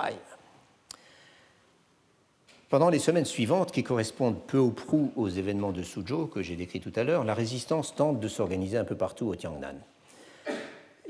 Pendant 2.70 2.90
les 2.90 3.00
semaines 3.00 3.26
suivantes, 3.26 3.72
qui 3.72 3.84
correspondent 3.84 4.42
peu 4.48 4.58
ou 4.58 4.72
prou 4.72 5.12
aux 5.16 5.30
événements 5.30 5.72
de 5.72 5.84
Suzhou 5.84 6.28
que 6.28 6.42
j'ai 6.42 6.56
décrits 6.56 6.80
tout 6.80 6.94
à 6.96 7.04
l'heure, 7.04 7.24
la 7.24 7.36
résistance 7.36 7.94
tente 7.94 8.20
de 8.20 8.28
s'organiser 8.28 8.78
un 8.78 8.86
peu 8.86 8.96
partout 8.96 9.28
au 9.28 9.36
Tiangnan. 9.36 9.76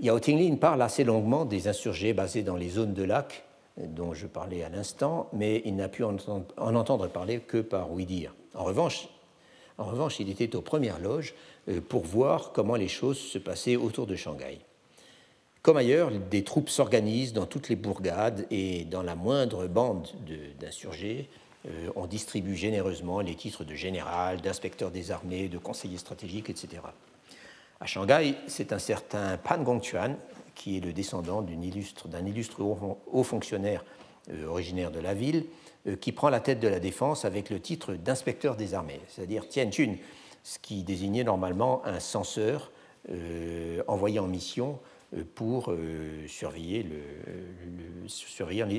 Yao 0.02 0.20
Tingling 0.20 0.60
parle 0.60 0.82
assez 0.82 1.04
longuement 1.04 1.46
des 1.46 1.68
insurgés 1.68 2.14
basés 2.14 2.44
dans 2.44 2.56
les 2.56 2.70
zones 2.70 2.94
de 2.94 3.04
lac 3.04 3.46
dont 3.78 4.14
je 4.14 4.28
parlais 4.28 4.64
à 4.64 4.70
l'instant, 4.70 5.30
mais 5.32 5.62
il 5.64 5.78
n'a 5.78 5.88
pu 5.88 6.04
en 6.04 6.18
entendre 6.58 7.08
parler 7.08 7.40
que 7.40 7.60
par 7.60 7.92
oui-dire. 7.92 8.36
En 8.54 8.66
revanche, 8.66 9.08
en 9.80 9.86
revanche, 9.86 10.20
il 10.20 10.30
était 10.30 10.56
aux 10.56 10.62
premières 10.62 11.00
loges 11.00 11.34
euh, 11.70 11.82
pour 11.82 12.04
voir 12.04 12.52
comment 12.52 12.76
les 12.76 12.90
choses 12.90 13.18
se 13.18 13.38
passaient 13.38 13.78
autour 13.78 14.06
de 14.08 14.16
Shanghai. 14.16 14.60
Comme 15.62 15.78
ailleurs, 15.78 16.12
des 16.12 16.44
troupes 16.44 16.70
s'organisent 16.70 17.34
dans 17.34 17.46
toutes 17.46 17.70
les 17.70 17.76
bourgades 17.76 18.46
et 18.52 18.86
dans 18.86 19.04
la 19.04 19.16
moindre 19.16 19.68
bande 19.68 20.08
d'insurgés, 20.60 21.30
euh, 21.68 21.90
on 21.96 22.08
distribue 22.08 22.56
généreusement 22.56 23.20
les 23.22 23.36
titres 23.36 23.64
de 23.64 23.74
général, 23.74 24.42
d'inspecteur 24.42 24.92
des 24.92 25.12
armées, 25.12 25.50
de 25.50 25.58
conseiller 25.58 25.98
stratégique, 25.98 26.50
etc. 26.50 26.82
À 27.80 27.86
Shanghai, 27.86 28.36
c'est 28.48 28.74
un 28.74 28.80
certain 28.80 29.38
Pan 29.38 29.62
Gongchuan, 29.62 30.18
qui 30.56 30.78
est 30.78 30.82
le 30.82 30.92
descendant 30.92 31.42
d'un 31.42 31.62
illustre, 31.62 32.62
haut 32.62 33.24
fonctionnaire 33.24 33.84
euh, 34.32 34.46
originaire 34.48 34.92
de 34.92 35.00
la 35.00 35.14
ville, 35.14 35.46
qui 36.02 36.12
prend 36.12 36.30
la 36.30 36.40
tête 36.40 36.60
de 36.60 36.68
la 36.68 36.80
défense 36.80 37.26
avec 37.26 37.50
le 37.50 37.60
titre 37.60 37.94
d'inspecteur 37.94 38.56
des 38.56 38.74
armées, 38.74 39.00
c'est-à-dire 39.08 39.48
Tianjun, 39.48 39.96
ce 40.44 40.60
qui 40.60 40.84
désignait 40.84 41.24
normalement 41.24 41.86
un 41.86 42.00
censeur 42.00 42.72
euh, 43.10 43.82
envoyé 43.88 44.20
en 44.20 44.28
mission 44.28 44.80
pour 45.34 45.74
surveiller, 46.28 46.86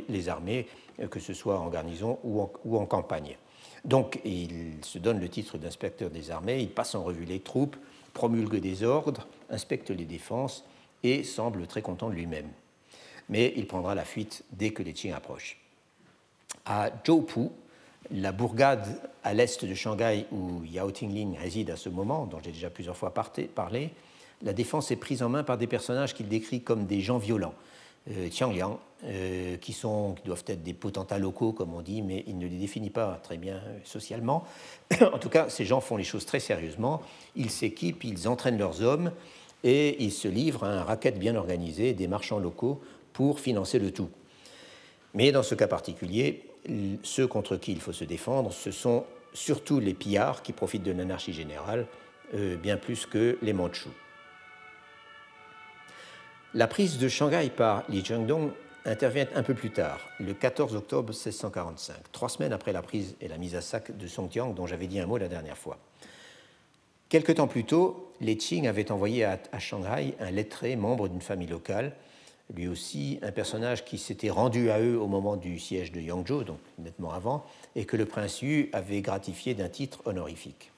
les, 0.08 0.28
armées, 0.28 0.68
que 1.10 1.18
ce 1.18 1.34
soit 1.34 1.58
en 1.58 1.68
garnison 1.68 2.20
ou 2.22 2.40
en, 2.78 2.86
campagne. 2.86 3.36
Donc 3.84 4.20
il 4.24 4.74
se 4.82 4.98
donne 4.98 5.18
le 5.18 5.28
titre 5.28 5.58
d'inspecteur 5.58 6.10
des 6.10 6.30
armées, 6.30 6.60
il 6.60 6.70
passe 6.70 6.94
en 6.94 7.02
revue 7.02 7.24
les 7.24 7.40
troupes, 7.40 7.76
promulgue 8.12 8.60
des 8.60 8.84
ordres, 8.84 9.26
inspecte 9.48 9.90
les 9.90 10.04
défenses 10.04 10.64
et 11.02 11.24
semble 11.24 11.66
très 11.66 11.82
content 11.82 12.08
de 12.08 12.14
lui-même. 12.14 12.50
Mais 13.28 13.52
il 13.56 13.66
prendra 13.66 13.94
la 13.94 14.04
fuite 14.04 14.44
dès 14.52 14.70
que 14.70 14.82
les 14.82 14.92
Qing 14.92 15.12
approchent. 15.12 15.58
À 16.66 16.90
Zhoupu, 17.06 17.48
la 18.10 18.32
bourgade 18.32 18.86
à 19.22 19.34
l'est 19.34 19.64
de 19.64 19.74
Shanghai 19.74 20.26
où 20.32 20.64
Yao 20.64 20.90
Tingling 20.90 21.36
réside 21.36 21.70
à 21.70 21.76
ce 21.76 21.88
moment, 21.88 22.26
dont 22.26 22.38
j'ai 22.42 22.52
déjà 22.52 22.70
plusieurs 22.70 22.96
fois 22.96 23.12
parlé, 23.12 23.90
la 24.42 24.52
défense 24.52 24.90
est 24.90 24.96
prise 24.96 25.22
en 25.22 25.28
main 25.28 25.42
par 25.42 25.58
des 25.58 25.66
personnages 25.66 26.14
qu'il 26.14 26.28
décrit 26.28 26.62
comme 26.62 26.86
des 26.86 27.00
gens 27.00 27.18
violents, 27.18 27.54
euh, 28.08 28.28
euh, 29.04 29.56
qui, 29.58 29.72
sont, 29.72 30.14
qui 30.14 30.22
doivent 30.24 30.44
être 30.46 30.62
des 30.62 30.72
potentats 30.72 31.18
locaux, 31.18 31.52
comme 31.52 31.74
on 31.74 31.82
dit, 31.82 32.00
mais 32.02 32.24
il 32.26 32.38
ne 32.38 32.46
les 32.46 32.56
définit 32.56 32.90
pas 32.90 33.20
très 33.22 33.36
bien 33.36 33.56
euh, 33.56 33.78
socialement. 33.84 34.44
en 35.12 35.18
tout 35.18 35.28
cas, 35.28 35.48
ces 35.48 35.64
gens 35.64 35.80
font 35.80 35.96
les 35.96 36.04
choses 36.04 36.24
très 36.24 36.40
sérieusement. 36.40 37.02
Ils 37.36 37.50
s'équipent, 37.50 38.04
ils 38.04 38.28
entraînent 38.28 38.58
leurs 38.58 38.82
hommes 38.82 39.12
et 39.62 40.02
ils 40.02 40.12
se 40.12 40.28
livrent 40.28 40.64
à 40.64 40.68
un 40.68 40.82
racket 40.82 41.18
bien 41.18 41.36
organisé 41.36 41.92
des 41.92 42.08
marchands 42.08 42.38
locaux 42.38 42.80
pour 43.12 43.40
financer 43.40 43.78
le 43.78 43.90
tout. 43.90 44.08
Mais 45.14 45.32
dans 45.32 45.42
ce 45.42 45.54
cas 45.54 45.66
particulier, 45.66 46.44
ceux 47.02 47.26
contre 47.26 47.56
qui 47.56 47.72
il 47.72 47.80
faut 47.80 47.92
se 47.92 48.04
défendre, 48.04 48.52
ce 48.52 48.70
sont 48.70 49.04
surtout 49.32 49.80
les 49.80 49.94
pillards 49.94 50.42
qui 50.42 50.52
profitent 50.52 50.82
de 50.82 50.92
l'anarchie 50.92 51.32
générale, 51.32 51.86
euh, 52.34 52.56
bien 52.56 52.76
plus 52.76 53.06
que 53.06 53.38
les 53.42 53.52
Mandchous. 53.52 53.90
La 56.54 56.66
prise 56.66 56.98
de 56.98 57.08
Shanghai 57.08 57.50
par 57.54 57.84
Li 57.88 58.04
Chengdong 58.04 58.50
intervient 58.84 59.26
un 59.34 59.42
peu 59.42 59.54
plus 59.54 59.70
tard, 59.70 60.00
le 60.18 60.34
14 60.34 60.74
octobre 60.74 61.10
1645, 61.10 61.96
trois 62.12 62.28
semaines 62.28 62.52
après 62.52 62.72
la 62.72 62.82
prise 62.82 63.14
et 63.20 63.28
la 63.28 63.38
mise 63.38 63.54
à 63.54 63.60
sac 63.60 63.96
de 63.96 64.06
Songjiang 64.06 64.54
dont 64.54 64.66
j'avais 64.66 64.86
dit 64.86 64.98
un 64.98 65.06
mot 65.06 65.18
la 65.18 65.28
dernière 65.28 65.58
fois. 65.58 65.78
Quelque 67.08 67.32
temps 67.32 67.48
plus 67.48 67.64
tôt, 67.64 68.12
les 68.20 68.36
Qing 68.36 68.68
avaient 68.68 68.90
envoyé 68.90 69.24
à, 69.24 69.38
Shanghai 69.58 70.14
un 70.20 70.30
lettré 70.30 70.76
membre 70.76 71.08
d'une 71.08 71.20
famille 71.20 71.48
locale, 71.48 71.92
lui 72.54 72.68
aussi 72.68 73.18
un 73.22 73.32
personnage 73.32 73.84
qui 73.84 73.98
s'était 73.98 74.30
rendu 74.30 74.70
à 74.70 74.80
eux 74.80 74.98
au 74.98 75.06
moment 75.06 75.36
du 75.36 75.58
siège 75.58 75.92
de 75.92 76.00
Yangzhou, 76.00 76.44
donc 76.44 76.58
nettement 76.78 77.12
avant, 77.12 77.44
et 77.76 77.84
que 77.84 77.96
le 77.96 78.06
prince 78.06 78.42
Yu 78.42 78.70
avait 78.72 79.02
gratifié 79.02 79.54
d'un 79.54 79.68
titre 79.68 80.00
honorifique. 80.04 80.70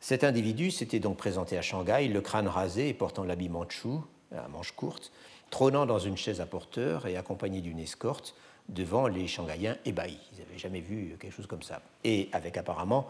Cet 0.00 0.22
individu 0.22 0.70
s'était 0.70 1.00
donc 1.00 1.16
présenté 1.16 1.56
à 1.56 1.62
Shanghai, 1.62 2.08
le 2.08 2.20
crâne 2.20 2.48
rasé 2.48 2.88
et 2.88 2.94
portant 2.94 3.24
l'habit 3.24 3.48
manchou, 3.48 4.04
à 4.36 4.48
manches 4.48 4.72
courtes, 4.72 5.12
trônant 5.50 5.86
dans 5.86 5.98
une 5.98 6.16
chaise 6.16 6.40
à 6.40 6.46
porteur 6.46 7.06
et 7.06 7.16
accompagné 7.16 7.60
d'une 7.60 7.78
escorte 7.78 8.34
devant 8.68 9.06
les 9.06 9.26
Shanghaïens 9.26 9.76
ébahis. 9.84 10.18
Ils 10.32 10.40
n'avaient 10.40 10.58
jamais 10.58 10.80
vu 10.80 11.16
quelque 11.18 11.32
chose 11.32 11.46
comme 11.46 11.62
ça. 11.62 11.80
Et 12.02 12.28
avec 12.32 12.56
apparemment, 12.56 13.08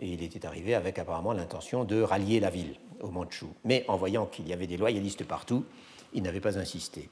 il 0.00 0.22
était 0.22 0.46
arrivé 0.46 0.74
avec 0.74 0.98
apparemment 0.98 1.32
l'intention 1.32 1.84
de 1.84 2.00
rallier 2.00 2.40
la 2.40 2.50
ville 2.50 2.76
aux 3.00 3.10
Mandchous. 3.10 3.54
Mais 3.64 3.84
en 3.88 3.96
voyant 3.96 4.26
qu'il 4.26 4.48
y 4.48 4.52
avait 4.52 4.66
des 4.66 4.76
loyalistes 4.76 5.24
partout, 5.24 5.64
il 6.14 6.22
n'avait 6.22 6.40
pas 6.40 6.58
insisté. 6.58 7.08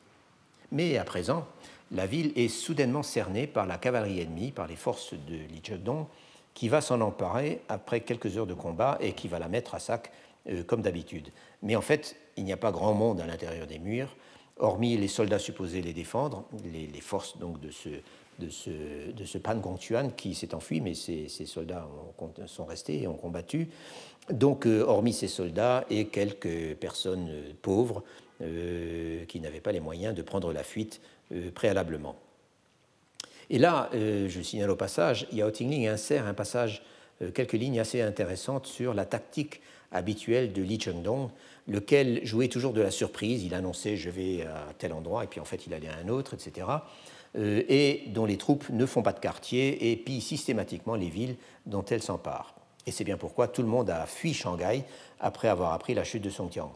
Mais 0.73 0.97
à 0.97 1.05
présent, 1.05 1.47
la 1.93 2.07
ville 2.07 2.33
est 2.37 2.49
soudainement 2.49 3.03
cernée 3.03 3.47
par 3.47 3.67
la 3.67 3.79
cavalerie 3.79 4.21
ennemie, 4.21 4.53
par 4.53 4.67
les 4.67 4.77
forces 4.77 5.15
de 5.15 5.35
Li 5.35 5.61
Zhedong, 5.65 6.07
qui 6.55 6.69
va 6.69 6.81
s'en 6.81 7.01
emparer 7.01 7.61
après 7.69 8.01
quelques 8.01 8.37
heures 8.37 8.47
de 8.47 8.55
combat 8.55 8.99
et 9.01 9.13
qui 9.13 9.29
va 9.29 9.39
la 9.39 9.49
mettre 9.49 9.75
à 9.75 9.79
sac 9.79 10.11
euh, 10.49 10.63
comme 10.63 10.83
d'habitude. 10.83 11.29
Mais 11.63 11.77
en 11.77 11.81
fait, 11.81 12.17
il 12.37 12.45
n'y 12.45 12.53
a 12.53 12.57
pas 12.57 12.73
grand 12.73 12.95
monde 12.95 13.21
à 13.21 13.27
l'intérieur 13.27 13.67
des 13.67 13.79
murs, 13.79 14.17
hormis 14.59 14.97
les 14.97 15.09
soldats 15.09 15.39
supposés 15.39 15.83
les 15.83 15.93
défendre, 15.93 16.45
les, 16.65 17.01
forces 17.01 17.39
donc 17.39 17.61
de 17.61 17.71
ce, 17.71 17.89
de 18.39 18.49
ce, 18.49 19.11
de 19.11 19.25
ce 19.25 19.39
Pan 19.39 19.57
Gongtuan 19.57 20.11
qui 20.11 20.35
s'est 20.35 20.55
enfui, 20.55 20.81
mais 20.81 20.95
ces, 20.95 21.29
soldats 21.47 21.89
sont 22.47 22.65
restés 22.65 23.03
et 23.03 23.09
ont 23.09 23.15
combattu. 23.15 23.69
Donc, 24.31 24.67
euh, 24.67 24.83
hormis 24.83 25.13
ces 25.13 25.29
soldats 25.29 25.85
et 25.91 26.07
quelques 26.07 26.77
personnes 26.77 27.29
euh, 27.31 27.53
pauvres 27.63 28.05
euh, 28.43 29.25
qui 29.27 29.41
n'avaient 29.41 29.61
pas 29.61 29.73
les 29.73 29.81
moyens 29.81 30.15
de 30.15 30.23
prendre 30.23 30.53
la 30.53 30.63
fuite 30.63 31.01
préalablement. 31.55 32.17
Et 33.51 33.59
là, 33.59 33.89
je 33.93 34.41
signale 34.43 34.71
au 34.71 34.77
passage, 34.77 35.29
Yao 35.31 35.51
Tingling 35.53 35.87
insère 35.87 36.27
un 36.27 36.35
passage, 36.35 36.83
quelques 37.35 37.53
lignes 37.53 37.79
assez 37.79 38.01
intéressantes 38.01 38.67
sur 38.67 38.95
la 38.95 39.05
tactique 39.05 39.61
habituelle 39.93 40.53
de 40.53 40.61
Li 40.61 40.81
Chengdong, 40.81 41.31
lequel 41.69 42.25
jouait 42.27 42.49
toujours 42.49 42.73
de 42.73 42.81
la 42.81 42.91
surprise. 42.91 43.45
Il 43.45 43.55
annonçait 43.55 43.97
je 43.97 44.11
vais 44.11 44.43
à 44.43 44.73
tel 44.77 44.93
endroit 44.93 45.23
et 45.23 45.29
puis 45.29 45.39
en 45.39 45.45
fait 45.45 45.67
il 45.69 45.75
allait 45.75 45.89
à 45.89 45.97
un 46.05 46.09
autre, 46.09 46.35
etc. 46.35 46.67
Euh, 47.37 47.63
et 47.69 48.05
dont 48.09 48.27
les 48.27 48.37
troupes 48.37 48.69
ne 48.71 48.87
font 48.87 49.03
pas 49.03 49.13
de 49.13 49.21
quartier 49.21 49.91
et 49.91 49.97
pillent 49.97 50.21
systématiquement 50.21 50.97
les 50.97 51.09
villes 51.09 51.37
dont 51.67 51.85
elles 51.85 52.03
s'emparent. 52.03 52.55
Et 52.87 52.91
c'est 52.91 53.05
bien 53.05 53.17
pourquoi 53.17 53.47
tout 53.47 53.63
le 53.63 53.69
monde 53.69 53.91
a 53.91 54.07
fui 54.07 54.35
Shanghai 54.35 54.83
après 55.21 55.49
avoir 55.49 55.73
appris 55.73 55.95
la 55.95 56.03
chute 56.03 56.23
de 56.23 56.31
Songjiang. 56.31 56.73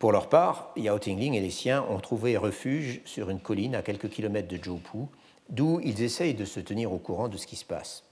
Pour 0.00 0.12
leur 0.12 0.30
part, 0.30 0.70
Yao 0.76 0.98
Tingling 0.98 1.34
et 1.34 1.40
les 1.40 1.50
siens 1.50 1.84
ont 1.90 2.00
trouvé 2.00 2.38
refuge 2.38 3.02
sur 3.04 3.28
une 3.28 3.38
colline 3.38 3.74
à 3.74 3.82
quelques 3.82 4.08
kilomètres 4.08 4.48
de 4.48 4.56
Zhoupu, 4.56 5.10
d'où 5.50 5.78
ils 5.84 6.02
essayent 6.02 6.32
de 6.32 6.46
se 6.46 6.58
tenir 6.58 6.90
au 6.90 6.96
courant 6.96 7.28
de 7.28 7.36
ce 7.36 7.46
qui 7.46 7.56
se 7.56 7.66
passe. 7.66 8.02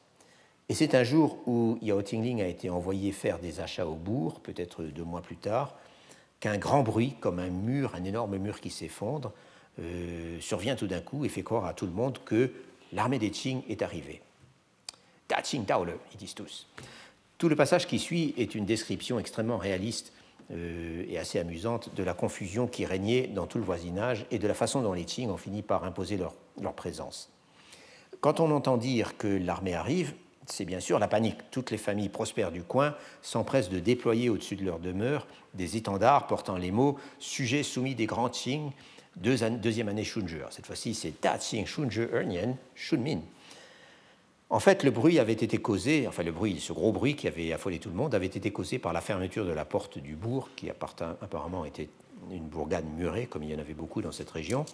Et 0.69 0.75
c'est 0.75 0.95
un 0.95 1.03
jour 1.03 1.39
où 1.47 1.79
Yao 1.81 2.03
Tingling 2.03 2.43
a 2.43 2.47
été 2.47 2.69
envoyé 2.69 3.11
faire 3.11 3.39
des 3.39 3.61
achats 3.61 3.87
au 3.87 3.95
bourg, 3.95 4.41
peut-être 4.41 4.83
deux 4.83 5.03
mois 5.03 5.23
plus 5.23 5.39
tard, 5.39 5.77
qu'un 6.41 6.59
grand 6.59 6.83
bruit, 6.83 7.15
comme 7.21 7.39
un 7.39 7.49
mur, 7.49 7.95
un 7.95 8.05
énorme 8.05 8.37
mur 8.37 8.61
qui 8.61 8.69
s'effondre, 8.69 9.33
euh, 9.81 10.39
survient 10.41 10.77
tout 10.77 10.89
d'un 10.89 11.01
coup 11.01 11.25
et 11.25 11.31
fait 11.31 11.43
croire 11.43 11.65
à 11.65 11.73
tout 11.73 11.87
le 11.87 11.93
monde 11.93 12.19
que 12.23 12.53
l'armée 12.93 13.19
des 13.19 13.31
Qing 13.31 13.63
est 13.67 13.81
arrivée. 13.81 14.21
Da 15.27 15.41
Qing 15.41 15.65
Dao 15.65 15.87
Le, 15.87 15.99
ils 16.13 16.19
disent 16.19 16.35
tous. 16.35 16.67
Tout 17.39 17.49
le 17.49 17.57
passage 17.57 17.87
qui 17.87 17.99
suit 17.99 18.35
est 18.37 18.55
une 18.55 18.67
description 18.67 19.19
extrêmement 19.19 19.57
réaliste 19.57 20.13
euh, 20.51 21.05
et 21.09 21.19
assez 21.19 21.39
amusante 21.39 21.95
de 21.95 22.03
la 22.03 22.15
confusion 22.15 22.67
qui 22.67 22.85
régnait 22.85 23.27
dans 23.27 23.47
tout 23.47 23.59
le 23.59 23.65
voisinage 23.65 24.27
et 24.31 24.39
de 24.39 24.49
la 24.49 24.55
façon 24.55 24.83
dont 24.83 24.93
les 24.93 25.05
Qing 25.05 25.31
ont 25.31 25.37
fini 25.37 25.63
par 25.63 25.85
imposer 25.85 26.17
leur, 26.17 26.35
leur 26.61 26.75
présence. 26.75 27.31
Quand 28.21 28.41
on 28.41 28.51
entend 28.51 28.77
dire 28.77 29.17
que 29.17 29.29
l'armée 29.29 29.75
arrive, 29.75 30.15
c'est 30.47 30.65
bien 30.65 30.81
sûr 30.81 30.99
la 30.99 31.09
panique. 31.09 31.39
Toutes 31.51 31.71
les 31.71 31.79
familles 31.79 32.09
prospères 32.09 32.51
du 32.51 32.63
coin 32.63 32.95
s'empressent 33.23 33.69
de 33.69 33.79
déployer 33.79 34.29
au-dessus 34.31 34.57
de 34.57 34.65
leur 34.65 34.79
demeure 34.79 35.27
des 35.55 35.77
étendards 35.77 36.27
portant 36.27 36.57
les 36.57 36.71
mots 36.71 36.99
Sujets 37.19 37.63
soumis 37.63 37.95
des 37.95 38.07
grands 38.07 38.31
Qing 38.31 38.73
deuxième 39.17 39.89
année 39.89 40.05
Shunju. 40.05 40.41
Cette 40.51 40.67
fois-ci, 40.67 40.95
c'est 40.95 41.21
Tatsing 41.21 41.67
Shunju 41.67 42.09
Ernien 42.13 42.57
Shunmin. 42.75 43.21
En 44.51 44.61
fait, 44.61 44.83
le 44.83 44.91
bruit 44.91 45.19
avait 45.19 45.35
été 45.35 45.59
causé, 45.59 46.09
enfin 46.09 46.23
le 46.23 46.33
bruit, 46.33 46.59
ce 46.59 46.73
gros 46.73 46.91
bruit 46.91 47.15
qui 47.17 47.29
avait 47.29 47.53
affolé 47.53 47.79
tout 47.79 47.91
le 47.91 47.95
monde, 47.95 48.15
avait 48.15 48.27
été 48.27 48.51
causé 48.51 48.79
par 48.79 48.95
la 48.95 49.03
fermeture 49.03 49.45
de 49.45 49.53
la 49.53 49.67
porte 49.67 49.99
du 49.99 50.17
bourg, 50.17 50.49
qui 50.57 50.71
apparemment 50.71 51.67
était 51.67 51.91
une 52.31 52.49
bourgade 52.49 52.87
murée, 52.97 53.27
comme 53.27 53.43
il 53.43 53.51
y 53.51 53.55
en 53.55 53.59
avait 53.59 53.75
beaucoup 53.75 54.01
dans 54.01 54.13
cette 54.13 54.31
région. 54.31 54.65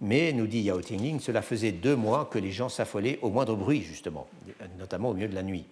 Mais, 0.00 0.32
nous 0.32 0.46
dit 0.46 0.60
Yao 0.60 0.80
Tingling, 0.80 1.18
cela 1.18 1.42
faisait 1.42 1.72
deux 1.72 1.96
mois 1.96 2.24
que 2.24 2.38
les 2.38 2.52
gens 2.52 2.68
s'affolaient 2.68 3.18
au 3.20 3.30
moindre 3.30 3.56
bruit, 3.56 3.82
justement, 3.82 4.28
notamment 4.78 5.10
au 5.10 5.14
milieu 5.14 5.28
de 5.28 5.34
la 5.34 5.42
nuit. 5.42 5.66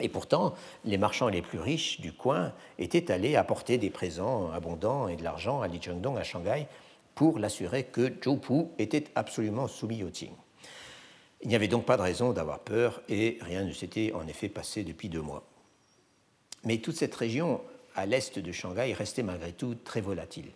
Et 0.00 0.08
pourtant, 0.08 0.54
les 0.84 0.96
marchands 0.96 1.28
les 1.28 1.42
plus 1.42 1.60
riches 1.60 2.00
du 2.00 2.12
coin 2.12 2.52
étaient 2.78 3.12
allés 3.12 3.36
apporter 3.36 3.76
des 3.76 3.90
présents 3.90 4.50
abondants 4.52 5.08
et 5.08 5.16
de 5.16 5.22
l'argent 5.22 5.60
à 5.60 5.68
Lijiangdong, 5.68 6.16
à 6.16 6.24
Shanghai, 6.24 6.66
pour 7.14 7.38
l'assurer 7.38 7.84
que 7.84 8.12
Zhou 8.24 8.70
était 8.78 9.04
absolument 9.16 9.68
soumis 9.68 10.02
au 10.02 10.08
Qing. 10.10 10.30
Il 11.42 11.48
n'y 11.48 11.54
avait 11.54 11.68
donc 11.68 11.84
pas 11.84 11.96
de 11.96 12.02
raison 12.02 12.32
d'avoir 12.32 12.60
peur 12.60 13.00
et 13.08 13.38
rien 13.42 13.64
ne 13.64 13.72
s'était 13.72 14.12
en 14.12 14.26
effet 14.26 14.48
passé 14.48 14.82
depuis 14.82 15.08
deux 15.08 15.22
mois. 15.22 15.44
Mais 16.64 16.78
toute 16.78 16.96
cette 16.96 17.14
région 17.14 17.60
à 17.94 18.06
l'est 18.06 18.38
de 18.38 18.52
Shanghai 18.52 18.92
restait 18.92 19.22
malgré 19.22 19.52
tout 19.52 19.76
très 19.84 20.00
volatile. 20.00 20.46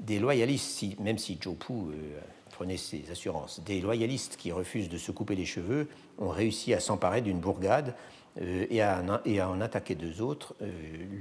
Des 0.00 0.18
loyalistes, 0.18 0.98
même 0.98 1.18
si 1.18 1.38
Zhou 1.42 1.56
euh, 1.70 2.20
prenait 2.52 2.76
ses 2.76 3.10
assurances, 3.10 3.60
des 3.60 3.80
loyalistes 3.80 4.36
qui 4.36 4.50
refusent 4.50 4.88
de 4.88 4.98
se 4.98 5.12
couper 5.12 5.36
les 5.36 5.44
cheveux 5.44 5.88
ont 6.18 6.30
réussi 6.30 6.72
à 6.74 6.80
s'emparer 6.80 7.20
d'une 7.20 7.38
bourgade 7.38 7.94
euh, 8.40 8.66
et, 8.70 8.80
à 8.80 9.02
en, 9.02 9.60
attaquer 9.60 9.94
deux 9.94 10.22
autres 10.22 10.54
euh, 10.62 10.70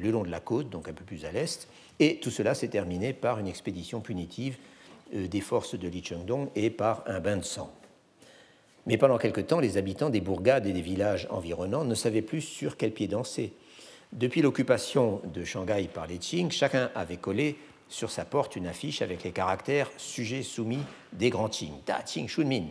le 0.02 0.12
long 0.12 0.24
de 0.24 0.32
la 0.32 0.40
côte, 0.40 0.70
donc 0.70 0.88
un 0.88 0.94
peu 0.94 1.04
plus 1.04 1.26
à 1.26 1.32
l'est, 1.32 1.68
et 2.00 2.20
tout 2.20 2.32
cela 2.32 2.56
s'est 2.56 2.70
terminé 2.70 3.14
par 3.14 3.40
une 3.40 3.48
expédition 3.48 4.02
punitive 4.02 4.58
des 5.12 5.42
forces 5.42 5.74
de 5.74 5.88
Li 5.88 6.04
Chengdong 6.04 6.50
et 6.56 6.70
par 6.70 7.04
un 7.08 7.20
bain 7.20 7.38
de 7.38 7.44
sang. 7.44 7.74
Mais 8.90 8.98
pendant 8.98 9.20
quelque 9.20 9.40
temps, 9.40 9.60
les 9.60 9.78
habitants 9.78 10.10
des 10.10 10.20
bourgades 10.20 10.66
et 10.66 10.74
des 10.74 10.82
villages 10.82 11.28
environnants 11.30 11.84
ne 11.84 11.94
savaient 11.94 12.24
plus 12.24 12.42
sur 12.42 12.76
quel 12.76 12.92
pied 12.92 13.08
danser. 13.08 13.54
Depuis 14.14 14.42
l'occupation 14.42 15.22
de 15.32 15.44
Shanghai 15.44 15.88
par 15.94 16.08
les 16.08 16.18
Qing, 16.18 16.50
chacun 16.50 16.90
avait 16.96 17.18
collé 17.18 17.60
sur 17.88 18.10
sa 18.10 18.26
porte 18.26 18.56
une 18.56 18.66
affiche 18.66 19.04
avec 19.04 19.24
les 19.24 19.30
caractères 19.30 19.92
sujets 19.98 20.42
soumis 20.42 20.82
des 21.14 21.30
grands 21.30 21.50
Qing, 21.50 21.74
Da 21.86 22.02
Qing 22.02 22.28
Shunmin. 22.28 22.66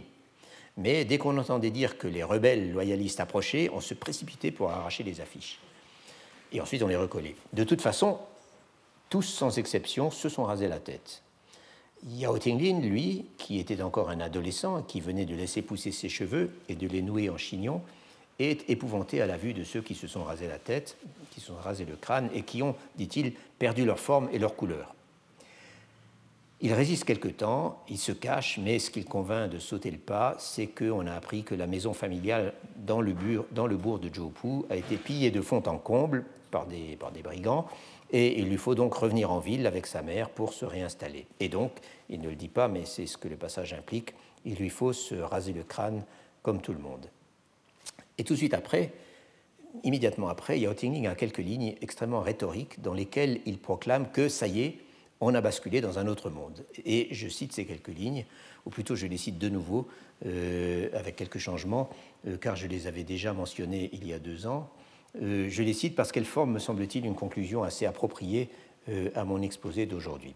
Mais 0.77 1.05
dès 1.05 1.19
qu'on 1.19 1.39
entendait 1.39 1.71
dire 1.71 1.97
que 1.99 2.09
les 2.09 2.25
rebelles 2.25 2.73
loyalistes 2.73 3.21
approchaient, 3.21 3.71
on 3.73 3.81
se 3.81 3.95
précipitait 3.95 4.51
pour 4.51 4.73
arracher 4.73 5.05
les 5.05 5.21
affiches. 5.21 5.61
Et 6.51 6.61
ensuite, 6.61 6.83
on 6.83 6.89
les 6.89 6.97
recollait. 6.97 7.37
De 7.53 7.63
toute 7.63 7.81
façon, 7.81 8.19
tous 9.09 9.23
sans 9.23 9.57
exception 9.57 10.11
se 10.11 10.29
sont 10.29 10.43
rasés 10.43 10.67
la 10.67 10.81
tête. 10.81 11.23
Yao 12.07 12.39
Tinglin, 12.39 12.81
lui, 12.81 13.27
qui 13.39 13.59
était 13.59 13.83
encore 13.83 14.11
un 14.11 14.21
adolescent, 14.21 14.83
qui 14.83 15.01
venait 15.01 15.27
de 15.27 15.35
laisser 15.35 15.63
pousser 15.63 15.93
ses 15.93 16.09
cheveux 16.09 16.51
et 16.69 16.77
de 16.77 16.87
les 16.87 17.03
nouer 17.03 17.29
en 17.29 17.37
chignon, 17.37 17.83
est 18.39 18.69
épouvanté 18.71 19.21
à 19.21 19.27
la 19.27 19.37
vue 19.37 19.53
de 19.53 19.65
ceux 19.65 19.83
qui 19.83 19.95
se 19.95 20.07
sont 20.07 20.23
rasés 20.23 20.47
la 20.47 20.59
tête, 20.59 20.97
qui 21.31 21.41
se 21.41 21.49
sont 21.49 21.57
rasés 21.57 21.85
le 21.85 21.97
crâne 21.97 22.31
et 22.33 22.43
qui 22.43 22.63
ont, 22.63 22.77
dit-il, 22.97 23.33
perdu 23.59 23.85
leur 23.85 23.99
forme 23.99 24.29
et 24.33 24.39
leur 24.39 24.55
couleur. 24.55 24.95
Il 26.61 26.73
résiste 26.73 27.05
quelque 27.05 27.29
temps, 27.29 27.83
il 27.89 27.99
se 27.99 28.11
cache, 28.11 28.59
mais 28.59 28.81
ce 28.81 28.91
qu'il 28.91 29.05
convainc 29.05 29.51
de 29.51 29.59
sauter 29.59 29.91
le 29.93 29.99
pas, 29.99 30.35
c'est 30.39 30.67
qu'on 30.67 31.07
a 31.07 31.15
appris 31.15 31.45
que 31.45 31.55
la 31.55 31.69
maison 31.69 31.93
familiale 31.95 32.53
dans 32.77 33.01
le, 33.01 33.13
bourg 33.77 33.99
de 33.99 34.13
Jopu 34.13 34.65
a 34.69 34.77
été 34.77 34.97
pillée 34.97 35.31
de 35.31 35.41
fond 35.41 35.63
en 35.67 35.79
comble 35.79 36.25
par 36.51 36.67
des, 36.67 36.97
par 36.97 37.13
des 37.13 37.23
brigands, 37.23 37.69
et 38.11 38.39
il 38.39 38.49
lui 38.49 38.57
faut 38.57 38.75
donc 38.75 38.95
revenir 38.95 39.31
en 39.31 39.39
ville 39.39 39.67
avec 39.67 39.87
sa 39.87 40.03
mère 40.03 40.31
pour 40.31 40.53
se 40.53 40.65
réinstaller. 40.65 41.27
Et 41.41 41.49
donc, 41.49 41.73
il 42.09 42.21
ne 42.21 42.29
le 42.29 42.37
dit 42.37 42.49
pas, 42.49 42.69
mais 42.69 42.85
c'est 42.85 43.07
ce 43.07 43.17
que 43.19 43.29
le 43.29 43.37
passage 43.37 43.73
implique, 43.73 44.15
il 44.45 44.57
lui 44.57 44.71
faut 44.71 44.93
se 44.93 45.15
raser 45.15 45.53
le 45.53 45.63
crâne 45.63 46.05
comme 46.43 46.61
tout 46.61 46.73
le 46.73 46.79
monde. 46.79 47.11
Et 48.17 48.25
tout 48.25 48.33
de 48.33 48.39
suite 48.39 48.55
après, 48.55 48.93
immédiatement 49.85 50.29
après, 50.29 50.59
Yao 50.59 50.73
a 50.73 51.15
quelques 51.15 51.39
lignes 51.39 51.77
extrêmement 51.81 52.21
rhétoriques 52.21 52.81
dans 52.81 52.95
lesquelles 52.95 53.41
il 53.47 53.59
proclame 53.59 54.11
que 54.11 54.29
ça 54.29 54.47
y 54.47 54.63
est, 54.63 54.79
on 55.21 55.35
a 55.35 55.41
basculé 55.41 55.81
dans 55.81 55.99
un 55.99 56.07
autre 56.07 56.31
monde. 56.31 56.65
Et 56.85 57.09
je 57.11 57.29
cite 57.29 57.53
ces 57.53 57.65
quelques 57.65 57.89
lignes, 57.89 58.25
ou 58.67 58.71
plutôt 58.71 58.95
je 58.95 59.07
les 59.07 59.17
cite 59.17 59.39
de 59.39 59.49
nouveau, 59.49 59.89
euh, 60.27 60.89
avec 60.95 61.17
quelques 61.17 61.39
changements, 61.39 61.91
euh, 62.27 62.37
car 62.37 62.57
je 62.57 62.67
les 62.67 62.87
avais 62.87 63.05
déjà 63.05 63.33
mentionnés 63.33 63.91
il 63.93 64.07
y 64.07 64.13
a 64.13 64.19
deux 64.19 64.47
ans. 64.47 64.71
Euh, 65.21 65.49
je 65.49 65.63
les 65.63 65.73
cite 65.73 65.95
parce 65.95 66.13
qu'elles 66.13 66.25
forment, 66.25 66.53
me 66.53 66.59
semble-t-il, 66.59 67.07
une 67.07 67.15
conclusion 67.15 67.63
assez 67.63 67.87
appropriée 67.87 68.49
à 69.15 69.25
mon 69.25 69.43
exposé 69.43 69.85
d'aujourd'hui. 69.85 70.35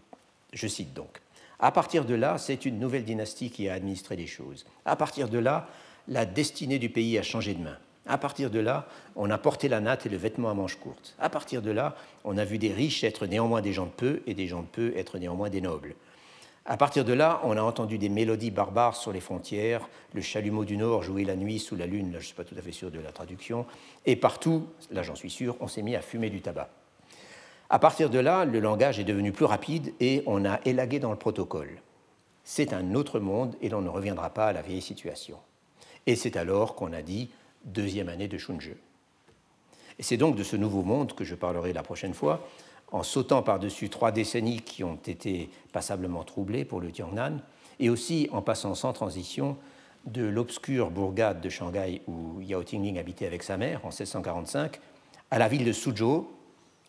Je 0.51 0.67
cite 0.67 0.93
donc. 0.93 1.23
À 1.59 1.71
partir 1.71 2.05
de 2.05 2.13
là, 2.13 2.37
c'est 2.37 2.65
une 2.65 2.77
nouvelle 2.77 3.03
dynastie 3.03 3.49
qui 3.49 3.67
a 3.67 3.73
administré 3.73 4.15
les 4.15 4.27
choses. 4.27 4.65
À 4.85 4.95
partir 4.95 5.27
de 5.27 5.39
là, 5.39 5.67
la 6.07 6.25
destinée 6.25 6.77
du 6.77 6.89
pays 6.89 7.17
a 7.17 7.23
changé 7.23 7.53
de 7.53 7.63
main. 7.63 7.77
À 8.05 8.17
partir 8.17 8.49
de 8.49 8.59
là, 8.59 8.85
on 9.15 9.29
a 9.29 9.37
porté 9.37 9.69
la 9.69 9.79
natte 9.79 10.05
et 10.05 10.09
le 10.09 10.17
vêtement 10.17 10.49
à 10.49 10.53
manches 10.53 10.75
courtes. 10.75 11.15
À 11.19 11.29
partir 11.29 11.61
de 11.61 11.71
là, 11.71 11.95
on 12.25 12.37
a 12.37 12.43
vu 12.43 12.57
des 12.57 12.73
riches 12.73 13.03
être 13.03 13.27
néanmoins 13.27 13.61
des 13.61 13.71
gens 13.71 13.85
de 13.85 13.91
peu 13.91 14.21
et 14.27 14.33
des 14.33 14.47
gens 14.47 14.61
de 14.61 14.67
peu 14.67 14.93
être 14.97 15.17
néanmoins 15.19 15.49
des 15.49 15.61
nobles. 15.61 15.95
À 16.65 16.77
partir 16.77 17.03
de 17.03 17.11
là, 17.11 17.41
on 17.43 17.57
a 17.57 17.61
entendu 17.61 17.97
des 17.97 18.07
mélodies 18.07 18.51
barbares 18.51 18.95
sur 18.95 19.11
les 19.11 19.19
frontières, 19.19 19.89
le 20.13 20.21
chalumeau 20.21 20.63
du 20.63 20.77
Nord 20.77 21.03
jouer 21.03 21.25
la 21.25 21.35
nuit 21.35 21.59
sous 21.59 21.75
la 21.75 21.85
lune, 21.85 22.07
là 22.07 22.19
je 22.19 22.23
ne 22.23 22.27
suis 22.27 22.35
pas 22.35 22.45
tout 22.45 22.55
à 22.57 22.61
fait 22.61 22.71
sûr 22.71 22.89
de 22.89 23.01
la 23.01 23.11
traduction, 23.11 23.65
et 24.05 24.15
partout, 24.15 24.67
là 24.89 25.03
j'en 25.03 25.15
suis 25.15 25.29
sûr, 25.29 25.57
on 25.59 25.67
s'est 25.67 25.81
mis 25.81 25.95
à 25.95 26.01
fumer 26.01 26.29
du 26.29 26.39
tabac. 26.39 26.69
À 27.69 27.79
partir 27.79 28.09
de 28.09 28.19
là, 28.19 28.45
le 28.45 28.59
langage 28.61 28.97
est 28.97 29.03
devenu 29.03 29.33
plus 29.33 29.45
rapide 29.45 29.93
et 29.99 30.23
on 30.25 30.45
a 30.45 30.59
élagué 30.63 30.99
dans 30.99 31.11
le 31.11 31.17
protocole. 31.17 31.81
C'est 32.45 32.71
un 32.71 32.93
autre 32.93 33.19
monde 33.19 33.55
et 33.61 33.69
l'on 33.69 33.81
ne 33.81 33.89
reviendra 33.89 34.29
pas 34.29 34.47
à 34.47 34.53
la 34.53 34.61
vieille 34.61 34.81
situation. 34.81 35.37
Et 36.05 36.15
c'est 36.15 36.37
alors 36.37 36.75
qu'on 36.75 36.93
a 36.93 37.01
dit 37.01 37.29
deuxième 37.65 38.09
année 38.09 38.27
de 38.27 38.37
Shunje. 38.37 38.75
Et 39.99 40.03
c'est 40.03 40.17
donc 40.17 40.35
de 40.35 40.43
ce 40.43 40.55
nouveau 40.55 40.83
monde 40.83 41.13
que 41.13 41.23
je 41.23 41.35
parlerai 41.35 41.73
la 41.73 41.83
prochaine 41.83 42.13
fois, 42.13 42.45
en 42.93 43.03
sautant 43.03 43.41
par-dessus 43.41 43.89
trois 43.89 44.11
décennies 44.11 44.61
qui 44.61 44.83
ont 44.83 44.99
été 45.07 45.49
passablement 45.73 46.23
troublées 46.23 46.63
pour 46.63 46.79
le 46.79 46.91
Tiangnan, 46.91 47.39
et 47.79 47.89
aussi 47.89 48.29
en 48.31 48.41
passant 48.41 48.75
sans 48.75 48.93
transition 48.93 49.57
de 50.05 50.23
l'obscure 50.23 50.91
bourgade 50.91 51.41
de 51.41 51.49
Shanghai 51.49 52.01
où 52.07 52.39
Yao 52.41 52.63
Tingling 52.63 52.99
habitait 52.99 53.25
avec 53.25 53.41
sa 53.41 53.57
mère 53.57 53.83
en 53.83 53.89
1645 53.89 54.79
à 55.31 55.39
la 55.39 55.47
ville 55.47 55.65
de 55.65 55.71
Suzhou, 55.71 56.29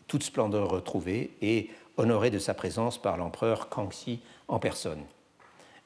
toute 0.07 0.23
splendeur 0.23 0.69
retrouvée 0.69 1.31
et 1.41 1.71
honorée 1.97 2.29
de 2.29 2.39
sa 2.39 2.53
présence 2.53 3.01
par 3.01 3.17
l'empereur 3.17 3.69
Kangxi 3.69 4.19
en 4.47 4.59
personne. 4.59 5.03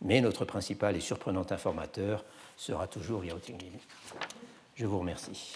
Mais 0.02 0.20
notre 0.20 0.44
principal 0.44 0.98
et 0.98 1.02
surprenant 1.02 1.46
informateur 1.50 2.26
sera 2.58 2.88
toujours 2.88 3.24
Yao 3.24 3.38
Tingling. 3.38 3.72
Je 4.76 4.86
vous 4.86 5.00
remercie. 5.00 5.56